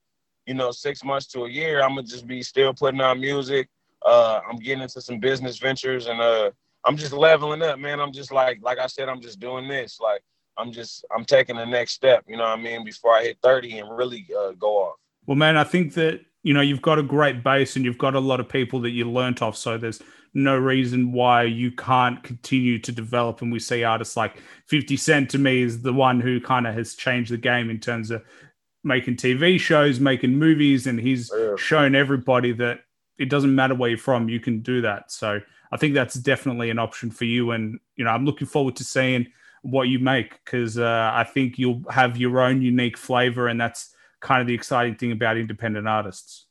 you 0.47 0.55
know 0.55 0.71
six 0.71 1.05
months 1.05 1.27
to 1.29 1.45
a 1.45 1.51
year, 1.51 1.83
I'm 1.83 1.91
gonna 1.91 2.05
just 2.05 2.27
be 2.27 2.43
still 2.43 2.73
putting 2.73 3.01
out 3.01 3.19
music. 3.19 3.69
Uh, 4.05 4.41
I'm 4.49 4.57
getting 4.57 4.83
into 4.83 5.01
some 5.01 5.19
business 5.19 5.59
ventures 5.59 6.07
and 6.07 6.21
uh, 6.21 6.51
I'm 6.85 6.97
just 6.97 7.13
leveling 7.13 7.63
up, 7.63 7.79
man. 7.79 8.01
I'm 8.01 8.13
just 8.13 8.33
like 8.33 8.61
like 8.63 8.79
I 8.79 8.87
said, 8.87 9.09
I'm 9.09 9.21
just 9.21 9.41
doing 9.41 9.69
this. 9.69 10.01
Like 10.01 10.23
I'm 10.57 10.73
just 10.73 11.05
I'm 11.15 11.25
taking 11.25 11.57
the 11.57 11.67
next 11.67 11.93
step. 11.93 12.25
You 12.27 12.37
know 12.37 12.45
what 12.45 12.59
I 12.59 12.63
mean? 12.63 12.85
Before 12.85 13.15
I 13.15 13.25
hit 13.25 13.39
30 13.43 13.79
and 13.79 13.97
really 13.97 14.27
uh, 14.39 14.53
go 14.53 14.79
off. 14.79 14.97
Well, 15.29 15.37
man, 15.37 15.59
I 15.59 15.65
think 15.65 15.93
that 15.95 16.23
you 16.43 16.55
know 16.55 16.63
you've 16.63 16.83
got 16.83 16.99
a 16.99 17.03
great 17.03 17.45
base 17.45 17.77
and 17.77 17.85
you've 17.85 17.99
got 17.99 18.15
a 18.15 18.21
lot 18.21 18.41
of 18.41 18.49
people 18.49 18.81
that 18.81 18.91
you 18.91 19.09
learnt 19.09 19.43
off. 19.43 19.59
So 19.59 19.77
there's 19.77 20.03
no 20.33 20.57
reason 20.57 21.13
why 21.13 21.43
you 21.43 21.71
can't 21.71 22.23
continue 22.23 22.79
to 22.79 22.91
develop. 22.91 23.43
And 23.43 23.53
we 23.53 23.59
see 23.59 23.85
artists 23.85 24.17
like 24.17 24.43
50 24.67 24.97
Cent 24.97 25.31
to 25.31 25.39
me 25.39 25.61
is 25.61 25.83
the 25.83 25.93
one 25.93 26.19
who 26.19 26.41
kind 26.41 26.67
of 26.67 26.75
has 26.75 26.95
changed 26.95 27.31
the 27.31 27.37
game 27.37 27.69
in 27.69 27.79
terms 27.79 28.11
of 28.11 28.25
making 28.83 29.17
TV 29.17 29.61
shows, 29.61 30.01
making 30.01 30.35
movies, 30.35 30.87
and 30.87 30.99
he's 30.99 31.31
yeah. 31.39 31.57
shown 31.57 31.95
everybody 31.95 32.53
that 32.53 32.81
it 33.19 33.29
doesn't 33.29 33.55
matter 33.55 33.75
where 33.75 33.91
you're 33.91 33.99
from, 33.99 34.31
you 34.31 34.41
can 34.41 34.61
do 34.61 34.81
that. 34.81 35.13
So 35.13 35.41
I 35.73 35.77
think 35.77 35.93
that's 35.93 36.15
definitely 36.15 36.71
an 36.71 36.79
option 36.79 37.11
for 37.11 37.27
you. 37.27 37.51
And 37.51 37.79
you 37.97 38.05
know, 38.05 38.11
I'm 38.11 38.25
looking 38.25 38.47
forward 38.47 38.77
to 38.77 38.85
seeing 38.85 39.27
what 39.61 39.89
you 39.89 39.99
make 39.99 40.43
because 40.43 40.79
uh, 40.79 41.11
I 41.13 41.25
think 41.25 41.59
you'll 41.59 41.83
have 41.91 42.17
your 42.17 42.41
own 42.41 42.63
unique 42.63 42.97
flavor, 42.97 43.49
and 43.49 43.61
that's 43.61 43.95
kind 44.21 44.41
of 44.41 44.47
the 44.47 44.55
exciting 44.55 44.95
thing 44.97 45.13
about 45.13 45.37
independent 45.37 45.89
artists. 45.89 46.47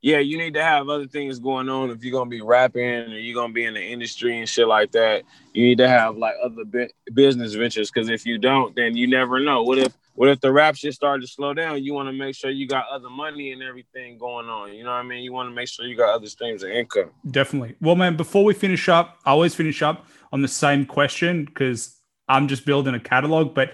Yeah, 0.00 0.18
you 0.18 0.36
need 0.36 0.52
to 0.54 0.62
have 0.62 0.90
other 0.90 1.06
things 1.06 1.38
going 1.38 1.70
on 1.70 1.90
if 1.90 2.04
you're 2.04 2.12
gonna 2.12 2.28
be 2.28 2.42
rapping 2.42 2.82
or 2.82 3.18
you're 3.18 3.34
gonna 3.34 3.54
be 3.54 3.64
in 3.64 3.72
the 3.72 3.82
industry 3.82 4.38
and 4.38 4.46
shit 4.46 4.68
like 4.68 4.92
that. 4.92 5.22
You 5.54 5.64
need 5.64 5.78
to 5.78 5.88
have 5.88 6.18
like 6.18 6.34
other 6.42 6.64
bi- 6.66 6.90
business 7.14 7.54
ventures 7.54 7.90
because 7.90 8.10
if 8.10 8.26
you 8.26 8.36
don't, 8.36 8.76
then 8.76 8.96
you 8.96 9.06
never 9.06 9.40
know. 9.40 9.62
What 9.62 9.78
if 9.78 9.96
what 10.12 10.28
if 10.28 10.40
the 10.40 10.52
rap 10.52 10.76
shit 10.76 10.92
started 10.92 11.22
to 11.22 11.26
slow 11.26 11.54
down? 11.54 11.82
You 11.82 11.94
want 11.94 12.08
to 12.08 12.12
make 12.12 12.36
sure 12.36 12.50
you 12.50 12.68
got 12.68 12.84
other 12.92 13.08
money 13.08 13.52
and 13.52 13.62
everything 13.62 14.18
going 14.18 14.46
on. 14.46 14.74
You 14.74 14.84
know 14.84 14.90
what 14.90 14.96
I 14.96 15.02
mean? 15.04 15.24
You 15.24 15.32
want 15.32 15.48
to 15.48 15.54
make 15.54 15.68
sure 15.68 15.86
you 15.86 15.96
got 15.96 16.14
other 16.14 16.26
streams 16.26 16.62
of 16.62 16.70
income. 16.70 17.10
Definitely. 17.30 17.74
Well, 17.80 17.96
man, 17.96 18.16
before 18.16 18.44
we 18.44 18.52
finish 18.52 18.90
up, 18.90 19.18
I 19.24 19.30
always 19.30 19.54
finish 19.54 19.80
up 19.80 20.06
on 20.32 20.42
the 20.42 20.48
same 20.48 20.84
question 20.84 21.46
because 21.46 21.96
I'm 22.28 22.46
just 22.46 22.64
building 22.64 22.94
a 22.94 23.00
catalog, 23.00 23.54
but 23.54 23.72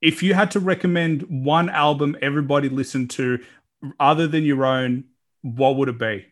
if 0.00 0.22
you 0.22 0.34
had 0.34 0.50
to 0.52 0.60
recommend 0.60 1.22
one 1.22 1.68
album 1.68 2.16
everybody 2.22 2.68
listened 2.68 3.10
to 3.10 3.42
other 3.98 4.26
than 4.26 4.44
your 4.44 4.64
own, 4.64 5.04
what 5.42 5.76
would 5.76 5.88
it 5.88 5.98
be? 5.98 6.26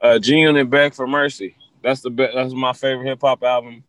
Uh, 0.00 0.18
G 0.18 0.38
Unit 0.38 0.68
Beg 0.68 0.94
for 0.94 1.06
Mercy. 1.06 1.56
That's 1.82 2.00
the 2.00 2.10
best. 2.10 2.34
That's 2.34 2.52
my 2.52 2.72
favorite 2.72 3.06
hip 3.06 3.20
hop 3.22 3.42
album, 3.42 3.84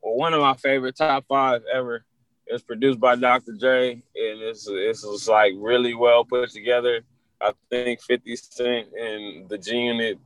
or 0.00 0.16
one 0.16 0.34
of 0.34 0.40
my 0.40 0.54
favorite 0.54 0.96
top 0.96 1.24
five 1.28 1.62
ever. 1.72 2.04
It's 2.46 2.62
produced 2.62 3.00
by 3.00 3.16
Dr. 3.16 3.52
Dre, 3.52 3.92
and 3.92 4.02
it's 4.14 4.66
it's 4.68 5.28
like 5.28 5.52
really 5.56 5.94
well 5.94 6.24
put 6.24 6.50
together. 6.50 7.00
I 7.40 7.52
think 7.70 8.00
50 8.00 8.36
Cent 8.36 8.88
and 8.98 9.48
the 9.48 9.58
G 9.58 9.76
Unit 9.76 10.18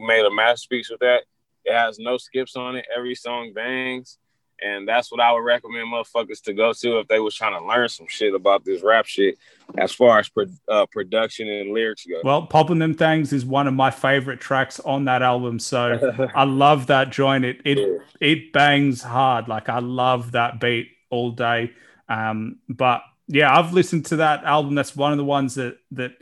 made 0.00 0.24
a 0.24 0.30
masterpiece 0.30 0.90
with 0.90 1.00
that. 1.00 1.24
It 1.64 1.74
has 1.74 1.98
no 1.98 2.16
skips 2.16 2.56
on 2.56 2.76
it. 2.76 2.86
Every 2.94 3.14
song 3.14 3.52
bangs. 3.52 4.18
And 4.60 4.88
that's 4.88 5.10
what 5.12 5.20
I 5.20 5.32
would 5.32 5.44
recommend 5.44 5.92
motherfuckers 5.92 6.42
to 6.42 6.52
go 6.52 6.72
to 6.72 6.98
if 6.98 7.08
they 7.08 7.20
was 7.20 7.34
trying 7.34 7.58
to 7.58 7.66
learn 7.66 7.88
some 7.88 8.06
shit 8.08 8.34
about 8.34 8.64
this 8.64 8.82
rap 8.82 9.06
shit 9.06 9.38
as 9.76 9.92
far 9.92 10.18
as 10.18 10.28
pro- 10.28 10.46
uh, 10.68 10.86
production 10.86 11.48
and 11.48 11.72
lyrics 11.72 12.04
go. 12.06 12.20
Well, 12.24 12.46
Poppin' 12.46 12.78
Them 12.78 12.94
Thangs 12.94 13.32
is 13.32 13.44
one 13.44 13.68
of 13.68 13.74
my 13.74 13.90
favorite 13.90 14.40
tracks 14.40 14.80
on 14.80 15.04
that 15.04 15.22
album. 15.22 15.58
So 15.58 16.28
I 16.34 16.44
love 16.44 16.88
that 16.88 17.10
joint. 17.10 17.44
It 17.44 17.60
it 17.64 17.78
yeah. 17.78 17.98
it 18.20 18.52
bangs 18.52 19.02
hard. 19.02 19.48
Like 19.48 19.68
I 19.68 19.78
love 19.78 20.32
that 20.32 20.60
beat 20.60 20.90
all 21.10 21.30
day. 21.30 21.72
Um, 22.08 22.58
but 22.68 23.02
yeah, 23.28 23.56
I've 23.56 23.72
listened 23.72 24.06
to 24.06 24.16
that 24.16 24.44
album. 24.44 24.74
That's 24.74 24.96
one 24.96 25.12
of 25.12 25.18
the 25.18 25.24
ones 25.24 25.54
that 25.54 25.78
that 25.92 26.12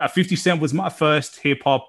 uh, 0.00 0.08
50 0.08 0.36
Cent 0.36 0.60
was 0.60 0.74
my 0.74 0.88
first 0.88 1.38
hip 1.40 1.62
hop 1.62 1.88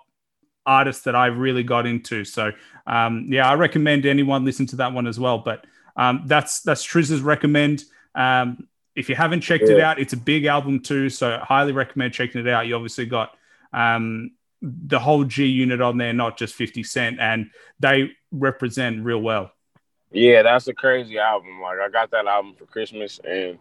artist 0.65 1.05
that 1.05 1.15
I 1.15 1.27
really 1.27 1.63
got 1.63 1.85
into. 1.85 2.25
So 2.25 2.51
um, 2.85 3.27
yeah, 3.29 3.49
I 3.49 3.55
recommend 3.55 4.05
anyone 4.05 4.45
listen 4.45 4.65
to 4.67 4.75
that 4.77 4.93
one 4.93 5.07
as 5.07 5.19
well. 5.19 5.39
But 5.39 5.65
um, 5.95 6.23
that's 6.25 6.61
that's 6.61 6.83
Trizz's 6.83 7.21
recommend. 7.21 7.83
Um, 8.13 8.67
if 8.95 9.09
you 9.09 9.15
haven't 9.15 9.41
checked 9.41 9.65
yeah. 9.67 9.75
it 9.75 9.79
out, 9.81 9.99
it's 9.99 10.13
a 10.13 10.17
big 10.17 10.45
album 10.45 10.79
too. 10.79 11.09
So 11.09 11.39
highly 11.41 11.73
recommend 11.73 12.13
checking 12.13 12.41
it 12.41 12.47
out. 12.47 12.67
You 12.67 12.75
obviously 12.75 13.05
got 13.05 13.35
um, 13.73 14.31
the 14.61 14.99
whole 14.99 15.23
G 15.25 15.45
unit 15.45 15.81
on 15.81 15.97
there, 15.97 16.13
not 16.13 16.37
just 16.37 16.55
50 16.55 16.83
Cent, 16.83 17.19
and 17.19 17.51
they 17.79 18.11
represent 18.31 19.03
real 19.03 19.21
well. 19.21 19.51
Yeah, 20.11 20.43
that's 20.43 20.67
a 20.67 20.73
crazy 20.73 21.19
album. 21.19 21.61
Like 21.61 21.79
I 21.79 21.89
got 21.89 22.11
that 22.11 22.25
album 22.25 22.55
for 22.55 22.65
Christmas 22.65 23.19
and 23.27 23.59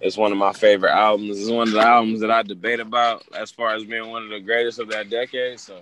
it's 0.00 0.18
one 0.18 0.32
of 0.32 0.38
my 0.38 0.52
favorite 0.52 0.92
albums. 0.92 1.40
It's 1.40 1.50
one 1.50 1.68
of 1.68 1.74
the 1.74 1.80
albums 1.80 2.20
that 2.20 2.30
I 2.30 2.42
debate 2.42 2.80
about 2.80 3.24
as 3.34 3.50
far 3.50 3.74
as 3.74 3.84
being 3.84 4.10
one 4.10 4.24
of 4.24 4.28
the 4.28 4.40
greatest 4.40 4.78
of 4.78 4.90
that 4.90 5.08
decade. 5.08 5.58
So 5.60 5.80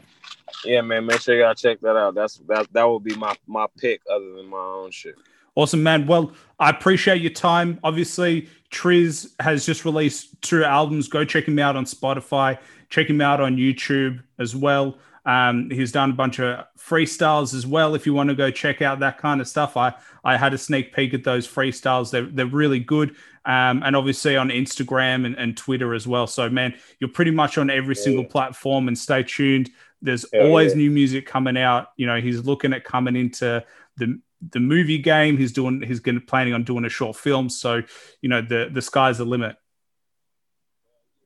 yeah, 0.65 0.81
man, 0.81 1.07
make 1.07 1.21
sure 1.21 1.37
y'all 1.37 1.55
check 1.55 1.81
that 1.81 1.97
out. 1.97 2.15
That's 2.15 2.37
that 2.47 2.73
that 2.73 2.85
would 2.85 3.03
be 3.03 3.17
my 3.17 3.35
my 3.47 3.67
pick 3.79 4.01
other 4.09 4.35
than 4.37 4.47
my 4.47 4.59
own 4.59 4.91
shit. 4.93 5.17
Awesome, 5.55 5.83
man. 5.83 6.07
Well, 6.07 6.33
I 6.59 6.71
appreciate 6.71 7.21
your 7.21 7.33
time. 7.33 7.79
Obviously, 7.85 8.49
Trizz 8.71 9.33
has 9.41 9.67
just 9.67 9.85
released 9.85 10.41
two 10.43 10.65
albums. 10.65 11.09
Go 11.09 11.25
check 11.25 11.47
him 11.47 11.59
out 11.59 11.77
on 11.77 11.85
Spotify. 11.85 12.59
Check 12.89 13.09
him 13.09 13.21
out 13.21 13.41
on 13.41 13.57
YouTube 13.57 14.23
as 14.39 14.57
well. 14.57 14.99
Um, 15.25 15.71
he's 15.71 15.93
done 15.93 16.11
a 16.11 16.15
bunch 16.15 16.41
of 16.41 16.65
freestyles 16.79 17.55
as 17.55 17.67
well. 17.67 17.95
If 17.95 18.07
you 18.07 18.15
want 18.15 18.31
to 18.31 18.35
go 18.35 18.51
check 18.51 18.83
out 18.83 19.01
that 19.01 19.19
kind 19.19 19.41
of 19.41 19.47
stuff, 19.47 19.77
I 19.77 19.95
I 20.25 20.37
had 20.37 20.53
a 20.53 20.59
sneak 20.59 20.95
peek 20.95 21.15
at 21.15 21.23
those 21.23 21.47
freestyles. 21.47 22.11
They're 22.11 22.27
they're 22.27 22.47
really 22.47 22.81
good. 22.81 23.15
Um, 23.45 23.83
and 23.85 23.97
obviously 23.97 24.37
on 24.37 24.51
Instagram 24.51 25.27
and, 25.27 25.35
and 25.37 25.57
Twitter 25.57 25.95
as 25.95 26.07
well. 26.07 26.27
So 26.27 26.49
man, 26.49 26.75
you're 27.01 27.11
pretty 27.11 27.33
much 27.33 27.59
on 27.59 27.71
every 27.71 27.97
yeah. 27.97 28.03
single 28.03 28.25
platform. 28.25 28.89
And 28.89 28.97
stay 28.97 29.23
tuned. 29.23 29.71
There's 30.01 30.27
Hell 30.33 30.47
always 30.47 30.73
yeah. 30.73 30.79
new 30.79 30.91
music 30.91 31.27
coming 31.27 31.57
out. 31.57 31.89
You 31.97 32.07
know, 32.07 32.21
he's 32.21 32.45
looking 32.45 32.73
at 32.73 32.85
coming 32.85 33.17
into 33.17 33.65
the 33.97 34.21
the 34.51 34.61
movie 34.61 34.99
game. 34.99 35.37
He's 35.37 35.53
doing 35.53 35.83
he's 35.83 36.01
going 36.01 36.17
to 36.17 36.21
planning 36.21 36.55
on 36.55 36.65
doing 36.65 36.85
a 36.85 36.89
short 36.89 37.17
film. 37.17 37.49
So 37.49 37.83
you 38.21 38.29
know 38.29 38.43
the 38.43 38.71
the 38.73 38.83
sky's 38.83 39.19
the 39.19 39.25
limit. 39.25 39.57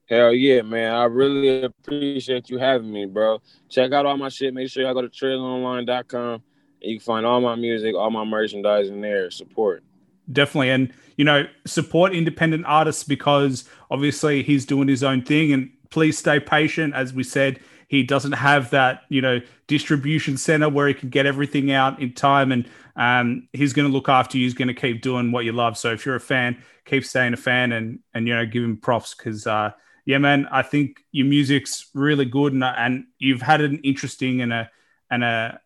Hell 0.09 0.33
yeah, 0.33 0.63
man. 0.63 0.93
I 0.93 1.05
really 1.05 1.65
appreciate 1.65 2.49
you 2.49 2.59
having 2.59 2.93
me, 2.93 3.07
bro. 3.07 3.43
Check 3.69 3.93
out 3.93 4.07
all 4.07 4.17
my 4.17 4.29
shit. 4.29 4.55
Make 4.55 4.71
sure 4.71 4.85
y'all 4.85 4.95
go 4.95 5.03
to 5.03 5.09
trizzonline.com 5.09 6.35
and 6.35 6.43
you 6.83 6.99
can 6.99 7.05
find 7.05 7.27
all 7.27 7.41
my 7.41 7.57
music, 7.57 7.97
all 7.97 8.11
my 8.11 8.23
merchandise 8.23 8.89
in 8.89 9.01
there. 9.01 9.33
Support. 9.33 9.83
Definitely. 10.31 10.71
And, 10.71 10.93
you 11.17 11.25
know, 11.25 11.47
support 11.67 12.15
independent 12.15 12.65
artists 12.67 13.03
because 13.03 13.69
obviously 13.91 14.45
he's 14.45 14.65
doing 14.65 14.87
his 14.87 15.03
own 15.03 15.23
thing. 15.23 15.53
And 15.53 15.71
please 15.91 16.17
stay 16.17 16.39
patient. 16.39 16.95
As 16.95 17.13
we 17.13 17.25
said, 17.25 17.59
he 17.89 18.03
doesn't 18.03 18.33
have 18.33 18.71
that, 18.71 19.03
you 19.09 19.21
know, 19.21 19.41
distribution 19.67 20.37
center 20.37 20.69
where 20.69 20.89
he 20.89 20.95
can 20.95 21.09
get 21.09 21.27
everything 21.27 21.71
out 21.71 22.01
in 22.01 22.13
time. 22.13 22.53
And 22.53 22.69
um, 22.97 23.49
he's 23.53 23.73
going 23.73 23.89
to 23.89 23.93
look 23.93 24.09
after 24.09 24.39
you. 24.39 24.45
He's 24.45 24.55
going 24.55 24.69
to 24.69 24.75
keep 24.75 25.03
doing 25.03 25.33
what 25.33 25.45
you 25.45 25.53
love. 25.53 25.79
So 25.79 25.93
if 25.93 26.05
you're 26.05 26.17
a 26.17 26.21
fan, 26.21 26.63
keep 26.85 27.05
staying 27.05 27.35
a 27.35 27.37
fan 27.37 27.73
and, 27.73 28.01
and 28.15 28.27
you 28.27 28.35
know, 28.35 28.47
give 28.47 28.65
him 28.65 28.77
props 28.77 29.15
because, 29.15 29.47
uh, 29.47 29.71
yeah, 30.07 30.19
man, 30.19 30.47
I 30.51 30.63
think 30.63 31.01
your 31.11 31.27
music's 31.27 31.91
really 31.93 32.25
good, 32.25 32.53
and 32.53 32.63
and 32.63 33.07
you've 33.19 33.43
had 33.43 33.61
an 33.61 33.79
interesting 33.79 34.41
and 34.41 34.53
a 34.53 34.71
and 35.11 35.25
a 35.25 35.61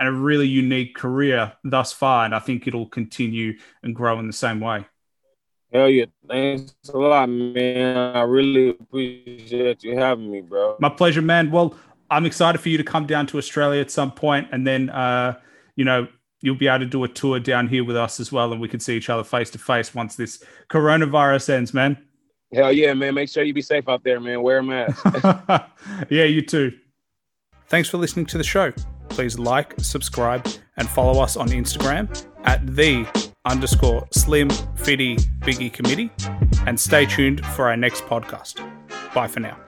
and 0.00 0.08
a 0.08 0.12
really 0.12 0.48
unique 0.48 0.96
career 0.96 1.52
thus 1.62 1.92
far, 1.92 2.24
and 2.24 2.34
I 2.34 2.40
think 2.40 2.66
it'll 2.66 2.88
continue 2.88 3.56
and 3.84 3.94
grow 3.94 4.18
in 4.18 4.26
the 4.26 4.32
same 4.32 4.58
way. 4.58 4.84
Hell 5.74 5.90
yeah. 5.90 6.04
Thanks 6.28 6.72
a 6.88 6.96
lot, 6.96 7.28
man. 7.28 7.96
I 7.96 8.22
really 8.22 8.70
appreciate 8.70 9.82
you 9.82 9.98
having 9.98 10.30
me, 10.30 10.40
bro. 10.40 10.76
My 10.78 10.88
pleasure, 10.88 11.20
man. 11.20 11.50
Well, 11.50 11.74
I'm 12.10 12.26
excited 12.26 12.60
for 12.60 12.68
you 12.68 12.78
to 12.78 12.84
come 12.84 13.06
down 13.06 13.26
to 13.28 13.38
Australia 13.38 13.80
at 13.80 13.90
some 13.90 14.12
point 14.12 14.46
and 14.52 14.64
then 14.64 14.88
uh, 14.90 15.38
you 15.74 15.84
know, 15.84 16.06
you'll 16.42 16.54
be 16.54 16.68
able 16.68 16.78
to 16.80 16.86
do 16.86 17.02
a 17.02 17.08
tour 17.08 17.40
down 17.40 17.66
here 17.66 17.82
with 17.82 17.96
us 17.96 18.20
as 18.20 18.30
well 18.30 18.52
and 18.52 18.60
we 18.60 18.68
can 18.68 18.78
see 18.78 18.96
each 18.96 19.10
other 19.10 19.24
face 19.24 19.50
to 19.50 19.58
face 19.58 19.94
once 19.94 20.14
this 20.14 20.44
coronavirus 20.70 21.50
ends, 21.50 21.74
man. 21.74 21.98
Hell 22.52 22.72
yeah, 22.72 22.94
man. 22.94 23.14
Make 23.14 23.28
sure 23.28 23.42
you 23.42 23.52
be 23.52 23.62
safe 23.62 23.88
out 23.88 24.04
there, 24.04 24.20
man. 24.20 24.42
Wear 24.42 24.58
a 24.58 24.62
mask. 24.62 25.04
yeah, 26.08 26.24
you 26.24 26.42
too. 26.42 26.72
Thanks 27.66 27.88
for 27.88 27.98
listening 27.98 28.26
to 28.26 28.38
the 28.38 28.44
show. 28.44 28.72
Please 29.08 29.40
like, 29.40 29.74
subscribe, 29.78 30.46
and 30.76 30.88
follow 30.88 31.20
us 31.20 31.36
on 31.36 31.48
Instagram 31.48 32.08
at 32.44 32.64
the 32.64 33.33
underscore 33.44 34.06
slim 34.12 34.50
fitty 34.76 35.16
biggie 35.40 35.72
committee. 35.72 36.10
And 36.66 36.78
stay 36.78 37.06
tuned 37.06 37.44
for 37.46 37.68
our 37.68 37.76
next 37.76 38.04
podcast. 38.04 38.60
Bye 39.14 39.28
for 39.28 39.40
now. 39.40 39.63